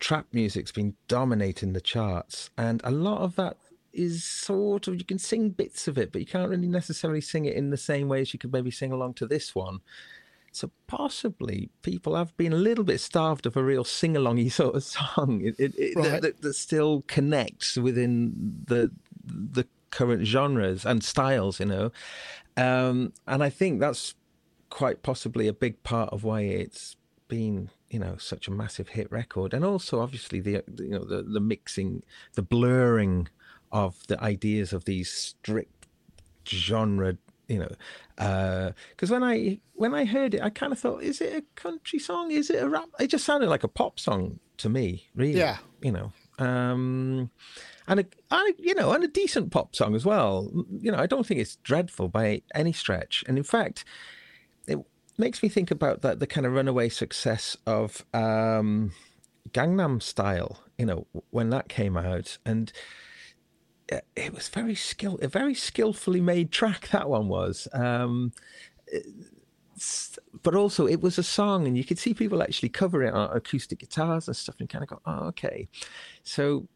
trap 0.00 0.26
music's 0.32 0.72
been 0.72 0.94
dominating 1.08 1.72
the 1.72 1.80
charts, 1.80 2.50
and 2.58 2.80
a 2.84 2.90
lot 2.90 3.20
of 3.20 3.36
that 3.36 3.56
is 3.92 4.24
sort 4.24 4.88
of 4.88 4.96
you 4.96 5.04
can 5.04 5.18
sing 5.18 5.50
bits 5.50 5.86
of 5.88 5.96
it, 5.96 6.12
but 6.12 6.20
you 6.20 6.26
can't 6.26 6.50
really 6.50 6.66
necessarily 6.68 7.20
sing 7.20 7.44
it 7.44 7.54
in 7.54 7.70
the 7.70 7.76
same 7.76 8.08
way 8.08 8.20
as 8.20 8.32
you 8.32 8.38
could 8.38 8.52
maybe 8.52 8.70
sing 8.70 8.92
along 8.92 9.14
to 9.14 9.26
this 9.26 9.54
one. 9.54 9.80
So 10.52 10.70
possibly 10.86 11.70
people 11.82 12.14
have 12.14 12.36
been 12.36 12.52
a 12.52 12.56
little 12.56 12.84
bit 12.84 13.00
starved 13.00 13.44
of 13.44 13.56
a 13.56 13.62
real 13.62 13.82
sing-alongy 13.82 14.52
sort 14.60 14.76
of 14.76 14.84
song 14.84 15.40
it, 15.42 15.56
it, 15.58 15.74
it, 15.76 15.96
Right. 15.96 16.10
that, 16.10 16.22
that, 16.22 16.42
that 16.42 16.54
still 16.54 17.02
connects 17.08 17.76
within 17.76 18.32
the 18.66 18.90
the 19.24 19.66
current 19.90 20.26
genres 20.26 20.84
and 20.84 21.02
styles, 21.02 21.60
you 21.60 21.66
know. 21.66 21.92
Um, 22.56 23.12
and 23.26 23.42
I 23.42 23.50
think 23.50 23.80
that's 23.80 24.14
quite 24.70 25.02
possibly 25.02 25.48
a 25.48 25.52
big 25.52 25.82
part 25.82 26.10
of 26.12 26.24
why 26.24 26.42
it's 26.42 26.96
been 27.34 27.70
you 27.94 27.98
know 28.04 28.14
such 28.18 28.44
a 28.48 28.50
massive 28.62 28.88
hit 28.96 29.08
record. 29.20 29.50
And 29.54 29.64
also 29.64 29.94
obviously 30.00 30.40
the 30.40 30.52
you 30.88 30.94
know 30.96 31.04
the 31.12 31.22
the 31.36 31.40
mixing 31.40 32.02
the 32.34 32.42
blurring 32.54 33.28
of 33.72 33.92
the 34.10 34.18
ideas 34.32 34.72
of 34.72 34.84
these 34.84 35.10
strict 35.10 35.86
genre 36.46 37.16
you 37.48 37.58
know 37.58 37.74
because 38.90 39.10
when 39.14 39.24
i 39.32 39.58
when 39.74 39.92
i 40.00 40.04
heard 40.04 40.32
it 40.34 40.42
i 40.42 40.50
kind 40.60 40.72
of 40.72 40.78
thought 40.78 41.02
is 41.02 41.20
it 41.20 41.32
a 41.34 41.42
country 41.60 41.98
song? 41.98 42.30
Is 42.30 42.48
it 42.50 42.62
a 42.62 42.68
rap? 42.68 42.88
It 43.00 43.08
just 43.08 43.24
sounded 43.24 43.48
like 43.54 43.64
a 43.64 43.68
pop 43.80 43.94
song 43.98 44.38
to 44.62 44.68
me 44.68 44.86
really 45.14 45.38
Yeah. 45.44 45.58
you 45.86 45.92
know. 45.96 46.08
Um 46.38 47.30
and 47.90 48.00
a, 48.00 48.04
and 48.30 48.44
a 48.50 48.52
you 48.68 48.74
know 48.78 48.92
and 48.94 49.04
a 49.04 49.08
decent 49.22 49.50
pop 49.50 49.74
song 49.80 49.94
as 49.94 50.04
well. 50.10 50.32
You 50.84 50.90
know 50.92 50.98
i 50.98 51.06
don't 51.12 51.26
think 51.26 51.40
it's 51.40 51.56
dreadful 51.70 52.08
by 52.20 52.26
any 52.54 52.72
stretch. 52.82 53.24
And 53.26 53.36
in 53.42 53.44
fact 53.44 53.84
makes 55.18 55.42
me 55.42 55.48
think 55.48 55.70
about 55.70 56.02
that 56.02 56.20
the 56.20 56.26
kind 56.26 56.46
of 56.46 56.52
runaway 56.52 56.88
success 56.88 57.56
of 57.66 58.04
um 58.14 58.92
gangnam 59.52 60.02
style 60.02 60.60
you 60.78 60.86
know 60.86 61.06
when 61.30 61.50
that 61.50 61.68
came 61.68 61.96
out 61.96 62.38
and 62.44 62.72
uh, 63.92 64.00
it 64.16 64.32
was 64.32 64.48
very 64.48 64.74
skill 64.74 65.18
a 65.22 65.28
very 65.28 65.54
skillfully 65.54 66.20
made 66.20 66.50
track 66.50 66.88
that 66.92 67.08
one 67.08 67.28
was 67.28 67.68
um 67.72 68.32
but 70.42 70.54
also 70.54 70.86
it 70.86 71.00
was 71.00 71.18
a 71.18 71.22
song 71.22 71.66
and 71.66 71.76
you 71.76 71.84
could 71.84 71.98
see 71.98 72.14
people 72.14 72.42
actually 72.42 72.68
cover 72.68 73.02
it 73.02 73.12
on 73.12 73.36
acoustic 73.36 73.80
guitars 73.80 74.28
and 74.28 74.36
stuff 74.36 74.56
and 74.60 74.68
kind 74.68 74.84
of 74.84 74.88
go 74.88 75.00
oh 75.06 75.26
okay. 75.26 75.68
So 76.22 76.68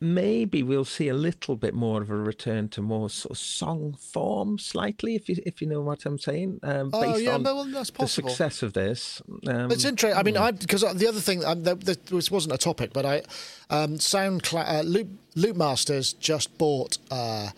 maybe 0.00 0.62
we'll 0.62 0.84
see 0.84 1.08
a 1.08 1.14
little 1.14 1.56
bit 1.56 1.72
more 1.74 2.02
of 2.02 2.10
a 2.10 2.14
return 2.16 2.68
to 2.68 2.82
more 2.82 3.08
sort 3.08 3.30
of 3.32 3.38
song 3.38 3.96
form 3.98 4.58
slightly 4.58 5.14
if 5.14 5.28
you 5.28 5.36
if 5.46 5.60
you 5.62 5.66
know 5.66 5.80
what 5.80 6.04
i'm 6.04 6.18
saying 6.18 6.58
um 6.62 6.90
Oh, 6.92 7.00
based 7.12 7.24
yeah, 7.24 7.34
on 7.34 7.42
well, 7.42 7.64
that's 7.64 7.90
possible. 7.90 8.28
the 8.28 8.34
success 8.34 8.62
of 8.62 8.72
this 8.74 9.22
um, 9.48 9.70
It's 9.70 9.84
interesting. 9.84 10.18
I 10.18 10.22
mean, 10.22 10.36
I 10.36 10.50
because 10.50 10.82
the 10.82 11.08
other 11.08 11.20
thing 11.20 11.44
um, 11.44 11.62
this 11.62 12.30
wasn't 12.30 12.54
a 12.54 12.58
topic, 12.58 12.92
but 12.92 13.04
I 13.06 13.22
um, 13.70 13.94
SoundCloud 13.94 14.68
uh, 14.68 14.82
Loop 14.82 15.08
Loop 15.34 15.56
Masters 15.56 16.12
just 16.14 16.56
bought 16.58 16.98
uh, 17.10 17.50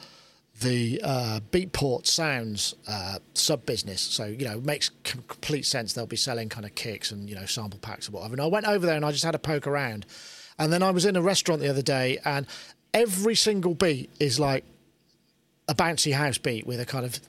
the 0.61 1.01
uh, 1.05 1.41
Beatport 1.53 2.07
Sounds 2.07 2.75
uh, 2.89 3.19
sub 3.35 3.65
business. 3.67 4.01
So 4.01 4.25
you 4.27 4.45
know, 4.47 4.59
it 4.59 4.65
makes 4.65 4.91
complete 5.05 5.67
sense. 5.67 5.93
They'll 5.93 6.07
be 6.07 6.17
selling 6.17 6.49
kind 6.49 6.67
of 6.67 6.75
kicks 6.75 7.11
and 7.13 7.29
you 7.29 7.35
know 7.37 7.47
sample 7.47 7.79
packs 7.81 8.09
or 8.09 8.13
whatever. 8.13 8.35
And 8.35 8.41
I 8.43 8.47
went 8.47 8.67
over 8.67 8.87
there 8.87 8.97
and 8.97 9.05
I 9.05 9.13
just 9.13 9.25
had 9.25 9.35
a 9.35 9.39
poke 9.39 9.67
around, 9.67 10.07
and 10.59 10.73
then 10.73 10.83
I 10.83 10.91
was 10.91 11.05
in 11.05 11.17
a 11.17 11.23
restaurant 11.23 11.61
the 11.61 11.69
other 11.69 11.83
day, 11.83 12.19
and 12.25 12.47
every 12.95 13.35
single 13.35 13.75
beat 13.75 14.11
is 14.19 14.41
like 14.41 14.65
a 15.69 15.75
bouncy 15.75 16.13
house 16.13 16.39
beat 16.39 16.67
with 16.67 16.81
a 16.81 16.87
kind 16.87 17.05
of 17.05 17.21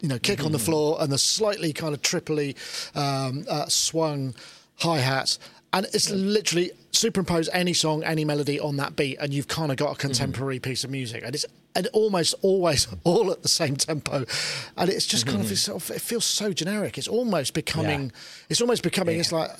you 0.00 0.08
know 0.08 0.18
kick 0.18 0.44
on 0.44 0.52
the 0.52 0.58
floor 0.58 0.98
and 1.00 1.10
the 1.10 1.18
slightly 1.18 1.72
kind 1.72 1.94
of 1.94 2.02
triply 2.02 2.54
um, 2.94 3.44
uh, 3.48 3.66
swung 3.66 4.34
hi 4.76 4.98
hats. 4.98 5.38
And 5.72 5.86
it's 5.92 6.10
literally 6.10 6.70
superimpose 6.96 7.48
any 7.52 7.72
song, 7.72 8.02
any 8.02 8.24
melody 8.24 8.58
on 8.58 8.76
that 8.76 8.96
beat, 8.96 9.16
and 9.18 9.32
you've 9.32 9.48
kind 9.48 9.70
of 9.70 9.76
got 9.76 9.92
a 9.92 9.96
contemporary 9.96 10.58
piece 10.58 10.84
of 10.84 10.90
music, 10.90 11.22
and 11.24 11.34
it's 11.34 11.44
and 11.74 11.88
almost 11.92 12.34
always 12.40 12.88
all 13.04 13.30
at 13.30 13.42
the 13.42 13.48
same 13.48 13.76
tempo, 13.76 14.24
and 14.76 14.90
it's 14.90 15.06
just 15.06 15.26
kind 15.26 15.40
of, 15.40 15.50
it's 15.50 15.68
of 15.68 15.90
it 15.90 16.00
feels 16.00 16.24
so 16.24 16.52
generic. 16.52 16.96
It's 16.98 17.08
almost 17.08 17.54
becoming, 17.54 18.12
it's 18.48 18.60
almost 18.60 18.82
becoming. 18.82 19.20
It's 19.20 19.32
like 19.32 19.50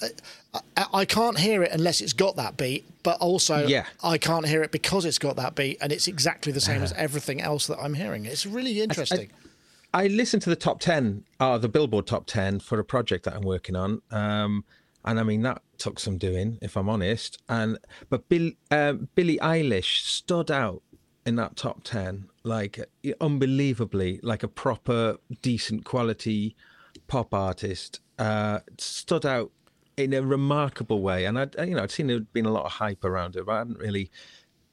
I, 0.55 0.61
I, 0.77 0.87
I 1.01 1.05
can't 1.05 1.39
hear 1.39 1.63
it 1.63 1.73
unless 1.73 2.01
it's 2.01 2.13
got 2.15 2.37
that 2.37 2.57
beat, 2.57 2.85
but 3.03 3.21
also 3.21 3.67
Yeah. 3.67 3.85
I 4.03 4.19
can't 4.19 4.47
hear 4.47 4.63
it 4.63 4.73
because 4.73 5.05
it's 5.05 5.19
got 5.19 5.37
that 5.37 5.55
beat, 5.55 5.79
and 5.81 5.93
it's 5.93 6.09
exactly 6.09 6.53
the 6.53 6.61
same 6.61 6.83
as 6.83 6.93
everything 6.95 7.41
else 7.41 7.67
that 7.67 7.79
I'm 7.79 7.95
hearing. 7.95 8.25
It's 8.25 8.47
really 8.47 8.81
interesting. 8.81 9.31
I 9.95 10.09
listened 10.09 10.43
to 10.43 10.51
the 10.51 10.57
top 10.57 10.81
10, 10.81 11.25
uh, 11.41 11.57
the 11.57 11.69
Billboard 11.69 12.07
top 12.07 12.27
10 12.27 12.61
for 12.61 12.79
a 12.79 12.85
project 12.85 13.25
that 13.25 13.35
I'm 13.35 13.43
working 13.43 13.75
on. 13.77 14.03
Um, 14.11 14.65
and 15.07 15.21
I 15.21 15.23
mean, 15.23 15.43
that 15.43 15.63
took 15.79 15.99
some 15.99 16.19
doing, 16.19 16.59
if 16.61 16.77
I'm 16.77 16.89
honest. 16.89 17.39
And 17.49 17.79
But 18.09 18.29
Bill, 18.29 18.51
um 18.71 19.09
Billie 19.15 19.39
Eilish 19.39 20.03
stood 20.05 20.51
out 20.51 20.83
in 21.25 21.37
that 21.37 21.57
top 21.57 21.83
10, 21.85 22.29
like 22.45 22.79
unbelievably, 23.21 24.21
like 24.23 24.43
a 24.43 24.49
proper, 24.49 25.17
decent 25.43 25.85
quality 25.85 26.55
pop 27.09 27.35
artist. 27.35 28.01
Uh, 28.19 28.61
stood 28.79 29.27
out 29.27 29.51
in 29.97 30.13
a 30.13 30.23
remarkable 30.23 31.03
way. 31.03 31.25
And 31.25 31.39
I, 31.39 31.49
you 31.65 31.75
know, 31.75 31.83
I'd 31.83 31.91
seen 31.91 32.07
there'd 32.07 32.33
been 32.33 32.47
a 32.47 32.53
lot 32.53 32.65
of 32.65 32.73
hype 32.73 33.05
around 33.05 33.37
it, 33.37 33.47
but 33.47 33.53
I 33.53 33.59
hadn't 33.59 33.79
really 33.79 34.11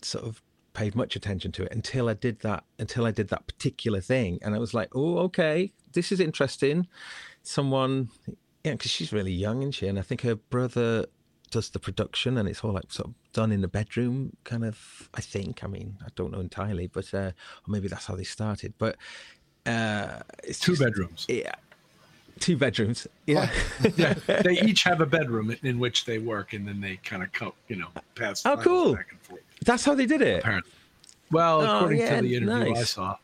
sort 0.01 0.25
of 0.25 0.41
paid 0.73 0.95
much 0.95 1.15
attention 1.15 1.51
to 1.51 1.63
it 1.63 1.71
until 1.71 2.09
I 2.09 2.13
did 2.13 2.39
that 2.39 2.63
until 2.79 3.05
I 3.05 3.11
did 3.11 3.29
that 3.29 3.45
particular 3.45 4.01
thing 4.01 4.39
and 4.41 4.55
I 4.55 4.57
was 4.57 4.73
like 4.73 4.89
oh 4.95 5.19
okay 5.19 5.71
this 5.93 6.11
is 6.11 6.19
interesting 6.19 6.87
someone 7.43 8.09
yeah 8.63 8.71
because 8.73 8.91
she's 8.91 9.11
really 9.13 9.31
young 9.33 9.63
and 9.63 9.73
she? 9.73 9.87
And 9.87 9.97
I 9.99 10.01
think 10.01 10.21
her 10.21 10.35
brother 10.35 11.05
does 11.51 11.69
the 11.69 11.79
production 11.79 12.37
and 12.37 12.49
it's 12.49 12.63
all 12.63 12.71
like 12.73 12.91
sort 12.91 13.09
of 13.09 13.13
done 13.31 13.51
in 13.51 13.61
the 13.61 13.67
bedroom 13.67 14.35
kind 14.43 14.65
of 14.65 15.09
I 15.13 15.21
think. 15.21 15.63
I 15.63 15.67
mean 15.67 15.97
I 16.03 16.09
don't 16.15 16.31
know 16.31 16.39
entirely 16.39 16.87
but 16.87 17.13
uh, 17.13 17.17
or 17.27 17.67
maybe 17.67 17.87
that's 17.87 18.05
how 18.05 18.15
they 18.15 18.23
started. 18.23 18.73
But 18.77 18.97
uh 19.65 20.19
it's 20.43 20.59
Two 20.59 20.73
just- 20.73 20.81
bedrooms. 20.81 21.25
yeah. 21.29 21.53
Two 22.39 22.57
bedrooms. 22.57 23.05
Yeah. 23.27 23.49
Yeah, 23.95 24.13
they 24.41 24.53
each 24.65 24.83
have 24.83 25.01
a 25.01 25.05
bedroom 25.05 25.51
in, 25.51 25.59
in 25.61 25.79
which 25.79 26.05
they 26.05 26.17
work, 26.17 26.53
and 26.53 26.67
then 26.67 26.81
they 26.81 26.95
kind 26.97 27.21
of 27.21 27.31
co- 27.31 27.53
you 27.67 27.75
know 27.75 27.89
pass. 28.15 28.43
Oh, 28.45 28.57
cool. 28.57 28.95
Back 28.95 29.07
and 29.11 29.21
forth. 29.21 29.41
that's 29.63 29.85
how 29.85 29.93
they 29.93 30.07
did 30.07 30.21
it? 30.21 30.39
Apparently, 30.39 30.71
well, 31.31 31.61
Oh, 31.61 31.75
according 31.77 31.99
yeah, 31.99 32.15
to 32.21 32.21
the 32.27 32.35
interview 32.35 32.75
I 32.75 32.83
saw, 32.83 33.17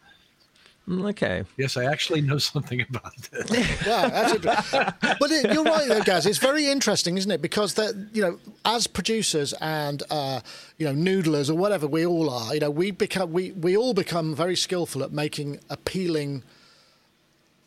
okay 0.89 1.43
yes, 1.57 1.77
I 1.77 1.85
actually 1.85 2.21
know 2.21 2.37
something 2.53 2.81
about 2.81 3.15
this. 3.31 3.49
Wow, 3.85 4.09
that's 4.09 4.33
interesting. 4.33 4.81
but 5.01 5.31
it, 5.31 5.53
you're 5.53 5.63
right, 5.63 5.87
though, 5.87 6.01
Gaz. 6.01 6.25
It's 6.25 6.37
very 6.37 6.67
interesting, 6.67 7.17
isn't 7.17 7.31
it? 7.31 7.41
Because 7.41 7.75
that 7.75 7.93
you 8.13 8.21
know, 8.21 8.39
as 8.65 8.87
producers 8.87 9.53
and 9.61 10.01
uh, 10.09 10.41
you 10.77 10.91
know, 10.91 10.93
noodlers 10.93 11.49
or 11.49 11.55
whatever 11.55 11.87
we 11.87 12.05
all 12.05 12.29
are, 12.29 12.53
you 12.53 12.59
know, 12.59 12.71
we 12.71 12.91
become 12.91 13.31
we 13.31 13.51
we 13.51 13.75
all 13.77 13.93
become 13.93 14.35
very 14.35 14.55
skillful 14.55 15.03
at 15.03 15.11
making 15.11 15.59
appealing 15.69 16.43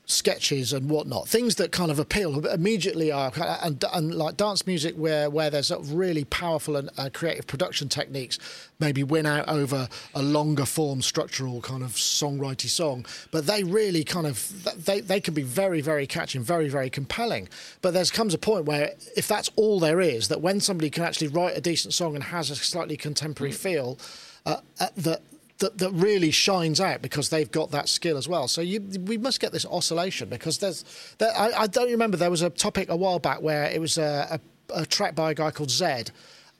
sketches 0.06 0.72
and 0.72 0.88
whatnot, 0.88 1.28
things 1.28 1.54
that 1.56 1.72
kind 1.72 1.90
of 1.90 1.98
appeal 1.98 2.44
immediately 2.46 3.12
are 3.12 3.32
and, 3.62 3.84
and 3.92 4.14
like 4.14 4.36
dance 4.36 4.66
music 4.66 4.94
where 4.96 5.30
where 5.30 5.48
there's 5.48 5.68
sort 5.68 5.80
of 5.80 5.92
really 5.94 6.24
powerful 6.24 6.76
and 6.76 6.90
uh, 6.98 7.08
creative 7.12 7.46
production 7.46 7.88
techniques 7.88 8.38
maybe 8.80 9.04
win 9.04 9.26
out 9.26 9.48
over 9.48 9.88
a 10.14 10.22
longer 10.22 10.66
form 10.66 11.00
structural 11.02 11.60
kind 11.60 11.82
of 11.82 11.92
songwriting 11.92 12.68
song. 12.68 13.06
But 13.30 13.46
they 13.46 13.62
really 13.62 14.04
kind 14.04 14.26
of 14.26 14.84
they, 14.84 15.00
they 15.00 15.20
can 15.20 15.34
be 15.34 15.42
very 15.42 15.80
very 15.80 16.06
catchy 16.06 16.38
and 16.38 16.46
very 16.46 16.68
very 16.68 16.90
compelling. 16.90 17.48
But 17.80 17.94
there 17.94 18.04
comes 18.06 18.34
a 18.34 18.38
point 18.38 18.64
where 18.64 18.92
if 19.16 19.28
that's 19.28 19.50
all 19.56 19.78
there 19.80 20.00
is 20.00 20.28
that 20.28 20.40
when 20.40 20.60
somebody 20.60 20.90
can 20.90 21.04
actually 21.04 21.28
write 21.28 21.56
a 21.56 21.60
decent 21.60 21.94
song 21.94 22.14
and 22.14 22.24
has 22.24 22.50
a 22.50 22.56
slightly 22.56 22.96
contemporary 22.96 23.52
feel 23.52 23.98
uh, 24.44 24.56
uh, 24.80 24.88
that 24.96 25.22
that, 25.62 25.78
that 25.78 25.90
really 25.92 26.30
shines 26.30 26.80
out 26.80 27.00
because 27.02 27.28
they've 27.28 27.50
got 27.50 27.70
that 27.70 27.88
skill 27.88 28.18
as 28.18 28.28
well. 28.28 28.48
So 28.48 28.60
you, 28.60 28.80
we 29.06 29.16
must 29.16 29.40
get 29.40 29.52
this 29.52 29.64
oscillation 29.64 30.28
because 30.28 30.58
there's, 30.58 30.84
there, 31.18 31.32
I, 31.36 31.52
I, 31.52 31.66
don't 31.68 31.90
remember 31.90 32.16
there 32.16 32.30
was 32.30 32.42
a 32.42 32.50
topic 32.50 32.88
a 32.90 32.96
while 32.96 33.20
back 33.20 33.40
where 33.40 33.64
it 33.64 33.80
was 33.80 33.96
a, 33.96 34.40
a, 34.68 34.80
a 34.80 34.86
track 34.86 35.14
by 35.14 35.30
a 35.30 35.34
guy 35.34 35.52
called 35.52 35.70
Zedd. 35.70 36.10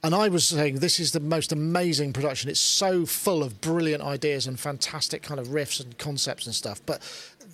And 0.05 0.15
I 0.15 0.29
was 0.29 0.47
saying 0.47 0.79
this 0.79 0.99
is 0.99 1.13
the 1.13 1.21
most 1.21 1.53
amazing 1.53 2.13
production. 2.13 2.49
It's 2.49 2.61
so 2.61 3.05
full 3.05 3.43
of 3.43 3.61
brilliant 3.61 4.03
ideas 4.03 4.47
and 4.47 4.59
fantastic 4.59 5.23
kind 5.23 5.39
of 5.39 5.49
riffs 5.49 5.81
and 5.81 5.97
concepts 5.99 6.47
and 6.47 6.55
stuff. 6.55 6.81
But 6.87 7.03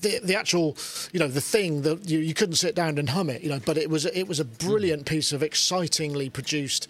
the 0.00 0.20
the 0.22 0.34
actual, 0.34 0.74
you 1.12 1.20
know, 1.20 1.28
the 1.28 1.42
thing 1.42 1.82
that 1.82 2.08
you, 2.08 2.20
you 2.20 2.32
couldn't 2.32 2.54
sit 2.54 2.74
down 2.74 2.96
and 2.96 3.10
hum 3.10 3.28
it, 3.28 3.42
you 3.42 3.50
know. 3.50 3.60
But 3.66 3.76
it 3.76 3.90
was 3.90 4.06
it 4.06 4.26
was 4.26 4.40
a 4.40 4.46
brilliant 4.46 5.04
piece 5.04 5.32
of 5.32 5.42
excitingly 5.42 6.30
produced 6.30 6.88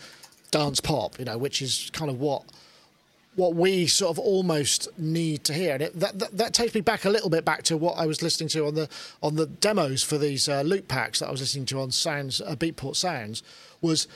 dance 0.52 0.80
pop, 0.80 1.18
you 1.18 1.24
know, 1.24 1.36
which 1.36 1.60
is 1.60 1.90
kind 1.92 2.08
of 2.08 2.20
what 2.20 2.44
what 3.38 3.54
we 3.54 3.86
sort 3.86 4.10
of 4.10 4.18
almost 4.18 4.88
need 4.98 5.44
to 5.44 5.54
hear. 5.54 5.74
And 5.74 5.82
it, 5.82 6.00
that, 6.00 6.18
that, 6.18 6.36
that 6.36 6.52
takes 6.52 6.74
me 6.74 6.80
back 6.80 7.04
a 7.04 7.08
little 7.08 7.30
bit 7.30 7.44
back 7.44 7.62
to 7.64 7.76
what 7.76 7.96
I 7.96 8.04
was 8.04 8.20
listening 8.20 8.48
to 8.48 8.66
on 8.66 8.74
the 8.74 8.88
on 9.22 9.36
the 9.36 9.46
demos 9.46 10.02
for 10.02 10.18
these 10.18 10.48
uh, 10.48 10.62
loop 10.62 10.88
packs 10.88 11.20
that 11.20 11.28
I 11.28 11.30
was 11.30 11.40
listening 11.40 11.64
to 11.66 11.80
on 11.80 11.92
Sounds 11.92 12.40
uh, 12.40 12.56
Beatport 12.56 12.96
Sounds 12.96 13.44
was 13.80 14.08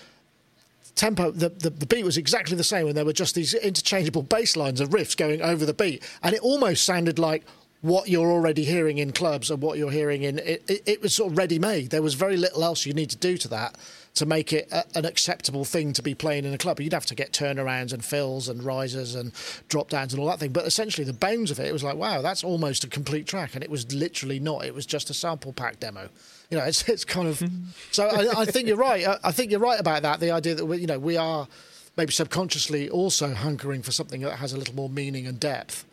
tempo 0.97 1.31
the, 1.31 1.51
the, 1.51 1.70
the 1.70 1.87
beat 1.87 2.05
was 2.05 2.16
exactly 2.16 2.57
the 2.57 2.64
same 2.64 2.89
and 2.89 2.97
there 2.97 3.05
were 3.05 3.12
just 3.12 3.37
these 3.37 3.55
interchangeable 3.55 4.25
bass 4.25 4.57
lines 4.57 4.81
of 4.81 4.91
riffs 4.91 5.16
going 5.16 5.41
over 5.41 5.64
the 5.64 5.73
beat. 5.73 6.03
And 6.25 6.35
it 6.35 6.41
almost 6.41 6.85
sounded 6.85 7.20
like 7.20 7.45
what 7.83 8.09
you're 8.09 8.31
already 8.31 8.64
hearing 8.64 8.99
in 8.99 9.12
clubs 9.12 9.53
and 9.53 9.62
what 9.62 9.79
you're 9.79 9.93
hearing 9.93 10.25
in 10.25 10.41
it, 10.41 10.64
it, 10.68 10.83
it 10.85 11.01
was 11.01 11.14
sort 11.14 11.31
of 11.31 11.39
ready 11.39 11.61
made 11.61 11.91
there 11.91 12.03
was 12.03 12.14
very 12.14 12.37
little 12.37 12.64
else 12.64 12.87
you 12.87 12.93
need 12.93 13.11
to 13.11 13.16
do 13.16 13.37
to 13.37 13.49
that 13.49 13.77
to 14.15 14.27
make 14.27 14.53
it 14.53 14.69
a, 14.71 14.85
an 14.95 15.05
acceptable 15.07 15.65
thing 15.65 15.93
to 15.95 16.03
be 16.03 16.15
playing 16.15 16.45
in 16.45 16.53
a 16.53 16.59
club. 16.59 16.81
You'd 16.81 16.93
have 16.93 17.07
to 17.07 17.15
get 17.15 17.33
turnarounds 17.33 17.93
and 17.93 18.05
fills 18.05 18.49
and 18.49 18.63
risers 18.63 19.15
and 19.15 19.33
drop 19.69 19.89
downs 19.89 20.13
and 20.13 20.21
all 20.21 20.29
that 20.29 20.39
thing. 20.39 20.53
But 20.53 20.67
essentially, 20.67 21.05
the 21.05 21.13
bones 21.13 21.51
of 21.51 21.59
it, 21.59 21.67
it 21.67 21.73
was 21.73 21.83
like, 21.83 21.97
wow, 21.97 22.21
that's 22.21 22.45
almost 22.45 22.85
a 22.85 22.89
complete 22.89 23.27
track. 23.27 23.55
And 23.55 23.65
it 23.65 23.71
was 23.71 23.93
literally 23.95 24.39
not. 24.39 24.65
It 24.65 24.75
was 24.75 24.85
just 24.85 25.09
a 25.11 25.15
sample 25.15 25.53
pack 25.53 25.81
demo. 25.81 26.09
You 26.51 26.59
know, 26.59 26.65
it's 26.65 26.87
it's 26.89 27.05
kind 27.05 27.29
of. 27.29 27.43
so 27.91 28.07
I, 28.07 28.43
I, 28.43 28.45
think 28.45 28.69
you're 28.69 28.77
right. 28.77 29.07
I, 29.07 29.19
I 29.25 29.33
think 29.33 29.51
you're 29.51 29.61
right 29.61 29.81
about 29.81 30.03
that. 30.03 30.21
The 30.21 30.31
idea 30.31 30.55
that 30.57 30.67
we, 30.67 30.79
you 30.79 30.87
know, 30.87 30.99
we 30.99 31.17
are 31.17 31.49
maybe 31.97 32.13
subconsciously 32.13 32.91
also 32.91 33.33
hunkering 33.33 33.85
for 33.85 33.93
something 33.93 34.21
that 34.23 34.37
has 34.37 34.53
a 34.53 34.59
little 34.59 34.75
more 34.75 34.89
meaning 34.91 35.27
and 35.27 35.39
depth. 35.41 35.85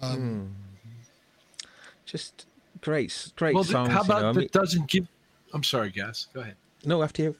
Um, 0.00 0.50
mm. 1.62 1.68
Just 2.06 2.46
great, 2.80 3.30
great 3.36 3.54
well, 3.54 3.62
songs. 3.62 3.92
How 3.92 4.00
about 4.00 4.16
you 4.16 4.22
know? 4.22 4.32
that 4.32 4.38
I 4.38 4.42
mean, 4.42 4.48
doesn't 4.52 4.86
give? 4.88 5.06
I'm 5.52 5.62
sorry, 5.62 5.90
guys. 5.90 6.26
Go 6.32 6.40
ahead. 6.40 6.56
No, 6.84 7.02
after 7.02 7.22
you. 7.22 7.36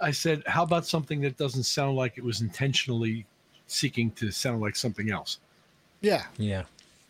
I 0.00 0.10
said, 0.10 0.42
how 0.46 0.62
about 0.62 0.86
something 0.86 1.20
that 1.22 1.36
doesn't 1.36 1.64
sound 1.64 1.96
like 1.96 2.16
it 2.16 2.24
was 2.24 2.40
intentionally 2.40 3.26
seeking 3.66 4.10
to 4.12 4.30
sound 4.30 4.60
like 4.60 4.76
something 4.76 5.10
else? 5.10 5.38
Yeah. 6.00 6.24
Yeah. 6.38 6.64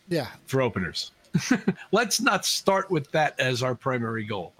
Yeah. 0.08 0.28
For 0.46 0.60
openers. 0.60 1.12
Let's 1.92 2.20
not 2.20 2.44
start 2.44 2.90
with 2.90 3.10
that 3.12 3.38
as 3.38 3.62
our 3.62 3.74
primary 3.74 4.24
goal. 4.24 4.52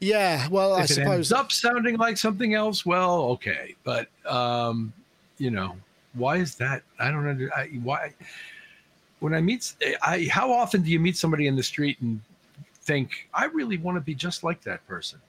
Yeah, 0.00 0.48
well, 0.48 0.74
if 0.74 0.80
I 0.80 0.84
it 0.84 0.88
suppose 0.88 1.14
ends 1.14 1.32
up 1.32 1.52
sounding 1.52 1.96
like 1.96 2.18
something 2.18 2.54
else. 2.54 2.84
Well, 2.84 3.22
okay, 3.24 3.74
but 3.84 4.08
um, 4.26 4.92
you 5.38 5.50
know, 5.50 5.76
why 6.14 6.36
is 6.36 6.56
that? 6.56 6.82
I 6.98 7.10
don't 7.10 7.38
know. 7.38 7.48
Why? 7.82 8.12
When 9.20 9.32
I 9.32 9.40
meet, 9.40 9.74
I 10.02 10.28
how 10.30 10.52
often 10.52 10.82
do 10.82 10.90
you 10.90 11.00
meet 11.00 11.16
somebody 11.16 11.46
in 11.46 11.56
the 11.56 11.62
street 11.62 11.98
and 12.00 12.20
think, 12.82 13.28
I 13.32 13.46
really 13.46 13.78
want 13.78 13.96
to 13.96 14.00
be 14.00 14.14
just 14.14 14.44
like 14.44 14.62
that 14.64 14.86
person? 14.86 15.20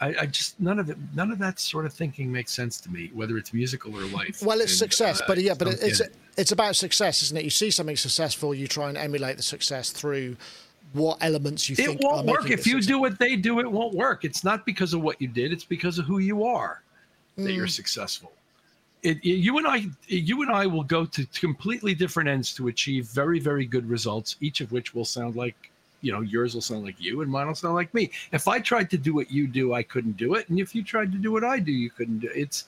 I, 0.00 0.14
I, 0.20 0.26
just 0.26 0.60
none 0.60 0.78
of 0.78 0.90
it, 0.90 0.96
none 1.14 1.32
of 1.32 1.38
that 1.38 1.58
sort 1.58 1.84
of 1.84 1.92
thinking 1.92 2.30
makes 2.30 2.52
sense 2.52 2.80
to 2.82 2.90
me, 2.90 3.10
whether 3.14 3.36
it's 3.36 3.52
musical 3.52 3.96
or 3.96 4.04
life. 4.06 4.42
Well, 4.42 4.60
it's 4.60 4.72
and, 4.72 4.78
success, 4.78 5.20
uh, 5.20 5.24
but 5.26 5.38
yeah, 5.38 5.54
but 5.54 5.68
it's 5.68 6.00
it. 6.00 6.14
it's 6.36 6.52
about 6.52 6.76
success, 6.76 7.22
isn't 7.22 7.36
it? 7.36 7.44
You 7.44 7.50
see 7.50 7.70
something 7.70 7.96
successful, 7.96 8.54
you 8.54 8.68
try 8.68 8.88
and 8.88 8.96
emulate 8.96 9.36
the 9.36 9.42
success 9.42 9.90
through 9.90 10.36
what 10.92 11.18
elements 11.20 11.68
you 11.68 11.74
it 11.74 11.86
think. 11.86 12.00
It 12.00 12.06
won't 12.06 12.26
work 12.26 12.50
if 12.50 12.66
you 12.66 12.80
do 12.80 13.00
what 13.00 13.18
they 13.18 13.34
do. 13.34 13.58
It 13.58 13.70
won't 13.70 13.94
work. 13.94 14.24
It's 14.24 14.44
not 14.44 14.64
because 14.64 14.94
of 14.94 15.02
what 15.02 15.20
you 15.20 15.26
did; 15.26 15.52
it's 15.52 15.64
because 15.64 15.98
of 15.98 16.04
who 16.04 16.18
you 16.18 16.44
are 16.44 16.82
that 17.36 17.42
mm. 17.42 17.56
you're 17.56 17.66
successful. 17.66 18.32
It, 19.02 19.18
it, 19.18 19.26
you 19.26 19.58
and 19.58 19.66
I, 19.66 19.86
you 20.06 20.42
and 20.42 20.50
I 20.50 20.66
will 20.66 20.84
go 20.84 21.06
to 21.06 21.26
completely 21.26 21.94
different 21.94 22.28
ends 22.28 22.52
to 22.54 22.68
achieve 22.68 23.06
very, 23.06 23.38
very 23.40 23.64
good 23.64 23.88
results. 23.88 24.36
Each 24.40 24.60
of 24.60 24.70
which 24.72 24.94
will 24.94 25.04
sound 25.04 25.36
like 25.36 25.70
you 26.00 26.12
know 26.12 26.20
yours 26.20 26.54
will 26.54 26.62
sound 26.62 26.84
like 26.84 27.00
you 27.00 27.22
and 27.22 27.30
mine 27.30 27.46
will 27.46 27.54
sound 27.54 27.74
like 27.74 27.92
me. 27.94 28.10
If 28.32 28.48
i 28.48 28.58
tried 28.58 28.90
to 28.90 28.98
do 28.98 29.14
what 29.14 29.30
you 29.30 29.46
do 29.46 29.74
i 29.74 29.82
couldn't 29.82 30.16
do 30.16 30.34
it. 30.34 30.48
And 30.48 30.58
if 30.58 30.74
you 30.74 30.82
tried 30.82 31.12
to 31.12 31.18
do 31.18 31.32
what 31.32 31.44
i 31.44 31.58
do 31.58 31.72
you 31.72 31.90
couldn't 31.90 32.20
do 32.20 32.28
it. 32.28 32.36
It's 32.36 32.64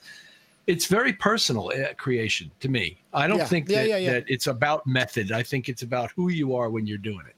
it's 0.67 0.85
very 0.85 1.13
personal 1.13 1.71
uh, 1.75 1.93
creation 1.95 2.51
to 2.59 2.69
me. 2.69 2.97
I 3.13 3.27
don't 3.27 3.39
yeah. 3.39 3.45
think 3.45 3.67
yeah, 3.67 3.83
that, 3.83 4.01
yeah, 4.01 4.11
that 4.13 4.25
it's 4.27 4.47
about 4.47 4.85
method. 4.85 5.31
I 5.31 5.41
think 5.41 5.69
it's 5.69 5.81
about 5.81 6.11
who 6.11 6.29
you 6.29 6.55
are 6.55 6.69
when 6.69 6.85
you're 6.85 6.99
doing 6.99 7.25
it 7.27 7.35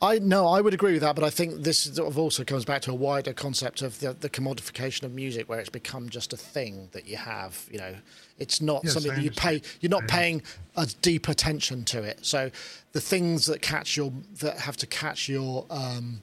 I 0.00 0.18
no, 0.18 0.46
I 0.46 0.60
would 0.60 0.74
agree 0.74 0.92
with 0.92 1.00
that, 1.02 1.14
but 1.14 1.24
I 1.24 1.30
think 1.30 1.62
this 1.62 1.78
sort 1.78 2.06
of 2.08 2.18
also 2.18 2.44
comes 2.44 2.66
back 2.66 2.82
to 2.82 2.90
a 2.90 2.94
wider 2.94 3.32
concept 3.32 3.80
of 3.80 3.98
the, 4.00 4.12
the 4.12 4.28
commodification 4.28 5.04
of 5.04 5.14
music, 5.14 5.48
where 5.48 5.58
it's 5.58 5.70
become 5.70 6.10
just 6.10 6.34
a 6.34 6.36
thing 6.36 6.90
that 6.92 7.06
you 7.06 7.16
have. 7.16 7.66
You 7.70 7.78
know, 7.78 7.94
it's 8.38 8.60
not 8.60 8.84
yes, 8.84 8.92
something 8.92 9.14
that 9.14 9.22
you 9.22 9.30
pay. 9.30 9.62
You're 9.80 9.90
not 9.90 10.06
paying 10.06 10.42
a 10.76 10.86
deep 11.00 11.28
attention 11.28 11.84
to 11.86 12.02
it. 12.02 12.26
So 12.26 12.50
the 12.92 13.00
things 13.00 13.46
that 13.46 13.62
catch 13.62 13.96
your 13.96 14.12
that 14.40 14.58
have 14.60 14.76
to 14.78 14.86
catch 14.86 15.30
your 15.30 15.64
um, 15.70 16.20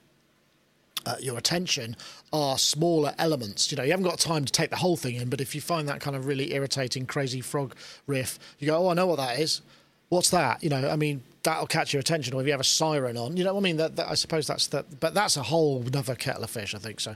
uh, 1.08 1.16
your 1.20 1.40
attention 1.40 1.96
are 2.32 2.60
smaller 2.60 3.16
elements. 3.18 3.72
You 3.72 3.78
know, 3.78 3.84
you 3.84 3.90
haven't 3.90 4.06
got 4.06 4.20
time 4.20 4.46
to 4.46 4.52
take 4.52 4.70
the 4.70 4.76
whole 4.76 4.98
thing 4.98 5.16
in, 5.16 5.30
but 5.30 5.42
if 5.42 5.56
you 5.56 5.62
find 5.62 5.90
that 5.90 6.00
kind 6.00 6.16
of 6.16 6.28
really 6.28 6.54
irritating, 6.54 7.08
crazy 7.08 7.42
frog 7.42 7.76
riff, 8.06 8.38
you 8.60 8.68
go, 8.68 8.86
"Oh, 8.86 8.90
I 8.90 8.94
know 8.94 9.08
what 9.08 9.18
that 9.18 9.40
is." 9.40 9.62
What's 10.10 10.30
that? 10.30 10.64
You 10.64 10.70
know, 10.70 10.90
I 10.90 10.96
mean, 10.96 11.24
that'll 11.44 11.68
catch 11.68 11.94
your 11.94 12.00
attention. 12.00 12.34
Or 12.34 12.42
if 12.42 12.48
you 12.48 12.54
have 12.54 12.60
a 12.60 12.66
siren 12.66 13.18
on, 13.18 13.38
you 13.38 13.44
know 13.44 13.54
what 13.54 13.62
I 13.62 13.64
mean? 13.64 13.78
That, 13.78 13.96
that 13.98 14.10
I 14.10 14.16
suppose 14.16 14.48
that's 14.48 14.68
the, 14.68 14.86
but 15.00 15.14
that's 15.14 15.38
a 15.38 15.44
whole 15.44 15.84
other 15.94 16.16
kettle 16.16 16.44
of 16.44 16.50
fish. 16.50 16.74
I 16.74 16.78
think 16.80 17.00
so. 17.00 17.16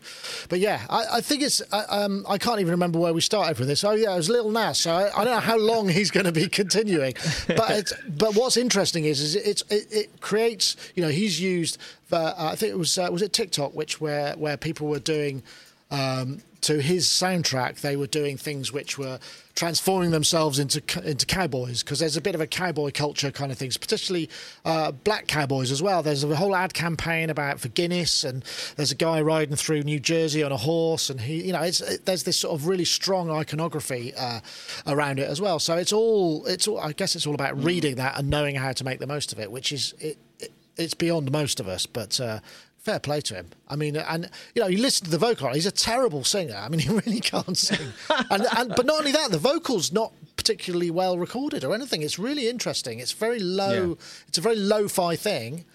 But 0.50 0.60
yeah, 0.60 0.82
I, 0.90 1.06
I 1.14 1.22
think 1.22 1.42
it's. 1.42 1.62
I, 1.72 1.84
um, 1.84 2.26
I 2.28 2.38
can't 2.38 2.60
even 2.60 2.72
remember 2.72 3.00
where 3.00 3.14
we 3.14 3.22
started 3.22 3.58
with 3.58 3.68
this. 3.68 3.84
Oh 3.84 3.92
yeah, 3.92 4.14
it 4.14 4.18
was 4.18 4.30
Lil 4.30 4.52
Nas. 4.52 4.78
So 4.80 4.92
I, 4.94 5.22
I 5.22 5.24
don't 5.24 5.34
know 5.34 5.40
how 5.40 5.58
long 5.58 5.88
he's 5.90 6.12
going 6.12 6.26
to 6.26 6.32
be 6.32 6.48
continuing. 6.50 7.14
But 7.48 7.72
it's, 7.72 7.94
but 8.08 8.36
what's 8.36 8.58
interesting 8.58 9.06
is 9.06 9.22
is 9.22 9.36
it's 9.36 9.64
it, 9.70 9.88
it 9.92 10.22
creates. 10.22 10.76
You 10.96 11.04
know, 11.04 11.10
he's 11.10 11.40
used. 11.40 11.78
Uh, 12.12 12.34
I 12.38 12.56
think 12.56 12.72
it 12.72 12.78
was 12.78 12.98
uh, 12.98 13.10
was 13.12 13.22
it 13.22 13.34
TikTok, 13.34 13.74
which 13.74 14.00
where 14.02 14.34
where 14.34 14.58
people 14.58 14.88
were 14.88 15.00
doing. 15.00 15.44
Um, 15.90 16.42
to 16.62 16.82
his 16.82 17.06
soundtrack, 17.06 17.82
they 17.82 17.96
were 17.96 18.08
doing 18.08 18.36
things 18.36 18.74
which 18.74 18.98
were 18.98 19.20
transforming 19.56 20.12
themselves 20.12 20.60
into 20.60 20.82
into 21.08 21.26
cowboys 21.26 21.82
because 21.82 22.00
there's 22.00 22.18
a 22.18 22.22
bit 22.22 22.36
of 22.36 22.42
a 22.42 22.48
cowboy 22.48 22.92
culture 22.94 23.32
kind 23.32 23.52
of 23.52 23.58
things, 23.58 23.78
particularly 23.78 24.30
uh, 24.66 24.92
black 24.92 25.28
cowboys 25.28 25.72
as 25.72 25.82
well. 25.82 26.04
There's 26.04 26.24
a 26.24 26.36
whole 26.36 26.56
ad 26.56 26.74
campaign 26.74 27.30
about 27.30 27.60
for 27.60 27.70
Guinness, 27.70 28.24
and 28.24 28.44
there's 28.76 28.92
a 28.92 28.96
guy 28.96 29.22
riding 29.22 29.56
through 29.56 29.84
New 29.84 30.00
Jersey 30.00 30.44
on 30.44 30.52
a 30.52 30.58
horse, 30.58 31.10
and 31.10 31.22
he, 31.22 31.44
you 31.44 31.54
know, 31.54 31.62
it, 31.62 32.02
there's 32.06 32.24
this 32.24 32.38
sort 32.38 32.60
of 32.60 32.68
really 32.68 32.86
strong 32.86 33.30
iconography 33.30 34.14
uh, 34.16 34.42
around 34.88 35.20
it 35.20 35.30
as 35.30 35.40
well. 35.40 35.60
So 35.60 35.78
it's 35.78 35.94
all 35.94 36.46
it's 36.48 36.68
all 36.68 36.80
I 36.80 36.92
guess 36.92 37.16
it's 37.16 37.28
all 37.28 37.36
about 37.36 37.64
reading 37.64 37.96
that 37.96 38.18
and 38.20 38.30
knowing 38.30 38.56
how 38.56 38.74
to 38.74 38.84
make 38.84 39.00
the 39.00 39.08
most 39.08 39.32
of 39.32 39.40
it, 39.40 39.52
which 39.52 39.72
is 39.72 39.94
it, 40.00 40.18
it 40.40 40.52
it's 40.76 40.94
beyond 40.94 41.32
most 41.32 41.60
of 41.60 41.68
us, 41.68 41.86
but 41.86 42.20
uh, 42.20 42.40
fair 42.88 43.00
play 43.02 43.20
to 43.20 43.34
him. 43.34 43.50
I 43.68 43.76
mean, 43.76 43.98
and 43.98 44.30
you 44.56 44.62
know, 44.62 44.70
you 44.70 44.78
listen 44.78 45.04
to 45.06 45.12
the 45.12 45.18
vocal; 45.18 45.52
he's 45.54 45.66
a 45.66 45.72
terrible 45.72 46.24
singer. 46.24 46.56
I 46.56 46.70
mean, 46.70 46.80
he 46.86 46.90
really 46.90 47.20
can't 47.20 47.58
sing. 47.58 47.92
and, 48.32 48.48
and 48.58 48.74
but 48.76 48.86
not 48.86 49.00
only 49.00 49.12
that, 49.12 49.30
the 49.32 49.38
vocals 49.38 49.92
not 49.92 50.14
particularly 50.38 50.90
well 50.90 51.18
recorded 51.18 51.66
or 51.66 51.76
anything. 51.76 52.02
It's 52.02 52.18
really 52.18 52.48
interesting. 52.48 53.00
It's 53.00 53.12
very 53.12 53.40
low. 53.40 53.90
Yeah. 53.90 54.28
It's 54.30 54.38
a 54.38 54.42
very 54.42 54.56
lo-fi 54.56 55.18
thing. 55.18 55.66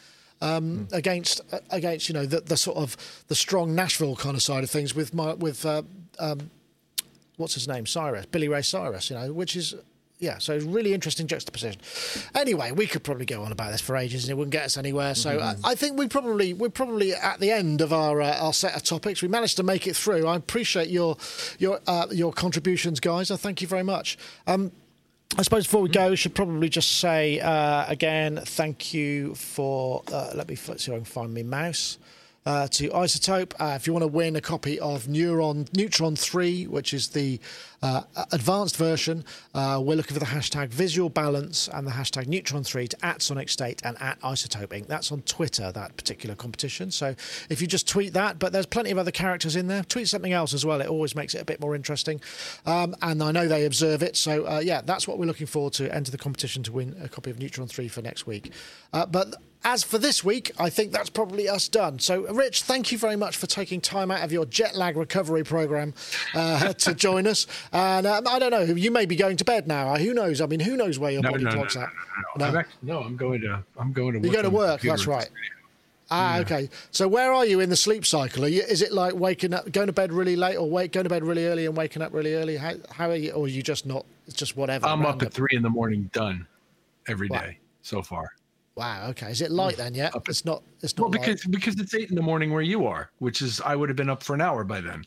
Um, 0.40 0.88
mm. 0.88 0.92
Against 0.92 1.42
uh, 1.52 1.58
against 1.70 2.08
you 2.08 2.14
know 2.14 2.26
the, 2.26 2.40
the 2.40 2.56
sort 2.56 2.78
of 2.78 2.96
the 3.28 3.34
strong 3.34 3.74
Nashville 3.74 4.16
kind 4.16 4.34
of 4.34 4.42
side 4.42 4.64
of 4.64 4.70
things 4.70 4.94
with 4.94 5.14
my 5.14 5.34
with 5.34 5.66
uh, 5.66 5.82
um, 6.18 6.50
what's 7.36 7.54
his 7.54 7.68
name 7.68 7.86
Cyrus 7.86 8.26
Billy 8.26 8.48
Ray 8.48 8.62
Cyrus 8.62 9.08
you 9.08 9.16
know 9.16 9.32
which 9.32 9.54
is 9.54 9.76
yeah, 10.22 10.38
so 10.38 10.56
really 10.58 10.94
interesting 10.94 11.26
juxtaposition. 11.26 11.80
Anyway, 12.36 12.70
we 12.70 12.86
could 12.86 13.02
probably 13.02 13.26
go 13.26 13.42
on 13.42 13.50
about 13.50 13.72
this 13.72 13.80
for 13.80 13.96
ages, 13.96 14.22
and 14.22 14.30
it 14.30 14.34
wouldn't 14.34 14.52
get 14.52 14.64
us 14.64 14.76
anywhere. 14.76 15.16
So 15.16 15.36
mm-hmm. 15.36 15.66
I, 15.66 15.72
I, 15.72 15.74
think 15.74 15.98
we 15.98 16.06
probably 16.06 16.54
we're 16.54 16.68
probably 16.70 17.12
at 17.12 17.40
the 17.40 17.50
end 17.50 17.80
of 17.80 17.92
our 17.92 18.22
uh, 18.22 18.38
our 18.38 18.52
set 18.52 18.76
of 18.76 18.84
topics. 18.84 19.20
We 19.20 19.26
managed 19.26 19.56
to 19.56 19.64
make 19.64 19.88
it 19.88 19.96
through. 19.96 20.28
I 20.28 20.36
appreciate 20.36 20.88
your 20.88 21.16
your 21.58 21.80
uh, 21.88 22.06
your 22.12 22.32
contributions, 22.32 23.00
guys. 23.00 23.32
I 23.32 23.36
thank 23.36 23.60
you 23.60 23.66
very 23.66 23.82
much. 23.82 24.16
Um, 24.46 24.70
I 25.36 25.42
suppose 25.42 25.66
before 25.66 25.82
we 25.82 25.88
go, 25.88 26.10
we 26.10 26.16
should 26.16 26.36
probably 26.36 26.68
just 26.68 27.00
say 27.00 27.40
uh, 27.40 27.84
again, 27.88 28.40
thank 28.44 28.94
you 28.94 29.34
for. 29.34 30.04
Uh, 30.10 30.30
let 30.36 30.48
me 30.48 30.54
see 30.54 30.72
if 30.72 30.88
I 30.88 30.94
can 30.94 31.04
find 31.04 31.34
my 31.34 31.42
mouse 31.42 31.98
uh, 32.44 32.66
to 32.68 32.88
iZotope, 32.90 33.54
Uh, 33.60 33.74
if 33.76 33.86
you 33.86 33.92
want 33.92 34.02
to 34.02 34.08
win 34.08 34.36
a 34.36 34.40
copy 34.40 34.78
of 34.80 35.06
Neuron 35.06 35.72
Neutron 35.76 36.16
3, 36.16 36.66
which 36.66 36.92
is 36.92 37.08
the 37.08 37.40
uh, 37.82 38.02
advanced 38.30 38.76
version, 38.76 39.24
uh, 39.54 39.80
we're 39.82 39.96
looking 39.96 40.14
for 40.14 40.20
the 40.20 40.26
hashtag 40.26 40.68
visual 40.68 41.08
balance 41.08 41.68
and 41.72 41.86
the 41.86 41.90
hashtag 41.90 42.26
neutron3 42.26 42.88
to 42.88 43.04
at 43.04 43.22
Sonic 43.22 43.48
State 43.48 43.82
and 43.84 44.00
at 44.00 44.20
iZotope 44.20 44.68
Inc. 44.68 44.86
That's 44.86 45.10
on 45.12 45.22
Twitter, 45.22 45.72
that 45.72 45.96
particular 45.96 46.34
competition. 46.34 46.90
So 46.90 47.14
if 47.50 47.60
you 47.60 47.66
just 47.66 47.88
tweet 47.88 48.12
that, 48.12 48.38
but 48.38 48.52
there's 48.52 48.66
plenty 48.66 48.90
of 48.90 48.98
other 48.98 49.10
characters 49.10 49.56
in 49.56 49.66
there, 49.66 49.82
tweet 49.82 50.08
something 50.08 50.32
else 50.32 50.54
as 50.54 50.64
well. 50.64 50.80
It 50.80 50.88
always 50.88 51.14
makes 51.14 51.34
it 51.34 51.42
a 51.42 51.44
bit 51.44 51.60
more 51.60 51.74
interesting. 51.74 52.20
Um, 52.66 52.94
and 53.02 53.22
I 53.22 53.32
know 53.32 53.48
they 53.48 53.64
observe 53.64 54.02
it. 54.02 54.16
So 54.16 54.46
uh, 54.46 54.60
yeah, 54.60 54.80
that's 54.84 55.08
what 55.08 55.18
we're 55.18 55.26
looking 55.26 55.46
forward 55.46 55.72
to 55.74 55.92
enter 55.94 56.10
the 56.10 56.18
competition 56.18 56.62
to 56.64 56.72
win 56.72 56.96
a 57.02 57.08
copy 57.08 57.30
of 57.30 57.38
Neutron 57.38 57.68
3 57.68 57.88
for 57.88 58.02
next 58.02 58.26
week. 58.26 58.52
Uh, 58.92 59.06
but 59.06 59.34
as 59.64 59.84
for 59.84 59.98
this 59.98 60.24
week, 60.24 60.50
I 60.58 60.70
think 60.70 60.92
that's 60.92 61.10
probably 61.10 61.48
us 61.48 61.68
done. 61.68 61.98
So, 61.98 62.22
Rich, 62.32 62.62
thank 62.62 62.90
you 62.90 62.98
very 62.98 63.16
much 63.16 63.36
for 63.36 63.46
taking 63.46 63.80
time 63.80 64.10
out 64.10 64.24
of 64.24 64.32
your 64.32 64.44
jet 64.44 64.74
lag 64.74 64.96
recovery 64.96 65.44
program 65.44 65.94
uh, 66.34 66.72
to 66.78 66.94
join 66.94 67.26
us. 67.26 67.46
And 67.72 68.06
um, 68.06 68.26
I 68.28 68.38
don't 68.38 68.50
know, 68.50 68.60
you 68.62 68.90
may 68.90 69.06
be 69.06 69.16
going 69.16 69.38
to 69.38 69.44
bed 69.44 69.66
now. 69.66 69.96
Who 69.96 70.12
knows? 70.12 70.40
I 70.42 70.46
mean, 70.46 70.60
who 70.60 70.76
knows 70.76 70.98
where 70.98 71.10
your 71.10 71.22
No, 71.22 71.30
body 71.30 71.44
no, 71.44 71.50
no, 71.50 71.56
clock's 71.56 71.76
no, 71.76 71.82
at? 71.82 71.88
no, 72.38 72.44
no. 72.44 72.44
I'm 72.50 72.56
actually, 72.56 72.74
no, 72.82 72.98
I'm 73.00 73.16
going 73.16 73.40
to. 73.40 73.64
I'm 73.78 73.92
going 73.92 74.12
to. 74.12 74.18
Work 74.18 74.24
You 74.24 74.30
work 74.30 74.36
go 74.36 74.42
to 74.42 74.50
work, 74.50 74.80
that's 74.82 75.06
right. 75.06 75.30
Ah, 76.10 76.40
okay. 76.40 76.68
So, 76.90 77.08
where 77.08 77.32
are 77.32 77.46
you 77.46 77.60
in 77.60 77.70
the 77.70 77.76
sleep 77.76 78.04
cycle? 78.04 78.44
Are 78.44 78.48
you, 78.48 78.60
is 78.60 78.82
it 78.82 78.92
like 78.92 79.14
waking 79.14 79.54
up, 79.54 79.72
going 79.72 79.86
to 79.86 79.94
bed 79.94 80.12
really 80.12 80.36
late, 80.36 80.56
or 80.56 80.68
wake, 80.68 80.92
going 80.92 81.04
to 81.04 81.10
bed 81.10 81.24
really 81.24 81.46
early 81.46 81.64
and 81.64 81.74
waking 81.74 82.02
up 82.02 82.12
really 82.12 82.34
early? 82.34 82.58
How, 82.58 82.74
how 82.90 83.08
are 83.08 83.16
you? 83.16 83.30
Or 83.32 83.46
are 83.46 83.48
you 83.48 83.62
just 83.62 83.86
not? 83.86 84.04
It's 84.26 84.36
just 84.36 84.54
whatever. 84.54 84.86
I'm 84.86 85.06
up 85.06 85.22
at 85.22 85.32
three 85.32 85.48
in 85.52 85.62
the 85.62 85.70
morning, 85.70 86.10
done 86.12 86.46
every 87.08 87.28
day 87.28 87.34
Wow. 87.34 87.66
so 87.80 88.02
far. 88.02 88.28
Wow. 88.74 89.08
Okay. 89.10 89.30
Is 89.30 89.40
it 89.40 89.50
light 89.50 89.78
then? 89.78 89.94
Yeah. 89.94 90.10
Up 90.14 90.28
It's 90.28 90.44
not. 90.44 90.62
It's 90.82 90.96
not. 90.98 91.04
Well, 91.10 91.12
light. 91.18 91.26
because 91.26 91.44
because 91.46 91.80
it's 91.80 91.94
eight 91.94 92.10
in 92.10 92.14
the 92.16 92.22
morning 92.22 92.52
where 92.52 92.62
you 92.62 92.86
are, 92.86 93.10
which 93.20 93.40
is 93.40 93.62
I 93.62 93.74
would 93.74 93.88
have 93.88 93.96
been 93.96 94.10
up 94.10 94.22
for 94.22 94.34
an 94.34 94.42
hour 94.42 94.64
by 94.64 94.82
then, 94.82 95.04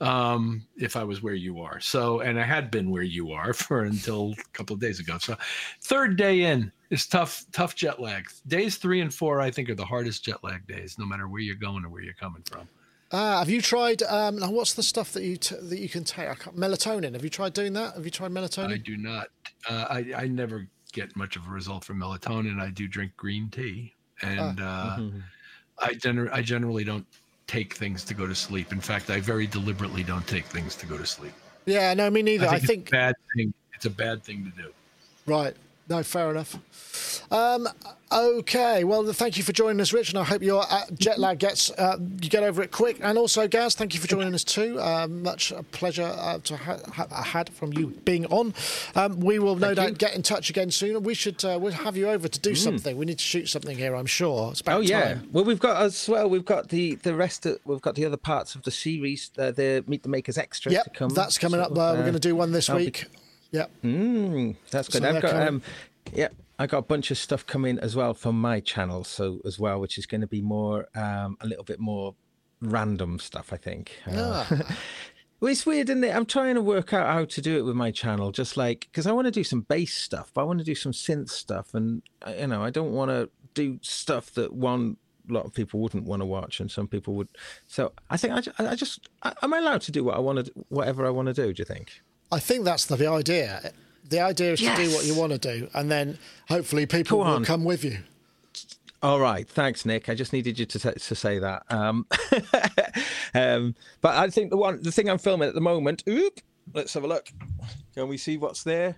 um, 0.00 0.66
if 0.76 0.96
I 0.96 1.04
was 1.04 1.22
where 1.22 1.34
you 1.34 1.60
are. 1.60 1.80
So, 1.80 2.20
and 2.20 2.38
I 2.38 2.44
had 2.44 2.70
been 2.70 2.90
where 2.90 3.02
you 3.02 3.32
are 3.32 3.52
for 3.54 3.84
until 3.84 4.32
a 4.38 4.42
couple 4.52 4.74
of 4.74 4.80
days 4.80 5.00
ago. 5.00 5.18
So, 5.18 5.36
third 5.82 6.16
day 6.16 6.42
in 6.42 6.70
is 6.90 7.06
tough, 7.06 7.44
tough 7.52 7.74
jet 7.74 8.00
lag. 8.00 8.28
Days 8.46 8.76
three 8.76 9.00
and 9.00 9.12
four, 9.12 9.40
I 9.40 9.50
think, 9.50 9.68
are 9.70 9.74
the 9.74 9.84
hardest 9.84 10.24
jet 10.24 10.42
lag 10.44 10.66
days, 10.66 10.98
no 10.98 11.06
matter 11.06 11.28
where 11.28 11.40
you're 11.40 11.56
going 11.56 11.84
or 11.84 11.88
where 11.88 12.02
you're 12.02 12.14
coming 12.14 12.42
from. 12.50 12.68
Ah, 13.12 13.38
have 13.38 13.48
you 13.48 13.62
tried? 13.62 14.02
Um, 14.02 14.38
now 14.38 14.50
what's 14.50 14.74
the 14.74 14.82
stuff 14.82 15.12
that 15.12 15.22
you 15.22 15.36
t- 15.36 15.54
that 15.60 15.78
you 15.78 15.88
can 15.88 16.02
take? 16.02 16.28
Melatonin. 16.28 17.12
Have 17.12 17.22
you 17.22 17.30
tried 17.30 17.52
doing 17.52 17.72
that? 17.74 17.94
Have 17.94 18.04
you 18.04 18.10
tried 18.10 18.32
melatonin? 18.32 18.72
I 18.72 18.78
do 18.78 18.96
not. 18.96 19.28
Uh, 19.68 19.86
I 19.88 20.12
I 20.16 20.26
never 20.26 20.66
get 20.92 21.14
much 21.14 21.36
of 21.36 21.46
a 21.46 21.50
result 21.50 21.84
from 21.84 22.00
melatonin. 22.00 22.60
I 22.60 22.70
do 22.70 22.88
drink 22.88 23.16
green 23.16 23.48
tea, 23.48 23.94
and 24.22 24.60
uh, 24.60 24.98
I 25.78 25.94
gener- 25.94 26.32
I 26.32 26.42
generally 26.42 26.82
don't 26.82 27.06
take 27.46 27.74
things 27.74 28.04
to 28.04 28.14
go 28.14 28.26
to 28.26 28.34
sleep. 28.34 28.72
In 28.72 28.80
fact, 28.80 29.10
I 29.10 29.20
very 29.20 29.46
deliberately 29.46 30.02
don't 30.02 30.26
take 30.26 30.44
things 30.46 30.74
to 30.76 30.86
go 30.86 30.96
to 30.98 31.06
sleep. 31.06 31.32
yeah. 31.66 31.94
No, 31.94 32.10
me 32.10 32.22
neither. 32.22 32.46
I 32.46 32.54
I 32.54 32.58
think, 32.58 32.88
think. 32.88 32.88
it's 32.88 32.92
a 32.92 32.96
bad 32.96 33.14
thing. 33.36 33.54
It's 33.74 33.86
a 33.86 33.90
bad 33.90 34.22
thing 34.24 34.52
to 34.56 34.62
do. 34.62 34.72
right. 35.26 35.54
No, 35.88 36.02
fair 36.02 36.30
enough. 36.32 36.58
Um, 37.32 37.68
okay. 38.10 38.82
Well, 38.84 39.04
thank 39.12 39.36
you 39.36 39.44
for 39.44 39.52
joining 39.52 39.80
us, 39.80 39.92
Rich, 39.92 40.10
and 40.10 40.18
I 40.18 40.24
hope 40.24 40.42
your 40.42 40.64
uh, 40.68 40.82
jet 40.98 41.18
lag 41.18 41.38
gets 41.38 41.70
uh, 41.70 41.96
you 42.20 42.28
get 42.28 42.42
over 42.42 42.60
it 42.62 42.72
quick. 42.72 42.98
And 43.02 43.16
also, 43.16 43.46
Gaz, 43.46 43.74
thank 43.76 43.94
you 43.94 44.00
for 44.00 44.08
joining 44.08 44.34
us 44.34 44.42
too. 44.42 44.80
Uh, 44.80 45.06
much 45.08 45.52
a 45.52 45.62
pleasure 45.62 46.12
uh, 46.18 46.38
to 46.38 46.56
ha- 46.56 46.78
ha- 46.92 47.22
had 47.22 47.50
from 47.50 47.72
you 47.72 47.88
being 48.04 48.26
on. 48.26 48.52
Um, 48.96 49.20
we 49.20 49.38
will 49.38 49.54
no 49.56 49.74
doubt 49.74 49.98
get 49.98 50.14
in 50.16 50.22
touch 50.22 50.50
again 50.50 50.70
soon. 50.72 51.02
We 51.04 51.14
should 51.14 51.44
uh, 51.44 51.58
we'll 51.60 51.72
have 51.72 51.96
you 51.96 52.08
over 52.08 52.26
to 52.26 52.40
do 52.40 52.54
something. 52.56 52.96
We 52.96 53.06
need 53.06 53.18
to 53.18 53.24
shoot 53.24 53.48
something 53.48 53.76
here. 53.78 53.94
I'm 53.94 54.06
sure. 54.06 54.50
It's 54.50 54.60
about 54.60 54.78
Oh 54.78 54.80
yeah. 54.80 55.14
time. 55.14 55.28
Well, 55.32 55.44
we've 55.44 55.60
got 55.60 55.80
as 55.82 56.08
well. 56.08 56.28
We've 56.28 56.44
got 56.44 56.68
the 56.70 56.96
the 56.96 57.14
rest. 57.14 57.46
Of, 57.46 57.60
we've 57.64 57.80
got 57.80 57.94
the 57.94 58.04
other 58.06 58.16
parts 58.16 58.56
of 58.56 58.62
the 58.64 58.70
series. 58.72 59.30
Uh, 59.38 59.52
the 59.52 59.84
Meet 59.86 60.02
the 60.02 60.08
Makers 60.08 60.36
extra. 60.38 60.72
Yep, 60.72 60.84
to 60.84 60.90
come. 60.90 61.08
that's 61.10 61.38
coming 61.38 61.60
sort 61.60 61.72
up. 61.72 61.78
Uh, 61.78 61.94
we're 61.96 62.02
going 62.02 62.12
to 62.14 62.18
do 62.18 62.34
one 62.34 62.50
this 62.52 62.66
that'll 62.66 62.84
be- 62.84 62.92
Yep. 63.52 63.70
Mm, 63.84 64.56
that's 64.70 64.88
good. 64.88 65.02
So 65.02 65.08
I've 65.08 65.22
got 65.22 65.48
um, 65.48 65.62
yeah, 66.12 66.28
I 66.58 66.66
got 66.66 66.78
a 66.78 66.82
bunch 66.82 67.10
of 67.10 67.18
stuff 67.18 67.46
coming 67.46 67.78
as 67.78 67.94
well 67.96 68.14
from 68.14 68.40
my 68.40 68.60
channel, 68.60 69.04
so 69.04 69.40
as 69.44 69.58
well, 69.58 69.80
which 69.80 69.98
is 69.98 70.06
going 70.06 70.20
to 70.22 70.26
be 70.26 70.40
more 70.42 70.86
um, 70.94 71.36
a 71.40 71.46
little 71.46 71.64
bit 71.64 71.78
more 71.80 72.14
random 72.60 73.18
stuff, 73.18 73.52
I 73.52 73.56
think. 73.56 73.92
Uh, 74.06 74.44
Ah. 74.50 74.76
well, 75.40 75.52
it's 75.52 75.66
weird, 75.66 75.90
isn't 75.90 76.04
it? 76.04 76.14
I'm 76.14 76.26
trying 76.26 76.54
to 76.54 76.62
work 76.62 76.92
out 76.92 77.06
how 77.06 77.24
to 77.24 77.40
do 77.40 77.58
it 77.58 77.62
with 77.62 77.76
my 77.76 77.90
channel, 77.90 78.32
just 78.32 78.56
like 78.56 78.88
because 78.90 79.06
I 79.06 79.12
want 79.12 79.26
to 79.26 79.30
do 79.32 79.44
some 79.44 79.62
bass 79.62 79.94
stuff, 79.94 80.30
but 80.34 80.42
I 80.42 80.44
want 80.44 80.58
to 80.60 80.64
do 80.64 80.74
some 80.74 80.92
synth 80.92 81.30
stuff, 81.30 81.74
and 81.74 82.02
uh, 82.26 82.32
you 82.38 82.46
know, 82.46 82.62
I 82.62 82.70
don't 82.70 82.92
want 82.92 83.10
to 83.10 83.30
do 83.54 83.78
stuff 83.82 84.32
that 84.34 84.52
one 84.52 84.96
lot 85.28 85.44
of 85.44 85.52
people 85.52 85.80
wouldn't 85.80 86.04
want 86.04 86.22
to 86.22 86.26
watch, 86.26 86.60
and 86.60 86.70
some 86.70 86.88
people 86.88 87.14
would. 87.14 87.28
So 87.66 87.92
I 88.10 88.16
think 88.16 88.32
I, 88.58 88.64
I 88.70 88.74
just 88.76 89.08
I, 89.22 89.32
am 89.42 89.52
I 89.52 89.58
allowed 89.58 89.82
to 89.82 89.92
do 89.92 90.04
what 90.04 90.16
I 90.16 90.20
want 90.20 90.46
to, 90.46 90.52
whatever 90.68 91.04
I 91.06 91.10
want 91.10 91.26
to 91.26 91.34
do? 91.34 91.52
Do 91.52 91.60
you 91.60 91.64
think? 91.64 92.00
I 92.32 92.38
think 92.38 92.64
that's 92.64 92.86
the, 92.86 92.96
the 92.96 93.08
idea. 93.08 93.72
The 94.08 94.20
idea 94.20 94.52
is 94.52 94.60
to 94.60 94.74
do 94.76 94.90
what 94.90 95.04
you 95.04 95.14
want 95.14 95.32
to 95.32 95.38
do, 95.38 95.68
and 95.74 95.90
then 95.90 96.18
hopefully 96.48 96.86
people 96.86 97.18
will 97.18 97.44
come 97.44 97.64
with 97.64 97.84
you. 97.84 97.98
All 99.02 99.20
right, 99.20 99.48
thanks, 99.48 99.84
Nick. 99.84 100.08
I 100.08 100.14
just 100.14 100.32
needed 100.32 100.58
you 100.58 100.66
to 100.66 100.78
t- 100.78 100.98
to 100.98 101.14
say 101.14 101.38
that. 101.38 101.62
Um, 101.70 102.06
um, 103.34 103.74
but 104.00 104.16
I 104.16 104.30
think 104.30 104.50
the 104.50 104.56
one, 104.56 104.82
the 104.82 104.90
thing 104.92 105.08
I'm 105.10 105.18
filming 105.18 105.48
at 105.48 105.54
the 105.54 105.60
moment. 105.60 106.02
Oop, 106.08 106.40
let's 106.74 106.94
have 106.94 107.04
a 107.04 107.06
look. 107.06 107.28
Can 107.94 108.08
we 108.08 108.16
see 108.16 108.36
what's 108.36 108.62
there? 108.62 108.96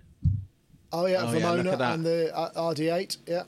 Oh 0.91 1.05
yeah, 1.05 1.23
Oh, 1.23 1.31
yeah, 1.33 1.39
Vermona 1.39 1.71
at 1.71 1.79
that. 1.79 1.93
and 1.95 2.05
the 2.05 2.35
uh, 2.35 2.51
RD8. 2.73 3.17
Yeah, 3.27 3.43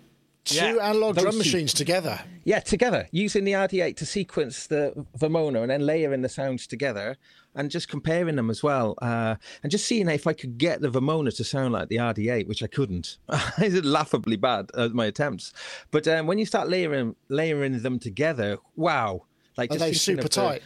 two 0.45 0.55
Yeah, 0.55 0.89
analog 0.89 1.17
drum 1.17 1.31
two. 1.33 1.37
machines 1.37 1.73
together. 1.73 2.19
Yeah, 2.43 2.59
together 2.59 3.07
using 3.11 3.43
the 3.43 3.51
RD8 3.53 3.95
to 3.97 4.05
sequence 4.05 4.67
the 4.67 5.05
Vermona 5.17 5.61
and 5.61 5.69
then 5.69 5.85
layering 5.85 6.21
the 6.21 6.29
sounds 6.29 6.65
together 6.67 7.17
and 7.53 7.69
just 7.69 7.87
comparing 7.89 8.37
them 8.37 8.49
as 8.49 8.63
well, 8.63 8.95
uh, 9.01 9.35
and 9.61 9.71
just 9.71 9.85
seeing 9.85 10.07
if 10.07 10.25
I 10.25 10.31
could 10.33 10.57
get 10.57 10.79
the 10.81 10.89
Vermona 10.89 11.31
to 11.31 11.43
sound 11.43 11.73
like 11.73 11.89
the 11.89 11.97
RD8, 11.97 12.47
which 12.47 12.63
I 12.63 12.67
couldn't. 12.67 13.17
it's 13.57 13.85
laughably 13.85 14.37
bad 14.37 14.71
at 14.77 14.93
my 14.93 15.05
attempts. 15.07 15.51
But 15.91 16.07
um, 16.07 16.27
when 16.27 16.37
you 16.39 16.45
start 16.45 16.69
layering 16.69 17.15
layering 17.27 17.79
them 17.81 17.99
together, 17.99 18.57
wow! 18.75 19.23
Like 19.57 19.71
Are 19.73 19.77
they 19.77 19.93
super 19.93 20.23
the- 20.23 20.29
tight? 20.29 20.61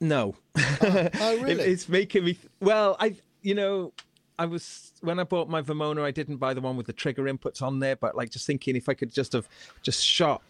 No. 0.00 0.34
Oh 0.56 1.36
It- 1.36 1.42
really? 1.42 1.64
it's 1.64 1.88
making 1.88 2.24
me 2.24 2.38
well 2.60 2.96
i 2.98 3.14
you 3.42 3.54
know 3.54 3.92
i 4.38 4.46
was 4.46 4.89
when 5.00 5.18
i 5.18 5.24
bought 5.24 5.48
my 5.48 5.60
vermona 5.60 6.02
i 6.02 6.10
didn't 6.10 6.36
buy 6.36 6.52
the 6.54 6.60
one 6.60 6.76
with 6.76 6.86
the 6.86 6.92
trigger 6.92 7.24
inputs 7.24 7.62
on 7.62 7.78
there 7.78 7.96
but 7.96 8.14
like 8.16 8.30
just 8.30 8.46
thinking 8.46 8.76
if 8.76 8.88
i 8.88 8.94
could 8.94 9.12
just 9.12 9.32
have 9.32 9.48
just 9.82 10.04
shot 10.04 10.42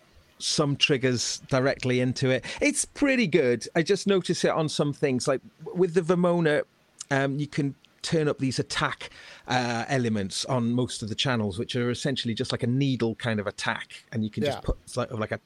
some 0.42 0.74
triggers 0.74 1.42
directly 1.50 2.00
into 2.00 2.30
it. 2.30 2.46
It's 2.62 2.86
pretty 2.86 3.26
good. 3.26 3.68
I 3.76 3.82
just 3.82 4.06
notice 4.06 4.42
it 4.42 4.48
on 4.50 4.70
some 4.70 4.94
things. 4.94 5.28
Like 5.28 5.42
with 5.74 5.92
the 5.92 6.00
vermona 6.00 6.62
um, 7.10 7.38
you 7.38 7.46
can 7.46 7.74
turn 8.00 8.26
up 8.26 8.38
these 8.38 8.58
attack 8.58 9.10
uh, 9.48 9.84
elements 9.88 10.46
on 10.46 10.72
most 10.72 11.02
of 11.02 11.10
the 11.10 11.14
channels 11.14 11.58
which 11.58 11.76
are 11.76 11.90
essentially 11.90 12.32
just 12.32 12.52
like 12.52 12.62
a 12.62 12.66
needle 12.66 13.14
kind 13.16 13.38
of 13.38 13.46
attack 13.46 14.02
and 14.12 14.24
you 14.24 14.30
can 14.30 14.42
Yeah. 14.42 14.52
just 14.52 14.62
put 14.62 14.78
sort 14.88 15.10
of 15.10 15.18
like 15.20 15.32
a 15.32 15.40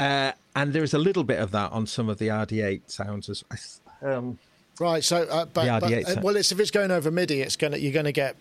uh, 0.00 0.32
and 0.54 0.72
there's 0.72 0.94
a 0.94 0.98
little 0.98 1.24
bit 1.24 1.38
of 1.38 1.50
that 1.50 1.70
on 1.72 1.86
some 1.86 2.08
of 2.08 2.16
the 2.16 2.28
rd8 2.28 2.80
sounds 2.86 3.28
as 3.28 3.44
um, 4.00 4.38
right. 4.80 5.02
So, 5.02 5.22
uh, 5.22 5.44
but, 5.46 5.80
but 5.80 5.92
uh, 5.92 6.20
well, 6.22 6.36
it's 6.36 6.52
if 6.52 6.60
it's 6.60 6.70
going 6.70 6.90
over 6.90 7.10
MIDI, 7.10 7.40
it's 7.40 7.56
gonna 7.56 7.76
you're 7.76 7.92
gonna 7.92 8.12
get 8.12 8.36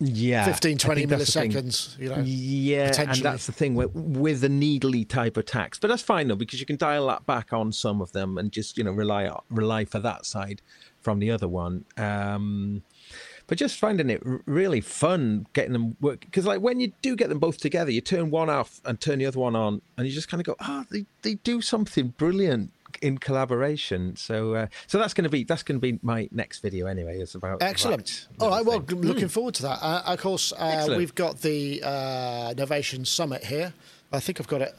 Yeah, 0.00 0.44
15, 0.44 0.74
I 0.74 0.78
20 0.78 1.00
think 1.00 1.10
that's 1.10 1.32
the 1.32 1.40
thing. 1.40 1.52
milliseconds. 1.52 1.98
You 1.98 2.08
know. 2.10 2.22
Yeah, 2.24 2.92
and 2.98 3.14
that's 3.16 3.46
the 3.46 3.52
thing 3.52 3.74
with, 3.74 3.94
with 3.94 4.40
the 4.40 4.48
needly 4.48 5.04
type 5.04 5.36
attacks. 5.36 5.78
But 5.78 5.88
that's 5.88 6.02
fine 6.02 6.28
though 6.28 6.34
because 6.36 6.60
you 6.60 6.66
can 6.66 6.76
dial 6.76 7.06
that 7.06 7.26
back 7.26 7.52
on 7.52 7.72
some 7.72 8.00
of 8.02 8.12
them 8.12 8.36
and 8.36 8.50
just 8.50 8.76
you 8.76 8.84
know 8.84 8.92
rely 8.92 9.30
rely 9.50 9.84
for 9.84 10.00
that 10.00 10.26
side 10.26 10.62
from 11.00 11.20
the 11.20 11.30
other 11.30 11.48
one. 11.48 11.84
Um, 11.96 12.82
but 13.46 13.58
just 13.58 13.78
finding 13.78 14.08
it 14.08 14.22
really 14.46 14.80
fun 14.80 15.46
getting 15.52 15.74
them 15.74 15.96
work 16.00 16.20
because 16.20 16.46
like 16.46 16.60
when 16.62 16.80
you 16.80 16.92
do 17.02 17.14
get 17.14 17.28
them 17.28 17.38
both 17.38 17.58
together, 17.58 17.90
you 17.90 18.00
turn 18.00 18.30
one 18.30 18.48
off 18.50 18.80
and 18.84 19.00
turn 19.00 19.18
the 19.20 19.26
other 19.26 19.38
one 19.38 19.54
on, 19.54 19.80
and 19.96 20.06
you 20.06 20.12
just 20.12 20.28
kind 20.28 20.40
of 20.40 20.46
go, 20.46 20.56
ah, 20.60 20.86
they 20.90 21.04
they 21.22 21.34
do 21.34 21.60
something 21.60 22.08
brilliant 22.18 22.72
in 23.04 23.18
collaboration. 23.18 24.16
So 24.16 24.54
uh, 24.54 24.66
so 24.86 24.98
that's 24.98 25.12
going 25.14 25.24
to 25.24 25.30
be 25.30 25.44
that's 25.44 25.62
going 25.62 25.80
to 25.80 25.92
be 25.92 25.98
my 26.02 26.28
next 26.32 26.60
video 26.60 26.86
anyway. 26.86 27.20
Is 27.20 27.34
about 27.34 27.62
Excellent. 27.62 28.28
All 28.40 28.48
right. 28.48 28.64
Well, 28.64 28.80
g- 28.80 28.94
looking 28.94 29.28
forward 29.28 29.54
to 29.56 29.62
that. 29.62 29.78
Uh, 29.82 30.02
of 30.06 30.18
course, 30.20 30.52
uh, 30.56 30.94
we've 30.96 31.14
got 31.14 31.42
the 31.42 31.82
uh, 31.84 32.54
Novation 32.54 33.06
Summit 33.06 33.44
here. 33.44 33.74
I 34.12 34.20
think 34.20 34.40
I've 34.40 34.48
got 34.48 34.62
it. 34.62 34.74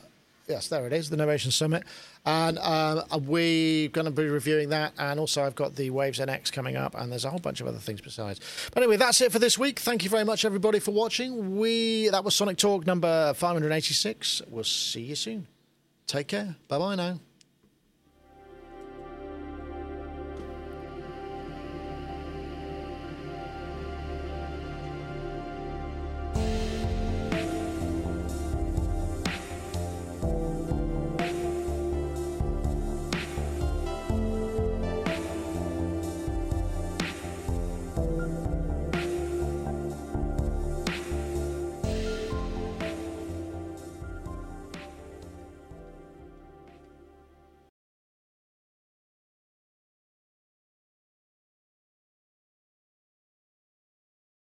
Yes, 0.47 0.67
there 0.67 0.85
it 0.85 0.93
is, 0.93 1.09
the 1.09 1.17
Novation 1.17 1.51
Summit. 1.51 1.83
And 2.23 2.59
um, 2.59 3.01
we're 3.25 3.89
going 3.89 4.05
to 4.05 4.11
be 4.11 4.27
reviewing 4.27 4.69
that. 4.69 4.93
And 4.99 5.19
also, 5.19 5.43
I've 5.43 5.55
got 5.55 5.75
the 5.75 5.89
Waves 5.89 6.19
NX 6.19 6.51
coming 6.51 6.75
up, 6.75 6.93
and 6.95 7.11
there's 7.11 7.25
a 7.25 7.31
whole 7.31 7.39
bunch 7.39 7.61
of 7.61 7.67
other 7.67 7.79
things 7.79 7.99
besides. 7.99 8.39
But 8.71 8.83
anyway, 8.83 8.97
that's 8.97 9.21
it 9.21 9.31
for 9.31 9.39
this 9.39 9.57
week. 9.57 9.79
Thank 9.79 10.03
you 10.03 10.09
very 10.11 10.23
much, 10.23 10.45
everybody, 10.45 10.79
for 10.79 10.91
watching. 10.91 11.57
We 11.57 12.09
That 12.09 12.23
was 12.23 12.35
Sonic 12.35 12.57
Talk 12.57 12.85
number 12.85 13.33
586. 13.33 14.43
We'll 14.49 14.63
see 14.63 15.01
you 15.01 15.15
soon. 15.15 15.47
Take 16.05 16.27
care. 16.27 16.55
Bye 16.67 16.77
bye 16.77 16.95
now. 16.95 17.19